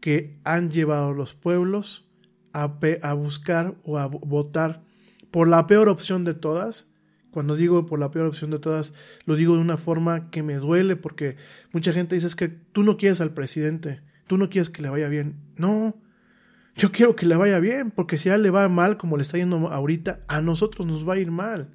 que 0.00 0.40
han 0.44 0.70
llevado 0.70 1.10
a 1.10 1.14
los 1.14 1.34
pueblos 1.34 2.08
a, 2.52 2.66
buscar 3.14 3.76
o 3.84 3.98
a 3.98 4.06
votar 4.06 4.82
por 5.30 5.48
la 5.48 5.66
peor 5.66 5.88
opción 5.88 6.24
de 6.24 6.34
todas. 6.34 6.90
Cuando 7.30 7.56
digo 7.56 7.86
por 7.86 7.98
la 7.98 8.10
peor 8.10 8.26
opción 8.26 8.50
de 8.50 8.58
todas, 8.58 8.94
lo 9.24 9.36
digo 9.36 9.54
de 9.54 9.60
una 9.60 9.76
forma 9.76 10.30
que 10.30 10.42
me 10.42 10.56
duele 10.56 10.96
porque 10.96 11.36
mucha 11.72 11.92
gente 11.92 12.14
dice 12.14 12.26
es 12.26 12.34
que 12.34 12.48
tú 12.48 12.82
no 12.82 12.96
quieres 12.96 13.20
al 13.20 13.34
presidente, 13.34 14.00
tú 14.26 14.38
no 14.38 14.48
quieres 14.48 14.70
que 14.70 14.82
le 14.82 14.88
vaya 14.88 15.08
bien. 15.08 15.36
No, 15.56 15.94
yo 16.78 16.92
quiero 16.92 17.16
que 17.16 17.26
le 17.26 17.34
vaya 17.34 17.58
bien, 17.58 17.90
porque 17.90 18.18
si 18.18 18.28
a 18.28 18.36
él 18.36 18.44
le 18.44 18.50
va 18.50 18.68
mal 18.68 18.96
como 18.98 19.16
le 19.16 19.22
está 19.22 19.36
yendo 19.36 19.68
ahorita, 19.68 20.20
a 20.28 20.40
nosotros 20.40 20.86
nos 20.86 21.06
va 21.06 21.14
a 21.14 21.18
ir 21.18 21.32
mal. 21.32 21.74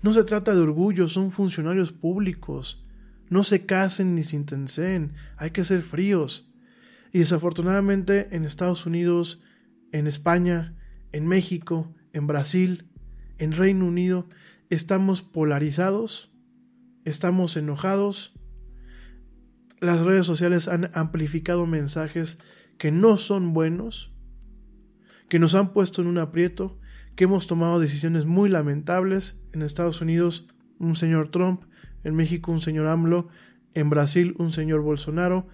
No 0.00 0.14
se 0.14 0.24
trata 0.24 0.54
de 0.54 0.60
orgullo, 0.60 1.06
son 1.06 1.30
funcionarios 1.30 1.92
públicos. 1.92 2.84
No 3.28 3.44
se 3.44 3.66
casen 3.66 4.14
ni 4.14 4.22
se 4.22 4.36
intensen, 4.36 5.12
hay 5.36 5.50
que 5.50 5.64
ser 5.64 5.82
fríos. 5.82 6.50
Y 7.12 7.18
desafortunadamente 7.18 8.34
en 8.34 8.44
Estados 8.44 8.86
Unidos, 8.86 9.42
en 9.92 10.06
España, 10.06 10.74
en 11.12 11.26
México, 11.26 11.94
en 12.14 12.26
Brasil, 12.26 12.88
en 13.36 13.52
Reino 13.52 13.86
Unido, 13.86 14.28
estamos 14.70 15.20
polarizados, 15.20 16.32
estamos 17.04 17.58
enojados. 17.58 18.32
Las 19.78 20.00
redes 20.00 20.24
sociales 20.24 20.68
han 20.68 20.90
amplificado 20.94 21.66
mensajes 21.66 22.38
que 22.78 22.90
no 22.90 23.16
son 23.16 23.52
buenos, 23.52 24.12
que 25.28 25.38
nos 25.38 25.54
han 25.54 25.72
puesto 25.72 26.02
en 26.02 26.08
un 26.08 26.18
aprieto, 26.18 26.78
que 27.16 27.24
hemos 27.24 27.46
tomado 27.46 27.80
decisiones 27.80 28.26
muy 28.26 28.48
lamentables. 28.48 29.40
En 29.52 29.62
Estados 29.62 30.00
Unidos, 30.00 30.48
un 30.78 30.96
señor 30.96 31.30
Trump, 31.30 31.62
en 32.04 32.14
México, 32.14 32.52
un 32.52 32.60
señor 32.60 32.86
AMLO, 32.86 33.28
en 33.74 33.90
Brasil, 33.90 34.34
un 34.38 34.52
señor 34.52 34.80
Bolsonaro, 34.80 35.46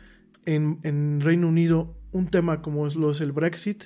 en, 0.45 1.20
Reino 1.20 1.49
Unido, 1.49 1.97
un 2.12 2.28
tema 2.28 2.62
como 2.62 2.86
lo 2.86 3.11
es 3.11 3.20
el 3.20 3.32
Brexit, 3.32 3.85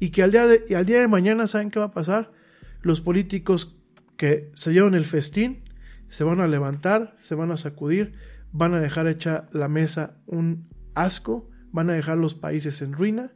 y 0.00 0.10
que 0.10 0.22
al 0.22 0.32
día, 0.32 0.46
de, 0.46 0.74
al 0.74 0.84
día 0.84 1.00
de 1.00 1.08
mañana, 1.08 1.46
¿saben 1.46 1.70
qué 1.70 1.78
va 1.78 1.86
a 1.86 1.92
pasar? 1.92 2.32
Los 2.80 3.00
políticos 3.00 3.76
que 4.16 4.50
se 4.54 4.72
llevan 4.72 4.94
el 4.94 5.04
festín 5.04 5.62
se 6.08 6.24
van 6.24 6.40
a 6.40 6.48
levantar, 6.48 7.16
se 7.20 7.34
van 7.34 7.52
a 7.52 7.56
sacudir, 7.56 8.14
van 8.52 8.74
a 8.74 8.80
dejar 8.80 9.06
hecha 9.06 9.48
la 9.52 9.68
mesa 9.68 10.16
un 10.26 10.68
asco 10.94 11.48
van 11.72 11.90
a 11.90 11.94
dejar 11.94 12.18
los 12.18 12.34
países 12.34 12.82
en 12.82 12.92
ruina, 12.92 13.32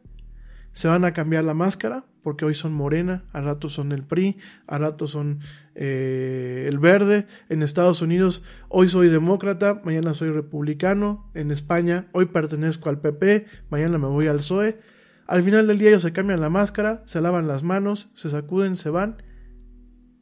se 0.72 0.88
van 0.88 1.04
a 1.04 1.12
cambiar 1.12 1.44
la 1.44 1.54
máscara, 1.54 2.04
porque 2.22 2.44
hoy 2.44 2.54
son 2.54 2.74
morena, 2.74 3.24
a 3.32 3.40
rato 3.40 3.68
son 3.68 3.92
el 3.92 4.02
PRI, 4.02 4.36
a 4.66 4.78
rato 4.78 5.06
son 5.06 5.40
eh, 5.74 6.66
el 6.68 6.78
verde, 6.78 7.26
en 7.48 7.62
Estados 7.62 8.02
Unidos 8.02 8.42
hoy 8.68 8.88
soy 8.88 9.08
demócrata, 9.08 9.80
mañana 9.84 10.12
soy 10.12 10.30
republicano, 10.30 11.30
en 11.34 11.50
España 11.50 12.08
hoy 12.12 12.26
pertenezco 12.26 12.90
al 12.90 13.00
PP, 13.00 13.46
mañana 13.70 13.96
me 13.96 14.08
voy 14.08 14.26
al 14.26 14.38
PSOE, 14.38 14.78
al 15.26 15.42
final 15.42 15.66
del 15.66 15.78
día 15.78 15.88
ellos 15.88 16.02
se 16.02 16.12
cambian 16.12 16.40
la 16.40 16.50
máscara, 16.50 17.02
se 17.06 17.20
lavan 17.20 17.48
las 17.48 17.62
manos, 17.62 18.10
se 18.14 18.28
sacuden, 18.28 18.76
se 18.76 18.90
van, 18.90 19.22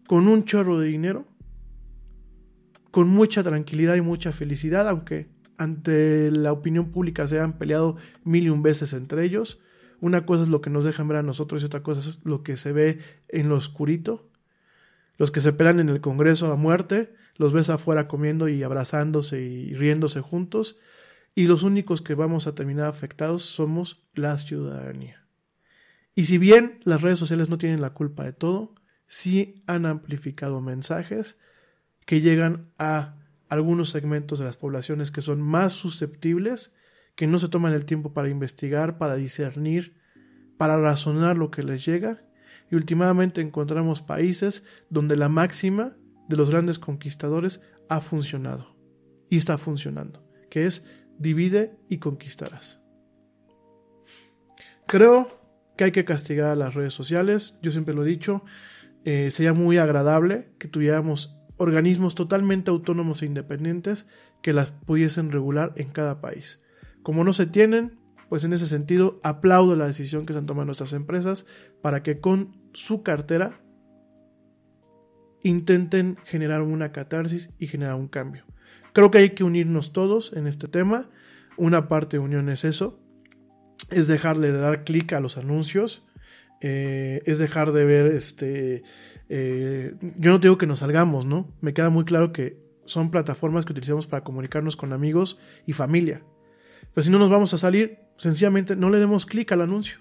con 0.06 0.28
un 0.28 0.44
chorro 0.44 0.78
de 0.78 0.88
dinero, 0.88 1.26
con 2.90 3.08
mucha 3.08 3.42
tranquilidad 3.42 3.96
y 3.96 4.02
mucha 4.02 4.30
felicidad, 4.30 4.88
aunque 4.88 5.33
ante 5.58 6.30
la 6.30 6.52
opinión 6.52 6.90
pública 6.90 7.26
se 7.28 7.40
han 7.40 7.58
peleado 7.58 7.96
mil 8.24 8.44
y 8.44 8.50
un 8.50 8.62
veces 8.62 8.92
entre 8.92 9.24
ellos. 9.24 9.60
Una 10.00 10.26
cosa 10.26 10.42
es 10.42 10.48
lo 10.48 10.60
que 10.60 10.70
nos 10.70 10.84
dejan 10.84 11.08
ver 11.08 11.18
a 11.18 11.22
nosotros 11.22 11.62
y 11.62 11.66
otra 11.66 11.82
cosa 11.82 12.00
es 12.00 12.18
lo 12.24 12.42
que 12.42 12.56
se 12.56 12.72
ve 12.72 12.98
en 13.28 13.48
lo 13.48 13.56
oscurito. 13.56 14.28
Los 15.16 15.30
que 15.30 15.40
se 15.40 15.52
pelean 15.52 15.80
en 15.80 15.88
el 15.88 16.00
Congreso 16.00 16.52
a 16.52 16.56
muerte, 16.56 17.14
los 17.36 17.52
ves 17.52 17.70
afuera 17.70 18.08
comiendo 18.08 18.48
y 18.48 18.62
abrazándose 18.62 19.40
y 19.40 19.74
riéndose 19.74 20.20
juntos. 20.20 20.78
Y 21.34 21.46
los 21.46 21.62
únicos 21.62 22.02
que 22.02 22.14
vamos 22.14 22.46
a 22.46 22.54
terminar 22.54 22.86
afectados 22.86 23.42
somos 23.42 24.04
la 24.14 24.36
ciudadanía. 24.38 25.24
Y 26.14 26.26
si 26.26 26.38
bien 26.38 26.80
las 26.84 27.02
redes 27.02 27.18
sociales 27.18 27.48
no 27.48 27.58
tienen 27.58 27.80
la 27.80 27.94
culpa 27.94 28.24
de 28.24 28.32
todo, 28.32 28.74
sí 29.06 29.62
han 29.66 29.86
amplificado 29.86 30.60
mensajes 30.60 31.38
que 32.06 32.20
llegan 32.20 32.70
a 32.78 33.16
algunos 33.54 33.90
segmentos 33.90 34.38
de 34.38 34.44
las 34.44 34.56
poblaciones 34.56 35.10
que 35.10 35.22
son 35.22 35.40
más 35.40 35.72
susceptibles, 35.72 36.74
que 37.14 37.26
no 37.26 37.38
se 37.38 37.48
toman 37.48 37.72
el 37.72 37.84
tiempo 37.84 38.12
para 38.12 38.28
investigar, 38.28 38.98
para 38.98 39.16
discernir, 39.16 39.96
para 40.58 40.78
razonar 40.78 41.36
lo 41.36 41.50
que 41.50 41.62
les 41.62 41.84
llega, 41.84 42.22
y 42.70 42.76
últimamente 42.76 43.40
encontramos 43.40 44.02
países 44.02 44.64
donde 44.90 45.16
la 45.16 45.28
máxima 45.28 45.96
de 46.28 46.36
los 46.36 46.50
grandes 46.50 46.78
conquistadores 46.78 47.62
ha 47.88 48.00
funcionado 48.00 48.76
y 49.28 49.36
está 49.36 49.58
funcionando, 49.58 50.26
que 50.50 50.66
es 50.66 50.86
divide 51.18 51.76
y 51.88 51.98
conquistarás. 51.98 52.82
Creo 54.86 55.40
que 55.76 55.84
hay 55.84 55.92
que 55.92 56.04
castigar 56.04 56.50
a 56.50 56.56
las 56.56 56.74
redes 56.74 56.94
sociales, 56.94 57.58
yo 57.62 57.70
siempre 57.70 57.94
lo 57.94 58.04
he 58.04 58.08
dicho, 58.08 58.44
eh, 59.04 59.30
sería 59.30 59.52
muy 59.52 59.78
agradable 59.78 60.48
que 60.58 60.68
tuviéramos 60.68 61.36
organismos 61.56 62.14
totalmente 62.14 62.70
autónomos 62.70 63.22
e 63.22 63.26
independientes 63.26 64.06
que 64.42 64.52
las 64.52 64.72
pudiesen 64.72 65.30
regular 65.30 65.72
en 65.76 65.90
cada 65.90 66.20
país. 66.20 66.60
Como 67.02 67.24
no 67.24 67.32
se 67.32 67.46
tienen, 67.46 67.98
pues 68.28 68.44
en 68.44 68.52
ese 68.52 68.66
sentido 68.66 69.18
aplaudo 69.22 69.76
la 69.76 69.86
decisión 69.86 70.26
que 70.26 70.32
se 70.32 70.38
han 70.38 70.46
tomado 70.46 70.66
nuestras 70.66 70.92
empresas 70.92 71.46
para 71.82 72.02
que 72.02 72.20
con 72.20 72.56
su 72.72 73.02
cartera 73.02 73.60
intenten 75.42 76.16
generar 76.24 76.62
una 76.62 76.90
catarsis 76.90 77.50
y 77.58 77.66
generar 77.66 77.94
un 77.94 78.08
cambio. 78.08 78.44
Creo 78.92 79.10
que 79.10 79.18
hay 79.18 79.30
que 79.30 79.44
unirnos 79.44 79.92
todos 79.92 80.32
en 80.32 80.46
este 80.46 80.68
tema. 80.68 81.08
Una 81.56 81.88
parte 81.88 82.16
de 82.16 82.24
unión 82.24 82.48
es 82.48 82.64
eso, 82.64 82.98
es 83.90 84.08
dejarle 84.08 84.50
de 84.50 84.58
dar 84.58 84.84
clic 84.84 85.12
a 85.12 85.20
los 85.20 85.36
anuncios, 85.36 86.04
eh, 86.66 87.22
es 87.26 87.38
dejar 87.38 87.72
de 87.72 87.84
ver 87.84 88.06
este 88.06 88.84
eh, 89.28 89.94
yo 90.16 90.32
no 90.32 90.38
digo 90.38 90.56
que 90.56 90.66
nos 90.66 90.78
salgamos, 90.78 91.26
¿no? 91.26 91.52
Me 91.60 91.74
queda 91.74 91.90
muy 91.90 92.06
claro 92.06 92.32
que 92.32 92.58
son 92.86 93.10
plataformas 93.10 93.66
que 93.66 93.72
utilizamos 93.72 94.06
para 94.06 94.24
comunicarnos 94.24 94.74
con 94.74 94.94
amigos 94.94 95.38
y 95.66 95.74
familia. 95.74 96.22
Pero 96.94 97.04
si 97.04 97.10
no 97.10 97.18
nos 97.18 97.28
vamos 97.28 97.52
a 97.52 97.58
salir, 97.58 97.98
sencillamente 98.16 98.76
no 98.76 98.88
le 98.88 98.98
demos 98.98 99.26
clic 99.26 99.52
al 99.52 99.60
anuncio. 99.60 99.98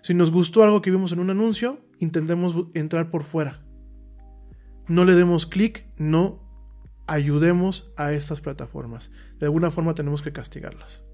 Si 0.00 0.14
nos 0.14 0.30
gustó 0.30 0.64
algo 0.64 0.80
que 0.80 0.90
vimos 0.90 1.12
en 1.12 1.20
un 1.20 1.28
anuncio, 1.28 1.80
intentemos 1.98 2.54
entrar 2.72 3.10
por 3.10 3.22
fuera. 3.22 3.62
No 4.88 5.04
le 5.04 5.14
demos 5.14 5.44
clic, 5.44 5.84
no 5.98 6.42
ayudemos 7.06 7.92
a 7.98 8.12
estas 8.14 8.40
plataformas. 8.40 9.12
De 9.38 9.46
alguna 9.46 9.70
forma 9.70 9.94
tenemos 9.94 10.22
que 10.22 10.32
castigarlas. 10.32 11.04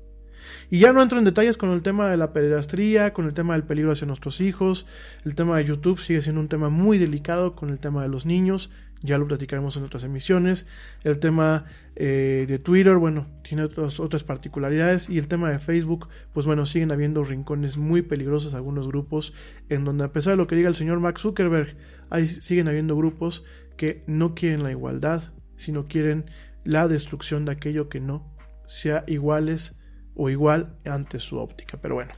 Y 0.70 0.78
ya 0.78 0.92
no 0.92 1.02
entro 1.02 1.18
en 1.18 1.24
detalles 1.24 1.56
con 1.56 1.70
el 1.70 1.82
tema 1.82 2.10
de 2.10 2.16
la 2.16 2.32
pederastría, 2.32 3.12
con 3.12 3.26
el 3.26 3.34
tema 3.34 3.54
del 3.54 3.64
peligro 3.64 3.92
hacia 3.92 4.06
nuestros 4.06 4.40
hijos. 4.40 4.86
El 5.24 5.34
tema 5.34 5.56
de 5.58 5.64
YouTube 5.64 6.00
sigue 6.00 6.22
siendo 6.22 6.40
un 6.40 6.48
tema 6.48 6.68
muy 6.68 6.98
delicado 6.98 7.54
con 7.54 7.70
el 7.70 7.80
tema 7.80 8.02
de 8.02 8.08
los 8.08 8.26
niños. 8.26 8.70
Ya 9.02 9.18
lo 9.18 9.26
platicaremos 9.28 9.76
en 9.76 9.84
otras 9.84 10.04
emisiones. 10.04 10.66
El 11.04 11.18
tema 11.18 11.66
eh, 11.96 12.46
de 12.48 12.58
Twitter, 12.58 12.96
bueno, 12.96 13.26
tiene 13.42 13.64
otras, 13.64 14.00
otras 14.00 14.24
particularidades. 14.24 15.10
Y 15.10 15.18
el 15.18 15.28
tema 15.28 15.50
de 15.50 15.58
Facebook, 15.58 16.08
pues 16.32 16.46
bueno, 16.46 16.66
siguen 16.66 16.90
habiendo 16.90 17.22
rincones 17.22 17.76
muy 17.76 18.02
peligrosos, 18.02 18.54
algunos 18.54 18.88
grupos, 18.88 19.34
en 19.68 19.84
donde 19.84 20.04
a 20.04 20.12
pesar 20.12 20.32
de 20.32 20.36
lo 20.38 20.46
que 20.46 20.56
diga 20.56 20.68
el 20.68 20.74
señor 20.74 21.00
Mark 21.00 21.18
Zuckerberg, 21.18 21.76
hay, 22.10 22.26
siguen 22.26 22.68
habiendo 22.68 22.96
grupos 22.96 23.44
que 23.76 24.02
no 24.06 24.34
quieren 24.34 24.62
la 24.62 24.70
igualdad, 24.70 25.22
sino 25.56 25.86
quieren 25.86 26.24
la 26.64 26.88
destrucción 26.88 27.44
de 27.44 27.52
aquello 27.52 27.88
que 27.88 28.00
no 28.00 28.26
sea 28.66 29.04
iguales 29.06 29.78
o 30.16 30.30
igual 30.30 30.74
ante 30.84 31.20
su 31.20 31.38
óptica. 31.38 31.78
Pero 31.80 31.94
bueno, 31.94 32.12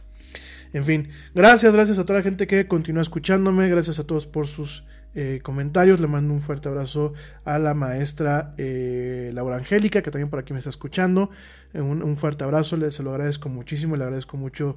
en 0.72 0.84
fin, 0.84 1.08
gracias, 1.34 1.72
gracias 1.72 1.98
a 1.98 2.04
toda 2.04 2.20
la 2.20 2.22
gente 2.22 2.46
que 2.46 2.66
continúa 2.66 3.02
escuchándome, 3.02 3.68
gracias 3.68 3.98
a 3.98 4.06
todos 4.06 4.26
por 4.26 4.46
sus 4.46 4.84
eh, 5.14 5.40
comentarios. 5.42 6.00
Le 6.00 6.06
mando 6.06 6.34
un 6.34 6.40
fuerte 6.40 6.68
abrazo 6.68 7.14
a 7.44 7.58
la 7.58 7.74
maestra 7.74 8.52
eh, 8.58 9.30
Laura 9.32 9.56
Angélica, 9.56 10.02
que 10.02 10.10
también 10.10 10.28
por 10.28 10.38
aquí 10.38 10.52
me 10.52 10.58
está 10.58 10.70
escuchando. 10.70 11.30
Eh, 11.72 11.80
un, 11.80 12.16
fuerte 12.16 12.44
abrazo, 12.44 12.76
le, 12.76 12.90
se 12.90 13.02
lo 13.02 13.10
agradezco 13.10 13.48
muchísimo, 13.48 13.96
le 13.96 14.04
agradezco 14.04 14.36
mucho 14.36 14.76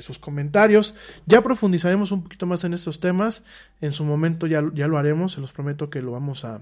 sus 0.00 0.18
comentarios. 0.18 0.94
Ya 1.24 1.40
profundizaremos 1.40 2.12
un 2.12 2.24
poquito 2.24 2.46
más 2.46 2.64
en 2.64 2.74
estos 2.74 3.00
temas. 3.00 3.44
En 3.80 3.92
su 3.92 4.04
momento 4.04 4.46
ya, 4.46 4.62
ya 4.74 4.88
lo 4.88 4.98
haremos, 4.98 5.32
se 5.32 5.40
los 5.40 5.52
prometo 5.52 5.88
que 5.88 6.02
lo 6.02 6.12
vamos 6.12 6.44
a, 6.44 6.60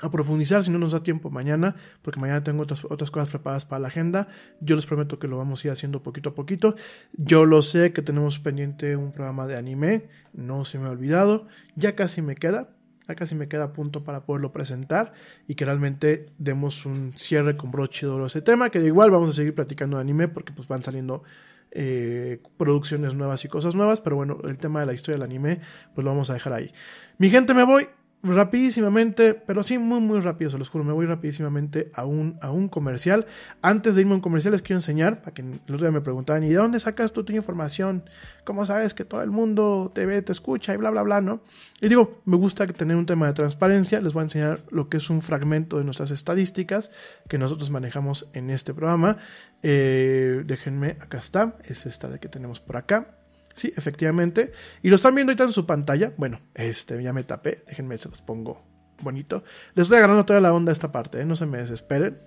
a 0.00 0.10
profundizar 0.10 0.62
si 0.62 0.70
no 0.70 0.78
nos 0.78 0.92
da 0.92 1.02
tiempo 1.02 1.30
mañana, 1.30 1.76
porque 2.02 2.20
mañana 2.20 2.42
tengo 2.42 2.62
otras, 2.62 2.84
otras 2.84 3.10
cosas 3.10 3.28
preparadas 3.28 3.64
para 3.64 3.80
la 3.80 3.88
agenda. 3.88 4.28
Yo 4.60 4.76
les 4.76 4.86
prometo 4.86 5.18
que 5.18 5.28
lo 5.28 5.38
vamos 5.38 5.64
a 5.64 5.68
ir 5.68 5.72
haciendo 5.72 6.02
poquito 6.02 6.30
a 6.30 6.34
poquito. 6.34 6.76
Yo 7.12 7.44
lo 7.46 7.62
sé 7.62 7.92
que 7.92 8.02
tenemos 8.02 8.38
pendiente 8.38 8.96
un 8.96 9.12
programa 9.12 9.46
de 9.46 9.56
anime, 9.56 10.08
no 10.32 10.64
se 10.64 10.78
me 10.78 10.86
ha 10.86 10.90
olvidado, 10.90 11.46
ya 11.76 11.94
casi 11.94 12.20
me 12.20 12.34
queda, 12.34 12.70
ya 13.08 13.14
casi 13.14 13.34
me 13.34 13.48
queda 13.48 13.64
a 13.64 13.72
punto 13.72 14.04
para 14.04 14.24
poderlo 14.24 14.52
presentar 14.52 15.12
y 15.46 15.54
que 15.54 15.64
realmente 15.64 16.26
demos 16.38 16.84
un 16.84 17.14
cierre 17.16 17.56
con 17.56 17.70
broche 17.70 18.06
de 18.06 18.12
oro 18.12 18.24
a 18.24 18.26
ese 18.26 18.42
tema, 18.42 18.70
que 18.70 18.80
igual 18.80 19.10
vamos 19.10 19.30
a 19.30 19.32
seguir 19.32 19.54
platicando 19.54 19.96
de 19.96 20.02
anime 20.02 20.28
porque 20.28 20.52
pues 20.52 20.68
van 20.68 20.82
saliendo 20.82 21.22
eh, 21.70 22.40
producciones 22.56 23.14
nuevas 23.14 23.44
y 23.44 23.48
cosas 23.48 23.74
nuevas, 23.74 24.00
pero 24.00 24.16
bueno, 24.16 24.38
el 24.44 24.58
tema 24.58 24.80
de 24.80 24.86
la 24.86 24.92
historia 24.92 25.16
del 25.16 25.30
anime 25.30 25.60
pues 25.94 26.04
lo 26.04 26.10
vamos 26.10 26.30
a 26.30 26.34
dejar 26.34 26.52
ahí. 26.52 26.72
Mi 27.18 27.30
gente, 27.30 27.54
me 27.54 27.64
voy 27.64 27.88
rapidísimamente, 28.22 29.34
pero 29.34 29.62
sí 29.62 29.78
muy 29.78 30.00
muy 30.00 30.20
rápido, 30.20 30.50
se 30.50 30.58
los 30.58 30.68
juro, 30.68 30.84
me 30.84 30.92
voy 30.92 31.06
rapidísimamente 31.06 31.90
a 31.94 32.04
un, 32.04 32.38
a 32.40 32.50
un 32.50 32.68
comercial. 32.68 33.26
Antes 33.62 33.94
de 33.94 34.00
irme 34.00 34.12
a 34.12 34.16
un 34.16 34.20
comercial 34.20 34.52
les 34.52 34.62
quiero 34.62 34.78
enseñar, 34.78 35.20
para 35.20 35.34
que 35.34 35.42
el 35.42 35.60
otro 35.64 35.78
día 35.78 35.90
me 35.90 36.00
preguntaban, 36.00 36.42
¿y 36.42 36.48
de 36.48 36.56
dónde 36.56 36.80
sacas 36.80 37.12
tú 37.12 37.24
tu 37.24 37.32
información? 37.32 38.04
¿Cómo 38.44 38.64
sabes 38.64 38.94
que 38.94 39.04
todo 39.04 39.22
el 39.22 39.30
mundo 39.30 39.92
te 39.94 40.06
ve, 40.06 40.22
te 40.22 40.32
escucha 40.32 40.74
y 40.74 40.76
bla, 40.76 40.90
bla, 40.90 41.02
bla, 41.02 41.20
no? 41.20 41.40
Y 41.80 41.88
digo, 41.88 42.20
me 42.24 42.36
gusta 42.36 42.66
tener 42.66 42.96
un 42.96 43.06
tema 43.06 43.26
de 43.26 43.32
transparencia, 43.32 44.00
les 44.00 44.12
voy 44.12 44.22
a 44.22 44.24
enseñar 44.24 44.60
lo 44.70 44.88
que 44.88 44.96
es 44.96 45.10
un 45.10 45.22
fragmento 45.22 45.78
de 45.78 45.84
nuestras 45.84 46.10
estadísticas 46.10 46.90
que 47.28 47.38
nosotros 47.38 47.70
manejamos 47.70 48.28
en 48.32 48.50
este 48.50 48.74
programa. 48.74 49.18
Eh, 49.62 50.42
déjenme, 50.46 50.96
acá 51.00 51.18
está, 51.18 51.56
es 51.64 51.86
esta 51.86 52.08
de 52.08 52.18
que 52.18 52.28
tenemos 52.28 52.60
por 52.60 52.76
acá. 52.76 53.08
Sí, 53.56 53.72
efectivamente. 53.74 54.52
Y 54.82 54.90
lo 54.90 54.96
están 54.96 55.14
viendo 55.14 55.30
ahorita 55.30 55.44
en 55.44 55.52
su 55.52 55.64
pantalla. 55.64 56.12
Bueno, 56.18 56.40
este, 56.54 57.02
ya 57.02 57.14
me 57.14 57.24
tapé. 57.24 57.64
Déjenme, 57.66 57.96
se 57.96 58.10
los 58.10 58.20
pongo 58.20 58.62
bonito. 59.00 59.44
Les 59.74 59.84
estoy 59.84 59.96
agarrando 59.96 60.26
toda 60.26 60.40
la 60.40 60.52
onda 60.52 60.70
a 60.70 60.74
esta 60.74 60.92
parte, 60.92 61.20
¿eh? 61.20 61.24
no 61.24 61.36
se 61.36 61.46
me 61.46 61.58
desesperen. 61.58 62.18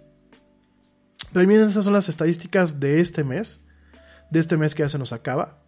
Pero 1.31 1.47
miren, 1.47 1.67
esas 1.67 1.85
son 1.85 1.93
las 1.93 2.09
estadísticas 2.09 2.79
de 2.79 2.99
este 2.99 3.23
mes. 3.23 3.63
De 4.31 4.39
este 4.39 4.57
mes 4.57 4.73
que 4.73 4.81
ya 4.81 4.89
se 4.89 4.97
nos 4.97 5.13
acaba. 5.13 5.59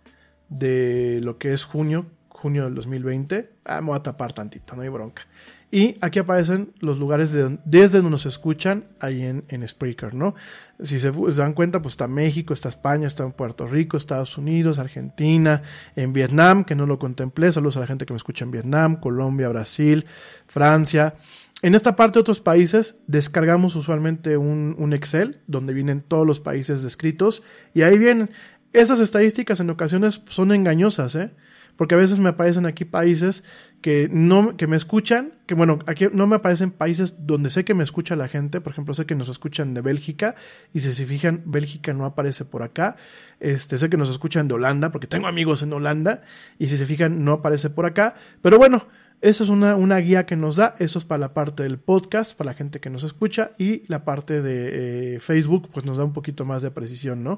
De 0.50 1.20
lo 1.22 1.38
que 1.38 1.54
es 1.54 1.64
junio, 1.64 2.08
junio 2.28 2.64
del 2.66 2.74
2020. 2.74 3.54
Ah, 3.64 3.82
me 3.82 3.88
voy 3.88 3.98
a 3.98 4.04
tapar 4.04 4.34
tantito, 4.34 4.76
no 4.76 4.82
hay 4.82 4.90
bronca. 4.90 5.28
Y 5.74 5.98
aquí 6.02 6.20
aparecen 6.20 6.74
los 6.82 7.00
lugares 7.00 7.32
desde 7.32 7.98
donde 7.98 8.10
nos 8.12 8.26
escuchan 8.26 8.84
ahí 9.00 9.24
en, 9.24 9.46
en 9.48 9.66
Spreaker, 9.66 10.14
¿no? 10.14 10.36
Si 10.84 11.00
se, 11.00 11.12
dan 11.12 11.54
cuenta, 11.54 11.82
pues 11.82 11.94
está 11.94 12.10
México, 12.10 12.54
está 12.54 12.68
España, 12.68 13.08
está 13.08 13.30
Puerto 13.30 13.66
Rico, 13.68 13.96
Estados 13.96 14.38
Unidos, 14.38 14.80
Argentina, 14.80 15.62
en 15.96 16.12
Vietnam, 16.12 16.66
que 16.66 16.76
no 16.76 16.86
lo 16.86 17.00
contemplé. 17.00 17.54
Saludos 17.54 17.78
a 17.78 17.80
la 17.80 17.88
gente 17.88 18.06
que 18.06 18.12
me 18.12 18.18
escucha 18.18 18.44
en 18.44 18.52
Vietnam, 18.52 19.00
Colombia, 19.00 19.48
Brasil, 19.48 20.06
Francia. 20.46 21.16
En 21.62 21.74
esta 21.74 21.96
parte 21.96 22.16
de 22.16 22.22
otros 22.22 22.42
países 22.42 22.98
descargamos 23.08 23.76
usualmente 23.78 24.36
un, 24.36 24.76
un 24.78 24.92
Excel 24.92 25.40
donde 25.48 25.74
vienen 25.74 26.02
todos 26.02 26.28
los 26.28 26.42
países 26.42 26.84
descritos 26.84 27.44
y 27.74 27.84
ahí 27.84 27.98
vienen. 27.98 28.30
Esas 28.74 29.00
estadísticas 29.00 29.62
en 29.62 29.70
ocasiones 29.70 30.22
son 30.28 30.52
engañosas, 30.52 31.16
¿eh? 31.16 31.32
Porque 31.76 31.96
a 31.96 31.98
veces 31.98 32.20
me 32.20 32.30
aparecen 32.30 32.66
aquí 32.66 32.86
países 32.86 33.44
que 33.82 34.10
no 34.12 34.56
que 34.58 34.68
me 34.68 34.78
escuchan, 34.78 35.34
que 35.48 35.56
bueno, 35.56 35.80
aquí 35.88 36.08
no 36.14 36.28
me 36.28 36.36
aparecen 36.36 36.72
países 36.72 37.26
donde 37.26 37.50
sé 37.50 37.66
que 37.66 37.74
me 37.74 37.84
escucha 37.84 38.16
la 38.16 38.28
gente, 38.28 38.62
por 38.62 38.74
ejemplo, 38.74 38.94
sé 38.94 39.06
que 39.06 39.16
nos 39.16 39.30
escuchan 39.30 39.74
de 39.74 39.82
Bélgica 39.82 40.36
y 40.74 40.82
si 40.82 40.94
se 40.94 41.06
fijan, 41.06 41.42
Bélgica 41.46 41.94
no 41.94 42.06
aparece 42.06 42.46
por 42.46 42.64
acá. 42.64 42.96
Este, 43.40 43.80
sé 43.80 43.90
que 43.90 43.98
nos 43.98 44.10
escuchan 44.10 44.48
de 44.48 44.54
Holanda 44.54 44.92
porque 44.92 45.08
tengo 45.08 45.28
amigos 45.28 45.64
en 45.64 45.74
Holanda 45.74 46.22
y 46.60 46.68
si 46.68 46.78
se 46.78 46.86
fijan 46.86 47.26
no 47.26 47.34
aparece 47.34 47.72
por 47.72 47.88
acá, 47.88 48.16
pero 48.42 48.58
bueno, 48.58 48.86
eso 49.22 49.44
es 49.44 49.52
una, 49.52 49.76
una, 49.76 49.98
guía 49.98 50.26
que 50.26 50.36
nos 50.36 50.56
da. 50.56 50.76
Eso 50.80 50.98
es 50.98 51.06
para 51.06 51.20
la 51.20 51.34
parte 51.36 51.62
del 51.62 51.78
podcast, 51.78 52.36
para 52.36 52.52
la 52.52 52.54
gente 52.56 52.80
que 52.80 52.90
nos 52.90 53.04
escucha. 53.04 53.52
Y 53.60 53.84
la 53.88 54.04
parte 54.04 54.42
de 54.42 55.16
eh, 55.16 55.20
Facebook, 55.20 55.70
pues 55.72 55.86
nos 55.86 55.98
da 55.98 56.04
un 56.04 56.12
poquito 56.12 56.44
más 56.44 56.64
de 56.64 56.72
precisión, 56.72 57.24
¿no? 57.24 57.38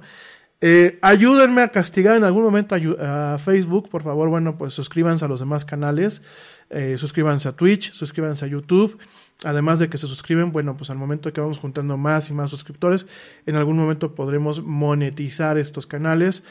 Eh, 0.66 0.98
ayúdenme 1.02 1.62
a 1.62 1.68
castigar 1.68 2.16
en 2.16 2.24
algún 2.24 2.42
momento 2.42 2.74
a, 2.98 3.38
Facebook, 3.38 3.90
por 3.90 4.02
favor. 4.02 4.30
Bueno, 4.30 4.58
pues 4.58 4.74
suscríbanse 4.74 5.26
a 5.26 5.28
los 5.28 5.42
demás 5.42 5.66
canales. 5.66 6.24
Eh, 6.70 6.96
suscríbanse 6.98 7.50
a 7.50 7.52
Twitch, 7.52 7.92
suscríbanse 7.92 8.46
a 8.46 8.48
YouTube. 8.48 8.98
Además 9.44 9.80
de 9.80 9.90
que 9.90 9.98
se 9.98 10.08
suscriben, 10.08 10.54
bueno, 10.54 10.78
pues 10.78 10.90
al 10.90 10.98
momento 10.98 11.34
que 11.34 11.42
vamos 11.42 11.58
juntando 11.58 11.98
más 11.98 12.30
y 12.30 12.34
más 12.34 12.50
suscriptores, 12.50 13.08
en 13.46 13.58
algún 13.58 13.76
momento 13.76 14.16
podremos 14.16 14.64
monetizar 14.64 15.58
estos 15.58 15.86
canales. 15.86 16.46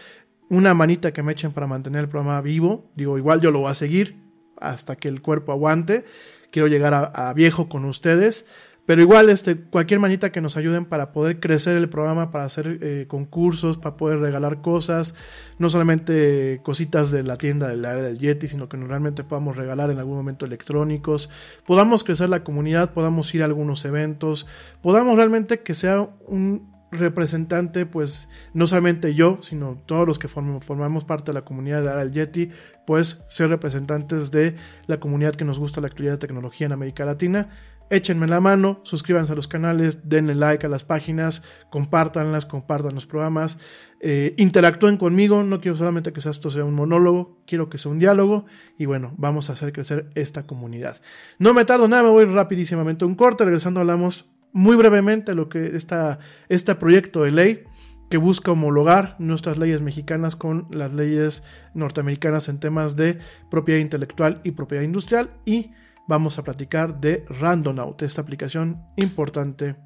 Una 0.50 0.74
manita 0.74 1.14
que 1.14 1.22
me 1.22 1.32
echen 1.32 1.52
para 1.52 1.66
mantener 1.66 2.02
el 2.02 2.08
programa 2.10 2.42
vivo. 2.42 2.90
Digo, 2.94 3.16
igual 3.16 3.40
yo 3.40 3.50
lo 3.50 3.60
voy 3.60 3.70
a 3.70 3.74
seguir 3.74 4.16
hasta 4.58 4.94
que 4.94 5.08
el 5.08 5.22
cuerpo 5.22 5.52
aguante. 5.52 6.04
Quiero 6.50 6.68
llegar 6.68 7.12
a 7.14 7.32
viejo 7.32 7.70
con 7.70 7.86
ustedes. 7.86 8.44
Pero 8.84 9.00
igual, 9.00 9.30
este, 9.30 9.56
cualquier 9.56 10.00
manita 10.00 10.32
que 10.32 10.40
nos 10.40 10.56
ayuden 10.56 10.86
para 10.86 11.12
poder 11.12 11.38
crecer 11.38 11.76
el 11.76 11.88
programa, 11.88 12.32
para 12.32 12.44
hacer 12.44 12.78
eh, 12.82 13.06
concursos, 13.08 13.78
para 13.78 13.96
poder 13.96 14.18
regalar 14.18 14.60
cosas, 14.60 15.14
no 15.58 15.70
solamente 15.70 16.60
cositas 16.64 17.12
de 17.12 17.22
la 17.22 17.36
tienda 17.36 17.68
del 17.68 17.84
área 17.84 18.02
del 18.02 18.18
Yeti, 18.18 18.48
sino 18.48 18.68
que 18.68 18.76
realmente 18.76 19.22
podamos 19.22 19.56
regalar 19.56 19.90
en 19.90 19.98
algún 19.98 20.16
momento 20.16 20.46
electrónicos, 20.46 21.30
podamos 21.64 22.02
crecer 22.02 22.28
la 22.28 22.42
comunidad, 22.42 22.92
podamos 22.92 23.32
ir 23.34 23.42
a 23.42 23.44
algunos 23.44 23.84
eventos, 23.84 24.48
podamos 24.80 25.16
realmente 25.16 25.60
que 25.60 25.74
sea 25.74 26.08
un 26.26 26.72
representante, 26.90 27.86
pues 27.86 28.28
no 28.52 28.66
solamente 28.66 29.14
yo, 29.14 29.38
sino 29.42 29.80
todos 29.86 30.06
los 30.06 30.18
que 30.18 30.28
formamos 30.28 31.04
parte 31.04 31.30
de 31.30 31.34
la 31.34 31.44
comunidad 31.44 31.82
de 31.82 31.88
Ara 31.88 32.00
del 32.00 32.12
Yeti, 32.12 32.50
pues 32.84 33.24
ser 33.28 33.48
representantes 33.48 34.30
de 34.30 34.56
la 34.86 35.00
comunidad 35.00 35.34
que 35.34 35.44
nos 35.44 35.58
gusta 35.58 35.80
la 35.80 35.86
actividad 35.86 36.12
de 36.12 36.18
tecnología 36.18 36.66
en 36.66 36.72
América 36.72 37.06
Latina 37.06 37.48
échenme 37.92 38.26
la 38.26 38.40
mano, 38.40 38.80
suscríbanse 38.84 39.34
a 39.34 39.36
los 39.36 39.48
canales, 39.48 40.08
denle 40.08 40.34
like 40.34 40.64
a 40.64 40.68
las 40.70 40.82
páginas, 40.82 41.42
compártanlas, 41.70 42.46
compartan 42.46 42.94
los 42.94 43.06
programas, 43.06 43.58
eh, 44.00 44.34
interactúen 44.38 44.96
conmigo, 44.96 45.42
no 45.42 45.60
quiero 45.60 45.76
solamente 45.76 46.12
que 46.12 46.20
esto 46.20 46.50
sea 46.50 46.64
un 46.64 46.74
monólogo, 46.74 47.38
quiero 47.46 47.68
que 47.68 47.76
sea 47.76 47.92
un 47.92 47.98
diálogo 47.98 48.46
y 48.78 48.86
bueno, 48.86 49.12
vamos 49.18 49.50
a 49.50 49.52
hacer 49.52 49.74
crecer 49.74 50.08
esta 50.14 50.46
comunidad. 50.46 51.02
No 51.38 51.52
me 51.52 51.66
tardo 51.66 51.86
nada, 51.86 52.02
me 52.02 52.08
voy 52.08 52.24
rapidísimamente 52.24 53.04
a 53.04 53.08
un 53.08 53.14
corte, 53.14 53.44
regresando 53.44 53.80
hablamos 53.80 54.24
muy 54.52 54.74
brevemente 54.74 55.34
lo 55.34 55.50
que 55.50 55.76
está 55.76 56.18
este 56.48 56.74
proyecto 56.74 57.24
de 57.24 57.30
ley 57.30 57.64
que 58.08 58.16
busca 58.16 58.52
homologar 58.52 59.16
nuestras 59.18 59.58
leyes 59.58 59.82
mexicanas 59.82 60.34
con 60.34 60.66
las 60.70 60.94
leyes 60.94 61.44
norteamericanas 61.74 62.48
en 62.48 62.58
temas 62.58 62.96
de 62.96 63.18
propiedad 63.50 63.80
intelectual 63.80 64.40
y 64.44 64.52
propiedad 64.52 64.82
industrial 64.82 65.30
y 65.44 65.72
vamos 66.06 66.38
a 66.38 66.42
platicar 66.42 67.00
de 67.00 67.24
Randonaut, 67.28 68.00
esta 68.02 68.22
aplicación 68.22 68.84
importante, 68.96 69.76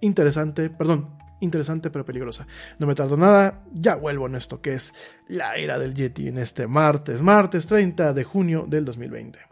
interesante, 0.00 0.70
perdón, 0.70 1.16
interesante 1.40 1.90
pero 1.90 2.04
peligrosa. 2.04 2.46
No 2.78 2.86
me 2.86 2.94
tardo 2.94 3.16
nada, 3.16 3.64
ya 3.72 3.96
vuelvo 3.96 4.26
en 4.26 4.36
esto 4.36 4.60
que 4.60 4.74
es 4.74 4.94
la 5.28 5.56
era 5.56 5.78
del 5.78 5.94
Yeti 5.94 6.28
en 6.28 6.38
este 6.38 6.66
martes, 6.66 7.22
martes 7.22 7.66
30 7.66 8.12
de 8.12 8.24
junio 8.24 8.64
del 8.68 8.84
2020. 8.84 9.51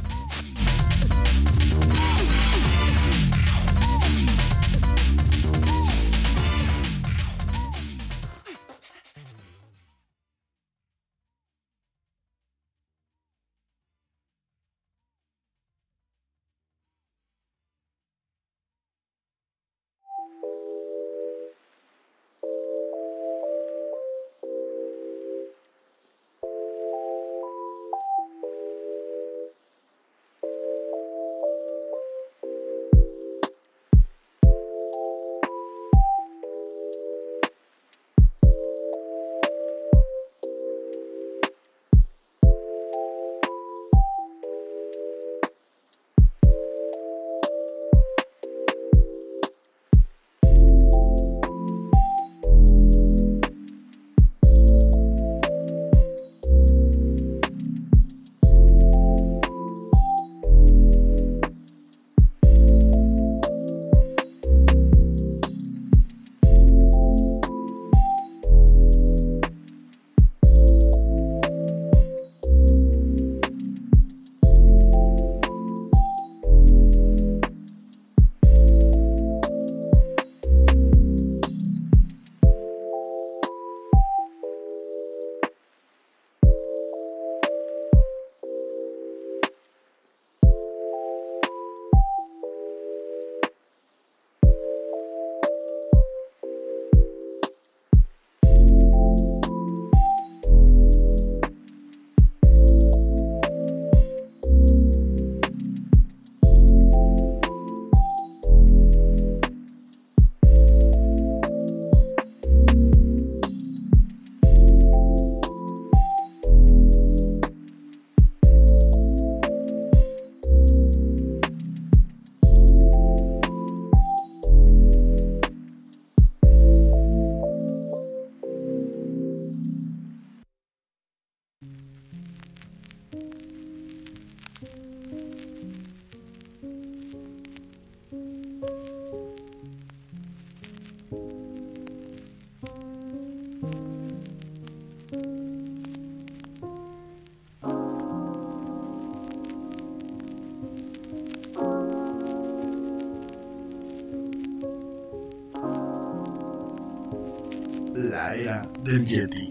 Era 158.35 158.67
del 158.83 159.05
Yeti. 159.05 159.50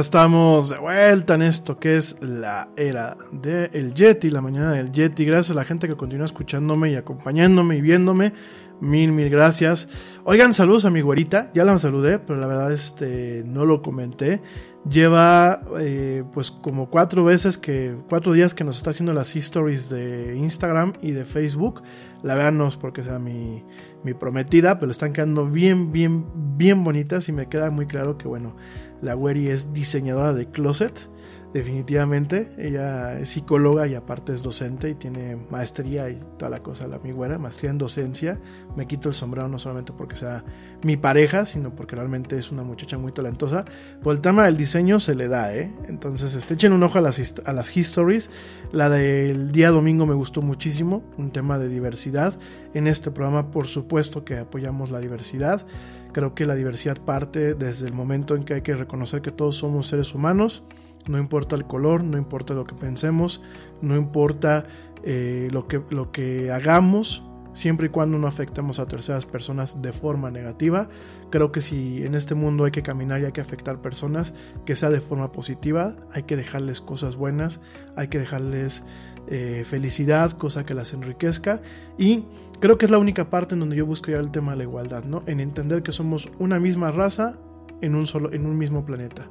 Estamos 0.00 0.70
de 0.70 0.78
vuelta 0.78 1.34
en 1.34 1.42
esto 1.42 1.78
que 1.78 1.96
es 1.96 2.16
la 2.22 2.70
era 2.76 3.16
del 3.32 3.92
Yeti, 3.92 4.30
la 4.30 4.40
mañana 4.40 4.72
del 4.72 4.90
Yeti. 4.90 5.24
Gracias 5.26 5.50
a 5.50 5.60
la 5.60 5.66
gente 5.66 5.86
que 5.86 5.94
continúa 5.94 6.24
escuchándome 6.24 6.90
y 6.90 6.94
acompañándome 6.94 7.76
y 7.76 7.80
viéndome. 7.82 8.32
Mil, 8.80 9.12
mil 9.12 9.28
gracias. 9.28 9.88
Oigan, 10.24 10.54
saludos 10.54 10.86
a 10.86 10.90
mi 10.90 11.02
güerita. 11.02 11.50
Ya 11.52 11.64
la 11.64 11.76
saludé, 11.76 12.18
pero 12.18 12.40
la 12.40 12.46
verdad 12.46 12.72
este, 12.72 13.44
no 13.46 13.66
lo 13.66 13.82
comenté. 13.82 14.40
Lleva 14.88 15.60
eh, 15.78 16.24
pues 16.32 16.50
como 16.50 16.88
cuatro 16.88 17.22
veces 17.22 17.58
que, 17.58 17.94
cuatro 18.08 18.32
días 18.32 18.54
que 18.54 18.64
nos 18.64 18.78
está 18.78 18.90
haciendo 18.90 19.12
las 19.12 19.36
stories 19.36 19.90
de 19.90 20.34
Instagram 20.36 20.94
y 21.02 21.12
de 21.12 21.26
Facebook. 21.26 21.82
La 22.22 22.34
verdad 22.34 22.52
no 22.52 22.68
es 22.68 22.76
porque 22.76 23.04
sea 23.04 23.18
mi, 23.18 23.62
mi 24.02 24.14
prometida, 24.14 24.78
pero 24.78 24.90
están 24.90 25.12
quedando 25.12 25.46
bien, 25.46 25.92
bien, 25.92 26.24
bien 26.56 26.82
bonitas 26.84 27.28
y 27.28 27.32
me 27.32 27.48
queda 27.48 27.70
muy 27.70 27.86
claro 27.86 28.16
que 28.16 28.28
bueno, 28.28 28.56
la 29.02 29.16
Weri 29.16 29.48
es 29.48 29.72
diseñadora 29.72 30.32
de 30.34 30.46
closet. 30.46 31.08
definitivamente. 31.52 32.52
Ella 32.58 33.18
es 33.18 33.30
psicóloga 33.30 33.86
y 33.86 33.94
aparte 33.94 34.32
es 34.32 34.42
docente 34.42 34.90
y 34.90 34.94
tiene 34.94 35.36
maestría 35.50 36.08
y 36.08 36.20
toda 36.38 36.50
la 36.50 36.62
cosa, 36.62 36.86
la 36.86 36.98
mi 36.98 37.12
buena, 37.12 37.38
maestría 37.38 37.70
en 37.70 37.78
docencia. 37.78 38.38
Me 38.76 38.86
quito 38.86 39.08
el 39.08 39.14
sombrero 39.14 39.48
no 39.48 39.58
solamente 39.58 39.92
porque 39.92 40.16
sea 40.16 40.44
mi 40.82 40.96
pareja, 40.96 41.46
sino 41.46 41.74
porque 41.74 41.96
realmente 41.96 42.38
es 42.38 42.52
una 42.52 42.62
muchacha 42.62 42.98
muy 42.98 43.12
talentosa. 43.12 43.64
Por 44.02 44.14
el 44.14 44.20
tema 44.20 44.44
del 44.44 44.56
diseño 44.56 45.00
se 45.00 45.14
le 45.14 45.28
da, 45.28 45.54
¿eh? 45.54 45.72
Entonces, 45.88 46.34
este, 46.34 46.54
echen 46.54 46.72
un 46.72 46.82
ojo 46.82 46.98
a 46.98 47.00
las, 47.00 47.34
a 47.44 47.52
las 47.52 47.76
histories. 47.76 48.30
La 48.72 48.88
del 48.88 49.50
día 49.50 49.70
domingo 49.70 50.06
me 50.06 50.14
gustó 50.14 50.42
muchísimo, 50.42 51.02
un 51.18 51.32
tema 51.32 51.58
de 51.58 51.68
diversidad. 51.68 52.38
En 52.74 52.86
este 52.86 53.10
programa, 53.10 53.50
por 53.50 53.66
supuesto 53.66 54.24
que 54.24 54.38
apoyamos 54.38 54.90
la 54.90 55.00
diversidad. 55.00 55.66
Creo 56.12 56.34
que 56.34 56.46
la 56.46 56.54
diversidad 56.54 56.98
parte 56.98 57.54
desde 57.54 57.86
el 57.86 57.92
momento 57.92 58.34
en 58.34 58.44
que 58.44 58.54
hay 58.54 58.62
que 58.62 58.74
reconocer 58.74 59.22
que 59.22 59.30
todos 59.30 59.56
somos 59.56 59.86
seres 59.86 60.14
humanos 60.14 60.64
no 61.06 61.18
importa 61.18 61.56
el 61.56 61.64
color, 61.64 62.04
no 62.04 62.18
importa 62.18 62.54
lo 62.54 62.64
que 62.64 62.74
pensemos, 62.74 63.42
no 63.80 63.96
importa 63.96 64.64
eh, 65.02 65.48
lo, 65.50 65.66
que, 65.66 65.82
lo 65.90 66.12
que 66.12 66.50
hagamos, 66.52 67.22
siempre 67.52 67.86
y 67.86 67.88
cuando 67.90 68.18
no 68.18 68.26
afectemos 68.26 68.78
a 68.78 68.86
terceras 68.86 69.26
personas 69.26 69.82
de 69.82 69.92
forma 69.92 70.30
negativa. 70.30 70.88
Creo 71.30 71.52
que 71.52 71.60
si 71.60 72.04
en 72.04 72.14
este 72.14 72.34
mundo 72.34 72.64
hay 72.64 72.70
que 72.70 72.82
caminar 72.82 73.20
y 73.20 73.24
hay 73.24 73.32
que 73.32 73.40
afectar 73.40 73.80
personas, 73.80 74.34
que 74.64 74.76
sea 74.76 74.90
de 74.90 75.00
forma 75.00 75.32
positiva, 75.32 75.96
hay 76.12 76.24
que 76.24 76.36
dejarles 76.36 76.80
cosas 76.80 77.16
buenas, 77.16 77.60
hay 77.96 78.08
que 78.08 78.18
dejarles 78.18 78.84
eh, 79.26 79.64
felicidad, 79.66 80.32
cosa 80.32 80.64
que 80.64 80.74
las 80.74 80.92
enriquezca. 80.92 81.60
Y 81.98 82.24
creo 82.60 82.78
que 82.78 82.84
es 82.84 82.90
la 82.90 82.98
única 82.98 83.30
parte 83.30 83.54
en 83.54 83.60
donde 83.60 83.76
yo 83.76 83.86
busco 83.86 84.10
ya 84.10 84.18
el 84.18 84.30
tema 84.30 84.52
de 84.52 84.58
la 84.58 84.64
igualdad, 84.64 85.04
¿no? 85.04 85.22
En 85.26 85.40
entender 85.40 85.82
que 85.82 85.92
somos 85.92 86.28
una 86.38 86.60
misma 86.60 86.90
raza 86.92 87.36
en 87.80 87.94
un, 87.94 88.06
solo, 88.06 88.32
en 88.32 88.46
un 88.46 88.58
mismo 88.58 88.84
planeta 88.84 89.26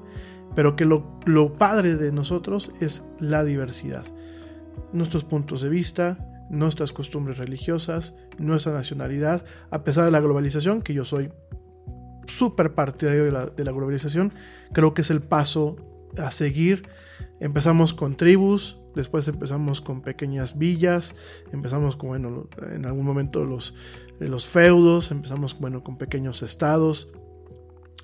pero 0.55 0.75
que 0.75 0.85
lo, 0.85 1.53
padre 1.57 1.95
de 1.95 2.11
nosotros 2.11 2.71
es 2.79 3.07
la 3.19 3.43
diversidad. 3.43 4.03
Nuestros 4.93 5.23
puntos 5.23 5.61
de 5.61 5.69
vista, 5.69 6.17
nuestras 6.49 6.91
costumbres 6.91 7.37
religiosas, 7.37 8.15
nuestra 8.37 8.73
nacionalidad, 8.73 9.45
a 9.69 9.83
pesar 9.83 10.05
de 10.05 10.11
la 10.11 10.19
globalización, 10.19 10.81
que 10.81 10.93
yo 10.93 11.05
soy 11.05 11.31
súper 12.25 12.73
partidario 12.73 13.25
de 13.25 13.63
la, 13.63 13.71
globalización, 13.71 14.33
creo 14.73 14.93
que 14.93 15.01
es 15.01 15.11
el 15.11 15.21
paso 15.21 15.77
a 16.17 16.31
seguir. 16.31 16.89
Empezamos 17.39 17.93
con 17.93 18.17
tribus, 18.17 18.77
después 18.95 19.27
empezamos 19.27 19.81
con 19.81 20.01
pequeñas 20.01 20.57
villas, 20.57 21.15
empezamos 21.51 21.95
con, 21.95 22.09
bueno, 22.09 22.49
en 22.73 22.85
algún 22.85 23.05
momento 23.05 23.45
los, 23.45 23.75
los 24.19 24.47
feudos, 24.47 25.11
empezamos, 25.11 25.57
bueno, 25.59 25.83
con 25.83 25.97
pequeños 25.97 26.41
estados, 26.43 27.09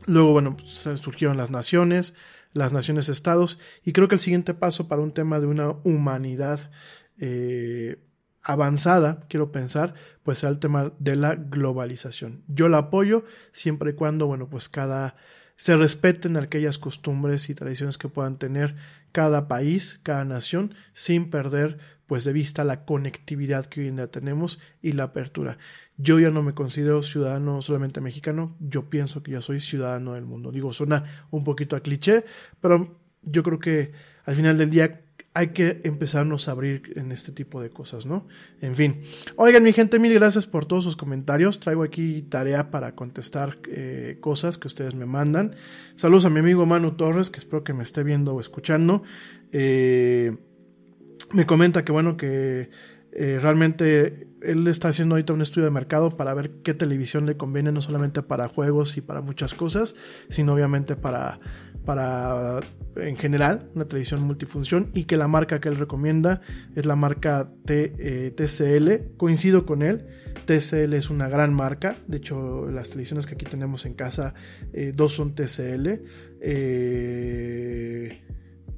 luego, 0.06 0.32
bueno, 0.32 0.56
pues, 0.56 1.00
surgieron 1.02 1.38
las 1.38 1.52
naciones, 1.52 2.16
las 2.54 2.72
naciones 2.72 3.10
estados 3.10 3.60
y 3.84 3.92
creo 3.92 4.08
que 4.08 4.16
el 4.16 4.22
siguiente 4.22 4.54
paso 4.54 4.88
para 4.88 5.02
un 5.02 5.14
tema 5.14 5.42
de 5.42 5.48
una 5.48 5.72
humanidad 5.84 6.72
eh, 7.20 7.98
avanzada, 8.42 9.26
quiero 9.28 9.52
pensar, 9.52 9.96
pues 10.24 10.40
sea 10.40 10.50
el 10.50 10.60
tema 10.60 10.94
de 11.00 11.16
la 11.16 11.36
globalización. 11.36 12.44
Yo 12.48 12.70
la 12.70 12.78
apoyo 12.78 13.26
siempre 13.52 13.92
y 13.92 13.94
cuando, 13.96 14.28
bueno, 14.28 14.48
pues 14.50 14.70
cada 14.70 15.18
se 15.58 15.76
respeten 15.76 16.38
aquellas 16.38 16.78
costumbres 16.78 17.50
y 17.50 17.56
tradiciones 17.56 17.98
que 17.98 18.10
puedan 18.10 18.38
tener 18.38 18.76
cada 19.12 19.48
país, 19.48 20.00
cada 20.04 20.26
nación, 20.26 20.74
sin 20.94 21.30
perder 21.30 21.78
pues 22.06 22.24
de 22.24 22.34
vista 22.34 22.64
la 22.64 22.86
conectividad 22.86 23.66
que 23.66 23.82
hoy 23.82 23.88
en 23.88 23.96
día 23.96 24.12
tenemos 24.12 24.60
y 24.82 24.92
la 24.92 25.04
apertura. 25.04 25.58
Yo 25.98 26.20
ya 26.20 26.30
no 26.30 26.44
me 26.44 26.54
considero 26.54 27.02
ciudadano 27.02 27.62
solamente 27.62 28.02
mexicano, 28.02 28.56
yo 28.60 28.90
pienso 28.90 29.24
que 29.24 29.32
ya 29.32 29.42
soy 29.42 29.60
ciudadano 29.60 30.14
del 30.14 30.26
mundo. 30.26 30.52
Digo, 30.52 30.74
suena 30.74 31.26
un 31.32 31.44
poquito 31.44 31.76
a 31.76 31.80
cliché, 31.80 32.26
pero 32.62 33.00
yo 33.24 33.42
creo 33.44 33.60
que 33.60 33.92
al 34.26 34.36
final 34.36 34.58
del 34.58 34.70
día 34.70 35.05
hay 35.36 35.50
que 35.50 35.82
empezarnos 35.84 36.48
a 36.48 36.52
abrir 36.52 36.94
en 36.96 37.12
este 37.12 37.34
tipo 37.34 37.62
de 37.62 37.70
cosas, 37.70 38.06
¿no? 38.06 38.26
En 38.62 38.74
fin. 38.74 39.02
Oigan, 39.36 39.64
mi 39.64 39.74
gente, 39.74 40.00
mil 40.00 40.14
gracias 40.14 40.48
por 40.48 40.66
todos 40.66 40.86
sus 40.86 40.96
comentarios. 40.96 41.60
Traigo 41.60 41.84
aquí 41.84 42.22
tarea 42.22 42.72
para 42.72 42.96
contestar 42.96 43.58
eh, 43.70 44.18
cosas 44.22 44.58
que 44.58 44.68
ustedes 44.68 44.96
me 44.96 45.06
mandan. 45.06 45.54
Saludos 45.98 46.24
a 46.24 46.30
mi 46.30 46.40
amigo 46.40 46.66
Manu 46.66 46.94
Torres, 46.94 47.30
que 47.30 47.40
espero 47.40 47.66
que 47.66 47.74
me 47.74 47.84
esté 47.84 48.02
viendo 48.02 48.34
o 48.34 48.40
escuchando. 48.40 49.04
Eh, 49.52 50.38
me 51.34 51.46
comenta 51.46 51.84
que 51.84 51.92
bueno, 51.92 52.16
que 52.16 52.70
eh, 53.18 53.40
realmente 53.42 54.28
él 54.42 54.68
está 54.68 54.90
haciendo 54.90 55.16
ahorita 55.16 55.32
un 55.32 55.42
estudio 55.42 55.64
de 55.64 55.72
mercado 55.72 56.10
para 56.18 56.34
ver 56.34 56.52
qué 56.64 56.74
televisión 56.74 57.26
le 57.26 57.38
conviene, 57.38 57.72
no 57.72 57.80
solamente 57.80 58.22
para 58.22 58.50
juegos 58.50 58.98
y 58.98 59.02
para 59.02 59.22
muchas 59.22 59.54
cosas, 59.54 59.96
sino 60.28 60.54
obviamente 60.54 60.98
para, 60.98 61.40
para 61.86 62.60
en 62.98 63.16
general, 63.16 63.70
una 63.74 63.86
televisión 63.86 64.22
multifunción 64.22 64.92
y 64.94 65.06
que 65.06 65.16
la 65.16 65.30
marca 65.30 65.62
que 65.62 65.70
él 65.70 65.78
recomienda 65.78 66.42
es 66.76 66.86
la 66.86 66.98
marca 66.98 67.50
T, 67.64 68.34
TCL. 68.36 68.92
Eh, 68.92 69.12
Coincido 69.16 69.66
con 69.66 69.82
él, 69.82 70.08
TCL 70.46 70.94
es 70.94 71.10
una 71.10 71.30
gran 71.30 71.54
marca, 71.54 71.96
de 72.08 72.18
hecho 72.18 72.70
las 72.70 72.90
televisiones 72.90 73.26
que 73.26 73.36
aquí 73.36 73.46
tenemos 73.46 73.86
en 73.86 73.94
casa, 73.94 74.34
eh, 74.74 74.92
dos 74.94 75.14
son 75.14 75.36
TCL, 75.36 76.02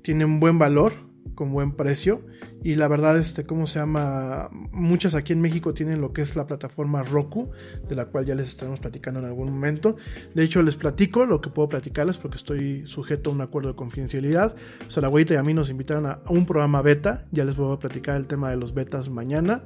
tienen 0.04 0.40
buen 0.40 0.60
valor, 0.60 1.07
con 1.38 1.54
buen 1.54 1.72
precio. 1.72 2.26
Y 2.64 2.76
la 2.76 2.88
verdad, 2.88 3.18
este, 3.18 3.46
¿cómo 3.46 3.68
se 3.68 3.80
llama? 3.80 4.50
Muchas 4.72 5.14
aquí 5.14 5.32
en 5.32 5.40
México 5.40 5.74
tienen 5.74 6.02
lo 6.02 6.12
que 6.12 6.24
es 6.24 6.36
la 6.36 6.48
plataforma 6.48 7.04
Roku, 7.04 7.52
de 7.88 7.96
la 7.96 8.08
cual 8.08 8.26
ya 8.26 8.36
les 8.36 8.50
estaremos 8.50 8.80
platicando 8.80 9.20
en 9.20 9.28
algún 9.28 9.52
momento. 9.52 9.96
De 10.34 10.44
hecho, 10.44 10.64
les 10.64 10.76
platico 10.76 11.26
lo 11.26 11.40
que 11.40 11.52
puedo 11.52 11.70
platicarles 11.70 12.18
porque 12.18 12.38
estoy 12.38 12.86
sujeto 12.88 13.30
a 13.30 13.34
un 13.34 13.42
acuerdo 13.42 13.70
de 13.70 13.76
confidencialidad. 13.76 14.56
O 14.86 14.90
sea, 14.90 15.02
la 15.02 15.08
abuelita 15.08 15.36
y 15.36 15.38
a 15.38 15.44
mí 15.44 15.54
nos 15.54 15.70
invitaron 15.70 16.08
a, 16.08 16.20
un 16.28 16.46
programa 16.48 16.82
beta. 16.82 17.28
Ya 17.32 17.46
les 17.46 17.56
voy 17.56 17.74
a 17.74 17.80
platicar 17.80 18.18
el 18.18 18.26
tema 18.26 18.50
de 18.50 18.58
los 18.58 18.74
betas 18.74 19.10
mañana. 19.10 19.62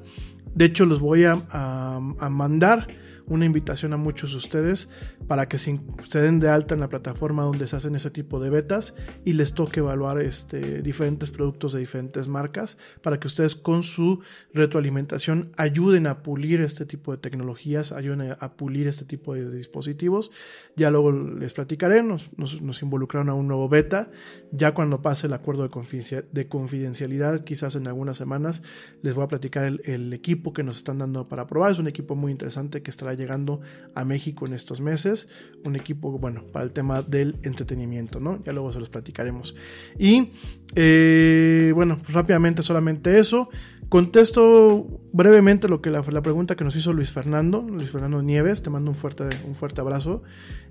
De 0.53 0.65
hecho, 0.65 0.85
los 0.85 0.99
voy 0.99 1.23
a, 1.23 1.41
a 1.49 2.30
mandar 2.30 2.88
una 3.27 3.45
invitación 3.45 3.93
a 3.93 3.98
muchos 3.98 4.31
de 4.31 4.38
ustedes 4.38 4.89
para 5.27 5.48
que 5.48 5.57
se, 5.57 5.80
den 6.14 6.39
de 6.39 6.49
alta 6.49 6.73
en 6.73 6.81
la 6.81 6.89
plataforma 6.89 7.43
donde 7.43 7.68
se 7.68 7.76
hacen 7.76 7.95
ese 7.95 8.11
tipo 8.11 8.39
de 8.39 8.49
betas 8.49 8.95
y 9.26 9.34
les 9.34 9.53
toque 9.53 9.80
evaluar 9.80 10.22
este, 10.22 10.81
diferentes 10.81 11.31
productos 11.31 11.73
de 11.73 11.80
diferentes 11.80 12.27
marcas 12.27 12.77
para 13.02 13.19
que 13.19 13.27
ustedes 13.27 13.56
con 13.56 13.84
su 13.84 14.22
retroalimentación 14.53 15.52
ayuden 15.57 16.07
a 16.07 16.23
pulir 16.23 16.61
este 16.61 16.85
tipo 16.85 17.11
de 17.11 17.18
tecnologías, 17.18 17.91
ayuden 17.91 18.35
a 18.39 18.53
pulir 18.53 18.88
este 18.88 19.06
tipo 19.06 19.34
de 19.34 19.49
dispositivos. 19.52 20.31
Ya 20.76 20.89
luego 20.91 21.11
les 21.11 21.53
platicaré, 21.53 22.03
nos, 22.03 22.31
nos, 22.38 22.81
involucraron 22.81 23.30
a 23.30 23.34
un 23.34 23.48
nuevo 23.48 23.69
beta. 23.69 24.11
Ya 24.52 24.73
cuando 24.73 25.02
pase 25.02 25.27
el 25.27 25.34
acuerdo 25.34 25.68
de, 25.68 26.26
de 26.31 26.48
confidencialidad, 26.48 27.43
quizás 27.43 27.76
en 27.76 27.88
algunas 27.88 28.18
semanas, 28.18 28.64
les 29.02 29.14
voy 29.14 29.23
a 29.23 29.27
platicar 29.27 29.65
el, 29.65 29.81
el 29.85 30.14
equipo 30.14 30.53
que 30.53 30.64
nos 30.64 30.77
están 30.77 30.99
dando 30.99 31.27
para 31.27 31.48
probar. 31.48 31.72
Es 31.72 31.80
un 31.80 31.88
equipo 31.88 32.15
muy 32.15 32.31
interesante 32.31 32.81
que 32.81 32.91
llegando 33.14 33.62
a 33.96 34.06
México 34.06 34.46
en 34.46 34.54
estos 34.54 34.82
meses. 34.82 35.28
Un 35.66 35.76
equipo, 35.76 36.18
bueno, 36.18 36.44
para 36.52 36.66
el 36.66 36.72
tema 36.72 37.02
del 37.02 37.38
entretenimiento, 37.44 38.20
¿no? 38.20 38.44
Ya 38.44 38.54
luego 38.54 38.72
se 38.72 38.80
los 38.80 38.90
platicaremos. 38.90 39.56
Y, 39.98 40.32
eh, 40.76 41.72
bueno, 41.76 41.98
pues 42.00 42.14
rápidamente 42.14 42.62
solamente 42.62 43.20
eso. 43.20 43.50
Contesto 43.90 45.02
brevemente 45.12 45.68
lo 45.68 45.82
que 45.82 45.90
la, 45.90 46.02
pregunta 46.02 46.56
que 46.56 46.64
nos 46.64 46.76
hizo 46.78 46.94
Luis 46.94 47.12
Fernando, 47.12 47.62
Luis 47.62 47.92
Fernando 47.92 48.22
Nieves, 48.22 48.64
te 48.64 48.70
mando 48.70 48.90
un 48.90 48.96
fuerte, 48.96 49.26
un 49.46 49.56
fuerte 49.56 49.82
abrazo. 49.82 50.24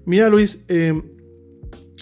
Mira 0.07 0.31
Luis, 0.31 0.65
eh, 0.69 1.03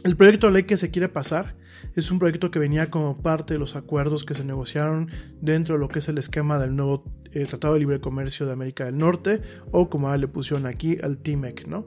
el 0.04 0.16
proyecto 0.16 0.46
de 0.46 0.52
ley 0.52 0.62
que 0.62 0.76
se 0.76 0.92
quiere 0.92 1.08
pasar 1.08 1.56
es 1.96 2.10
un 2.12 2.18
proyecto 2.20 2.50
que 2.50 2.60
venía 2.60 2.90
como 2.90 3.20
parte 3.20 3.54
de 3.54 3.58
los 3.58 3.74
acuerdos 3.74 4.24
que 4.24 4.34
se 4.34 4.44
negociaron 4.44 5.10
dentro 5.40 5.74
de 5.74 5.80
lo 5.80 5.88
que 5.88 5.98
es 5.98 6.08
el 6.08 6.18
esquema 6.18 6.58
del 6.58 6.76
nuevo 6.76 7.04
eh, 7.32 7.44
Tratado 7.46 7.74
de 7.74 7.80
Libre 7.80 8.00
Comercio 8.00 8.46
de 8.46 8.52
América 8.52 8.84
del 8.84 8.98
Norte, 8.98 9.40
o 9.70 9.88
como 9.88 10.14
le 10.16 10.28
pusieron 10.28 10.66
aquí, 10.66 10.98
al 11.02 11.18
TIMEC, 11.18 11.66
¿no? 11.66 11.86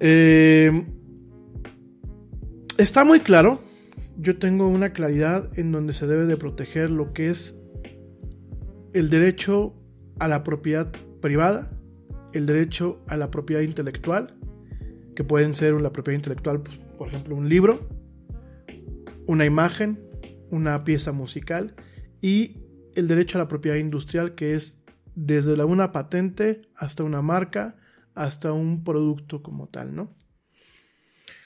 Eh, 0.00 0.86
está 2.78 3.04
muy 3.04 3.20
claro, 3.20 3.60
yo 4.18 4.38
tengo 4.38 4.68
una 4.68 4.92
claridad 4.92 5.50
en 5.58 5.72
donde 5.72 5.92
se 5.92 6.06
debe 6.06 6.26
de 6.26 6.36
proteger 6.36 6.90
lo 6.90 7.12
que 7.12 7.30
es 7.30 7.60
el 8.92 9.10
derecho 9.10 9.74
a 10.18 10.28
la 10.28 10.44
propiedad 10.44 10.92
privada, 11.20 11.70
el 12.32 12.46
derecho 12.46 13.02
a 13.08 13.16
la 13.16 13.30
propiedad 13.30 13.62
intelectual, 13.62 14.36
que 15.14 15.24
pueden 15.24 15.54
ser 15.54 15.74
la 15.74 15.92
propiedad 15.92 16.18
intelectual, 16.18 16.60
pues, 16.60 16.78
por 16.98 17.08
ejemplo, 17.08 17.36
un 17.36 17.48
libro, 17.48 17.88
una 19.26 19.44
imagen, 19.44 19.98
una 20.50 20.84
pieza 20.84 21.12
musical 21.12 21.74
y 22.20 22.63
el 22.96 23.08
derecho 23.08 23.38
a 23.38 23.42
la 23.42 23.48
propiedad 23.48 23.76
industrial 23.76 24.34
que 24.34 24.54
es 24.54 24.84
desde 25.14 25.56
la, 25.56 25.64
una 25.66 25.92
patente 25.92 26.62
hasta 26.76 27.04
una 27.04 27.22
marca 27.22 27.76
hasta 28.14 28.52
un 28.52 28.84
producto 28.84 29.42
como 29.42 29.68
tal, 29.68 29.94
¿no? 29.94 30.14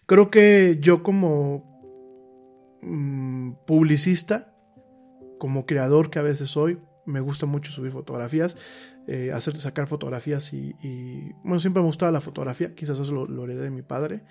Creo 0.06 0.30
que 0.30 0.78
yo 0.80 1.02
como 1.02 2.78
mm, 2.82 3.52
publicista, 3.66 4.54
como 5.38 5.66
creador 5.66 6.10
que 6.10 6.18
a 6.18 6.22
veces 6.22 6.50
soy, 6.50 6.78
me 7.06 7.20
gusta 7.20 7.46
mucho 7.46 7.72
subir 7.72 7.92
fotografías, 7.92 8.56
eh, 9.06 9.32
hacer 9.32 9.56
sacar 9.56 9.86
fotografías 9.86 10.52
y, 10.52 10.74
bueno, 11.42 11.60
siempre 11.60 11.82
me 11.82 11.86
gustaba 11.86 12.12
la 12.12 12.20
fotografía, 12.20 12.74
quizás 12.74 12.98
eso 12.98 13.12
lo, 13.12 13.24
lo 13.24 13.44
heredé 13.44 13.62
de 13.62 13.70
mi 13.70 13.82
padre. 13.82 14.24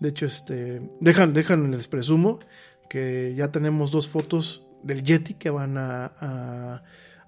De 0.00 0.08
hecho, 0.08 0.26
este, 0.26 0.82
dejan, 1.00 1.32
dejan 1.32 1.70
les 1.70 1.86
presumo, 1.86 2.40
que 2.88 3.34
ya 3.36 3.52
tenemos 3.52 3.90
dos 3.90 4.08
fotos 4.08 4.66
del 4.84 5.02
Yeti 5.02 5.34
que 5.34 5.50
van 5.50 5.76
a, 5.78 6.82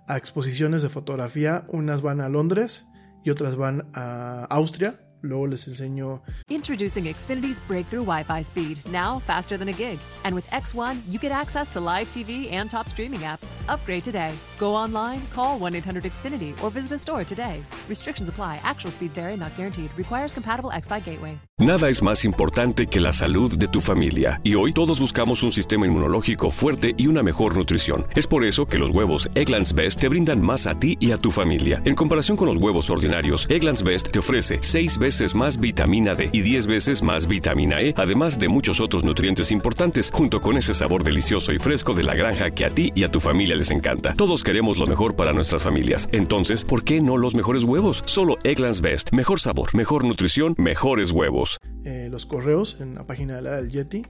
a 0.07 0.17
exposiciones 0.17 0.83
de 0.83 0.89
fotografía. 0.89 1.65
Unas 1.69 2.03
van 2.03 2.21
a 2.21 2.29
Londres 2.29 2.87
y 3.25 3.31
otras 3.31 3.57
van 3.57 3.89
a 3.95 4.47
Austria 4.51 5.06
Luego 5.23 5.47
les 5.47 5.67
enseño. 5.67 6.21
Introducing 6.49 7.05
Xfinity's 7.05 7.59
breakthrough 7.67 8.05
Wi-Fi 8.05 8.43
speed, 8.43 8.79
now 8.93 9.19
faster 9.21 9.57
than 9.57 9.69
a 9.69 9.73
gig. 9.73 9.99
And 10.25 10.35
with 10.35 10.47
X1, 10.51 11.01
you 11.09 11.19
get 11.19 11.33
access 11.33 11.73
to 11.73 11.81
live 11.81 12.07
TV 12.11 12.53
and 12.53 12.71
top 12.71 12.89
streaming 12.89 13.21
apps. 13.21 13.55
Upgrade 13.69 14.05
today. 14.05 14.33
Go 14.59 14.75
online, 14.75 15.23
call 15.35 15.59
1-800-XFINITY 15.59 16.55
or 16.63 16.71
visit 16.71 16.93
a 16.93 16.99
store 16.99 17.25
today. 17.25 17.63
Restrictions 17.89 18.29
apply. 18.29 18.61
Actual 18.63 18.91
speeds 18.91 19.15
vary, 19.15 19.37
not 19.37 19.57
guaranteed. 19.57 19.91
Requires 19.97 20.33
compatible 20.35 20.71
X-Fi 20.73 21.01
gateway. 21.01 21.39
Nada 21.59 21.89
es 21.89 22.03
más 22.03 22.25
importante 22.27 22.87
que 22.87 23.01
la 23.01 23.15
salud 23.15 23.57
de 23.57 23.67
tu 23.67 23.81
familia. 23.81 24.41
Y 24.45 24.57
hoy 24.57 24.75
todos 24.75 25.01
buscamos 25.01 25.43
un 25.43 25.53
sistema 25.53 25.87
inmunológico 25.87 26.51
fuerte 26.51 26.95
y 26.99 27.07
una 27.07 27.23
mejor 27.23 27.57
nutrición. 27.57 28.07
Es 28.15 28.27
por 28.27 28.45
eso 28.45 28.67
que 28.67 28.79
los 28.79 28.91
huevos 28.91 29.31
Egglands 29.35 29.73
Best 29.73 30.01
te 30.01 30.11
brindan 30.11 30.43
más 30.43 30.67
a 30.67 30.79
ti 30.79 30.99
y 31.01 31.13
a 31.13 31.17
tu 31.17 31.31
familia. 31.31 31.81
En 31.87 31.95
comparación 31.95 32.37
con 32.37 32.49
los 32.49 32.59
huevos 32.59 32.91
ordinarios, 32.91 33.47
Egglands 33.49 33.83
Best 33.83 34.11
te 34.11 34.19
ofrece 34.19 34.59
6 34.61 34.99
veces 34.99 35.06
veces 35.07 35.37
más 35.37 35.61
vitamina 35.61 36.17
D 36.17 36.31
y 36.33 36.41
10 36.41 36.67
veces 36.67 37.01
más 37.01 37.29
vitamina 37.29 37.81
E, 37.81 37.95
además 37.97 38.41
de 38.41 38.49
muchos 38.49 38.81
otros 38.81 39.05
nutrientes 39.05 39.53
importantes, 39.53 40.11
junto 40.13 40.41
con 40.41 40.57
ese 40.57 40.75
sabor 40.75 41.05
delicioso 41.05 41.53
y 41.53 41.61
fresco 41.61 41.95
de 41.95 42.03
la 42.03 42.17
granja 42.17 42.51
que 42.51 42.65
a 42.65 42.71
ti 42.71 42.91
y 42.93 43.05
a 43.05 43.09
tu 43.09 43.21
familia 43.21 43.55
les 43.55 43.71
encanta. 43.71 44.15
Todos 44.15 44.43
queremos 44.43 44.79
lo 44.79 44.87
mejor 44.89 45.15
para 45.15 45.33
nuestras 45.33 45.63
familias. 45.63 46.09
Entonces, 46.11 46.65
¿por 46.65 46.83
qué 46.83 47.01
no 47.01 47.19
los 47.19 47.37
mejores 47.37 47.63
huevos? 47.63 48.03
Solo 48.05 48.37
Egglands 48.43 48.81
Best. 48.81 49.13
Mejor 49.13 49.39
sabor, 49.39 49.73
mejor 49.77 50.03
nutrición, 50.03 50.57
mejores 50.59 51.13
huevos. 51.13 51.59
Eh, 51.85 52.09
los 52.11 52.27
correos 52.27 52.77
en 52.81 52.97
la 52.97 53.07
página 53.07 53.37
de 53.37 53.43
la 53.43 53.53
del 53.61 53.71
Yeti. 53.71 54.03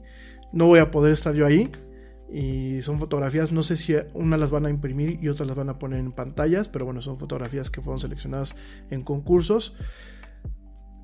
No 0.55 0.65
voy 0.65 0.79
a 0.79 0.91
poder 0.91 1.13
estar 1.13 1.35
yo 1.35 1.45
ahí, 1.45 1.71
y 2.33 2.81
son 2.81 2.99
fotografías, 2.99 3.53
no 3.53 3.63
sé 3.63 3.77
si 3.77 3.95
una 4.15 4.39
las 4.39 4.51
van 4.51 4.65
a 4.65 4.71
imprimir 4.71 5.19
y 5.23 5.29
otras 5.29 5.47
las 5.47 5.57
van 5.57 5.69
a 5.69 5.79
poner 5.79 6.01
en 6.01 6.13
pantallas, 6.13 6.69
pero 6.69 6.87
bueno, 6.87 7.03
son 7.03 7.19
fotografías 7.19 7.69
que 7.69 7.83
fueron 7.83 8.01
seleccionadas 8.01 8.57
en 8.91 9.03
concursos. 9.03 9.75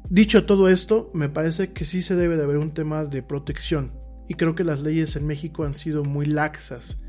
Dicho 0.08 0.44
todo 0.44 0.68
esto, 0.68 1.10
me 1.14 1.28
parece 1.28 1.72
que 1.72 1.84
sí 1.84 2.02
se 2.02 2.16
debe 2.16 2.36
de 2.36 2.42
haber 2.42 2.58
un 2.58 2.74
tema 2.74 3.04
de 3.04 3.22
protección 3.22 3.92
y 4.28 4.34
creo 4.34 4.54
que 4.54 4.64
las 4.64 4.80
leyes 4.80 5.16
en 5.16 5.26
México 5.26 5.64
han 5.64 5.74
sido 5.74 6.04
muy 6.04 6.26
laxas 6.26 7.02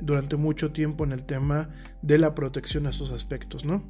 durante 0.00 0.36
mucho 0.36 0.72
tiempo 0.72 1.04
en 1.04 1.12
el 1.12 1.24
tema 1.24 1.70
de 2.02 2.18
la 2.18 2.34
protección 2.34 2.86
a 2.86 2.90
estos 2.90 3.10
aspectos, 3.10 3.64
¿no? 3.64 3.84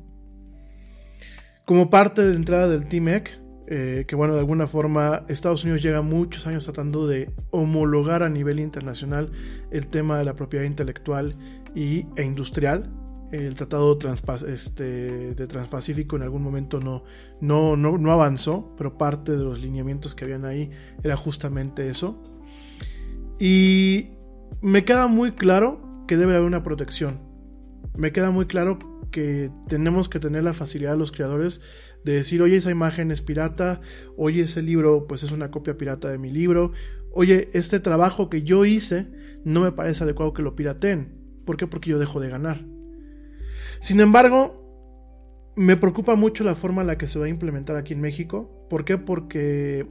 Como 1.64 1.88
parte 1.88 2.22
de 2.22 2.30
la 2.30 2.36
entrada 2.36 2.68
del 2.68 2.88
TIMEC, 2.88 3.38
eh, 3.68 4.04
que 4.08 4.16
bueno, 4.16 4.34
de 4.34 4.40
alguna 4.40 4.66
forma 4.66 5.24
Estados 5.28 5.62
Unidos 5.62 5.82
llega 5.82 6.02
muchos 6.02 6.46
años 6.46 6.64
tratando 6.64 7.06
de 7.06 7.32
homologar 7.50 8.24
a 8.24 8.28
nivel 8.28 8.58
internacional 8.58 9.30
el 9.70 9.86
tema 9.86 10.18
de 10.18 10.24
la 10.24 10.34
propiedad 10.34 10.64
intelectual 10.64 11.36
y, 11.74 12.06
e 12.16 12.24
industrial, 12.24 12.90
el 13.32 13.54
tratado 13.54 13.96
este, 14.48 15.34
de 15.34 15.46
Transpacífico 15.46 16.16
en 16.16 16.22
algún 16.22 16.42
momento 16.42 16.80
no, 16.80 17.04
no, 17.40 18.12
avanzó, 18.12 18.74
pero 18.76 18.98
parte 18.98 19.32
de 19.32 19.44
los 19.44 19.60
lineamientos 19.60 20.14
que 20.14 20.24
habían 20.24 20.44
ahí 20.44 20.70
era 21.02 21.16
justamente 21.16 21.88
eso. 21.88 22.22
Y 23.38 24.10
me 24.60 24.84
queda 24.84 25.06
muy 25.06 25.32
claro 25.32 26.04
que 26.08 26.16
debe 26.16 26.34
haber 26.34 26.46
una 26.46 26.62
protección. 26.62 27.20
Me 27.96 28.12
queda 28.12 28.30
muy 28.30 28.46
claro 28.46 28.78
que 29.10 29.50
tenemos 29.68 30.08
que 30.08 30.20
tener 30.20 30.44
la 30.44 30.52
facilidad 30.52 30.92
de 30.92 30.98
los 30.98 31.12
creadores 31.12 31.60
de 32.04 32.14
decir, 32.14 32.42
oye, 32.42 32.56
esa 32.56 32.70
imagen 32.70 33.10
es 33.10 33.22
pirata, 33.22 33.80
oye, 34.16 34.42
ese 34.42 34.62
libro 34.62 35.06
pues 35.06 35.22
es 35.22 35.32
una 35.32 35.50
copia 35.50 35.76
pirata 35.76 36.08
de 36.08 36.18
mi 36.18 36.30
libro, 36.30 36.72
oye, 37.12 37.50
este 37.52 37.78
trabajo 37.80 38.30
que 38.30 38.42
yo 38.42 38.64
hice 38.64 39.08
no 39.44 39.60
me 39.60 39.72
parece 39.72 40.04
adecuado 40.04 40.32
que 40.32 40.42
lo 40.42 40.56
pirateen. 40.56 41.14
¿Por 41.44 41.56
qué? 41.56 41.66
Porque 41.66 41.90
yo 41.90 41.98
dejo 41.98 42.20
de 42.20 42.28
ganar. 42.28 42.64
Sin 43.80 44.00
embargo, 44.00 44.60
me 45.56 45.76
preocupa 45.76 46.14
mucho 46.14 46.44
la 46.44 46.54
forma 46.54 46.82
en 46.82 46.86
la 46.86 46.98
que 46.98 47.06
se 47.06 47.18
va 47.18 47.26
a 47.26 47.28
implementar 47.28 47.76
aquí 47.76 47.92
en 47.92 48.00
México. 48.00 48.66
¿Por 48.70 48.84
qué? 48.84 48.98
Porque 48.98 49.86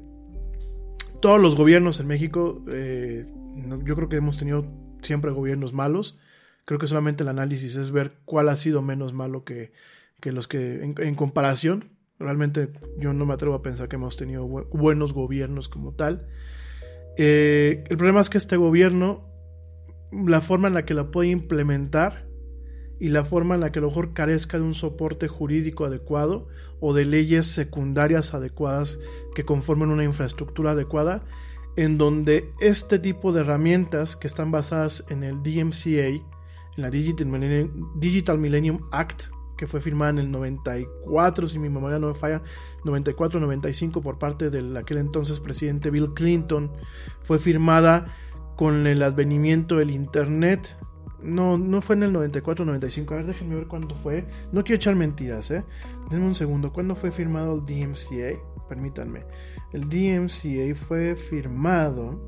todos 1.21 1.39
los 1.39 1.55
gobiernos 1.55 1.99
en 1.99 2.07
México, 2.07 2.63
eh, 2.71 3.25
yo 3.83 3.95
creo 3.95 4.09
que 4.09 4.15
hemos 4.15 4.37
tenido 4.37 4.65
siempre 5.01 5.31
gobiernos 5.31 5.73
malos. 5.73 6.17
Creo 6.65 6.79
que 6.79 6.87
solamente 6.87 7.23
el 7.23 7.29
análisis 7.29 7.75
es 7.75 7.91
ver 7.91 8.13
cuál 8.25 8.49
ha 8.49 8.55
sido 8.55 8.81
menos 8.81 9.13
malo 9.13 9.43
que, 9.43 9.71
los 10.23 10.47
que 10.47 10.83
en, 10.83 11.15
comparación. 11.15 11.89
Realmente 12.19 12.71
yo 12.97 13.13
no 13.13 13.25
me 13.25 13.33
atrevo 13.33 13.55
a 13.55 13.61
pensar 13.61 13.87
que 13.89 13.95
hemos 13.95 14.17
tenido 14.17 14.45
buenos 14.47 15.13
gobiernos 15.13 15.67
como 15.67 15.93
tal. 15.93 16.27
Eh, 17.17 17.83
el 17.89 17.97
problema 17.97 18.21
es 18.21 18.29
que 18.29 18.37
este 18.37 18.55
gobierno, 18.55 19.27
la 20.11 20.41
forma 20.41 20.67
en 20.67 20.73
la 20.73 20.85
que 20.85 20.93
lo 20.93 21.11
puede 21.11 21.29
implementar, 21.29 22.28
y 22.99 23.09
la 23.09 23.25
forma 23.25 23.55
en 23.55 23.61
la 23.61 23.71
que 23.71 23.79
a 23.79 23.81
lo 23.81 23.87
mejor 23.87 24.13
carezca 24.13 24.57
de 24.57 24.63
un 24.63 24.73
soporte 24.73 25.27
jurídico 25.27 25.85
adecuado 25.85 26.47
o 26.79 26.93
de 26.93 27.05
leyes 27.05 27.47
secundarias 27.47 28.33
adecuadas 28.33 28.99
que 29.35 29.45
conformen 29.45 29.89
una 29.89 30.03
infraestructura 30.03 30.71
adecuada, 30.71 31.23
en 31.75 31.97
donde 31.97 32.51
este 32.59 32.99
tipo 32.99 33.31
de 33.31 33.41
herramientas 33.41 34.15
que 34.15 34.27
están 34.27 34.51
basadas 34.51 35.05
en 35.09 35.23
el 35.23 35.41
DMCA, 35.43 36.07
en 36.07 36.23
la 36.75 36.89
Digital 36.89 38.37
Millennium, 38.37 38.81
Act, 38.91 39.29
que 39.57 39.67
fue 39.67 39.81
firmada 39.81 40.11
en 40.11 40.19
el 40.19 40.31
94, 40.31 41.49
si 41.49 41.59
mi 41.59 41.69
memoria 41.69 41.99
no 41.99 42.07
me 42.07 42.13
falla, 42.13 42.41
94-95 42.85 44.01
por 44.01 44.17
parte 44.17 44.49
del 44.49 44.75
aquel 44.77 44.97
entonces 44.97 45.39
presidente 45.41 45.89
Bill 45.89 46.13
Clinton, 46.13 46.71
fue 47.23 47.39
firmada 47.39 48.15
con 48.55 48.87
el 48.87 49.03
advenimiento 49.03 49.77
del 49.77 49.91
Internet, 49.91 50.77
no, 51.21 51.57
no 51.57 51.81
fue 51.81 51.95
en 51.95 52.03
el 52.03 52.13
94 52.13 52.65
95. 52.65 53.13
A 53.13 53.17
ver, 53.17 53.25
déjenme 53.27 53.55
ver 53.55 53.67
cuándo 53.67 53.95
fue. 53.95 54.25
No 54.51 54.63
quiero 54.63 54.77
echar 54.77 54.95
mentiras, 54.95 55.51
¿eh? 55.51 55.63
Denme 56.09 56.25
un 56.25 56.35
segundo. 56.35 56.71
¿Cuándo 56.71 56.95
fue 56.95 57.11
firmado 57.11 57.55
el 57.55 57.65
DMCA? 57.65 58.39
Permítanme. 58.67 59.25
El 59.73 59.89
DMCA 59.89 60.75
fue 60.75 61.15
firmado 61.15 62.19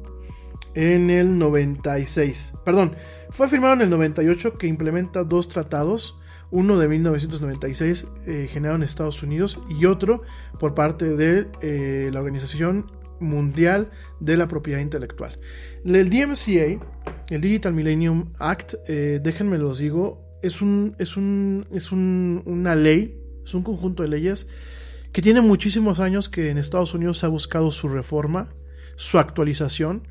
en 0.74 1.10
el 1.10 1.38
96. 1.38 2.54
Perdón, 2.64 2.96
fue 3.30 3.48
firmado 3.48 3.76
en 3.76 3.82
el 3.82 3.90
98 3.90 4.58
que 4.58 4.68
implementa 4.68 5.24
dos 5.24 5.48
tratados. 5.48 6.18
Uno 6.50 6.78
de 6.78 6.90
1996 6.90 8.08
eh, 8.26 8.50
generado 8.52 8.76
en 8.76 8.84
Estados 8.84 9.24
Unidos 9.24 9.62
y 9.70 9.86
otro 9.86 10.22
por 10.60 10.74
parte 10.74 11.16
de 11.16 11.48
eh, 11.62 12.10
la 12.12 12.20
Organización 12.20 12.92
Mundial 13.22 13.90
de 14.20 14.36
la 14.36 14.50
Propiedad 14.50 14.80
Intelectual. 14.82 15.40
El 15.86 16.10
DMCA 16.10 16.86
el 17.36 17.42
Digital 17.42 17.74
Millennium 17.74 18.34
Act, 18.40 18.76
eh, 18.88 19.20
déjenme 19.24 19.58
los 19.58 19.78
digo, 19.78 20.38
es, 20.42 20.62
un, 20.62 20.96
es, 21.00 21.16
un, 21.16 21.66
es 21.72 21.92
una 21.92 22.76
ley, 22.76 23.18
es 23.46 23.54
un 23.54 23.64
conjunto 23.64 24.04
de 24.04 24.10
leyes 24.10 24.48
que 25.12 25.22
tiene 25.22 25.42
muchísimos 25.42 26.00
años 26.00 26.30
que 26.30 26.50
en 26.50 26.58
Estados 26.58 26.94
Unidos 26.94 27.24
ha 27.24 27.28
buscado 27.28 27.72
su 27.72 27.88
reforma, 27.88 28.50
su 28.96 29.20
actualización. 29.20 30.08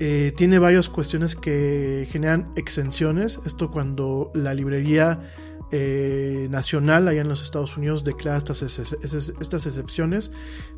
Eh, 0.00 0.32
tiene 0.36 0.58
varias 0.58 0.88
cuestiones 0.88 1.36
que 1.36 2.08
generan 2.10 2.50
exenciones. 2.56 3.40
Esto 3.44 3.70
cuando 3.70 4.32
la 4.34 4.54
librería 4.54 5.32
eh, 5.70 6.48
nacional 6.50 7.08
allá 7.08 7.20
en 7.20 7.28
los 7.28 7.42
Estados 7.42 7.76
Unidos 7.76 8.04
declara 8.04 8.38
estas, 8.38 8.62
estas 8.62 9.66
excepciones. 9.66 10.32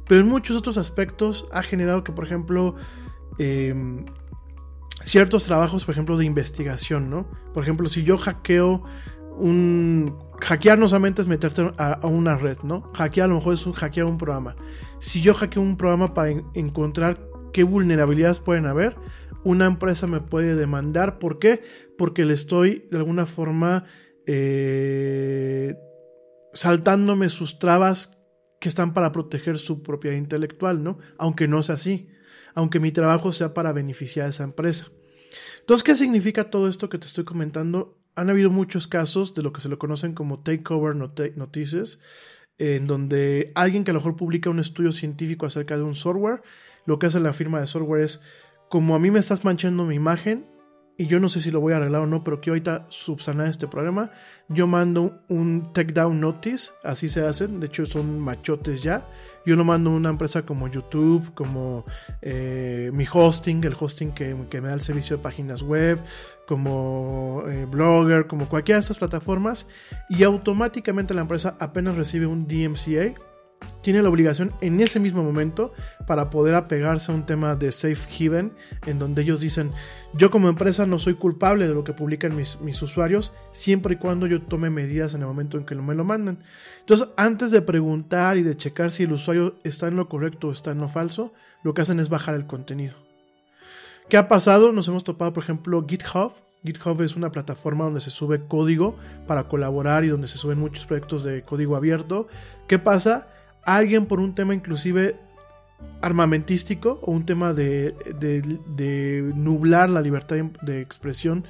Pero 0.09 0.21
en 0.21 0.29
muchos 0.29 0.57
otros 0.57 0.77
aspectos 0.77 1.47
ha 1.53 1.63
generado 1.63 2.05
que, 2.05 2.13
por 2.13 2.27
ejemplo, 2.27 2.77
ciertos 5.05 5.45
trabajos, 5.45 5.85
por 5.85 5.93
ejemplo, 5.93 6.17
de 6.17 6.25
investigación, 6.25 7.11
¿no? 7.11 7.31
Por 7.53 7.63
ejemplo, 7.63 7.89
si 7.89 8.03
yo 8.03 8.19
hackeo 8.19 8.83
un... 9.37 10.19
Hackear 10.41 10.79
no 10.79 10.89
solamente 10.89 11.23
es 11.23 11.29
meterte 11.29 11.73
a, 11.79 12.07
una 12.07 12.37
red, 12.37 12.59
¿no? 12.63 12.91
Hackear 12.95 13.27
a 13.27 13.29
lo 13.29 13.37
mejor 13.37 13.55
es 13.55 13.65
un, 13.67 13.73
hackear 13.73 14.07
un 14.07 14.19
programa. 14.19 14.57
Si 14.99 15.21
yo 15.21 15.33
hackeo 15.35 15.63
un 15.63 15.77
programa 15.77 16.13
para 16.13 16.31
encontrar 16.55 17.21
qué 17.53 17.63
vulnerabilidades 17.63 18.41
pueden 18.41 18.67
haber, 18.67 18.97
una 19.45 19.67
empresa 19.67 20.07
me 20.07 20.21
puede 20.21 20.55
demandar. 20.55 21.19
¿Por 21.19 21.39
qué? 21.39 21.63
Porque 21.97 22.25
le 22.25 22.35
estoy 22.35 22.89
de 22.91 22.99
alguna 22.99 23.27
forma 23.27 23.85
eh, 24.27 25.77
saltándome 26.53 27.29
sus 27.29 27.59
trabas 27.59 28.23
que 28.61 28.69
están 28.69 28.93
para 28.93 29.13
proteger 29.13 29.59
su 29.59 29.83
propiedad 29.83 30.17
intelectual, 30.17 30.83
¿no? 30.83 30.99
Aunque 31.19 31.49
no 31.49 31.63
sea 31.63 31.77
así 31.77 32.09
aunque 32.55 32.81
mi 32.81 32.93
trabajo 32.93 33.33
sea 33.33 33.55
para 33.55 33.73
beneficiar 33.73 34.27
a 34.27 34.31
esa 34.31 34.45
empresa. 34.45 34.89
Entonces, 35.61 35.83
¿qué 35.83 35.97
significa 35.97 36.51
todo 36.51 36.69
esto 36.69 36.89
que 36.89 36.99
te 36.99 37.07
estoy 37.07 37.25
comentando? 37.25 37.99
Han 38.15 38.31
habido 38.31 38.51
muchos 38.51 38.87
casos 38.87 39.35
de 39.35 39.43
lo 39.43 39.53
que 39.53 39.61
se 39.61 39.69
lo 39.69 39.79
conocen 39.79 40.15
como 40.15 40.41
takeover 40.41 40.95
noticias, 40.95 42.01
en 42.59 42.87
donde 42.87 43.51
alguien 43.55 43.83
que 43.83 43.91
a 43.91 43.95
lo 43.95 44.01
mejor 44.01 44.17
publica 44.17 44.51
un 44.51 44.61
estudio 44.61 44.93
científico 44.93 45.47
acerca 45.47 45.77
de 45.77 45.83
un 45.83 45.97
software, 45.97 46.43
lo 46.87 46.99
que 46.99 47.07
hace 47.07 47.19
la 47.19 47.33
firma 47.33 47.61
de 47.61 47.67
software 47.67 48.03
es, 48.03 48.21
como 48.69 48.95
a 48.95 48.99
mí 48.99 49.11
me 49.11 49.19
estás 49.19 49.45
manchando 49.45 49.85
mi 49.85 49.97
imagen, 49.97 50.47
y 50.97 51.07
yo 51.07 51.19
no 51.19 51.29
sé 51.29 51.41
si 51.41 51.51
lo 51.51 51.61
voy 51.61 51.73
a 51.73 51.77
arreglar 51.77 52.03
o 52.03 52.07
no, 52.07 52.23
pero 52.23 52.41
quiero 52.41 52.53
ahorita 52.53 52.87
subsanar 52.89 53.49
este 53.49 53.67
problema, 53.67 54.11
yo 54.49 54.67
mando 54.67 55.23
un 55.29 55.73
takedown 55.73 56.21
notice, 56.21 56.71
así 56.85 57.09
se 57.09 57.27
hacen, 57.27 57.59
de 57.59 57.67
hecho 57.67 57.85
son 57.87 58.21
machotes 58.21 58.83
ya. 58.83 59.07
Yo 59.47 59.57
lo 59.57 59.65
mando 59.65 59.91
a 59.91 59.95
una 59.95 60.09
empresa 60.09 60.43
como 60.43 60.69
YouTube, 60.69 61.35
como 61.35 61.85
eh, 62.23 62.91
mi 62.95 63.05
hosting, 63.11 63.63
el 63.65 63.77
hosting 63.79 64.13
que, 64.13 64.35
me 64.35 64.69
da 64.69 64.75
el 64.75 64.81
servicio 64.81 65.17
de 65.17 65.23
páginas 65.23 65.63
web, 65.63 65.99
como 66.47 67.43
eh, 67.49 67.67
Blogger, 67.67 68.27
como 68.27 68.49
cualquiera 68.49 68.77
de 68.77 68.83
estas 68.83 68.99
plataformas, 68.99 69.67
y 70.09 70.23
automáticamente 70.23 71.13
la 71.13 71.23
empresa 71.23 71.57
apenas 71.59 71.97
recibe 71.97 72.27
un 72.27 72.47
DMCA, 72.47 73.15
tiene 73.83 74.03
la 74.03 74.09
obligación 74.09 74.53
en 74.61 74.81
ese 74.81 74.99
mismo 74.99 75.23
momento 75.23 75.73
para 76.07 76.31
poder 76.31 76.55
apegarse 76.55 77.13
a 77.13 77.15
un 77.15 77.27
tema 77.27 77.55
de 77.55 77.71
safe 77.73 78.07
haven, 78.27 78.53
en 78.87 78.99
donde 78.99 79.23
ellos 79.23 79.41
dicen, 79.41 79.73
yo 80.15 80.31
como 80.31 80.49
empresa 80.49 80.87
no 80.87 80.99
soy 80.99 81.15
culpable 81.15 81.69
de 81.69 81.75
lo 81.75 81.85
que 81.85 81.93
publican 81.93 82.35
mis, 82.35 82.83
usuarios, 82.83 83.33
siempre 83.53 83.95
y 83.95 83.99
cuando 83.99 84.27
yo 84.27 84.43
tome 84.43 84.71
medidas 84.71 85.15
en 85.15 85.21
el 85.21 85.27
momento 85.27 85.59
en 85.59 85.67
que 85.67 85.75
me 85.75 85.95
lo 85.95 86.05
mandan. 86.05 86.39
Entonces, 86.81 87.09
antes 87.17 87.51
de 87.51 87.63
preguntar 87.63 88.37
y 88.39 88.43
de 88.43 88.57
checar 88.57 88.91
si 88.91 89.03
el 89.03 89.13
usuario 89.13 89.57
está 89.65 89.89
en 89.89 89.97
lo 89.97 90.09
correcto 90.09 90.49
o 90.49 90.53
está 90.53 90.71
en 90.71 90.79
lo 90.79 90.89
falso, 90.89 91.33
lo 91.63 91.75
que 91.75 91.83
hacen 91.83 92.01
es 92.01 92.09
bajar 92.09 92.35
el 92.35 92.47
contenido. 92.47 92.95
¿Qué 94.09 94.17
ha 94.17 94.29
pasado? 94.29 94.73
Nos 94.73 94.89
hemos 94.89 95.05
topado, 95.05 95.33
por 95.33 95.43
ejemplo, 95.43 95.85
GitHub. 95.87 96.33
GitHub 96.65 97.01
es 97.03 97.17
una 97.17 97.33
plataforma 97.33 97.85
donde 97.85 98.01
se 98.01 98.11
sube 98.11 98.47
código 98.47 98.97
para 99.27 99.49
colaborar 99.49 100.05
y 100.05 100.09
donde 100.09 100.29
se 100.29 100.39
suben 100.39 100.59
muchos 100.59 100.87
proyectos 100.87 101.25
de 101.25 101.43
código 101.43 101.77
abierto. 101.77 102.29
¿Qué 102.67 102.79
pasa? 102.79 103.29
Alguien 103.65 104.07
por 104.07 104.21
un 104.21 104.35
tema 104.35 104.55
inclusive 104.55 105.17
armamentístico 106.01 106.99
o 107.03 107.13
un 107.13 107.25
tema 107.25 107.53
de, 107.53 107.95
nublar 109.35 109.89
la 109.89 110.03
libertad 110.03 110.37
de 110.63 110.81
expresión, 110.81 111.45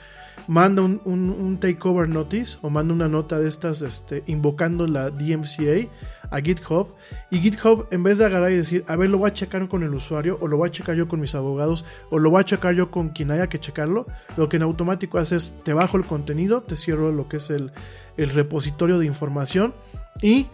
manda 0.46 0.82
un, 0.82 1.58
takeover 1.60 2.08
notice 2.08 2.58
o 2.62 2.70
manda 2.70 2.94
una 2.94 3.08
nota 3.08 3.38
de 3.38 3.48
estas 3.48 3.82
este, 3.82 4.22
invocando 4.26 4.86
la 4.86 5.10
DMCA 5.10 5.88
a 6.30 6.40
GitHub. 6.40 6.94
Y 7.30 7.40
GitHub 7.40 7.86
en 7.90 8.02
vez 8.02 8.18
de 8.18 8.26
agarrar 8.26 8.52
y 8.52 8.56
decir, 8.56 8.84
a 8.86 8.96
ver, 8.96 9.10
lo 9.10 9.18
voy 9.18 9.30
a 9.30 9.34
checar 9.34 9.68
con 9.68 9.82
el 9.82 9.94
usuario 9.94 10.38
o 10.40 10.46
lo 10.46 10.56
voy 10.56 10.68
a 10.68 10.72
checar 10.72 10.94
yo 10.94 11.08
con 11.08 11.20
mis 11.20 11.34
abogados 11.34 11.84
o 12.10 12.18
lo 12.18 12.30
voy 12.30 12.40
a 12.40 12.44
checar 12.44 12.74
yo 12.74 12.90
con 12.90 13.08
quien 13.08 13.30
haya 13.30 13.48
que 13.48 13.58
checarlo, 13.58 14.06
lo 14.36 14.48
que 14.48 14.56
en 14.56 14.62
automático 14.62 15.18
hace 15.18 15.36
es 15.36 15.54
te 15.64 15.72
bajo 15.72 15.96
el 15.96 16.04
contenido, 16.04 16.62
te 16.62 16.76
cierro 16.76 17.10
lo 17.10 17.28
que 17.28 17.38
es 17.38 17.50
el, 17.50 17.72
el 18.16 18.30
repositorio 18.30 18.98
de 18.98 19.06
información 19.06 19.74
y 20.22 20.46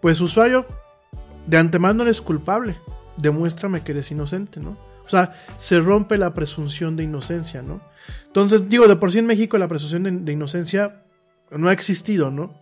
pues 0.00 0.20
usuario 0.20 0.66
de 1.46 1.56
antemano 1.56 2.02
eres 2.02 2.20
culpable, 2.20 2.78
demuéstrame 3.16 3.82
que 3.82 3.92
eres 3.92 4.10
inocente, 4.10 4.60
¿no? 4.60 4.76
O 5.04 5.08
sea, 5.08 5.34
se 5.56 5.78
rompe 5.80 6.18
la 6.18 6.34
presunción 6.34 6.96
de 6.96 7.04
inocencia, 7.04 7.62
¿no? 7.62 7.80
Entonces, 8.26 8.68
digo, 8.68 8.88
de 8.88 8.96
por 8.96 9.12
sí 9.12 9.18
en 9.18 9.26
México 9.26 9.56
la 9.56 9.68
presunción 9.68 10.24
de, 10.24 10.32
inocencia 10.32 11.02
no 11.50 11.68
ha 11.68 11.72
existido, 11.72 12.30
¿no? 12.30 12.54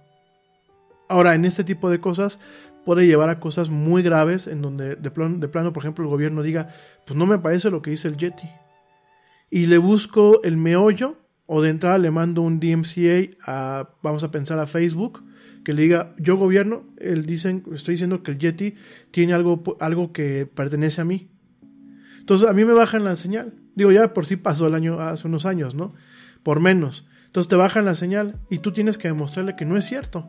Ahora, 1.08 1.34
en 1.34 1.44
este 1.44 1.64
tipo 1.64 1.90
de 1.90 2.00
cosas 2.00 2.38
puede 2.84 3.06
llevar 3.06 3.30
a 3.30 3.40
cosas 3.40 3.70
muy 3.70 4.02
graves 4.02 4.46
en 4.46 4.60
donde 4.60 4.96
de 4.96 5.10
plano, 5.10 5.38
de 5.38 5.48
plano, 5.48 5.72
por 5.72 5.82
ejemplo, 5.82 6.04
el 6.04 6.10
gobierno 6.10 6.42
diga, 6.42 6.68
pues 7.06 7.16
no 7.16 7.24
me 7.24 7.38
parece 7.38 7.70
lo 7.70 7.80
que 7.80 7.90
dice 7.90 8.08
el 8.08 8.18
Yeti. 8.18 8.48
Y 9.50 9.66
le 9.66 9.78
busco 9.78 10.42
el 10.42 10.58
meollo 10.58 11.16
o 11.46 11.62
de 11.62 11.70
entrada 11.70 11.98
le 11.98 12.10
mando 12.10 12.42
un 12.42 12.60
DMCA 12.60 13.36
a, 13.46 13.88
vamos 14.02 14.22
a 14.24 14.30
pensar, 14.30 14.58
a 14.58 14.66
Facebook 14.66 15.22
que 15.64 15.72
le 15.72 15.82
diga, 15.82 16.14
yo 16.18 16.36
gobierno, 16.36 16.84
él 16.98 17.24
dicen, 17.24 17.64
estoy 17.74 17.94
diciendo 17.94 18.22
que 18.22 18.32
el 18.32 18.38
Yeti 18.38 18.74
tiene 19.10 19.32
algo, 19.32 19.62
algo 19.80 20.12
que 20.12 20.46
pertenece 20.46 21.00
a 21.00 21.04
mí. 21.04 21.30
Entonces 22.20 22.48
a 22.48 22.52
mí 22.52 22.64
me 22.64 22.74
bajan 22.74 23.04
la 23.04 23.16
señal. 23.16 23.54
Digo, 23.74 23.90
ya 23.90 24.12
por 24.14 24.26
sí 24.26 24.36
pasó 24.36 24.66
el 24.66 24.74
año, 24.74 25.00
hace 25.00 25.26
unos 25.26 25.46
años, 25.46 25.74
¿no? 25.74 25.94
Por 26.42 26.60
menos. 26.60 27.06
Entonces 27.26 27.48
te 27.48 27.56
bajan 27.56 27.84
la 27.84 27.94
señal 27.94 28.38
y 28.50 28.58
tú 28.58 28.72
tienes 28.72 28.98
que 28.98 29.08
demostrarle 29.08 29.56
que 29.56 29.64
no 29.64 29.76
es 29.76 29.86
cierto. 29.86 30.28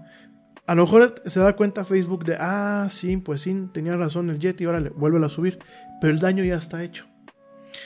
A 0.65 0.73
lo 0.73 0.83
mejor 0.83 1.21
se 1.25 1.39
da 1.39 1.55
cuenta 1.55 1.83
Facebook 1.83 2.25
de, 2.25 2.37
ah, 2.39 2.87
sí, 2.89 3.17
pues 3.17 3.41
sí, 3.41 3.67
tenía 3.71 3.95
razón 3.95 4.29
el 4.29 4.39
Yeti, 4.39 4.65
órale, 4.65 4.89
vuelve 4.89 5.23
a 5.23 5.29
subir. 5.29 5.59
Pero 6.01 6.13
el 6.13 6.19
daño 6.19 6.43
ya 6.43 6.55
está 6.55 6.83
hecho. 6.83 7.05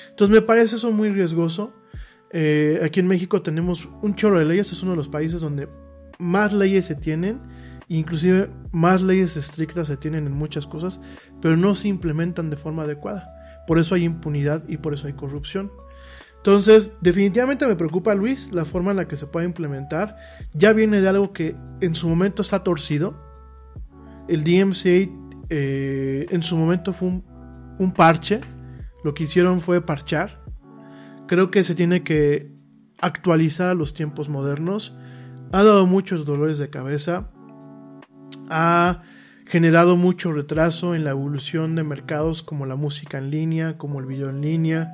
Entonces 0.09 0.33
me 0.33 0.41
parece 0.41 0.75
eso 0.75 0.91
muy 0.91 1.09
riesgoso. 1.09 1.73
Eh, 2.31 2.79
aquí 2.83 2.99
en 2.99 3.07
México 3.07 3.41
tenemos 3.41 3.89
un 4.01 4.15
chorro 4.15 4.39
de 4.39 4.45
leyes, 4.45 4.71
es 4.71 4.83
uno 4.83 4.91
de 4.91 4.97
los 4.97 5.07
países 5.07 5.41
donde 5.41 5.67
más 6.19 6.53
leyes 6.53 6.85
se 6.85 6.95
tienen, 6.95 7.39
inclusive 7.87 8.51
más 8.71 9.01
leyes 9.01 9.35
estrictas 9.37 9.87
se 9.87 9.97
tienen 9.97 10.27
en 10.27 10.33
muchas 10.33 10.67
cosas, 10.67 10.99
pero 11.41 11.57
no 11.57 11.73
se 11.73 11.87
implementan 11.87 12.49
de 12.49 12.57
forma 12.57 12.83
adecuada. 12.83 13.33
Por 13.65 13.79
eso 13.79 13.95
hay 13.95 14.03
impunidad 14.03 14.63
y 14.67 14.77
por 14.77 14.93
eso 14.93 15.07
hay 15.07 15.13
corrupción. 15.13 15.71
Entonces, 16.37 16.93
definitivamente 17.01 17.67
me 17.67 17.75
preocupa, 17.75 18.15
Luis, 18.15 18.51
la 18.51 18.65
forma 18.65 18.91
en 18.91 18.97
la 18.97 19.07
que 19.07 19.17
se 19.17 19.27
puede 19.27 19.45
implementar. 19.45 20.17
Ya 20.53 20.71
viene 20.73 21.01
de 21.01 21.09
algo 21.09 21.33
que 21.33 21.55
en 21.81 21.93
su 21.95 22.07
momento 22.07 22.41
está 22.41 22.63
torcido. 22.63 23.15
El 24.27 24.43
DMCA 24.43 25.11
eh, 25.49 26.27
en 26.29 26.43
su 26.43 26.55
momento 26.55 26.93
fue 26.93 27.09
un, 27.09 27.25
un 27.77 27.93
parche. 27.93 28.39
Lo 29.03 29.13
que 29.13 29.23
hicieron 29.23 29.59
fue 29.59 29.85
parchar. 29.85 30.41
Creo 31.27 31.51
que 31.51 31.63
se 31.63 31.75
tiene 31.75 32.03
que 32.03 32.51
actualizar 32.99 33.69
a 33.69 33.73
los 33.73 33.93
tiempos 33.93 34.29
modernos 34.29 34.95
ha 35.51 35.63
dado 35.63 35.85
muchos 35.85 36.25
dolores 36.25 36.57
de 36.57 36.69
cabeza, 36.69 37.29
ha 38.49 39.03
generado 39.45 39.95
mucho 39.95 40.31
retraso 40.31 40.93
en 40.93 41.03
la 41.03 41.11
evolución 41.11 41.75
de 41.75 41.83
mercados 41.83 42.43
como 42.43 42.65
la 42.65 42.75
música 42.75 43.17
en 43.17 43.31
línea, 43.31 43.77
como 43.77 43.99
el 43.99 44.05
video 44.05 44.29
en 44.29 44.41
línea. 44.41 44.93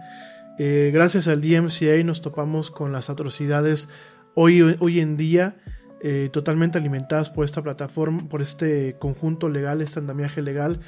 Eh, 0.58 0.92
gracias 0.94 1.28
al 1.28 1.42
DMCA 1.42 2.02
nos 2.06 2.22
topamos 2.22 2.72
con 2.72 2.94
las 2.94 3.10
atrocidades 3.10 3.90
hoy, 4.34 4.78
hoy 4.80 5.00
en 5.02 5.18
día 5.18 5.58
eh, 6.02 6.30
totalmente 6.32 6.78
alimentadas 6.78 7.30
por 7.30 7.44
esta 7.44 7.62
plataforma, 7.62 8.30
por 8.30 8.42
este 8.42 8.96
conjunto 9.00 9.50
legal, 9.50 9.82
este 9.82 10.00
andamiaje 10.00 10.42
legal, 10.42 10.80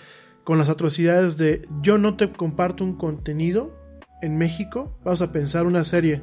con 0.44 0.58
las 0.58 0.70
atrocidades 0.70 1.36
de 1.38 1.68
yo 1.82 1.98
no 1.98 2.16
te 2.16 2.32
comparto 2.32 2.86
un 2.86 2.96
contenido 2.96 3.76
en 4.22 4.38
México, 4.38 4.98
vamos 5.04 5.22
a 5.22 5.32
pensar 5.32 5.66
una 5.66 5.84
serie, 5.84 6.22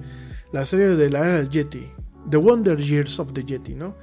la 0.53 0.65
serie 0.65 0.89
de 0.89 1.11
la 1.11 1.19
era 1.27 1.37
del 1.37 1.51
Yeti, 1.51 1.91
The 2.31 2.37
Wonder 2.37 2.79
Years 2.79 3.19
of 3.19 3.33
the 3.33 3.45
Yeti, 3.45 3.75
¿no? 3.75 3.97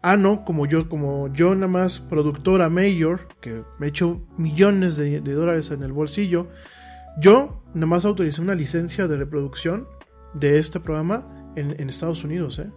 Ah, 0.00 0.16
no, 0.16 0.44
como 0.44 0.66
yo, 0.66 0.88
como 0.88 1.32
yo 1.32 1.54
nada 1.54 1.66
más 1.66 1.98
productora 1.98 2.68
mayor, 2.68 3.28
que 3.40 3.64
me 3.78 3.86
he 3.86 3.88
hecho 3.88 4.22
millones 4.36 4.96
de, 4.96 5.20
dólares 5.20 5.70
en 5.72 5.82
el 5.82 5.92
bolsillo, 5.92 6.48
yo 7.20 7.64
nada 7.74 7.86
más 7.86 8.04
autoricé 8.04 8.40
una 8.40 8.54
licencia 8.54 9.08
de 9.08 9.16
reproducción 9.16 9.88
de 10.34 10.58
este 10.58 10.78
programa 10.78 11.52
en, 11.56 11.88
Estados 11.88 12.22
Unidos, 12.22 12.60
¿eh? 12.60 12.70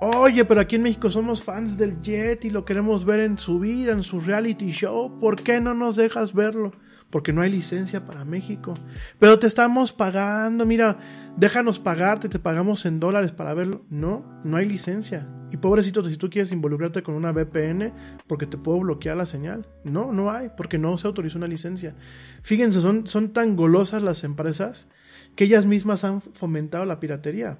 Oye, 0.00 0.44
pero 0.44 0.60
aquí 0.60 0.74
en 0.74 0.82
México 0.82 1.08
somos 1.08 1.42
fans 1.42 1.78
del 1.78 2.02
Yeti, 2.02 2.50
lo 2.50 2.64
queremos 2.64 3.04
ver 3.04 3.20
en 3.20 3.38
su 3.38 3.60
vida, 3.60 3.92
en 3.92 4.02
su 4.02 4.18
reality 4.18 4.72
show, 4.72 5.20
¿por 5.20 5.36
qué 5.36 5.60
no 5.60 5.72
nos 5.72 5.94
dejas 5.94 6.34
verlo? 6.34 6.72
Porque 7.14 7.32
no 7.32 7.42
hay 7.42 7.52
licencia 7.52 8.04
para 8.04 8.24
México. 8.24 8.74
Pero 9.20 9.38
te 9.38 9.46
estamos 9.46 9.92
pagando, 9.92 10.66
mira, 10.66 10.98
déjanos 11.36 11.78
pagarte, 11.78 12.28
te 12.28 12.40
pagamos 12.40 12.86
en 12.86 12.98
dólares 12.98 13.30
para 13.30 13.54
verlo. 13.54 13.84
No, 13.88 14.24
no 14.42 14.56
hay 14.56 14.66
licencia. 14.66 15.28
Y 15.52 15.56
pobrecito, 15.58 16.02
si 16.02 16.16
tú 16.16 16.28
quieres 16.28 16.50
involucrarte 16.50 17.04
con 17.04 17.14
una 17.14 17.30
VPN, 17.30 17.92
porque 18.26 18.48
te 18.48 18.58
puedo 18.58 18.80
bloquear 18.80 19.16
la 19.16 19.26
señal. 19.26 19.64
No, 19.84 20.10
no 20.10 20.32
hay, 20.32 20.50
porque 20.56 20.76
no 20.76 20.98
se 20.98 21.06
autorizó 21.06 21.38
una 21.38 21.46
licencia. 21.46 21.94
Fíjense, 22.42 22.80
son, 22.80 23.06
son 23.06 23.32
tan 23.32 23.54
golosas 23.54 24.02
las 24.02 24.24
empresas 24.24 24.88
que 25.36 25.44
ellas 25.44 25.66
mismas 25.66 26.02
han 26.02 26.20
fomentado 26.20 26.84
la 26.84 26.98
piratería. 26.98 27.58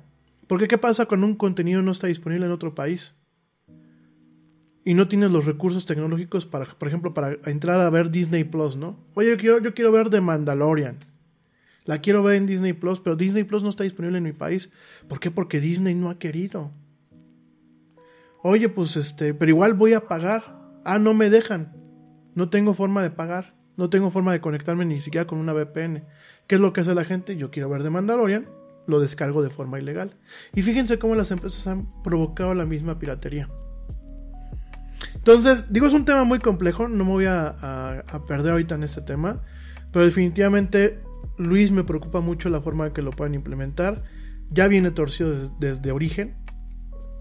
Porque 0.48 0.66
¿qué 0.66 0.78
pasa 0.78 1.06
cuando 1.06 1.28
un 1.28 1.36
contenido 1.36 1.80
no 1.80 1.92
está 1.92 2.08
disponible 2.08 2.46
en 2.46 2.50
otro 2.50 2.74
país? 2.74 3.14
Y 4.84 4.94
no 4.94 5.08
tienes 5.08 5.30
los 5.30 5.46
recursos 5.46 5.86
tecnológicos 5.86 6.44
para, 6.44 6.66
por 6.66 6.88
ejemplo, 6.88 7.14
para 7.14 7.38
entrar 7.46 7.80
a 7.80 7.88
ver 7.90 8.10
Disney 8.10 8.44
Plus, 8.44 8.76
¿no? 8.76 8.98
Oye, 9.14 9.30
yo 9.30 9.36
quiero, 9.38 9.58
yo 9.60 9.74
quiero 9.74 9.90
ver 9.90 10.10
The 10.10 10.20
Mandalorian. 10.20 10.98
La 11.86 11.98
quiero 11.98 12.22
ver 12.22 12.36
en 12.36 12.46
Disney 12.46 12.72
Plus, 12.72 13.00
pero 13.00 13.16
Disney 13.16 13.44
Plus 13.44 13.62
no 13.62 13.70
está 13.70 13.84
disponible 13.84 14.18
en 14.18 14.24
mi 14.24 14.32
país. 14.32 14.72
¿Por 15.08 15.20
qué? 15.20 15.30
Porque 15.30 15.60
Disney 15.60 15.94
no 15.94 16.10
ha 16.10 16.18
querido. 16.18 16.70
Oye, 18.42 18.68
pues 18.68 18.96
este, 18.96 19.32
pero 19.32 19.50
igual 19.50 19.74
voy 19.74 19.94
a 19.94 20.06
pagar. 20.06 20.60
Ah, 20.84 20.98
no 20.98 21.14
me 21.14 21.30
dejan. 21.30 21.72
No 22.34 22.50
tengo 22.50 22.74
forma 22.74 23.02
de 23.02 23.10
pagar. 23.10 23.54
No 23.76 23.90
tengo 23.90 24.10
forma 24.10 24.32
de 24.32 24.40
conectarme 24.40 24.84
ni 24.84 25.00
siquiera 25.00 25.26
con 25.26 25.38
una 25.38 25.52
VPN. 25.52 26.04
¿Qué 26.46 26.54
es 26.54 26.60
lo 26.60 26.72
que 26.72 26.82
hace 26.82 26.94
la 26.94 27.04
gente? 27.04 27.36
Yo 27.36 27.50
quiero 27.50 27.68
ver 27.70 27.82
The 27.82 27.90
Mandalorian, 27.90 28.48
lo 28.86 29.00
descargo 29.00 29.42
de 29.42 29.50
forma 29.50 29.80
ilegal. 29.80 30.16
Y 30.54 30.62
fíjense 30.62 30.98
cómo 30.98 31.14
las 31.14 31.30
empresas 31.30 31.66
han 31.66 32.02
provocado 32.02 32.54
la 32.54 32.66
misma 32.66 32.98
piratería. 32.98 33.48
Entonces, 35.14 35.72
digo, 35.72 35.86
es 35.86 35.92
un 35.92 36.04
tema 36.04 36.24
muy 36.24 36.38
complejo, 36.38 36.88
no 36.88 37.04
me 37.04 37.10
voy 37.10 37.26
a, 37.26 38.04
perder 38.26 38.52
ahorita 38.52 38.74
en 38.74 38.82
este 38.82 39.00
tema, 39.00 39.40
pero 39.92 40.04
definitivamente 40.04 41.00
Luis 41.38 41.70
me 41.70 41.84
preocupa 41.84 42.20
mucho 42.20 42.48
la 42.50 42.60
forma 42.60 42.86
en 42.86 42.92
que 42.92 43.02
lo 43.02 43.10
puedan 43.10 43.34
implementar. 43.34 44.02
Ya 44.50 44.68
viene 44.68 44.90
torcido 44.90 45.50
desde, 45.58 45.92
origen. 45.92 46.36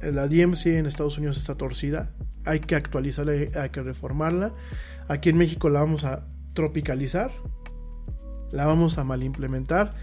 La 0.01 0.27
DMC 0.27 0.65
en 0.67 0.85
Estados 0.85 1.17
Unidos 1.17 1.37
está 1.37 1.55
torcida. 1.55 2.11
Hay 2.45 2.59
que 2.59 2.75
actualizarla, 2.75 3.31
hay 3.31 3.69
que 3.69 3.81
reformarla. 3.81 4.53
Aquí 5.07 5.29
en 5.29 5.37
México 5.37 5.69
la 5.69 5.79
vamos 5.79 6.03
a 6.03 6.25
tropicalizar. 6.53 7.31
La 8.51 8.65
vamos 8.65 8.97
a 8.97 9.03
mal 9.03 9.23
implementar. 9.23 9.95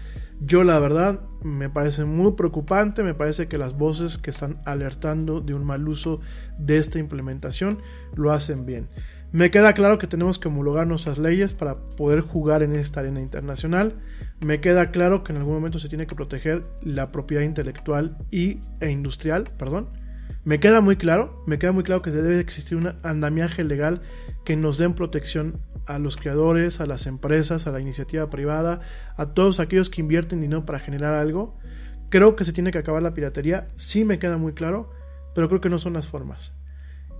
Yo 0.43 0.63
la 0.63 0.79
verdad 0.79 1.21
me 1.43 1.69
parece 1.69 2.03
muy 2.03 2.31
preocupante, 2.31 3.03
me 3.03 3.13
parece 3.13 3.47
que 3.47 3.59
las 3.59 3.77
voces 3.77 4.17
que 4.17 4.31
están 4.31 4.59
alertando 4.65 5.39
de 5.39 5.53
un 5.53 5.63
mal 5.63 5.87
uso 5.87 6.19
de 6.57 6.77
esta 6.77 6.97
implementación 6.97 7.77
lo 8.15 8.31
hacen 8.31 8.65
bien. 8.65 8.87
Me 9.31 9.51
queda 9.51 9.73
claro 9.73 9.99
que 9.99 10.07
tenemos 10.07 10.39
que 10.39 10.47
homologar 10.47 10.87
nuestras 10.87 11.19
leyes 11.19 11.53
para 11.53 11.77
poder 11.77 12.21
jugar 12.21 12.63
en 12.63 12.75
esta 12.75 13.01
arena 13.01 13.21
internacional. 13.21 13.93
Me 14.39 14.59
queda 14.61 14.89
claro 14.89 15.23
que 15.23 15.31
en 15.31 15.37
algún 15.37 15.53
momento 15.53 15.77
se 15.77 15.89
tiene 15.89 16.07
que 16.07 16.15
proteger 16.15 16.65
la 16.81 17.11
propiedad 17.11 17.43
intelectual 17.43 18.17
y, 18.31 18.61
e 18.79 18.89
industrial, 18.89 19.51
perdón. 19.59 19.89
Me 20.43 20.59
queda 20.59 20.81
muy 20.81 20.95
claro, 20.95 21.43
me 21.45 21.59
queda 21.59 21.71
muy 21.71 21.83
claro 21.83 22.01
que 22.01 22.09
debe 22.09 22.39
existir 22.39 22.77
un 22.79 22.95
andamiaje 23.03 23.63
legal 23.63 24.01
que 24.43 24.57
nos 24.57 24.79
den 24.79 24.95
protección 24.95 25.61
a 25.85 25.99
los 25.99 26.17
creadores, 26.17 26.79
a 26.79 26.85
las 26.85 27.07
empresas, 27.07 27.67
a 27.67 27.71
la 27.71 27.79
iniciativa 27.79 28.29
privada, 28.29 28.81
a 29.17 29.27
todos 29.27 29.59
aquellos 29.59 29.89
que 29.89 30.01
invierten 30.01 30.41
dinero 30.41 30.65
para 30.65 30.79
generar 30.79 31.13
algo. 31.13 31.57
Creo 32.09 32.35
que 32.35 32.45
se 32.45 32.53
tiene 32.53 32.71
que 32.71 32.79
acabar 32.79 33.01
la 33.01 33.13
piratería, 33.13 33.69
sí 33.77 34.05
me 34.05 34.19
queda 34.19 34.37
muy 34.37 34.53
claro, 34.53 34.91
pero 35.33 35.47
creo 35.47 35.61
que 35.61 35.69
no 35.69 35.79
son 35.79 35.93
las 35.93 36.07
formas. 36.07 36.53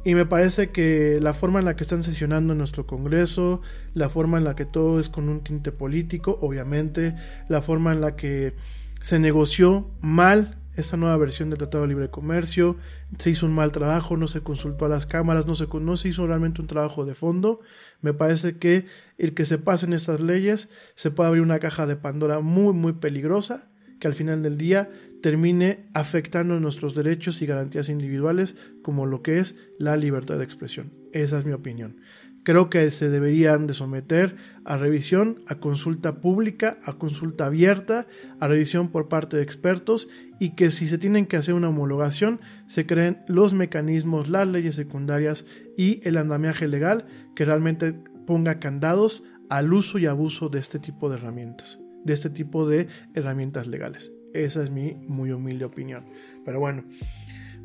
Y 0.04 0.16
me 0.16 0.26
parece 0.26 0.72
que 0.72 1.20
la 1.22 1.34
forma 1.34 1.60
en 1.60 1.66
la 1.66 1.76
que 1.76 1.84
están 1.84 2.04
sesionando 2.04 2.54
en 2.54 2.58
nuestro 2.58 2.88
Congreso, 2.88 3.62
la 3.94 4.10
forma 4.10 4.40
en 4.40 4.44
la 4.44 4.56
que 4.56 4.66
todo 4.66 5.00
es 5.00 5.10
con 5.10 5.30
un 5.30 5.44
tinte 5.44 5.72
político, 5.72 6.40
obviamente, 6.42 7.16
la 7.48 7.62
forma 7.62 7.92
en 7.92 8.02
la 8.02 8.16
que 8.16 8.56
se 9.02 9.20
negoció 9.20 9.92
mal 10.02 10.58
esta 10.82 10.98
nueva 10.98 11.18
versión 11.18 11.50
del 11.50 11.60
Tratado 11.60 11.84
de 11.84 11.90
Libre 11.90 12.10
Comercio, 12.10 12.78
se 13.18 13.30
hizo 13.30 13.46
un 13.46 13.54
mal 13.54 13.72
trabajo, 13.72 14.18
no 14.18 14.28
se 14.28 14.42
consultó 14.42 14.86
a 14.86 14.90
las 14.90 15.06
cámaras, 15.06 15.48
no 15.48 15.56
se, 15.56 15.68
no 15.68 15.98
se 15.98 16.10
hizo 16.10 16.28
realmente 16.28 16.62
un 16.62 16.68
trabajo 16.68 17.06
de 17.06 17.16
fondo. 17.16 17.62
Me 18.02 18.14
parece 18.14 18.58
que 18.58 18.86
el 19.18 19.34
que 19.34 19.46
se 19.46 19.58
pasen 19.58 19.94
estas 19.94 20.22
leyes 20.22 20.70
se 20.96 21.12
puede 21.12 21.30
abrir 21.30 21.44
una 21.44 21.60
caja 21.60 21.88
de 21.88 21.96
Pandora 21.96 22.40
muy, 22.42 22.74
muy 22.74 22.94
peligrosa, 22.94 23.70
que 24.00 24.08
al 24.08 24.16
final 24.16 24.44
del 24.44 24.58
día 24.58 24.90
termine 25.22 25.88
afectando 25.94 26.60
nuestros 26.60 26.96
derechos 26.96 27.42
y 27.42 27.46
garantías 27.46 27.90
individuales 27.90 28.56
como 28.82 29.06
lo 29.06 29.22
que 29.22 29.40
es 29.40 29.56
la 29.78 29.96
libertad 29.96 30.38
de 30.38 30.44
expresión. 30.44 30.92
Esa 31.14 31.38
es 31.38 31.46
mi 31.46 31.54
opinión 31.54 31.98
creo 32.44 32.70
que 32.70 32.90
se 32.92 33.10
deberían 33.10 33.68
de 33.68 33.74
someter 33.74 34.36
a 34.66 34.78
revisión, 34.78 35.42
a 35.48 35.56
consulta 35.56 36.22
pública, 36.22 36.80
a 36.84 36.94
consulta 36.94 37.46
abierta, 37.46 38.08
a 38.40 38.48
revisión 38.48 38.90
por 38.90 39.08
parte 39.08 39.38
de 39.38 39.44
expertos 39.44 40.10
y 40.40 40.52
que 40.52 40.72
si 40.72 40.88
se 40.88 40.98
tienen 40.98 41.26
que 41.26 41.38
hacer 41.38 41.54
una 41.54 41.70
homologación, 41.70 42.40
se 42.68 42.86
creen 42.86 43.20
los 43.28 43.54
mecanismos, 43.54 44.30
las 44.30 44.48
leyes 44.48 44.76
secundarias 44.76 45.46
y 45.78 46.08
el 46.08 46.18
andamiaje 46.18 46.68
legal 46.68 47.06
que 47.36 47.46
realmente 47.46 47.94
ponga 48.26 48.60
candados 48.60 49.24
al 49.50 49.74
uso 49.74 49.98
y 49.98 50.06
abuso 50.06 50.50
de 50.50 50.60
este 50.60 50.80
tipo 50.80 51.10
de 51.10 51.18
herramientas, 51.18 51.80
de 52.04 52.14
este 52.14 52.30
tipo 52.30 52.68
de 52.68 52.88
herramientas 53.14 53.68
legales. 53.68 54.12
Esa 54.34 54.64
es 54.64 54.72
mi 54.72 54.94
muy 54.94 55.32
humilde 55.32 55.66
opinión. 55.66 56.06
Pero 56.46 56.60
bueno, 56.60 56.86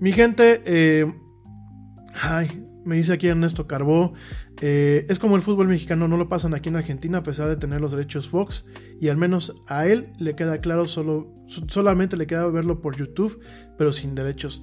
mi 0.01 0.13
gente, 0.13 0.63
eh, 0.65 1.07
ay, 2.21 2.66
me 2.87 2.97
dice 2.97 3.13
aquí 3.13 3.27
Ernesto 3.27 3.67
Carbó, 3.67 4.15
eh, 4.63 5.05
es 5.09 5.19
como 5.19 5.37
el 5.37 5.43
fútbol 5.43 5.69
mexicano, 5.69 6.07
no 6.09 6.17
lo 6.17 6.29
pasan 6.29 6.55
aquí 6.55 6.69
en 6.69 6.77
Argentina 6.77 7.19
a 7.19 7.23
pesar 7.23 7.49
de 7.49 7.57
tener 7.57 7.81
los 7.81 7.93
derechos 7.93 8.29
Fox 8.29 8.65
y 9.01 9.09
al 9.09 9.17
menos 9.17 9.55
a 9.67 9.87
él 9.87 10.13
le 10.19 10.35
queda 10.35 10.61
claro, 10.61 10.87
solo, 10.87 11.35
solamente 11.67 12.17
le 12.17 12.27
queda 12.27 12.47
verlo 12.47 12.81
por 12.81 12.97
YouTube, 12.97 13.41
pero 13.77 13.93
sin 13.93 14.15
derechos. 14.15 14.63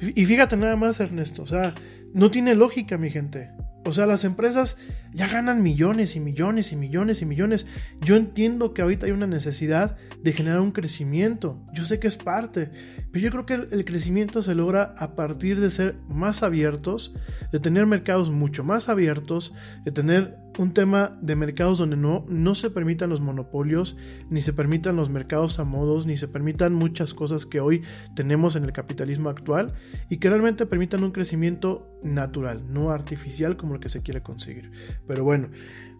Y 0.00 0.24
fíjate 0.24 0.56
nada 0.56 0.76
más 0.76 0.98
Ernesto, 0.98 1.42
o 1.42 1.46
sea, 1.46 1.74
no 2.14 2.30
tiene 2.30 2.54
lógica 2.54 2.98
mi 2.98 3.10
gente. 3.10 3.50
O 3.84 3.92
sea, 3.92 4.06
las 4.06 4.24
empresas 4.24 4.78
ya 5.12 5.26
ganan 5.26 5.62
millones 5.62 6.14
y 6.14 6.20
millones 6.20 6.72
y 6.72 6.76
millones 6.76 7.20
y 7.20 7.26
millones. 7.26 7.66
Yo 8.00 8.16
entiendo 8.16 8.74
que 8.74 8.82
ahorita 8.82 9.06
hay 9.06 9.12
una 9.12 9.26
necesidad 9.26 9.96
de 10.22 10.32
generar 10.32 10.60
un 10.60 10.70
crecimiento. 10.70 11.60
Yo 11.72 11.84
sé 11.84 11.98
que 11.98 12.06
es 12.06 12.16
parte. 12.16 12.70
Pero 13.10 13.24
yo 13.24 13.30
creo 13.30 13.46
que 13.46 13.76
el, 13.76 13.84
crecimiento 13.84 14.42
se 14.42 14.54
logra 14.54 14.94
a 14.96 15.14
partir 15.14 15.60
de 15.60 15.70
ser 15.70 15.96
más 16.08 16.42
abiertos, 16.42 17.14
de 17.50 17.60
tener 17.60 17.84
mercados 17.84 18.30
mucho 18.30 18.64
más 18.64 18.88
abiertos, 18.88 19.54
de 19.84 19.92
tener 19.92 20.38
un 20.58 20.72
tema 20.72 21.18
de 21.20 21.36
mercados 21.36 21.78
donde 21.78 21.96
no, 21.96 22.24
no 22.28 22.54
se 22.54 22.70
permitan 22.70 23.10
los 23.10 23.20
monopolios, 23.20 23.98
ni 24.30 24.40
se 24.40 24.54
permitan 24.54 24.96
los 24.96 25.10
mercados 25.10 25.58
a 25.58 25.64
modos, 25.64 26.06
ni 26.06 26.16
se 26.16 26.28
permitan 26.28 26.72
muchas 26.72 27.12
cosas 27.12 27.44
que 27.44 27.60
hoy 27.60 27.82
tenemos 28.14 28.56
en 28.56 28.64
el 28.64 28.72
capitalismo 28.72 29.28
actual 29.28 29.74
y 30.08 30.16
que 30.16 30.30
realmente 30.30 30.64
permitan 30.64 31.04
un 31.04 31.12
crecimiento 31.12 31.98
natural, 32.02 32.62
no 32.72 32.90
artificial 32.90 33.58
como 33.58 33.74
el 33.74 33.80
que 33.80 33.90
se 33.90 34.02
quiere 34.02 34.22
conseguir. 34.22 34.70
Pero 35.06 35.22
bueno, 35.22 35.48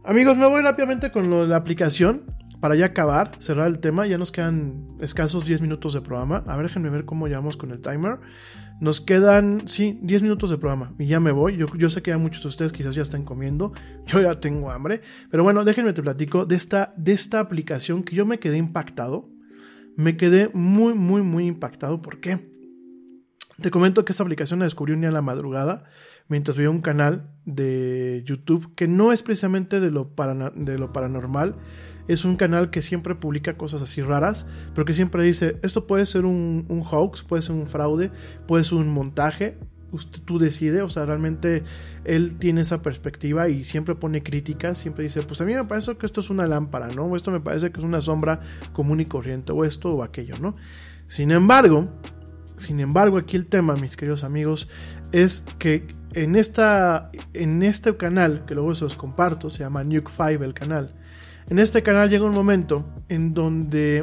amigos, 0.05 0.39
me 0.39 0.47
voy 0.47 0.63
rápidamente 0.63 1.13
con 1.13 1.49
la 1.49 1.57
aplicación 1.57 2.23
para 2.63 2.77
ya 2.77 2.87
acabar, 2.87 3.33
cerrar 3.41 3.67
el 3.67 3.81
tema. 3.81 4.07
Ya 4.07 4.19
nos 4.19 4.31
quedan 4.31 4.87
escasos 5.01 5.47
10 5.47 5.63
minutos 5.63 5.95
de 5.95 6.01
programa. 6.01 6.45
A 6.47 6.57
ver, 6.57 6.67
déjenme 6.67 6.91
ver 6.91 7.05
cómo 7.05 7.27
llevamos 7.27 7.57
con 7.57 7.73
el 7.73 7.81
timer. 7.81 8.21
Nos 8.81 9.01
quedan, 9.01 9.67
sí, 9.67 9.99
10 10.01 10.23
minutos 10.23 10.49
de 10.49 10.59
programa 10.59 10.95
y 10.97 11.07
ya 11.07 11.19
me 11.19 11.33
voy. 11.33 11.57
Yo, 11.57 11.91
sé 11.91 12.03
que 12.03 12.13
ya 12.13 12.19
muchos 12.19 12.45
de 12.45 12.51
ustedes 12.51 12.71
quizás 12.71 12.95
ya 12.95 13.03
están 13.03 13.25
comiendo. 13.25 13.73
Yo 14.07 14.21
ya 14.21 14.39
tengo 14.39 14.71
hambre. 14.71 15.01
Pero 15.29 15.43
bueno, 15.43 15.65
déjenme 15.65 15.93
te 15.93 16.05
platico 16.05 16.47
de 16.47 16.55
esta, 16.55 16.95
de 16.97 17.11
esta 17.11 17.41
aplicación 17.41 18.05
que 18.05 18.15
yo 18.15 18.27
me 18.27 18.39
quedé 18.39 18.59
impactado. 18.59 19.29
Me 19.97 20.17
quedé 20.17 20.49
muy, 20.55 20.95
muy, 20.95 21.23
muy 21.23 21.49
impactado. 21.49 22.01
¿Por 22.01 22.21
qué? 22.21 22.49
Te 23.61 23.73
comento 23.73 24.05
que 24.05 24.13
esta 24.13 24.23
aplicación 24.23 24.61
la 24.61 24.67
descubrí 24.67 24.93
un 24.93 25.01
día 25.01 25.09
en 25.09 25.15
la 25.15 25.21
madrugada 25.21 25.83
mientras 26.29 26.57
veía 26.57 26.71
un 26.71 26.81
canal 26.81 27.29
de 27.45 28.23
YouTube 28.25 28.73
que 28.77 28.87
no 28.87 29.13
es 29.13 29.23
precisamente 29.23 29.81
de 29.81 29.91
lo, 29.91 30.13
de 30.55 30.79
lo 30.79 30.93
paranormal. 30.93 31.57
Es 32.09 32.25
un 32.25 32.37
canal 32.37 32.71
que 32.71 32.83
siempre 32.83 33.15
publica 33.15 33.57
cosas 33.57 33.83
así 33.83 34.03
raras, 34.03 34.47
pero 34.75 34.85
que 34.85 34.93
siempre 34.93 35.25
dice, 35.25 35.59
esto 35.63 35.87
puede 35.87 36.07
ser 36.07 36.25
un, 36.25 36.67
hoax, 36.91 37.23
puede 37.23 37.43
ser 37.43 37.55
un 37.55 37.67
fraude, 37.67 38.11
puede 38.47 38.65
ser 38.65 38.79
un 38.79 38.89
montaje, 38.89 39.57
usted, 39.93 40.21
tú 40.25 40.39
decide, 40.39 40.83
o 40.83 40.89
sea, 40.89 41.05
realmente 41.05 41.63
él 42.05 42.37
tiene 42.37 42.63
esa 42.63 42.83
perspectiva 42.83 43.49
y 43.49 43.65
siempre 43.65 43.95
pone 43.95 44.23
críticas, 44.23 44.79
siempre 44.79 45.05
dice, 45.05 45.23
pues 45.23 45.41
a 45.41 45.45
mí 45.45 45.55
me 45.55 45.65
parece 45.65 45.97
que 45.97 46.07
esto 46.07 46.21
es 46.21 46.31
una 46.31 46.47
lámpara, 46.47 46.89
¿no? 46.89 47.05
O 47.05 47.17
esto 47.17 47.31
me 47.31 47.41
parece 47.41 47.71
que 47.71 47.79
es 47.79 47.85
una 47.85 48.01
sombra 48.01 48.41
común 48.73 49.01
y 49.01 49.07
corriente, 49.07 49.53
o 49.53 49.65
esto 49.65 49.95
o 49.95 50.03
aquello, 50.03 50.37
¿no? 50.41 50.57
Sin 51.09 51.31
embargo, 51.31 51.89
sin 52.59 52.81
embargo, 52.81 53.19
aquí 53.19 53.37
el 53.37 53.47
tema, 53.47 53.75
mis 53.77 53.97
queridos 53.97 54.25
amigos, 54.25 54.69
es 55.11 55.45
que 55.59 55.87
en, 56.15 56.37
esta, 56.37 57.11
en 57.35 57.63
este 57.63 57.97
canal, 57.97 58.45
que 58.47 58.55
luego 58.55 58.75
se 58.75 58.85
los 58.85 58.97
comparto, 58.97 59.51
se 59.51 59.61
llama 59.61 59.85
Nuke 59.85 60.11
5 60.11 60.45
el 60.45 60.55
canal. 60.55 60.95
En 61.53 61.59
este 61.59 61.83
canal 61.83 62.09
llega 62.09 62.25
un 62.25 62.33
momento 62.33 62.83
en 63.11 63.35
donde 63.35 64.03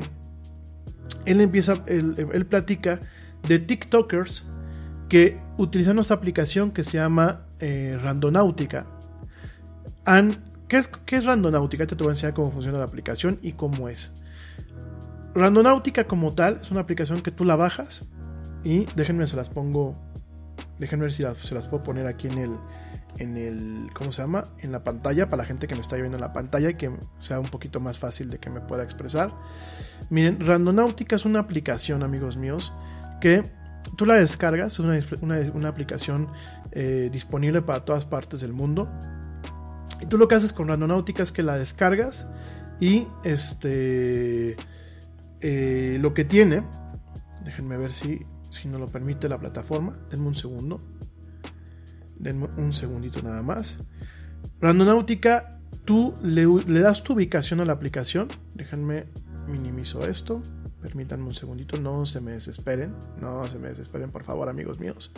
él 1.25 1.41
empieza, 1.41 1.83
él, 1.87 2.45
platica 2.47 2.99
de 3.47 3.57
TikTokers 3.57 4.45
que 5.09 5.39
utilizan 5.57 5.97
esta 5.97 6.13
aplicación 6.13 6.69
que 6.69 6.83
se 6.83 6.99
llama 6.99 7.47
eh, 7.59 7.97
Randonáutica. 8.03 8.85
¿qué, 10.67 10.77
es, 10.77 10.91
¿Qué 11.07 11.21
Randonáutica? 11.21 11.87
Te 11.87 11.95
voy 11.95 12.09
a 12.09 12.11
enseñar 12.11 12.35
cómo 12.35 12.51
funciona 12.51 12.77
la 12.77 12.85
aplicación 12.85 13.39
y 13.41 13.53
cómo 13.53 13.89
es. 13.89 14.13
Randonáutica 15.33 16.03
como 16.03 16.35
tal 16.35 16.59
es 16.61 16.69
una 16.69 16.81
aplicación 16.81 17.21
que 17.21 17.31
tú 17.31 17.45
la 17.45 17.55
bajas 17.55 18.07
y 18.63 18.85
déjenme 18.95 19.25
se 19.25 19.37
las 19.37 19.49
pongo. 19.49 19.95
Déjenme 20.77 21.05
ver 21.05 21.11
si 21.11 21.23
se 21.23 21.55
las 21.55 21.67
puedo 21.67 21.81
poner 21.81 22.05
aquí 22.05 22.27
en 22.27 22.37
el. 22.37 22.51
En 23.17 23.37
el. 23.37 23.89
¿Cómo 23.93 24.11
se 24.11 24.21
llama? 24.21 24.45
En 24.59 24.71
la 24.71 24.83
pantalla. 24.83 25.29
Para 25.29 25.43
la 25.43 25.47
gente 25.47 25.67
que 25.67 25.75
me 25.75 25.81
está 25.81 25.95
viendo 25.95 26.17
en 26.17 26.21
la 26.21 26.33
pantalla 26.33 26.69
y 26.69 26.75
que 26.75 26.91
sea 27.19 27.39
un 27.39 27.47
poquito 27.47 27.79
más 27.79 27.99
fácil 27.99 28.29
de 28.29 28.39
que 28.39 28.49
me 28.49 28.61
pueda 28.61 28.83
expresar. 28.83 29.33
Miren, 30.09 30.39
Randonautica 30.39 31.15
es 31.15 31.25
una 31.25 31.39
aplicación, 31.39 32.03
amigos 32.03 32.37
míos. 32.37 32.73
Que 33.19 33.43
tú 33.97 34.05
la 34.05 34.15
descargas. 34.15 34.73
Es 34.73 34.79
una, 34.79 35.67
aplicación 35.67 36.29
eh, 36.71 37.09
disponible 37.11 37.61
para 37.61 37.83
todas 37.83 38.05
partes 38.05 38.41
del 38.41 38.53
mundo. 38.53 38.87
Y 39.99 40.05
tú 40.05 40.17
lo 40.17 40.27
que 40.27 40.35
haces 40.35 40.53
con 40.53 40.67
Randonautica 40.67 41.23
es 41.23 41.31
que 41.31 41.43
la 41.43 41.57
descargas. 41.57 42.29
Y 42.79 43.07
este. 43.23 44.55
Eh, 45.41 45.97
lo 45.99 46.13
que 46.13 46.25
tiene. 46.25 46.63
Déjenme 47.43 47.77
ver 47.77 47.91
si 47.91 48.25
si 48.49 48.67
no 48.67 48.79
lo 48.79 48.87
permite 48.87 49.29
la 49.29 49.37
plataforma. 49.37 49.97
Denme 50.09 50.27
un 50.27 50.35
segundo. 50.35 50.81
Denme 52.19 52.49
un 52.57 52.73
segundito 52.73 53.21
nada 53.21 53.41
más. 53.41 53.79
Randonáutica, 54.61 55.59
tú 55.85 56.13
le, 56.21 56.45
das 56.81 57.03
tu 57.03 57.13
ubicación 57.13 57.61
a 57.61 57.65
la 57.65 57.73
aplicación. 57.73 58.27
Déjenme 58.53 59.05
minimizo 59.47 60.05
esto. 60.07 60.43
Permítanme 60.81 61.25
un 61.25 61.33
segundito, 61.33 61.79
no 61.79 62.05
se 62.05 62.21
me 62.21 62.31
desesperen. 62.31 62.93
No 63.19 63.45
se 63.47 63.57
me 63.57 63.69
desesperen, 63.69 64.11
por 64.11 64.23
favor, 64.23 64.49
amigos 64.49 64.79
míos. 64.79 65.11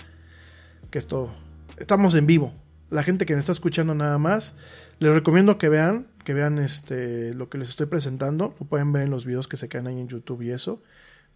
Que 0.89 0.99
esto. 0.99 1.31
Estamos 1.77 2.15
en 2.15 2.27
vivo. 2.27 2.53
La 2.89 3.03
gente 3.03 3.25
que 3.25 3.33
me 3.33 3.39
está 3.39 3.51
escuchando 3.51 3.95
nada 3.95 4.17
más, 4.17 4.55
les 4.99 5.13
recomiendo 5.13 5.57
que 5.57 5.69
vean, 5.69 6.07
que 6.25 6.33
vean 6.33 6.57
este, 6.59 7.33
lo 7.33 7.49
que 7.49 7.57
les 7.57 7.69
estoy 7.69 7.87
presentando. 7.87 8.55
Lo 8.59 8.65
pueden 8.67 8.91
ver 8.91 9.03
en 9.03 9.11
los 9.11 9.25
videos 9.25 9.47
que 9.47 9.57
se 9.57 9.69
quedan 9.69 9.87
ahí 9.87 9.99
en 9.99 10.07
YouTube 10.07 10.41
y 10.43 10.51
eso. 10.51 10.83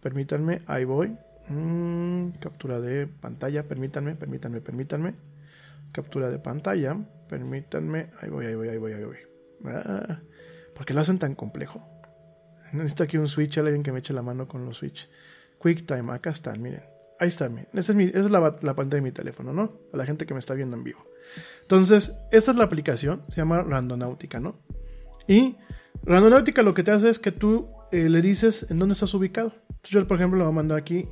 Permítanme, 0.00 0.62
ahí 0.66 0.84
voy. 0.84 1.16
Mm, 1.48 2.30
captura 2.40 2.80
de 2.80 3.06
pantalla, 3.06 3.64
permítanme, 3.64 4.14
permítanme, 4.14 4.60
permítanme. 4.60 5.14
Captura 5.96 6.28
de 6.28 6.38
pantalla, 6.38 6.94
permítanme. 7.26 8.10
Ahí 8.20 8.28
voy, 8.28 8.44
ahí 8.44 8.54
voy, 8.54 8.68
ahí 8.68 8.76
voy, 8.76 8.92
ahí 8.92 9.04
voy. 9.04 9.16
Ah, 9.64 10.20
¿Por 10.74 10.84
qué 10.84 10.92
lo 10.92 11.00
hacen 11.00 11.18
tan 11.18 11.34
complejo? 11.34 11.88
Necesito 12.74 13.04
aquí 13.04 13.16
un 13.16 13.28
switch, 13.28 13.56
alguien 13.56 13.82
que 13.82 13.92
me 13.92 14.00
eche 14.00 14.12
la 14.12 14.20
mano 14.20 14.46
con 14.46 14.66
los 14.66 14.76
switch. 14.76 15.08
QuickTime, 15.58 16.12
acá 16.12 16.28
están, 16.28 16.60
miren. 16.60 16.82
Ahí 17.18 17.28
está, 17.28 17.48
miren. 17.48 17.68
Esa 17.72 17.98
es, 17.98 18.30
la, 18.30 18.58
pantalla 18.60 18.96
de 18.96 19.00
mi 19.00 19.10
teléfono, 19.10 19.54
¿no? 19.54 19.72
Para 19.90 20.02
la 20.02 20.06
gente 20.06 20.26
que 20.26 20.34
me 20.34 20.38
está 20.38 20.52
viendo 20.52 20.76
en 20.76 20.84
vivo. 20.84 21.02
Entonces, 21.62 22.14
esta 22.30 22.50
es 22.50 22.58
la 22.58 22.64
aplicación, 22.64 23.22
se 23.30 23.36
llama 23.36 23.62
Randonáutica, 23.62 24.38
¿no? 24.38 24.58
Y 25.26 25.56
Randonáutica 26.04 26.62
lo 26.62 26.74
que 26.74 26.82
te 26.82 26.90
hace 26.90 27.08
es 27.08 27.18
que 27.18 27.32
tú 27.32 27.70
eh, 27.90 28.10
le 28.10 28.20
dices 28.20 28.66
en 28.68 28.78
dónde 28.78 28.92
estás 28.92 29.14
ubicado. 29.14 29.54
Entonces, 29.70 29.92
yo, 29.92 30.06
por 30.06 30.18
ejemplo, 30.18 30.36
le 30.36 30.44
voy 30.44 30.52
a 30.52 30.56
mandar 30.56 30.76
aquí 30.76 31.08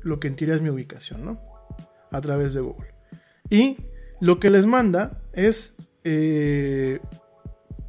lo 0.00 0.20
que 0.20 0.28
en 0.28 0.36
teoría 0.36 0.54
es 0.54 0.62
mi 0.62 0.70
ubicación, 0.70 1.24
¿no? 1.24 1.42
A 2.12 2.20
través 2.20 2.54
de 2.54 2.60
Google. 2.60 2.94
Y 3.50 3.78
lo 4.20 4.40
que 4.40 4.50
les 4.50 4.66
manda 4.66 5.20
es 5.32 5.76
eh, 6.04 7.00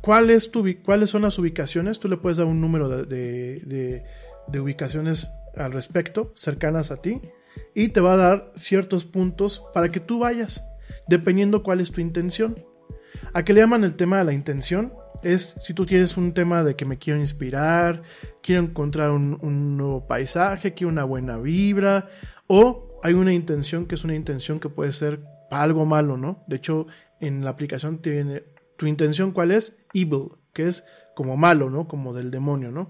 ¿cuál 0.01 0.29
es 0.29 0.51
tu, 0.51 0.65
cuáles 0.83 1.09
son 1.09 1.21
las 1.23 1.37
ubicaciones. 1.39 1.99
Tú 1.99 2.07
le 2.07 2.17
puedes 2.17 2.37
dar 2.37 2.47
un 2.47 2.61
número 2.61 2.89
de, 3.05 4.03
ubicaciones 4.59 5.29
al 5.55 5.71
respecto, 5.71 6.31
cercanas 6.35 6.91
a 6.91 7.01
ti, 7.01 7.21
y 7.73 7.89
te 7.89 8.01
va 8.01 8.13
a 8.13 8.17
dar 8.17 8.51
ciertos 8.55 9.05
puntos 9.05 9.63
para 9.73 9.91
que 9.91 9.99
tú 9.99 10.19
vayas, 10.19 10.65
dependiendo 11.07 11.63
cuál 11.63 11.81
es 11.81 11.91
tu 11.91 12.01
intención. 12.01 12.55
¿A 13.33 13.43
qué 13.43 13.53
le 13.53 13.61
llaman 13.61 13.83
el 13.83 13.95
tema 13.95 14.17
de 14.19 14.23
la 14.23 14.33
intención? 14.33 14.93
Es 15.21 15.55
si 15.61 15.73
tú 15.73 15.85
tienes 15.85 16.15
un 16.15 16.33
tema 16.33 16.63
de 16.63 16.75
que 16.75 16.85
me 16.85 16.97
quiero 16.97 17.19
inspirar, 17.19 18.01
quiero 18.41 18.61
encontrar 18.61 19.11
un, 19.11 19.37
un 19.41 19.75
nuevo 19.77 20.07
paisaje, 20.07 20.73
quiero 20.73 20.91
una 20.91 21.03
buena 21.03 21.37
vibra, 21.37 22.09
o 22.47 22.99
hay 23.03 23.13
una 23.13 23.33
intención 23.33 23.85
que 23.85 23.95
es 23.95 24.03
una 24.03 24.15
intención 24.15 24.59
que 24.59 24.69
puede 24.69 24.93
ser 24.93 25.19
algo 25.51 25.85
malo, 25.85 26.17
¿no? 26.17 26.43
De 26.47 26.57
hecho, 26.57 26.87
en 27.19 27.43
la 27.43 27.51
aplicación 27.51 27.99
te 27.99 28.09
viene 28.09 28.43
tu 28.77 28.87
intención 28.87 29.31
cuál 29.31 29.51
es? 29.51 29.77
Evil, 29.93 30.31
que 30.53 30.67
es 30.67 30.83
como 31.15 31.37
malo, 31.37 31.69
¿no? 31.69 31.87
Como 31.87 32.13
del 32.13 32.31
demonio, 32.31 32.71
¿no? 32.71 32.89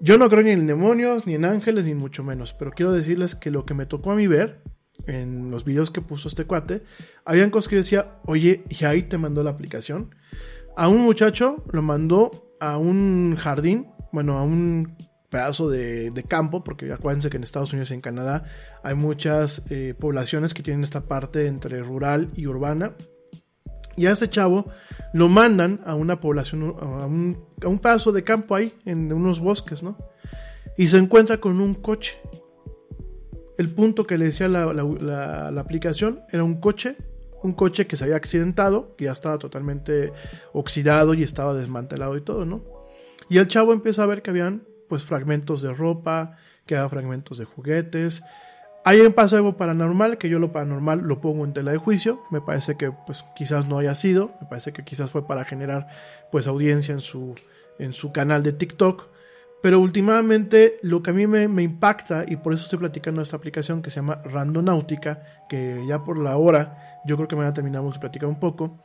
Yo 0.00 0.18
no 0.18 0.28
creo 0.28 0.42
ni 0.42 0.50
en 0.50 0.66
demonios, 0.66 1.26
ni 1.26 1.34
en 1.34 1.44
ángeles, 1.44 1.84
ni 1.84 1.94
mucho 1.94 2.24
menos, 2.24 2.52
pero 2.54 2.72
quiero 2.72 2.92
decirles 2.92 3.36
que 3.36 3.52
lo 3.52 3.64
que 3.64 3.74
me 3.74 3.86
tocó 3.86 4.10
a 4.10 4.16
mí 4.16 4.26
ver 4.26 4.60
en 5.06 5.50
los 5.50 5.64
videos 5.64 5.90
que 5.90 6.00
puso 6.00 6.28
este 6.28 6.44
cuate, 6.44 6.82
habían 7.24 7.50
cosas 7.50 7.68
que 7.68 7.76
decía, 7.76 8.18
oye, 8.26 8.64
y 8.68 8.84
ahí 8.84 9.02
te 9.02 9.18
mandó 9.18 9.42
la 9.42 9.50
aplicación. 9.50 10.14
A 10.76 10.88
un 10.88 11.02
muchacho 11.02 11.64
lo 11.70 11.82
mandó 11.82 12.56
a 12.60 12.78
un 12.78 13.36
jardín, 13.38 13.88
bueno, 14.12 14.38
a 14.38 14.42
un 14.42 14.96
pedazo 15.32 15.70
de, 15.70 16.24
campo, 16.28 16.62
porque 16.62 16.92
acuérdense 16.92 17.30
que 17.30 17.38
en 17.38 17.42
Estados 17.42 17.72
Unidos 17.72 17.90
y 17.90 17.94
en 17.94 18.02
Canadá 18.02 18.44
hay 18.82 18.94
muchas 18.94 19.64
eh, 19.70 19.94
poblaciones 19.98 20.52
que 20.52 20.62
tienen 20.62 20.84
esta 20.84 21.06
parte 21.06 21.46
entre 21.46 21.80
rural 21.80 22.28
y 22.36 22.46
urbana. 22.46 22.92
Y 23.96 24.06
a 24.06 24.12
este 24.12 24.28
chavo 24.28 24.66
lo 25.14 25.28
mandan 25.28 25.80
a 25.86 25.94
una 25.94 26.20
población, 26.20 26.76
a 26.78 27.06
un, 27.06 27.44
a 27.62 27.68
un 27.68 27.78
pedazo 27.78 28.12
de 28.12 28.22
campo 28.24 28.54
ahí, 28.54 28.74
en 28.84 29.10
unos 29.12 29.40
bosques, 29.40 29.82
¿no? 29.82 29.96
Y 30.76 30.88
se 30.88 30.98
encuentra 30.98 31.38
con 31.38 31.60
un 31.60 31.74
coche. 31.74 32.18
El 33.56 33.70
punto 33.70 34.06
que 34.06 34.18
le 34.18 34.26
decía 34.26 34.48
la, 34.48 34.72
la, 34.72 35.60
aplicación 35.60 36.20
era 36.30 36.44
un 36.44 36.60
coche, 36.60 36.96
un 37.42 37.54
coche 37.54 37.86
que 37.86 37.96
se 37.96 38.04
había 38.04 38.16
accidentado, 38.16 38.96
que 38.96 39.06
ya 39.06 39.12
estaba 39.12 39.38
totalmente 39.38 40.12
oxidado 40.52 41.14
y 41.14 41.22
estaba 41.22 41.54
desmantelado 41.54 42.16
y 42.16 42.20
todo, 42.20 42.44
¿no? 42.44 42.64
Y 43.28 43.38
el 43.38 43.48
chavo 43.48 43.72
empieza 43.72 44.02
a 44.02 44.06
ver 44.06 44.20
que 44.20 44.30
habían 44.30 44.71
pues 44.92 45.04
fragmentos 45.04 45.62
de 45.62 45.72
ropa, 45.72 46.36
que 46.66 46.76
había 46.76 46.90
fragmentos 46.90 47.38
de 47.38 47.46
juguetes, 47.46 48.22
Ahí 48.84 49.08
pasa 49.10 49.36
algo 49.36 49.56
paranormal, 49.56 50.18
que 50.18 50.28
yo 50.28 50.38
lo 50.38 50.52
paranormal 50.52 50.98
lo 50.98 51.22
pongo 51.22 51.46
en 51.46 51.54
tela 51.54 51.70
de 51.70 51.78
juicio. 51.78 52.20
Me 52.30 52.42
parece 52.42 52.76
que 52.76 52.90
pues 52.90 53.24
quizás 53.34 53.66
no 53.66 53.78
haya 53.78 53.94
sido. 53.94 54.32
Me 54.40 54.48
parece 54.48 54.74
que 54.74 54.84
quizás 54.84 55.10
fue 55.10 55.26
para 55.26 55.46
generar 55.46 55.86
pues 56.30 56.46
audiencia 56.46 56.92
en 56.92 57.00
su, 57.00 57.34
en 57.78 57.94
su 57.94 58.12
canal 58.12 58.42
de 58.42 58.52
TikTok. 58.52 59.06
Pero 59.62 59.78
últimamente 59.78 60.78
lo 60.82 61.02
que 61.02 61.10
a 61.10 61.12
mí 61.14 61.26
me, 61.28 61.46
me, 61.46 61.62
impacta, 61.62 62.26
y 62.26 62.34
por 62.34 62.52
eso 62.52 62.64
estoy 62.64 62.80
platicando 62.80 63.22
esta 63.22 63.36
aplicación 63.36 63.80
que 63.80 63.90
se 63.90 63.96
llama 63.96 64.20
Randonáutica, 64.24 65.22
que 65.48 65.84
ya 65.88 66.02
por 66.02 66.18
la 66.18 66.36
hora 66.36 67.00
yo 67.06 67.16
creo 67.16 67.28
que 67.28 67.36
mañana 67.36 67.54
terminamos 67.54 67.94
de 67.94 68.00
platicar 68.00 68.28
un 68.28 68.38
poco. 68.38 68.78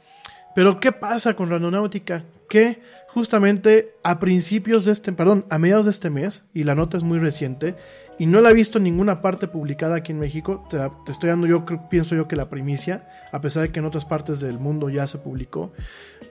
Pero 0.57 0.79
¿qué 0.79 0.91
pasa 0.91 1.35
con 1.35 1.51
Randonáutica? 1.51 2.23
Que 2.49 2.81
justamente 3.09 3.93
a 4.01 4.17
principios 4.17 4.85
de 4.85 4.91
este, 4.91 5.13
perdón, 5.13 5.45
a 5.51 5.59
mediados 5.59 5.85
de 5.85 5.91
este 5.91 6.09
mes, 6.09 6.47
y 6.51 6.63
la 6.63 6.73
nota 6.73 6.97
es 6.97 7.03
muy 7.03 7.19
reciente, 7.19 7.75
y 8.17 8.25
no 8.25 8.41
la 8.41 8.49
he 8.49 8.55
visto 8.55 8.79
ninguna 8.79 9.21
parte 9.21 9.47
publicada 9.47 9.97
aquí 9.97 10.13
en 10.13 10.17
México. 10.17 10.65
Te, 10.67 10.79
estoy 11.11 11.29
dando 11.29 11.45
yo, 11.45 11.63
pienso 11.91 12.15
yo 12.15 12.27
que 12.27 12.35
la 12.35 12.49
primicia, 12.49 13.07
a 13.31 13.39
pesar 13.39 13.61
de 13.61 13.69
que 13.69 13.77
en 13.77 13.85
otras 13.85 14.05
partes 14.05 14.39
del 14.39 14.57
mundo 14.57 14.89
ya 14.89 15.05
se 15.05 15.19
publicó. 15.19 15.73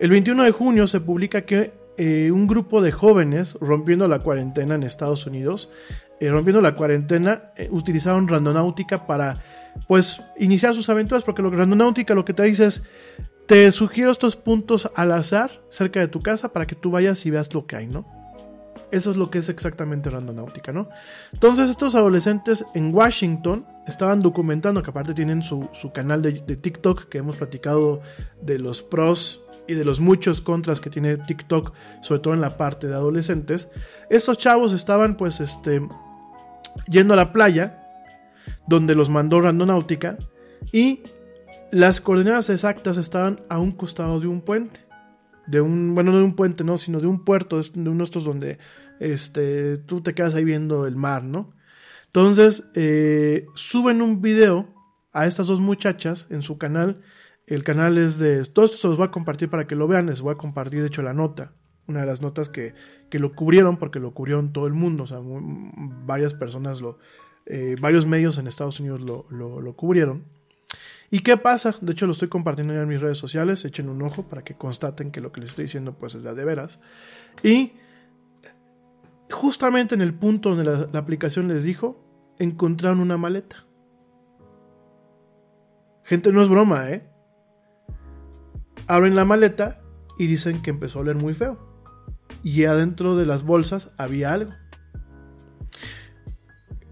El 0.00 0.10
21 0.10 0.42
de 0.42 0.50
junio 0.50 0.88
se 0.88 0.98
publica 0.98 1.42
que 1.42 1.74
eh, 1.96 2.32
un 2.32 2.48
grupo 2.48 2.82
de 2.82 2.90
jóvenes 2.90 3.56
rompiendo 3.60 4.08
la 4.08 4.24
cuarentena 4.24 4.74
en 4.74 4.82
Estados 4.82 5.24
Unidos, 5.28 5.70
eh, 6.18 6.30
rompiendo 6.30 6.60
la 6.60 6.74
cuarentena, 6.74 7.52
eh, 7.56 7.68
utilizaron 7.70 8.26
randonáutica 8.26 9.06
para, 9.06 9.40
pues, 9.86 10.20
iniciar 10.36 10.74
sus 10.74 10.90
aventuras, 10.90 11.22
porque 11.22 11.42
lo 11.42 11.50
randonáutica 11.50 12.12
lo 12.12 12.24
que 12.24 12.34
te 12.34 12.42
dice 12.42 12.66
es, 12.66 12.82
te 13.46 13.70
sugiero 13.72 14.10
estos 14.10 14.36
puntos 14.36 14.90
al 14.94 15.12
azar 15.12 15.50
cerca 15.68 16.00
de 16.00 16.08
tu 16.08 16.20
casa 16.20 16.52
para 16.52 16.66
que 16.66 16.74
tú 16.74 16.90
vayas 16.90 17.24
y 17.26 17.30
veas 17.30 17.52
lo 17.54 17.66
que 17.66 17.76
hay, 17.76 17.86
¿no? 17.86 18.04
Eso 18.90 19.10
es 19.10 19.16
lo 19.16 19.30
que 19.30 19.38
es 19.38 19.48
exactamente 19.48 20.10
randonáutica, 20.10 20.72
¿no? 20.72 20.88
Entonces 21.32 21.70
estos 21.70 21.94
adolescentes 21.94 22.64
en 22.74 22.94
Washington 22.94 23.66
estaban 23.86 24.20
documentando, 24.20 24.82
que 24.82 24.90
aparte 24.90 25.14
tienen 25.14 25.42
su, 25.42 25.68
canal 25.92 26.22
de, 26.22 26.32
TikTok, 26.32 27.08
que 27.08 27.18
hemos 27.18 27.36
platicado 27.36 28.00
de 28.42 28.58
los 28.58 28.82
pros 28.82 29.42
y 29.68 29.74
de 29.74 29.84
los 29.84 30.00
muchos 30.00 30.40
contras 30.40 30.80
que 30.80 30.90
tiene 30.90 31.16
TikTok, 31.16 31.72
sobre 32.00 32.20
todo 32.20 32.34
en 32.34 32.40
la 32.40 32.56
parte 32.56 32.86
de 32.86 32.94
adolescentes. 32.94 33.68
Estos 34.08 34.38
chavos 34.38 34.72
estaban 34.72 35.16
pues 35.16 35.40
este, 35.40 35.82
yendo 36.88 37.14
a 37.14 37.16
la 37.16 37.32
playa, 37.32 37.82
donde 38.68 38.94
los 38.94 39.10
mandó 39.10 39.40
randonáutica, 39.40 40.16
y 40.72 41.02
las 41.72 42.00
coordenadas 42.00 42.50
exactas 42.50 42.96
estaban 42.96 43.40
a 43.48 43.58
un 43.58 43.72
costado 43.72 44.20
de 44.20 44.26
un 44.26 44.40
puente 44.40 44.86
de 45.46 45.60
un, 45.60 45.94
bueno, 45.94 46.12
no 46.12 46.18
de 46.18 46.24
un 46.24 46.34
puente, 46.34 46.64
no, 46.64 46.76
sino 46.76 47.00
de 47.00 47.06
un 47.06 47.24
puerto, 47.24 47.60
de 47.60 47.70
uno 47.80 47.98
de 47.98 48.04
estos 48.04 48.24
donde 48.24 48.58
este, 49.00 49.78
tú 49.78 50.00
te 50.00 50.14
quedas 50.14 50.34
ahí 50.34 50.44
viendo 50.44 50.86
el 50.86 50.96
mar, 50.96 51.24
¿no? 51.24 51.52
Entonces, 52.06 52.70
eh, 52.74 53.46
suben 53.54 54.02
un 54.02 54.20
video 54.20 54.68
a 55.12 55.26
estas 55.26 55.46
dos 55.46 55.60
muchachas 55.60 56.26
en 56.30 56.42
su 56.42 56.58
canal. 56.58 57.02
El 57.46 57.62
canal 57.62 57.98
es 57.98 58.18
de... 58.18 58.44
Todo 58.44 58.64
esto 58.64 58.78
se 58.78 58.88
los 58.88 58.96
voy 58.96 59.06
a 59.06 59.10
compartir 59.10 59.50
para 59.50 59.66
que 59.66 59.74
lo 59.74 59.86
vean. 59.86 60.06
Les 60.06 60.22
voy 60.22 60.32
a 60.32 60.38
compartir, 60.38 60.80
de 60.80 60.88
hecho, 60.88 61.02
la 61.02 61.12
nota. 61.12 61.52
Una 61.86 62.00
de 62.00 62.06
las 62.06 62.22
notas 62.22 62.48
que, 62.48 62.74
que 63.10 63.18
lo 63.18 63.34
cubrieron, 63.34 63.76
porque 63.76 64.00
lo 64.00 64.14
cubrieron 64.14 64.52
todo 64.52 64.66
el 64.66 64.72
mundo. 64.72 65.04
O 65.04 65.06
sea, 65.06 65.18
varias 65.22 66.34
personas 66.34 66.80
lo... 66.80 66.98
Eh, 67.44 67.76
varios 67.80 68.06
medios 68.06 68.38
en 68.38 68.46
Estados 68.46 68.80
Unidos 68.80 69.02
lo, 69.02 69.26
lo, 69.30 69.60
lo 69.60 69.76
cubrieron. 69.76 70.24
¿Y 71.10 71.20
qué 71.20 71.36
pasa? 71.36 71.74
De 71.80 71.92
hecho 71.92 72.06
lo 72.06 72.12
estoy 72.12 72.28
compartiendo 72.28 72.74
en 72.74 72.88
mis 72.88 73.00
redes 73.00 73.18
sociales, 73.18 73.64
echen 73.64 73.88
un 73.88 74.02
ojo 74.02 74.24
para 74.24 74.42
que 74.42 74.54
constaten 74.54 75.10
que 75.10 75.20
lo 75.20 75.32
que 75.32 75.40
les 75.40 75.50
estoy 75.50 75.64
diciendo 75.64 75.94
pues 75.94 76.14
es 76.14 76.22
de 76.22 76.44
veras. 76.44 76.80
Y 77.42 77.72
justamente 79.30 79.94
en 79.94 80.02
el 80.02 80.14
punto 80.14 80.54
donde 80.54 80.88
la, 80.92 80.98
aplicación 80.98 81.48
les 81.48 81.64
dijo, 81.64 82.00
encontraron 82.38 83.00
una 83.00 83.16
maleta. 83.16 83.64
Gente, 86.04 86.32
no 86.32 86.42
es 86.42 86.48
broma, 86.48 86.90
¿eh? 86.90 87.08
Abren 88.86 89.16
la 89.16 89.24
maleta 89.24 89.80
y 90.18 90.26
dicen 90.26 90.62
que 90.62 90.70
empezó 90.70 90.98
a 90.98 91.02
oler 91.02 91.16
muy 91.16 91.34
feo. 91.34 91.58
Y 92.44 92.64
adentro 92.64 93.16
de 93.16 93.26
las 93.26 93.42
bolsas 93.42 93.90
había 93.96 94.32
algo. 94.32 94.52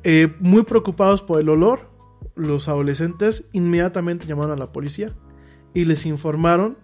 Eh, 0.03 0.35
muy 0.41 0.65
preocupados 0.65 1.23
por 1.23 1.41
el 1.41 1.49
olor, 1.49 1.94
los 2.35 2.69
adolescentes 2.69 3.49
inmediatamente 3.53 4.27
llamaron 4.27 4.53
a 4.53 4.57
la 4.57 4.73
policía 4.73 5.15
y 5.73 5.85
les 5.85 6.07
informaron 6.07 6.79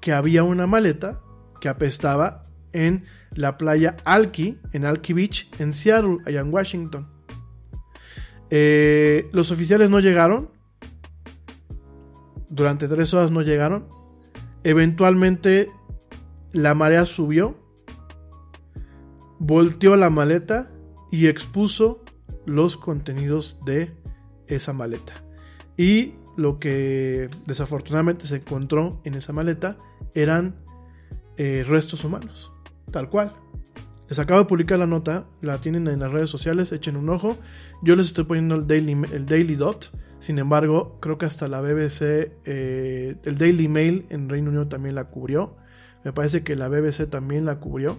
que 0.00 0.12
había 0.12 0.42
una 0.42 0.66
maleta 0.66 1.20
que 1.60 1.68
apestaba 1.68 2.44
en 2.72 3.04
la 3.34 3.56
playa 3.56 3.96
Alki, 4.04 4.58
en 4.72 4.84
Alki 4.84 5.12
Beach, 5.12 5.50
en 5.58 5.72
Seattle, 5.72 6.18
allá 6.26 6.40
en 6.40 6.52
Washington. 6.52 7.08
Eh, 8.50 9.28
los 9.32 9.50
oficiales 9.50 9.90
no 9.90 10.00
llegaron. 10.00 10.50
Durante 12.50 12.88
tres 12.88 13.14
horas 13.14 13.30
no 13.30 13.42
llegaron. 13.42 13.88
Eventualmente 14.62 15.70
la 16.52 16.74
marea 16.74 17.04
subió. 17.04 17.56
Volteó 19.38 19.96
la 19.96 20.10
maleta 20.10 20.70
y 21.10 21.26
expuso 21.26 22.02
los 22.46 22.76
contenidos 22.76 23.58
de 23.64 23.92
esa 24.48 24.72
maleta. 24.72 25.14
Y 25.76 26.14
lo 26.36 26.58
que 26.58 27.28
desafortunadamente 27.46 28.26
se 28.26 28.36
encontró 28.36 29.00
en 29.04 29.14
esa 29.14 29.32
maleta 29.32 29.76
eran 30.14 30.56
eh, 31.36 31.64
restos 31.66 32.04
humanos, 32.04 32.52
tal 32.90 33.08
cual. 33.08 33.34
Les 34.08 34.18
acabo 34.18 34.40
de 34.40 34.46
publicar 34.46 34.78
la 34.78 34.86
nota, 34.86 35.26
la 35.40 35.60
tienen 35.60 35.88
en 35.88 36.00
las 36.00 36.12
redes 36.12 36.28
sociales, 36.28 36.72
echen 36.72 36.96
un 36.96 37.08
ojo. 37.08 37.38
Yo 37.82 37.96
les 37.96 38.08
estoy 38.08 38.24
poniendo 38.24 38.54
el 38.54 38.66
Daily, 38.66 38.92
el 39.12 39.24
daily 39.26 39.54
Dot, 39.54 39.90
sin 40.24 40.38
embargo, 40.38 40.96
creo 41.00 41.18
que 41.18 41.26
hasta 41.26 41.48
la 41.48 41.60
BBC, 41.60 42.32
eh, 42.46 43.16
el 43.24 43.36
Daily 43.36 43.68
Mail 43.68 44.06
en 44.08 44.30
Reino 44.30 44.48
Unido 44.48 44.68
también 44.68 44.94
la 44.94 45.04
cubrió. 45.04 45.54
Me 46.02 46.14
parece 46.14 46.42
que 46.42 46.56
la 46.56 46.68
BBC 46.68 47.10
también 47.10 47.44
la 47.44 47.60
cubrió. 47.60 47.98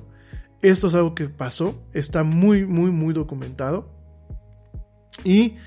Esto 0.63 0.88
es 0.88 0.95
algo 0.95 1.13
que 1.13 1.30
pasó, 1.30 1.80
está 1.93 2.23
muy, 2.23 2.65
muy, 2.65 2.89
muy 2.89 3.13
documentado. 3.13 3.91
Y, 5.23 5.57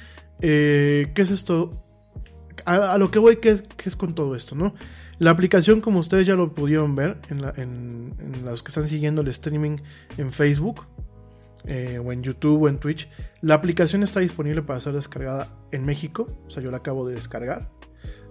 eh, 0.41 1.11
¿qué 1.15 1.23
es 1.23 1.31
esto? 1.31 1.73
A, 2.65 2.99
lo 2.99 3.11
que 3.11 3.19
voy, 3.19 3.37
¿qué 3.37 3.51
es, 3.51 3.63
¿qué 3.63 3.89
es, 3.89 3.97
con 3.97 4.15
todo 4.15 4.35
esto, 4.35 4.55
no? 4.55 4.75
La 5.19 5.31
aplicación, 5.31 5.81
como 5.81 6.01
ustedes 6.01 6.27
ya 6.27 6.35
lo 6.35 6.53
pudieron 6.55 6.95
ver 6.95 7.19
en, 7.31 7.45
en, 7.57 8.45
los 8.45 8.63
que 8.63 8.69
están 8.69 8.87
siguiendo 8.87 9.23
el 9.23 9.29
streaming 9.29 9.79
en 10.17 10.33
Facebook, 10.33 10.83
eh, 11.65 11.99
o 11.99 12.13
en 12.13 12.23
YouTube 12.23 12.63
o 12.63 12.69
en 12.69 12.79
Twitch, 12.79 13.09
la 13.43 13.55
aplicación 13.55 14.03
está 14.03 14.21
disponible 14.21 14.63
para 14.63 14.81
ser 14.81 14.95
descargada 14.95 15.51
en 15.73 15.85
México. 15.85 16.29
O 16.47 16.51
sea, 16.51 16.63
yo 16.63 16.71
la 16.71 16.79
acabo 16.79 17.07
de 17.07 17.15
descargar. 17.15 17.69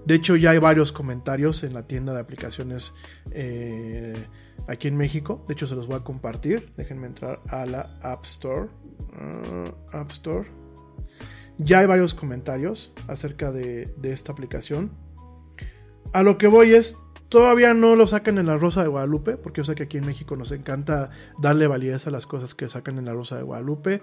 De 0.05 0.15
hecho, 0.15 0.35
ya 0.35 0.51
hay 0.51 0.59
varios 0.59 0.91
comentarios 0.91 1.63
en 1.63 1.73
la 1.73 1.83
tienda 1.83 2.13
de 2.13 2.21
aplicaciones 2.21 2.93
eh, 3.31 4.25
aquí 4.67 4.87
en 4.87 4.95
México. 4.95 5.43
De 5.47 5.53
hecho, 5.53 5.67
se 5.67 5.75
los 5.75 5.87
voy 5.87 5.97
a 5.97 5.99
compartir. 5.99 6.71
Déjenme 6.77 7.07
entrar 7.07 7.41
a 7.49 7.65
la 7.65 7.99
App 8.01 8.25
Store. 8.25 8.69
Ah, 9.13 9.65
App 9.91 10.11
Store. 10.11 10.49
Ya 11.57 11.79
hay 11.79 11.87
varios 11.87 12.13
comentarios 12.13 12.91
acerca 13.07 13.51
de, 13.51 13.91
esta 14.03 14.31
aplicación. 14.31 14.91
A 16.13 16.23
lo 16.23 16.37
que 16.37 16.47
voy 16.47 16.73
es, 16.73 16.97
todavía 17.29 17.73
no 17.73 17.95
lo 17.95 18.07
sacan 18.07 18.37
en 18.37 18.45
la 18.45 18.57
Rosa 18.57 18.83
de 18.83 18.87
Guadalupe, 18.87 19.37
porque 19.37 19.61
yo 19.61 19.65
sé 19.65 19.75
que 19.75 19.83
aquí 19.83 19.97
en 19.97 20.05
México 20.05 20.35
nos 20.35 20.51
encanta 20.51 21.09
darle 21.39 21.67
validez 21.67 22.07
a 22.07 22.11
las 22.11 22.25
cosas 22.25 22.55
que 22.55 22.67
sacan 22.67 22.97
en 22.97 23.05
la 23.05 23.13
Rosa 23.13 23.37
de 23.37 23.43
Guadalupe. 23.43 24.01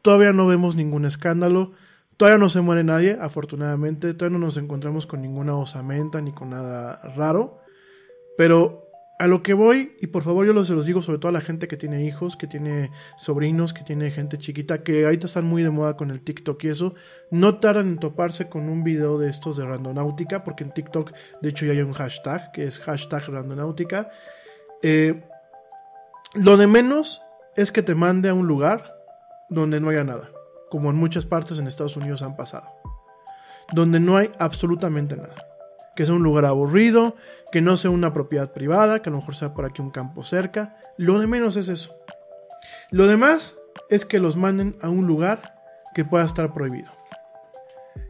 Todavía 0.00 0.32
no 0.32 0.46
vemos 0.46 0.76
ningún 0.76 1.04
escándalo. 1.04 1.72
Todavía 2.16 2.38
no 2.38 2.48
se 2.48 2.60
muere 2.60 2.84
nadie, 2.84 3.18
afortunadamente. 3.20 4.14
Todavía 4.14 4.38
no 4.38 4.46
nos 4.46 4.56
encontramos 4.56 5.06
con 5.06 5.22
ninguna 5.22 5.56
osamenta 5.56 6.20
ni 6.20 6.32
con 6.32 6.50
nada 6.50 7.00
raro. 7.16 7.58
Pero 8.36 8.81
a 9.22 9.28
lo 9.28 9.40
que 9.40 9.54
voy, 9.54 9.96
y 10.00 10.08
por 10.08 10.24
favor 10.24 10.44
yo 10.44 10.64
se 10.64 10.74
los 10.74 10.84
digo 10.84 11.00
sobre 11.00 11.20
todo 11.20 11.28
a 11.28 11.32
la 11.32 11.40
gente 11.40 11.68
que 11.68 11.76
tiene 11.76 12.04
hijos, 12.04 12.36
que 12.36 12.48
tiene 12.48 12.90
sobrinos, 13.16 13.72
que 13.72 13.84
tiene 13.84 14.10
gente 14.10 14.36
chiquita, 14.36 14.82
que 14.82 15.04
ahorita 15.04 15.26
están 15.26 15.44
muy 15.44 15.62
de 15.62 15.70
moda 15.70 15.96
con 15.96 16.10
el 16.10 16.22
TikTok 16.22 16.64
y 16.64 16.68
eso, 16.70 16.96
no 17.30 17.60
tardan 17.60 17.86
en 17.86 17.98
toparse 17.98 18.48
con 18.48 18.68
un 18.68 18.82
video 18.82 19.18
de 19.18 19.30
estos 19.30 19.56
de 19.56 19.64
randonáutica, 19.64 20.42
porque 20.42 20.64
en 20.64 20.74
TikTok 20.74 21.12
de 21.40 21.48
hecho 21.48 21.66
ya 21.66 21.70
hay 21.70 21.82
un 21.82 21.92
hashtag, 21.92 22.50
que 22.50 22.64
es 22.64 22.80
hashtag 22.80 23.28
randonáutica. 23.28 24.10
Eh, 24.82 25.22
lo 26.34 26.56
de 26.56 26.66
menos 26.66 27.22
es 27.54 27.70
que 27.70 27.84
te 27.84 27.94
mande 27.94 28.28
a 28.28 28.34
un 28.34 28.48
lugar 28.48 28.92
donde 29.48 29.78
no 29.78 29.90
haya 29.90 30.02
nada, 30.02 30.32
como 30.68 30.90
en 30.90 30.96
muchas 30.96 31.26
partes 31.26 31.60
en 31.60 31.68
Estados 31.68 31.96
Unidos 31.96 32.22
han 32.22 32.34
pasado, 32.34 32.66
donde 33.72 34.00
no 34.00 34.16
hay 34.16 34.32
absolutamente 34.40 35.16
nada 35.16 35.51
que 35.94 36.04
sea 36.04 36.14
un 36.14 36.22
lugar 36.22 36.44
aburrido, 36.44 37.16
que 37.50 37.60
no 37.60 37.76
sea 37.76 37.90
una 37.90 38.12
propiedad 38.12 38.52
privada, 38.52 39.02
que 39.02 39.10
a 39.10 39.12
lo 39.12 39.18
mejor 39.18 39.34
sea 39.34 39.54
por 39.54 39.64
aquí 39.64 39.82
un 39.82 39.90
campo 39.90 40.22
cerca. 40.22 40.76
Lo 40.96 41.18
de 41.18 41.26
menos 41.26 41.56
es 41.56 41.68
eso. 41.68 41.94
Lo 42.90 43.06
demás 43.06 43.58
es 43.90 44.04
que 44.04 44.18
los 44.18 44.36
manden 44.36 44.76
a 44.80 44.88
un 44.88 45.06
lugar 45.06 45.54
que 45.94 46.04
pueda 46.04 46.24
estar 46.24 46.52
prohibido. 46.52 46.90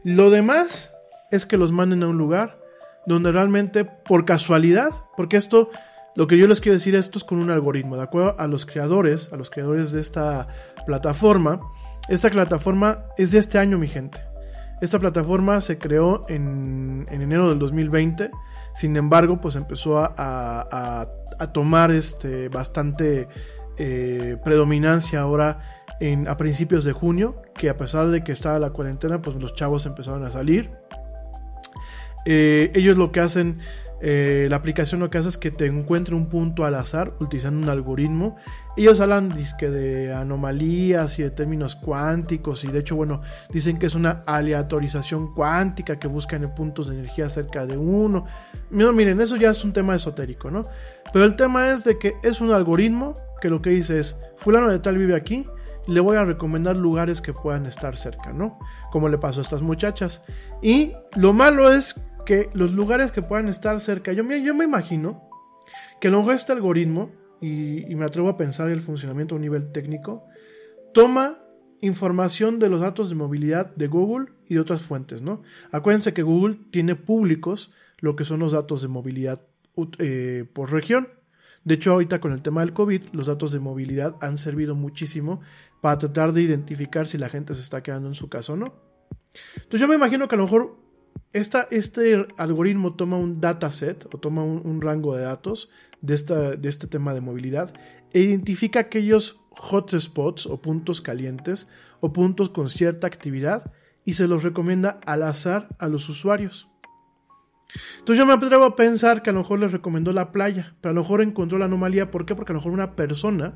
Lo 0.03 0.29
demás 0.29 0.93
es 1.31 1.45
que 1.45 1.57
los 1.57 1.71
manden 1.71 2.03
a 2.03 2.07
un 2.07 2.17
lugar 2.17 2.57
donde 3.05 3.31
realmente 3.31 3.83
por 3.85 4.25
casualidad, 4.25 4.89
porque 5.17 5.35
esto, 5.35 5.69
lo 6.15 6.27
que 6.27 6.37
yo 6.37 6.47
les 6.47 6.61
quiero 6.61 6.75
decir, 6.75 6.95
esto 6.95 7.17
es 7.17 7.23
con 7.25 7.39
un 7.39 7.49
algoritmo, 7.49 7.97
de 7.97 8.03
acuerdo 8.03 8.35
a 8.39 8.47
los 8.47 8.65
creadores, 8.65 9.31
a 9.33 9.35
los 9.35 9.49
creadores 9.49 9.91
de 9.91 9.99
esta 9.99 10.47
plataforma, 10.85 11.59
esta 12.07 12.29
plataforma 12.29 13.05
es 13.17 13.31
de 13.31 13.39
este 13.39 13.57
año, 13.57 13.77
mi 13.77 13.87
gente. 13.87 14.32
Esta 14.83 14.99
plataforma 14.99 15.61
se 15.61 15.77
creó 15.77 16.25
en, 16.27 17.07
enero 17.09 17.47
del 17.47 17.57
2020, 17.57 18.31
sin 18.75 18.97
embargo, 18.97 19.39
pues 19.39 19.55
empezó 19.55 19.99
a, 19.99 21.07
tomar 21.53 21.91
este, 21.91 22.49
bastante 22.49 23.29
eh, 23.77 24.35
predominancia 24.43 25.21
ahora 25.21 25.85
en, 26.01 26.27
a 26.27 26.35
principios 26.35 26.83
de 26.83 26.91
junio, 26.91 27.41
que 27.53 27.69
a 27.69 27.77
pesar 27.77 28.07
de 28.07 28.25
que 28.25 28.33
estaba 28.33 28.59
la 28.59 28.71
cuarentena, 28.71 29.21
pues 29.21 29.37
los 29.37 29.55
chavos 29.55 29.85
empezaron 29.85 30.25
a 30.25 30.31
salir. 30.31 30.71
Eh, 32.25 32.73
ellos 32.75 32.97
lo 32.97 33.13
que 33.13 33.21
hacen 33.21 33.59
eh, 34.05 34.47
la 34.49 34.57
aplicación 34.57 34.99
lo 34.99 35.09
que 35.09 35.17
hace 35.17 35.29
es 35.29 35.37
que 35.37 35.49
te 35.49 35.65
encuentre 35.65 36.13
un 36.13 36.27
punto 36.27 36.65
al 36.65 36.75
azar 36.75 37.13
utilizando 37.21 37.63
un 37.63 37.69
algoritmo. 37.69 38.35
Ellos 38.75 38.99
hablan 38.99 39.29
de 39.29 40.13
anomalías 40.13 41.17
y 41.19 41.23
de 41.23 41.29
términos 41.29 41.75
cuánticos 41.75 42.65
y 42.65 42.67
de 42.67 42.79
hecho, 42.79 42.97
bueno, 42.97 43.21
dicen 43.49 43.79
que 43.79 43.85
es 43.85 43.95
una 43.95 44.21
aleatorización 44.25 45.33
cuántica 45.33 45.99
que 45.99 46.09
buscan 46.09 46.43
en 46.43 46.53
puntos 46.53 46.89
de 46.89 46.95
energía 46.95 47.29
cerca 47.29 47.65
de 47.65 47.77
uno. 47.77 48.25
miren, 48.69 49.21
eso 49.21 49.37
ya 49.37 49.51
es 49.51 49.63
un 49.63 49.71
tema 49.71 49.95
esotérico, 49.95 50.51
¿no? 50.51 50.65
Pero 51.13 51.23
el 51.23 51.37
tema 51.37 51.69
es 51.69 51.85
de 51.85 51.97
que 51.97 52.15
es 52.23 52.41
un 52.41 52.51
algoritmo 52.51 53.15
que 53.39 53.49
lo 53.49 53.61
que 53.61 53.69
dice 53.69 53.99
es, 53.99 54.17
fulano 54.35 54.69
de 54.69 54.79
tal 54.79 54.97
vive 54.97 55.15
aquí, 55.15 55.47
le 55.87 56.01
voy 56.01 56.17
a 56.17 56.25
recomendar 56.25 56.75
lugares 56.75 57.21
que 57.21 57.31
puedan 57.31 57.67
estar 57.67 57.95
cerca, 57.95 58.33
¿no? 58.33 58.59
Como 58.91 59.07
le 59.07 59.17
pasó 59.17 59.39
a 59.39 59.43
estas 59.43 59.61
muchachas. 59.61 60.23
Y 60.61 60.91
lo 61.15 61.31
malo 61.31 61.71
es 61.71 61.95
que 62.25 62.49
los 62.53 62.73
lugares 62.73 63.11
que 63.11 63.21
puedan 63.21 63.49
estar 63.49 63.79
cerca, 63.79 64.13
yo, 64.13 64.23
yo 64.23 64.55
me 64.55 64.65
imagino 64.65 65.29
que 65.99 66.09
luego 66.09 66.31
este 66.31 66.51
algoritmo, 66.51 67.11
y, 67.41 67.95
me 67.95 68.05
atrevo 68.05 68.29
a 68.29 68.37
pensar 68.37 68.69
el 68.69 68.81
funcionamiento 68.81 69.35
a 69.35 69.37
un 69.37 69.41
nivel 69.41 69.71
técnico, 69.71 70.25
toma 70.93 71.39
información 71.81 72.59
de 72.59 72.69
los 72.69 72.79
datos 72.79 73.09
de 73.09 73.15
movilidad 73.15 73.75
de 73.75 73.87
Google 73.87 74.27
y 74.47 74.55
de 74.55 74.61
otras 74.61 74.81
fuentes, 74.81 75.21
¿no? 75.21 75.41
Acuérdense 75.71 76.13
que 76.13 76.23
Google 76.23 76.59
tiene 76.71 76.95
públicos 76.95 77.71
lo 77.99 78.15
que 78.15 78.23
son 78.23 78.39
los 78.39 78.53
datos 78.53 78.81
de 78.81 78.87
movilidad 78.87 79.41
eh, 79.99 80.45
por 80.53 80.71
región. 80.71 81.09
De 81.65 81.75
hecho, 81.75 81.91
ahorita 81.91 82.19
con 82.19 82.31
el 82.31 82.41
tema 82.41 82.61
del 82.61 82.73
COVID, 82.73 83.01
los 83.13 83.27
datos 83.27 83.51
de 83.51 83.59
movilidad 83.59 84.15
han 84.21 84.37
servido 84.37 84.75
muchísimo 84.75 85.41
para 85.81 85.97
tratar 85.97 86.31
de 86.31 86.41
identificar 86.41 87.07
si 87.07 87.17
la 87.17 87.29
gente 87.29 87.53
se 87.53 87.61
está 87.61 87.83
quedando 87.83 88.07
en 88.07 88.13
su 88.13 88.29
casa 88.29 88.53
o 88.53 88.57
no. 88.57 88.73
Entonces 89.55 89.81
yo 89.81 89.87
me 89.87 89.95
imagino 89.95 90.27
que 90.27 90.35
a 90.35 90.37
lo 90.37 90.45
mejor 90.45 90.82
este 91.33 92.27
algoritmo 92.37 92.93
toma 92.93 93.17
un 93.17 93.41
dataset 93.41 94.05
o 94.13 94.17
toma 94.19 94.43
un, 94.43 94.81
rango 94.81 95.15
de 95.15 95.23
datos 95.23 95.69
de, 96.01 96.13
esta, 96.13 96.51
de 96.51 96.69
este 96.69 96.87
tema 96.87 97.13
de 97.13 97.21
movilidad 97.21 97.73
e 98.13 98.19
identifica 98.19 98.81
aquellos 98.81 99.39
hotspots 99.51 100.45
o 100.45 100.61
puntos 100.61 101.01
calientes 101.01 101.67
o 101.99 102.13
puntos 102.13 102.49
con 102.49 102.69
cierta 102.69 103.07
actividad 103.07 103.71
y 104.05 104.13
se 104.13 104.27
los 104.27 104.43
recomienda 104.43 104.99
al 105.05 105.23
azar 105.23 105.69
a 105.79 105.87
los 105.87 106.07
usuarios. 106.09 106.69
Entonces 107.99 108.19
yo 108.19 108.25
me 108.25 108.33
atrevo 108.33 108.65
a 108.65 108.75
pensar 108.75 109.23
que 109.23 109.31
a 109.31 109.33
lo 109.33 109.39
mejor 109.39 109.59
les 109.59 109.71
recomendó 109.71 110.11
la 110.11 110.31
playa, 110.31 110.75
pero 110.81 110.91
a 110.91 110.93
lo 110.93 111.01
mejor 111.01 111.21
encontró 111.21 111.57
la 111.57 111.65
anomalía. 111.65 112.11
¿Por 112.11 112.25
qué? 112.25 112.35
Porque 112.35 112.51
a 112.51 112.53
lo 112.53 112.59
mejor 112.59 112.73
una 112.73 112.95
persona 112.95 113.55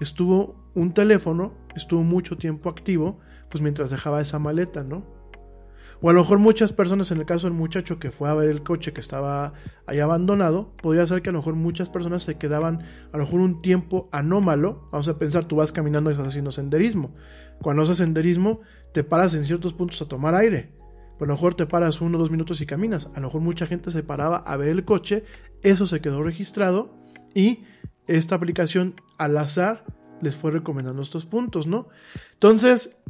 estuvo, 0.00 0.70
un 0.74 0.94
teléfono, 0.94 1.54
estuvo 1.74 2.04
mucho 2.04 2.36
tiempo 2.36 2.68
activo, 2.68 3.18
pues 3.48 3.62
mientras 3.62 3.90
dejaba 3.90 4.20
esa 4.20 4.38
maleta, 4.38 4.84
¿no? 4.84 5.19
O 6.02 6.08
a 6.08 6.12
lo 6.12 6.20
mejor 6.20 6.38
muchas 6.38 6.72
personas, 6.72 7.10
en 7.10 7.18
el 7.18 7.26
caso 7.26 7.46
del 7.46 7.56
muchacho 7.56 7.98
que 7.98 8.10
fue 8.10 8.30
a 8.30 8.34
ver 8.34 8.48
el 8.48 8.62
coche 8.62 8.92
que 8.92 9.00
estaba 9.00 9.52
ahí 9.86 9.98
abandonado, 9.98 10.72
podría 10.76 11.06
ser 11.06 11.20
que 11.20 11.28
a 11.28 11.32
lo 11.32 11.40
mejor 11.40 11.56
muchas 11.56 11.90
personas 11.90 12.22
se 12.22 12.38
quedaban 12.38 12.80
a 13.12 13.18
lo 13.18 13.24
mejor 13.24 13.40
un 13.40 13.60
tiempo 13.60 14.08
anómalo. 14.10 14.88
Vamos 14.92 15.08
a 15.08 15.18
pensar, 15.18 15.44
tú 15.44 15.56
vas 15.56 15.72
caminando 15.72 16.10
y 16.10 16.12
estás 16.12 16.28
haciendo 16.28 16.52
senderismo. 16.52 17.14
Cuando 17.60 17.82
haces 17.82 17.98
senderismo, 17.98 18.60
te 18.92 19.04
paras 19.04 19.34
en 19.34 19.44
ciertos 19.44 19.74
puntos 19.74 20.00
a 20.00 20.08
tomar 20.08 20.34
aire. 20.34 20.72
A 21.20 21.24
lo 21.24 21.34
mejor 21.34 21.54
te 21.54 21.66
paras 21.66 22.00
uno 22.00 22.16
o 22.16 22.20
dos 22.20 22.30
minutos 22.30 22.62
y 22.62 22.66
caminas. 22.66 23.10
A 23.14 23.20
lo 23.20 23.26
mejor 23.26 23.42
mucha 23.42 23.66
gente 23.66 23.90
se 23.90 24.02
paraba 24.02 24.38
a 24.38 24.56
ver 24.56 24.68
el 24.68 24.86
coche. 24.86 25.24
Eso 25.62 25.86
se 25.86 26.00
quedó 26.00 26.22
registrado. 26.22 26.94
Y 27.34 27.64
esta 28.06 28.36
aplicación 28.36 28.94
al 29.18 29.36
azar 29.36 29.84
les 30.22 30.34
fue 30.34 30.50
recomendando 30.50 31.02
estos 31.02 31.26
puntos, 31.26 31.66
¿no? 31.66 31.88
Entonces, 32.32 33.02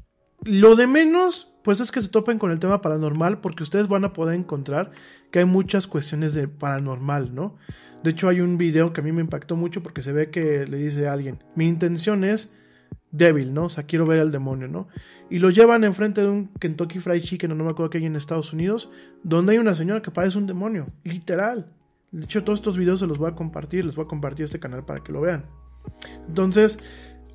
lo 0.43 0.75
de 0.75 0.89
menos 0.89 1.50
pues 1.63 1.81
es 1.81 1.93
que 1.93 2.01
se 2.01 2.09
topen 2.09 2.39
con 2.39 2.51
el 2.51 2.59
tema 2.59 2.81
paranormal 2.81 3.41
porque 3.41 3.63
ustedes 3.63 3.89
van 3.89 4.05
a 4.05 4.13
poder 4.13 4.39
encontrar 4.39 4.91
que 5.31 5.41
hay 5.41 5.45
muchas 5.45 5.87
cuestiones 5.87 6.35
de 6.35 6.49
paranormal, 6.49 7.35
¿no? 7.35 7.57
De 8.03 8.11
hecho 8.11 8.29
hay 8.29 8.41
un 8.41 8.57
video 8.57 8.93
que 8.93 9.01
a 9.01 9.05
mí 9.05 9.13
me 9.13 9.21
impactó 9.21 9.57
mucho 9.57 9.83
porque 9.83 10.03
se 10.03 10.13
ve 10.13 10.31
que 10.31 10.67
le 10.67 10.79
dice 10.79 11.07
a 11.07 11.13
alguien, 11.13 11.43
mi 11.55 11.69
intención 11.69 12.25
es 12.25 12.55
débil, 13.11 13.53
¿no? 13.53 13.65
O 13.65 13.69
sea, 13.69 13.85
quiero 13.85 14.07
ver 14.07 14.21
al 14.21 14.31
demonio, 14.31 14.69
¿no? 14.69 14.89
Y 15.29 15.39
lo 15.39 15.51
llevan 15.51 15.85
enfrente 15.85 16.23
de 16.23 16.29
un 16.29 16.49
Kentucky 16.59 17.01
Fried 17.01 17.23
Chicken, 17.23 17.57
no 17.57 17.65
me 17.65 17.71
acuerdo 17.71 17.91
que 17.91 17.99
hay 17.99 18.07
en 18.07 18.17
Estados 18.17 18.53
Unidos, 18.53 18.91
donde 19.23 19.53
hay 19.53 19.59
una 19.59 19.75
señora 19.75 20.01
que 20.03 20.11
parece 20.11 20.39
un 20.39 20.47
demonio, 20.47 20.87
literal. 21.05 21.73
De 22.11 22.25
hecho, 22.25 22.43
todos 22.43 22.61
estos 22.61 22.79
videos 22.79 23.01
se 23.01 23.07
los 23.07 23.19
voy 23.19 23.31
a 23.31 23.35
compartir, 23.35 23.85
les 23.85 23.95
voy 23.95 24.05
a 24.05 24.09
compartir 24.09 24.45
este 24.45 24.59
canal 24.61 24.85
para 24.85 25.03
que 25.03 25.13
lo 25.13 25.21
vean. 25.21 25.45
Entonces, 26.27 26.79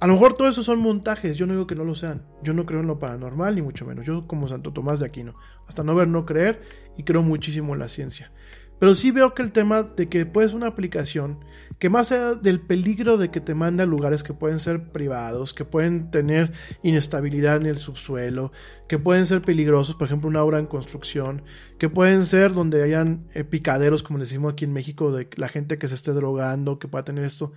a 0.05 0.07
lo 0.07 0.13
mejor 0.13 0.35
todo 0.35 0.47
eso 0.47 0.61
son 0.61 0.77
montajes, 0.81 1.35
yo 1.35 1.47
no 1.47 1.53
digo 1.53 1.65
que 1.65 1.73
no 1.73 1.83
lo 1.83 1.95
sean. 1.95 2.21
Yo 2.43 2.53
no 2.53 2.67
creo 2.67 2.81
en 2.81 2.85
lo 2.85 2.99
paranormal, 2.99 3.55
ni 3.55 3.63
mucho 3.63 3.87
menos. 3.87 4.05
Yo 4.05 4.27
como 4.27 4.47
Santo 4.47 4.71
Tomás 4.71 4.99
de 4.99 5.07
Aquino. 5.07 5.33
Hasta 5.67 5.83
no 5.83 5.95
ver, 5.95 6.07
no 6.07 6.27
creer, 6.27 6.61
y 6.95 7.01
creo 7.01 7.23
muchísimo 7.23 7.73
en 7.73 7.79
la 7.79 7.87
ciencia. 7.87 8.31
Pero 8.77 8.93
sí 8.93 9.09
veo 9.09 9.33
que 9.33 9.41
el 9.41 9.51
tema 9.51 9.81
de 9.81 10.07
que 10.07 10.27
puedes 10.27 10.53
una 10.53 10.67
aplicación 10.67 11.39
que 11.79 11.89
más 11.89 12.11
allá 12.11 12.35
del 12.35 12.61
peligro 12.61 13.17
de 13.17 13.31
que 13.31 13.41
te 13.41 13.55
mande 13.55 13.81
a 13.81 13.87
lugares 13.87 14.21
que 14.21 14.35
pueden 14.35 14.59
ser 14.59 14.91
privados, 14.91 15.55
que 15.55 15.65
pueden 15.65 16.11
tener 16.11 16.51
inestabilidad 16.83 17.55
en 17.55 17.65
el 17.65 17.79
subsuelo, 17.79 18.51
que 18.87 18.99
pueden 18.99 19.25
ser 19.25 19.41
peligrosos, 19.41 19.95
por 19.95 20.05
ejemplo 20.05 20.29
una 20.29 20.43
obra 20.43 20.59
en 20.59 20.67
construcción, 20.67 21.41
que 21.79 21.89
pueden 21.89 22.25
ser 22.25 22.53
donde 22.53 22.83
hayan 22.83 23.27
eh, 23.33 23.43
picaderos, 23.43 24.03
como 24.03 24.19
decimos 24.19 24.53
aquí 24.53 24.65
en 24.65 24.73
México, 24.73 25.11
de 25.11 25.27
la 25.35 25.47
gente 25.47 25.79
que 25.79 25.87
se 25.87 25.95
esté 25.95 26.11
drogando, 26.11 26.77
que 26.77 26.87
pueda 26.87 27.03
tener 27.03 27.25
esto 27.25 27.53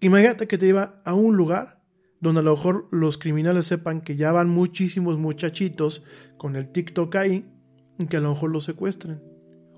Imagínate 0.00 0.46
que 0.46 0.58
te 0.58 0.66
lleva 0.66 1.00
a 1.04 1.14
un 1.14 1.36
lugar 1.36 1.80
donde 2.20 2.40
a 2.40 2.44
lo 2.44 2.56
mejor 2.56 2.88
los 2.90 3.18
criminales 3.18 3.66
sepan 3.66 4.00
que 4.00 4.16
ya 4.16 4.32
van 4.32 4.48
muchísimos 4.48 5.18
muchachitos 5.18 6.04
con 6.36 6.56
el 6.56 6.68
TikTok 6.68 7.14
ahí 7.16 7.50
y 7.98 8.06
que 8.06 8.16
a 8.16 8.20
lo 8.20 8.30
mejor 8.30 8.50
los 8.50 8.64
secuestren. 8.64 9.22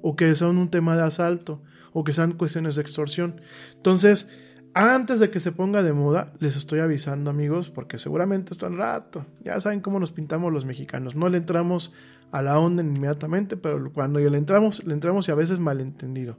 O 0.03 0.17
que 0.17 0.35
son 0.35 0.59
un 0.59 0.71
tema 0.71 0.97
de 0.97 1.03
asalto. 1.03 1.63
O 1.93 2.05
que 2.05 2.13
sean 2.13 2.33
cuestiones 2.33 2.77
de 2.77 2.83
extorsión. 2.83 3.41
Entonces, 3.77 4.31
antes 4.75 5.19
de 5.21 5.31
que 5.31 5.41
se 5.41 5.53
ponga 5.53 5.83
de 5.83 5.93
moda, 5.93 6.33
les 6.39 6.57
estoy 6.57 6.79
avisando 6.81 7.31
amigos, 7.31 7.71
porque 7.71 7.99
seguramente 7.99 8.53
esto 8.53 8.67
al 8.67 8.77
rato. 8.77 9.27
Ya 9.43 9.61
saben 9.61 9.81
cómo 9.81 9.99
nos 9.99 10.13
pintamos 10.13 10.53
los 10.53 10.65
mexicanos. 10.65 11.17
No 11.17 11.29
le 11.29 11.39
entramos 11.39 11.93
a 12.31 12.43
la 12.43 12.59
onda 12.59 12.83
inmediatamente, 12.83 13.57
pero 13.57 13.93
cuando 13.93 14.21
ya 14.21 14.31
le 14.31 14.39
entramos, 14.39 14.85
le 14.85 14.95
entramos 14.95 15.27
y 15.29 15.33
a 15.33 15.35
veces 15.35 15.59
malentendido. 15.59 16.39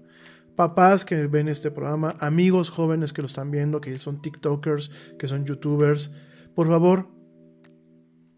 Papás 0.61 1.05
que 1.05 1.25
ven 1.25 1.47
este 1.47 1.71
programa, 1.71 2.15
amigos 2.19 2.69
jóvenes 2.69 3.13
que 3.13 3.23
lo 3.23 3.25
están 3.25 3.49
viendo, 3.49 3.81
que 3.81 3.97
son 3.97 4.21
TikTokers, 4.21 4.91
que 5.17 5.27
son 5.27 5.43
YouTubers, 5.43 6.13
por 6.53 6.67
favor, 6.67 7.07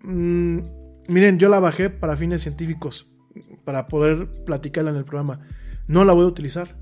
mmm, 0.03 0.59
miren, 1.09 1.37
yo 1.37 1.49
la 1.49 1.59
bajé 1.59 1.89
para 1.89 2.15
fines 2.15 2.39
científicos, 2.39 3.11
para 3.65 3.89
poder 3.89 4.29
platicarla 4.45 4.91
en 4.91 4.95
el 4.95 5.03
programa. 5.03 5.41
No 5.89 6.05
la 6.05 6.13
voy 6.13 6.23
a 6.23 6.27
utilizar. 6.27 6.77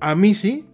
A 0.00 0.16
mí 0.16 0.34
sí, 0.34 0.66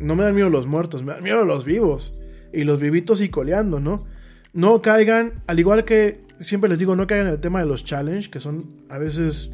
no 0.00 0.16
me 0.16 0.24
dan 0.24 0.34
miedo 0.34 0.48
los 0.48 0.66
muertos, 0.66 1.02
me 1.02 1.12
dan 1.12 1.22
miedo 1.22 1.44
los 1.44 1.66
vivos. 1.66 2.18
Y 2.50 2.64
los 2.64 2.80
vivitos 2.80 3.20
y 3.20 3.28
coleando, 3.28 3.78
¿no? 3.78 4.06
No 4.54 4.80
caigan, 4.80 5.42
al 5.46 5.60
igual 5.60 5.84
que 5.84 6.24
siempre 6.40 6.70
les 6.70 6.78
digo, 6.78 6.96
no 6.96 7.06
caigan 7.06 7.26
en 7.26 7.34
el 7.34 7.40
tema 7.40 7.60
de 7.60 7.66
los 7.66 7.84
challenge, 7.84 8.30
que 8.30 8.40
son 8.40 8.86
a 8.88 8.96
veces. 8.96 9.50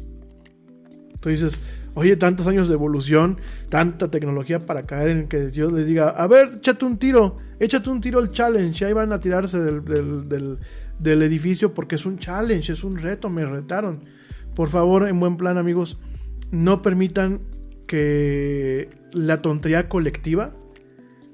Tú 1.19 1.27
dices, 1.27 1.59
oye, 1.93 2.15
tantos 2.15 2.47
años 2.47 2.67
de 2.67 2.73
evolución, 2.73 3.37
tanta 3.69 4.09
tecnología 4.09 4.59
para 4.59 4.85
caer 4.85 5.09
en 5.09 5.27
que 5.27 5.47
Dios 5.47 5.71
les 5.71 5.87
diga, 5.87 6.09
a 6.09 6.27
ver, 6.27 6.51
échate 6.57 6.85
un 6.85 6.97
tiro, 6.97 7.37
échate 7.59 7.89
un 7.89 8.01
tiro 8.01 8.19
al 8.19 8.31
challenge. 8.31 8.83
Y 8.83 8.87
ahí 8.87 8.93
van 8.93 9.13
a 9.13 9.19
tirarse 9.19 9.59
del, 9.59 9.83
del, 9.83 10.59
del 10.99 11.21
edificio 11.23 11.73
porque 11.73 11.95
es 11.95 12.05
un 12.05 12.19
challenge, 12.19 12.71
es 12.71 12.83
un 12.83 12.97
reto, 12.97 13.29
me 13.29 13.45
retaron. 13.45 14.03
Por 14.55 14.69
favor, 14.69 15.07
en 15.07 15.19
buen 15.19 15.37
plan, 15.37 15.57
amigos, 15.57 15.97
no 16.51 16.81
permitan 16.81 17.39
que 17.87 18.89
la 19.11 19.41
tontería 19.41 19.89
colectiva, 19.89 20.53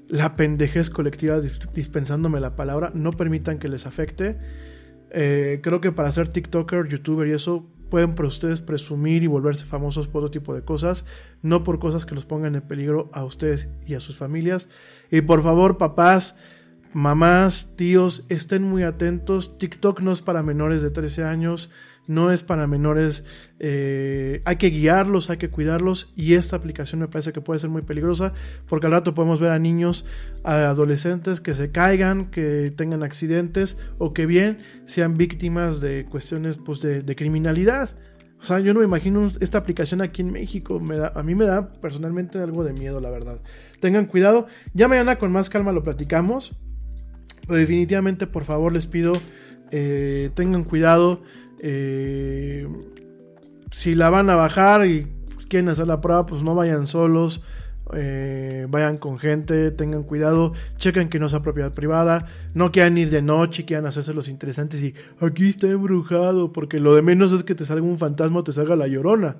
la 0.08 0.36
pendejez 0.36 0.90
colectiva, 0.90 1.40
dispensándome 1.74 2.40
la 2.40 2.56
palabra, 2.56 2.90
no 2.94 3.12
permitan 3.12 3.58
que 3.58 3.68
les 3.68 3.86
afecte. 3.86 4.38
Eh, 5.10 5.60
creo 5.62 5.80
que 5.80 5.92
para 5.92 6.10
ser 6.12 6.28
TikToker, 6.28 6.88
YouTuber 6.88 7.28
y 7.28 7.32
eso, 7.32 7.66
pueden 7.88 8.14
ustedes 8.24 8.60
presumir 8.60 9.22
y 9.22 9.26
volverse 9.26 9.64
famosos 9.64 10.08
por 10.08 10.22
otro 10.22 10.30
tipo 10.30 10.54
de 10.54 10.62
cosas, 10.62 11.04
no 11.42 11.64
por 11.64 11.78
cosas 11.78 12.06
que 12.06 12.14
los 12.14 12.26
pongan 12.26 12.54
en 12.54 12.62
peligro 12.62 13.10
a 13.12 13.24
ustedes 13.24 13.68
y 13.86 13.94
a 13.94 14.00
sus 14.00 14.16
familias. 14.16 14.68
Y 15.10 15.22
por 15.22 15.42
favor, 15.42 15.78
papás, 15.78 16.36
mamás, 16.92 17.74
tíos, 17.76 18.26
estén 18.28 18.62
muy 18.62 18.82
atentos. 18.82 19.58
TikTok 19.58 20.00
no 20.00 20.12
es 20.12 20.22
para 20.22 20.42
menores 20.42 20.82
de 20.82 20.90
13 20.90 21.24
años 21.24 21.70
no 22.08 22.32
es 22.32 22.42
para 22.42 22.66
menores, 22.66 23.24
eh, 23.60 24.40
hay 24.44 24.56
que 24.56 24.70
guiarlos, 24.70 25.30
hay 25.30 25.36
que 25.36 25.50
cuidarlos 25.50 26.12
y 26.16 26.34
esta 26.34 26.56
aplicación 26.56 27.00
me 27.00 27.06
parece 27.06 27.32
que 27.32 27.42
puede 27.42 27.60
ser 27.60 27.70
muy 27.70 27.82
peligrosa 27.82 28.32
porque 28.66 28.86
al 28.86 28.92
rato 28.92 29.14
podemos 29.14 29.40
ver 29.40 29.52
a 29.52 29.58
niños, 29.58 30.06
a 30.42 30.54
adolescentes 30.70 31.40
que 31.40 31.54
se 31.54 31.70
caigan, 31.70 32.30
que 32.30 32.72
tengan 32.74 33.02
accidentes 33.02 33.78
o 33.98 34.14
que 34.14 34.26
bien 34.26 34.58
sean 34.86 35.16
víctimas 35.16 35.80
de 35.80 36.06
cuestiones 36.06 36.56
pues, 36.56 36.80
de, 36.80 37.14
criminalidad. 37.14 37.90
O 38.40 38.42
sea, 38.42 38.60
yo 38.60 38.72
no 38.72 38.80
me 38.80 38.86
imagino 38.86 39.26
esta 39.40 39.58
aplicación 39.58 40.00
aquí 40.00 40.22
en 40.22 40.32
México. 40.32 40.80
Me 40.80 40.96
da, 40.96 41.12
a 41.14 41.22
mí 41.22 41.34
me 41.34 41.44
da 41.44 41.72
personalmente 41.72 42.38
algo 42.38 42.64
de 42.64 42.72
miedo, 42.72 43.00
la 43.00 43.10
verdad. 43.10 43.40
Tengan 43.80 44.06
cuidado. 44.06 44.46
Ya 44.74 44.86
mañana 44.86 45.18
con 45.18 45.32
más 45.32 45.50
calma 45.50 45.72
lo 45.72 45.82
platicamos. 45.82 46.56
Pero 47.48 47.58
definitivamente, 47.58 48.28
por 48.28 48.44
favor, 48.44 48.72
les 48.72 48.86
pido, 48.86 49.12
eh, 49.72 50.30
tengan 50.34 50.62
cuidado. 50.62 51.22
Eh, 51.60 52.66
si 53.70 53.94
la 53.94 54.10
van 54.10 54.30
a 54.30 54.34
bajar 54.34 54.86
y 54.86 55.06
quieren 55.48 55.68
hacer 55.68 55.86
la 55.86 56.00
prueba, 56.00 56.26
pues 56.26 56.42
no 56.42 56.54
vayan 56.54 56.86
solos. 56.86 57.42
Eh, 57.94 58.66
vayan 58.68 58.98
con 58.98 59.18
gente, 59.18 59.70
tengan 59.70 60.02
cuidado, 60.02 60.52
chequen 60.76 61.08
que 61.08 61.18
no 61.18 61.30
sea 61.30 61.40
propiedad 61.40 61.72
privada, 61.72 62.26
no 62.52 62.70
quieran 62.70 62.98
ir 62.98 63.08
de 63.08 63.22
noche, 63.22 63.64
quieran 63.64 63.86
hacerse 63.86 64.12
los 64.12 64.28
interesantes 64.28 64.82
y 64.82 64.94
aquí 65.20 65.48
está 65.48 65.68
embrujado, 65.68 66.52
porque 66.52 66.80
lo 66.80 66.94
de 66.94 67.00
menos 67.00 67.32
es 67.32 67.44
que 67.44 67.54
te 67.54 67.64
salga 67.64 67.86
un 67.86 67.96
fantasma 67.96 68.40
o 68.40 68.44
te 68.44 68.52
salga 68.52 68.76
la 68.76 68.88
llorona. 68.88 69.36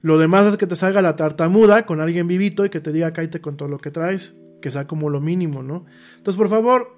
Lo 0.00 0.16
demás 0.18 0.46
es 0.46 0.56
que 0.56 0.66
te 0.66 0.76
salga 0.76 1.02
la 1.02 1.16
tartamuda 1.16 1.84
con 1.84 2.00
alguien 2.00 2.26
vivito 2.26 2.64
y 2.64 2.70
que 2.70 2.80
te 2.80 2.92
diga 2.92 3.12
cállate 3.12 3.40
con 3.40 3.56
todo 3.58 3.68
lo 3.68 3.78
que 3.78 3.90
traes, 3.90 4.38
que 4.62 4.70
sea 4.70 4.86
como 4.86 5.10
lo 5.10 5.20
mínimo, 5.20 5.62
¿no? 5.62 5.84
Entonces, 6.16 6.38
por 6.38 6.48
favor, 6.48 6.96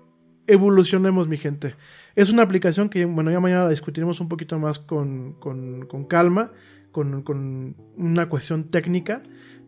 evolucionemos, 0.49 1.29
mi 1.29 1.37
gente. 1.37 1.77
Es 2.17 2.31
una 2.31 2.43
aplicación 2.43 2.89
que, 2.89 3.05
bueno, 3.05 3.31
ya 3.31 3.39
mañana 3.39 3.65
la 3.65 3.71
discutiremos 3.71 4.19
un 4.21 4.29
poquito 4.29 4.59
más 4.59 4.81
con, 4.81 5.37
calma, 6.09 6.51
con, 6.91 7.77
una 7.97 8.29
cuestión 8.29 8.65
técnica, 8.65 9.23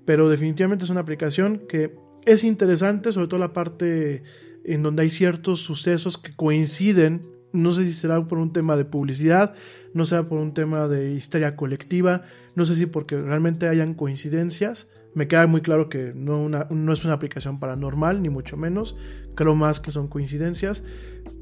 pero 0.04 0.28
definitivamente 0.28 0.84
es 0.84 0.90
una 0.90 1.00
aplicación 1.00 1.62
que 1.68 1.94
es 2.26 2.42
interesante, 2.42 3.12
sobre 3.12 3.28
todo 3.28 3.38
la 3.38 3.52
parte 3.52 4.24
en 4.64 4.82
donde 4.82 5.02
hay 5.02 5.10
ciertos 5.10 5.60
sucesos 5.60 6.18
que 6.18 6.34
coinciden, 6.34 7.28
no 7.52 7.72
sé 7.72 7.84
si 7.86 7.92
será 7.92 8.26
por 8.26 8.38
un 8.38 8.52
tema 8.52 8.76
de 8.76 8.84
publicidad, 8.84 9.54
no 9.94 10.04
sea 10.04 10.28
por 10.28 10.38
un 10.38 10.54
tema 10.54 10.88
de 10.88 11.12
historia 11.12 11.56
colectiva, 11.56 12.22
no 12.54 12.64
sé 12.64 12.74
si 12.74 12.86
porque 12.86 13.16
realmente 13.18 13.68
hayan 13.68 13.94
coincidencias, 13.94 14.88
me 15.14 15.28
queda 15.28 15.46
muy 15.46 15.60
claro 15.60 15.88
que 15.88 16.12
no, 16.14 16.48
es 16.92 17.04
una 17.04 17.14
aplicación 17.14 17.58
paranormal, 17.58 18.22
ni 18.22 18.28
mucho 18.28 18.56
menos, 18.56 18.96
creo 19.34 19.54
más 19.54 19.80
que 19.80 19.90
son 19.90 20.08
coincidencias, 20.08 20.84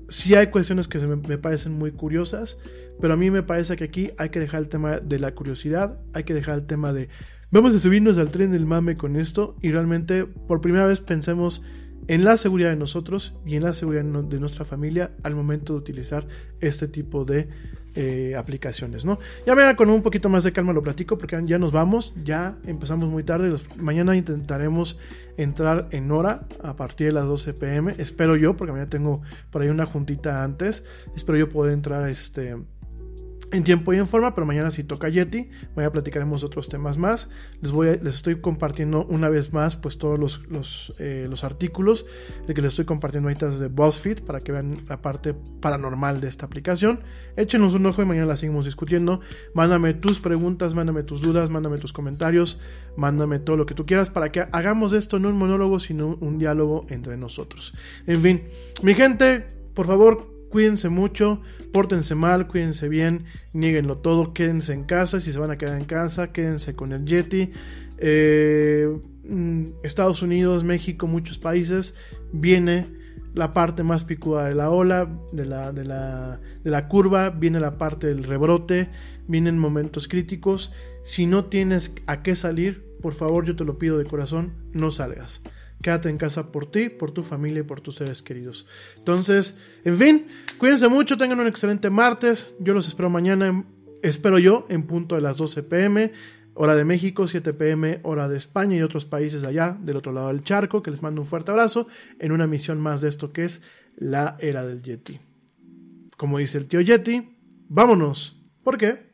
sí 0.08 0.34
hay 0.34 0.48
cuestiones 0.48 0.88
que 0.88 0.98
me, 0.98 1.38
parecen 1.38 1.72
muy 1.72 1.92
curiosas, 1.92 2.58
pero 3.00 3.14
a 3.14 3.16
mí 3.16 3.30
me 3.30 3.42
parece 3.42 3.76
que 3.76 3.84
aquí 3.84 4.10
hay 4.18 4.30
que 4.30 4.40
dejar 4.40 4.60
el 4.60 4.68
tema 4.68 4.98
de 4.98 5.18
la 5.18 5.34
curiosidad, 5.34 6.00
hay 6.14 6.24
que 6.24 6.34
dejar 6.34 6.58
el 6.58 6.66
tema 6.66 6.92
de 6.92 7.08
vamos 7.50 7.74
a 7.74 7.78
subirnos 7.78 8.18
al 8.18 8.30
tren 8.30 8.54
el 8.54 8.66
mame 8.66 8.96
con 8.96 9.16
esto 9.16 9.56
y 9.62 9.70
realmente 9.70 10.24
por 10.24 10.60
primera 10.60 10.86
vez 10.86 11.00
pensemos 11.00 11.62
en 12.06 12.24
la 12.24 12.36
seguridad 12.36 12.70
de 12.70 12.76
nosotros 12.76 13.38
y 13.44 13.56
en 13.56 13.64
la 13.64 13.72
seguridad 13.72 14.04
de 14.04 14.40
nuestra 14.40 14.64
familia 14.64 15.12
al 15.22 15.34
momento 15.34 15.74
de 15.74 15.78
utilizar 15.78 16.26
este 16.60 16.88
tipo 16.88 17.24
de 17.24 17.48
eh, 18.00 18.36
aplicaciones, 18.36 19.04
¿no? 19.04 19.18
Ya 19.44 19.56
mañana 19.56 19.74
con 19.74 19.90
un 19.90 20.02
poquito 20.02 20.28
más 20.28 20.44
de 20.44 20.52
calma 20.52 20.72
lo 20.72 20.84
platico 20.84 21.18
porque 21.18 21.36
ya 21.46 21.58
nos 21.58 21.72
vamos, 21.72 22.14
ya 22.22 22.56
empezamos 22.64 23.08
muy 23.08 23.24
tarde, 23.24 23.52
mañana 23.76 24.14
intentaremos 24.14 25.00
entrar 25.36 25.88
en 25.90 26.12
hora 26.12 26.46
a 26.62 26.76
partir 26.76 27.08
de 27.08 27.14
las 27.14 27.24
12 27.24 27.54
pm, 27.54 27.96
espero 27.98 28.36
yo, 28.36 28.56
porque 28.56 28.70
mañana 28.70 28.88
tengo 28.88 29.22
por 29.50 29.62
ahí 29.62 29.68
una 29.68 29.84
juntita 29.84 30.44
antes, 30.44 30.84
espero 31.16 31.38
yo 31.38 31.48
poder 31.48 31.72
entrar 31.72 32.08
este 32.08 32.56
en 33.50 33.64
tiempo 33.64 33.92
y 33.92 33.96
en 33.96 34.06
forma, 34.06 34.34
pero 34.34 34.46
mañana 34.46 34.70
si 34.70 34.84
toca 34.84 35.08
Yeti, 35.08 35.48
mañana 35.74 35.92
platicaremos 35.92 36.44
otros 36.44 36.68
temas 36.68 36.98
más. 36.98 37.30
Les 37.60 37.72
voy 37.72 37.98
les 38.02 38.16
estoy 38.16 38.40
compartiendo 38.40 39.06
una 39.06 39.28
vez 39.28 39.52
más 39.52 39.76
pues 39.76 39.98
todos 39.98 40.18
los, 40.18 40.46
los, 40.48 40.94
eh, 40.98 41.26
los 41.28 41.44
artículos 41.44 42.06
de 42.46 42.54
que 42.54 42.60
les 42.60 42.72
estoy 42.72 42.84
compartiendo 42.84 43.28
ahorita 43.28 43.48
desde 43.48 43.68
BuzzFeed 43.68 44.22
para 44.22 44.40
que 44.40 44.52
vean 44.52 44.78
la 44.88 45.00
parte 45.00 45.34
paranormal 45.60 46.20
de 46.20 46.28
esta 46.28 46.46
aplicación. 46.46 47.00
Échenos 47.36 47.74
un 47.74 47.86
ojo 47.86 48.02
y 48.02 48.04
mañana 48.04 48.26
la 48.26 48.36
seguimos 48.36 48.64
discutiendo. 48.64 49.20
Mándame 49.54 49.94
tus 49.94 50.20
preguntas, 50.20 50.74
mándame 50.74 51.02
tus 51.02 51.22
dudas, 51.22 51.50
mándame 51.50 51.78
tus 51.78 51.92
comentarios, 51.92 52.60
mándame 52.96 53.38
todo 53.38 53.56
lo 53.56 53.66
que 53.66 53.74
tú 53.74 53.86
quieras 53.86 54.10
para 54.10 54.30
que 54.30 54.46
hagamos 54.52 54.92
esto 54.92 55.18
no 55.18 55.28
un 55.28 55.36
monólogo, 55.36 55.78
sino 55.78 56.18
un 56.20 56.38
diálogo 56.38 56.86
entre 56.90 57.16
nosotros. 57.16 57.74
En 58.06 58.20
fin, 58.20 58.42
mi 58.82 58.94
gente, 58.94 59.46
por 59.74 59.86
favor, 59.86 60.37
cuídense 60.50 60.88
mucho, 60.88 61.40
pórtense 61.72 62.14
mal, 62.14 62.46
cuídense 62.46 62.88
bien, 62.88 63.24
nieguenlo 63.52 63.98
todo, 63.98 64.32
quédense 64.32 64.72
en 64.72 64.84
casa, 64.84 65.20
si 65.20 65.32
se 65.32 65.38
van 65.38 65.50
a 65.50 65.58
quedar 65.58 65.78
en 65.78 65.86
casa, 65.86 66.32
quédense 66.32 66.74
con 66.74 66.92
el 66.92 67.04
Yeti. 67.04 67.50
Eh, 67.98 68.88
mm, 69.24 69.64
Estados 69.82 70.22
Unidos, 70.22 70.64
México, 70.64 71.06
muchos 71.06 71.38
países, 71.38 71.96
viene 72.32 72.98
la 73.34 73.52
parte 73.52 73.82
más 73.82 74.04
picuda 74.04 74.46
de 74.46 74.54
la 74.54 74.70
ola, 74.70 75.08
de 75.32 75.44
la, 75.44 75.72
de 75.72 75.84
la, 75.84 76.40
de 76.64 76.70
la 76.70 76.88
curva, 76.88 77.30
viene 77.30 77.60
la 77.60 77.78
parte 77.78 78.06
del 78.08 78.24
rebrote, 78.24 78.88
vienen 79.26 79.58
momentos 79.58 80.08
críticos. 80.08 80.72
Si 81.04 81.26
no 81.26 81.44
tienes 81.44 81.94
a 82.06 82.22
qué 82.22 82.34
salir, 82.34 82.84
por 83.00 83.14
favor 83.14 83.44
yo 83.44 83.54
te 83.54 83.64
lo 83.64 83.78
pido 83.78 83.98
de 83.98 84.04
corazón, 84.04 84.54
no 84.72 84.90
salgas. 84.90 85.42
Quédate 85.82 86.08
en 86.08 86.18
casa 86.18 86.50
por 86.50 86.70
ti, 86.70 86.88
por 86.88 87.12
tu 87.12 87.22
familia 87.22 87.60
y 87.60 87.64
por 87.64 87.80
tus 87.80 87.96
seres 87.96 88.20
queridos. 88.22 88.66
Entonces, 88.96 89.56
en 89.84 89.96
fin, 89.96 90.26
cuídense 90.58 90.88
mucho, 90.88 91.16
tengan 91.16 91.38
un 91.38 91.46
excelente 91.46 91.88
martes. 91.88 92.52
Yo 92.58 92.74
los 92.74 92.88
espero 92.88 93.10
mañana, 93.10 93.64
espero 94.02 94.38
yo, 94.38 94.66
en 94.68 94.84
punto 94.84 95.14
de 95.14 95.20
las 95.20 95.36
12 95.36 95.62
pm, 95.62 96.12
hora 96.54 96.74
de 96.74 96.84
México, 96.84 97.28
7 97.28 97.52
pm, 97.52 98.00
hora 98.02 98.28
de 98.28 98.36
España 98.36 98.76
y 98.76 98.82
otros 98.82 99.06
países 99.06 99.44
allá, 99.44 99.78
del 99.80 99.96
otro 99.96 100.12
lado 100.12 100.28
del 100.28 100.42
charco, 100.42 100.82
que 100.82 100.90
les 100.90 101.02
mando 101.02 101.20
un 101.20 101.26
fuerte 101.26 101.52
abrazo 101.52 101.86
en 102.18 102.32
una 102.32 102.48
misión 102.48 102.80
más 102.80 103.00
de 103.00 103.08
esto 103.08 103.32
que 103.32 103.44
es 103.44 103.62
la 103.96 104.36
era 104.40 104.66
del 104.66 104.82
Yeti. 104.82 105.20
Como 106.16 106.38
dice 106.38 106.58
el 106.58 106.66
tío 106.66 106.80
Yeti, 106.80 107.36
vámonos. 107.68 108.44
¿Por 108.64 108.76
qué? 108.76 109.12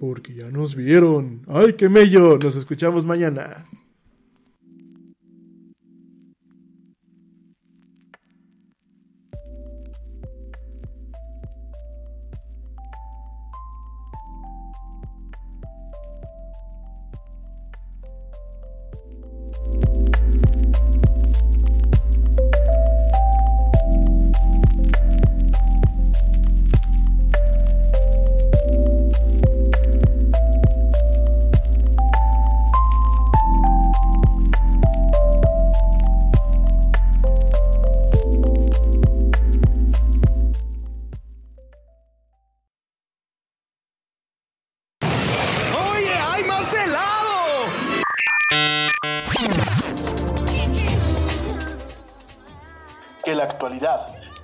Porque 0.00 0.34
ya 0.34 0.50
nos 0.50 0.74
vieron. 0.74 1.42
¡Ay, 1.46 1.74
qué 1.74 1.88
mello! 1.88 2.36
Nos 2.36 2.56
escuchamos 2.56 3.06
mañana. 3.06 3.66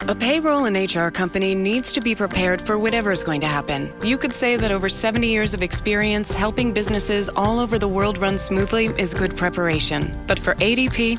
A 0.00 0.14
payroll 0.14 0.66
and 0.66 0.76
HR 0.76 1.08
company 1.08 1.54
needs 1.54 1.90
to 1.92 2.00
be 2.00 2.14
prepared 2.14 2.60
for 2.60 2.78
whatever 2.78 3.10
is 3.10 3.22
going 3.22 3.40
to 3.40 3.46
happen. 3.46 3.90
You 4.02 4.18
could 4.18 4.34
say 4.34 4.56
that 4.56 4.70
over 4.70 4.88
70 4.88 5.26
years 5.26 5.54
of 5.54 5.62
experience 5.62 6.34
helping 6.34 6.72
businesses 6.72 7.30
all 7.30 7.58
over 7.58 7.78
the 7.78 7.88
world 7.88 8.18
run 8.18 8.36
smoothly 8.36 8.86
is 8.98 9.14
good 9.14 9.34
preparation. 9.34 10.22
But 10.26 10.38
for 10.38 10.56
ADP, 10.56 11.18